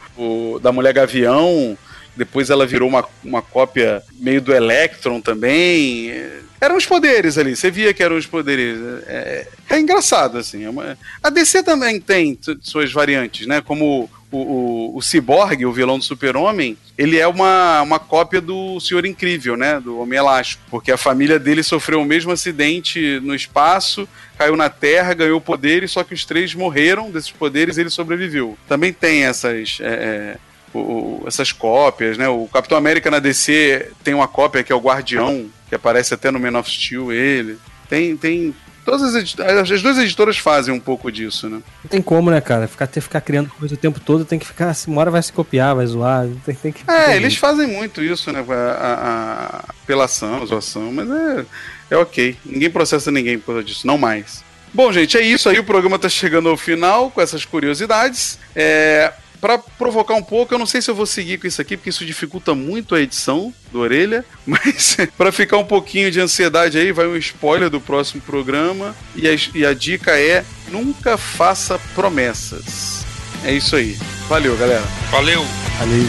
da 0.63 0.71
Mulher 0.71 0.93
Gavião. 0.93 1.79
Depois 2.15 2.51
ela 2.51 2.67
virou 2.67 2.87
uma, 2.87 3.03
uma 3.25 3.41
cópia 3.41 4.03
meio 4.19 4.43
do 4.43 4.53
Electron 4.53 5.23
também. 5.23 6.11
É, 6.11 6.41
Eram 6.61 6.77
os 6.77 6.85
poderes 6.85 7.39
ali, 7.39 7.57
você 7.57 7.71
via 7.71 7.95
que 7.95 8.03
eram 8.03 8.17
os 8.19 8.27
poderes. 8.27 8.79
É, 9.07 9.47
é 9.71 9.81
engraçado, 9.81 10.37
assim. 10.37 10.65
é 10.65 10.69
uma- 10.69 10.99
A 11.23 11.31
DC 11.31 11.63
também 11.63 11.99
tem 11.99 12.37
su- 12.43 12.59
suas 12.61 12.93
variantes, 12.93 13.47
né? 13.47 13.63
Como 13.63 14.11
o, 14.33 14.39
o, 14.39 14.97
o 14.97 15.03
Cyborg, 15.03 15.65
o 15.67 15.73
vilão 15.73 15.99
do 15.99 16.05
Super-Homem, 16.05 16.77
ele 16.97 17.19
é 17.19 17.27
uma, 17.27 17.83
uma 17.83 17.99
cópia 17.99 18.41
do 18.41 18.79
Senhor 18.81 19.05
Incrível, 19.07 19.57
né? 19.57 19.81
Do 19.81 19.99
Homem 19.99 20.19
Elástico. 20.19 20.63
Porque 20.71 20.93
a 20.93 20.97
família 20.97 21.39
dele 21.39 21.63
sofreu 21.63 22.01
o 22.01 22.05
mesmo 22.05 22.31
acidente 22.33 23.19
no 23.23 23.35
espaço, 23.35 24.09
caiu 24.39 24.57
na 24.57 24.69
Terra, 24.71 25.15
ganhou 25.15 25.41
poderes, 25.41 25.91
só 25.91 26.03
que 26.05 26.15
os 26.15 26.25
três 26.25 26.55
morreram 26.55 27.11
desses 27.11 27.31
poderes 27.31 27.77
e 27.77 27.81
ele 27.81 27.91
sobreviveu. 27.91 28.57
Também 28.69 28.93
tem 28.93 29.25
essas. 29.25 29.79
é, 29.81 29.87
é, 29.87 30.37
o- 30.73 31.25
essas 31.27 31.51
cópias, 31.51 32.17
né? 32.17 32.29
O 32.29 32.47
Capitão 32.53 32.79
América 32.79 33.11
na 33.11 33.19
DC 33.19 33.91
tem 34.05 34.15
uma 34.15 34.29
cópia 34.29 34.63
que 34.63 34.73
é 34.73 34.75
o 34.77 34.79
Guardião, 34.81 35.51
que 35.69 35.75
aparece 35.75 36.15
até 36.15 36.31
no 36.31 36.39
Man 36.39 36.57
of 36.59 36.71
Steel, 36.71 37.13
ele. 37.13 37.59
Tem, 37.89 38.17
tem. 38.17 38.55
Todas 38.85 39.15
as, 39.15 39.71
as 39.71 39.83
duas 39.83 39.99
editoras 39.99 40.39
fazem 40.39 40.73
um 40.75 40.81
pouco 40.81 41.13
disso, 41.13 41.49
né? 41.49 41.61
Não 41.85 41.91
tem 41.91 42.01
como, 42.01 42.31
né, 42.31 42.41
cara? 42.41 42.67
Ficar, 42.67 42.87
ter, 42.87 43.01
ficar 43.01 43.21
criando 43.21 43.51
coisa 43.51 43.75
o 43.75 43.79
tempo 43.79 44.01
todo, 44.01 44.25
tem 44.25 44.39
que 44.39 44.47
ficar. 44.47 44.71
assim, 44.71 44.91
Uma 44.91 45.01
hora 45.03 45.11
vai 45.11 45.23
se 45.23 45.33
copiar, 45.33 45.75
vai 45.75 45.87
zoar. 45.87 46.27
Tem, 46.45 46.55
tem 46.55 46.73
que. 46.73 46.83
É, 46.91 47.07
tem 47.07 47.17
eles 47.17 47.37
fazem 47.37 47.67
muito 47.67 48.03
isso, 48.03 48.33
né? 48.33 48.45
A, 48.49 48.53
a, 48.53 49.57
a 49.57 49.59
apelação, 49.83 50.43
a 50.43 50.47
zoação, 50.47 50.93
mas 50.93 51.09
é, 51.11 51.47
é 51.91 51.97
ok. 51.97 52.37
Ninguém 52.45 52.71
processa 52.71 53.11
ninguém 53.11 53.39
por 53.39 53.47
causa 53.47 53.65
disso, 53.65 53.87
não 53.87 53.99
mais. 53.99 54.43
Bom, 54.73 54.93
gente, 54.93 55.19
é 55.19 55.21
isso 55.21 55.49
aí. 55.49 55.59
O 55.59 55.65
programa 55.65 55.99
tá 55.99 56.09
chegando 56.09 56.49
ao 56.49 56.57
final 56.57 57.11
com 57.11 57.21
essas 57.21 57.45
curiosidades. 57.45 58.39
É, 58.55 59.13
para 59.41 59.59
provocar 59.59 60.15
um 60.15 60.23
pouco, 60.23 60.53
eu 60.53 60.59
não 60.59 60.67
sei 60.67 60.83
se 60.83 60.91
eu 60.91 60.95
vou 60.95 61.07
seguir 61.07 61.39
com 61.39 61.47
isso 61.47 61.61
aqui, 61.61 61.77
porque 61.77 61.91
isso 61.91 62.05
dificulta 62.05 62.55
muito 62.55 62.95
a 62.95 63.01
edição 63.01 63.53
do 63.73 63.81
Orelha, 63.81 64.25
mas 64.47 64.97
para 65.17 65.33
ficar 65.33 65.57
um 65.57 65.65
pouquinho 65.65 66.11
de 66.11 66.21
ansiedade 66.21 66.79
aí, 66.79 66.93
vai 66.93 67.07
um 67.07 67.17
spoiler 67.17 67.71
do 67.71 67.81
próximo 67.81 68.21
programa. 68.23 68.95
E 69.17 69.29
a, 69.29 69.33
e 69.55 69.65
a 69.65 69.73
dica 69.73 70.19
é: 70.19 70.45
nunca 70.69 71.17
faça 71.17 71.79
promessas. 71.95 73.05
É 73.45 73.53
isso 73.53 73.75
aí. 73.75 73.97
Valeu, 74.29 74.57
galera. 74.57 74.85
Valeu! 75.11 75.45
Ali. 75.81 76.07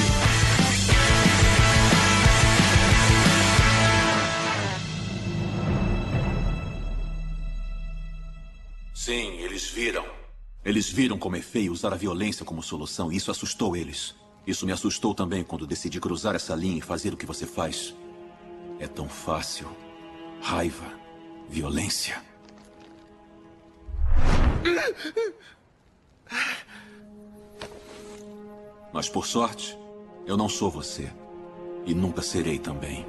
Sim. 8.94 9.41
Eles 10.64 10.90
viram 10.90 11.18
como 11.18 11.36
é 11.36 11.42
feio 11.42 11.72
usar 11.72 11.92
a 11.92 11.98
violência 11.98 12.46
como 12.46 12.62
solução 12.62 13.12
e 13.12 13.16
isso 13.16 13.32
assustou 13.32 13.76
eles. 13.76 14.16
Isso 14.46 14.66
me 14.66 14.72
assustou 14.72 15.14
também 15.14 15.44
quando 15.44 15.66
decidi 15.66 16.00
cruzar 16.00 16.36
essa 16.36 16.56
linha 16.56 16.78
e 16.78 16.82
fazer 16.82 17.14
o 17.14 17.18
que 17.18 17.26
você 17.26 17.48
faz. 17.48 17.96
É 18.80 18.88
tão 18.88 19.10
fácil. 19.10 19.68
Raiva. 20.40 20.86
Violência. 21.50 22.22
Mas 28.94 29.10
por 29.10 29.26
sorte, 29.26 29.78
eu 30.26 30.38
não 30.38 30.48
sou 30.48 30.70
você. 30.70 31.12
E 31.86 31.94
nunca 31.94 32.22
serei 32.22 32.60
também. 32.60 33.06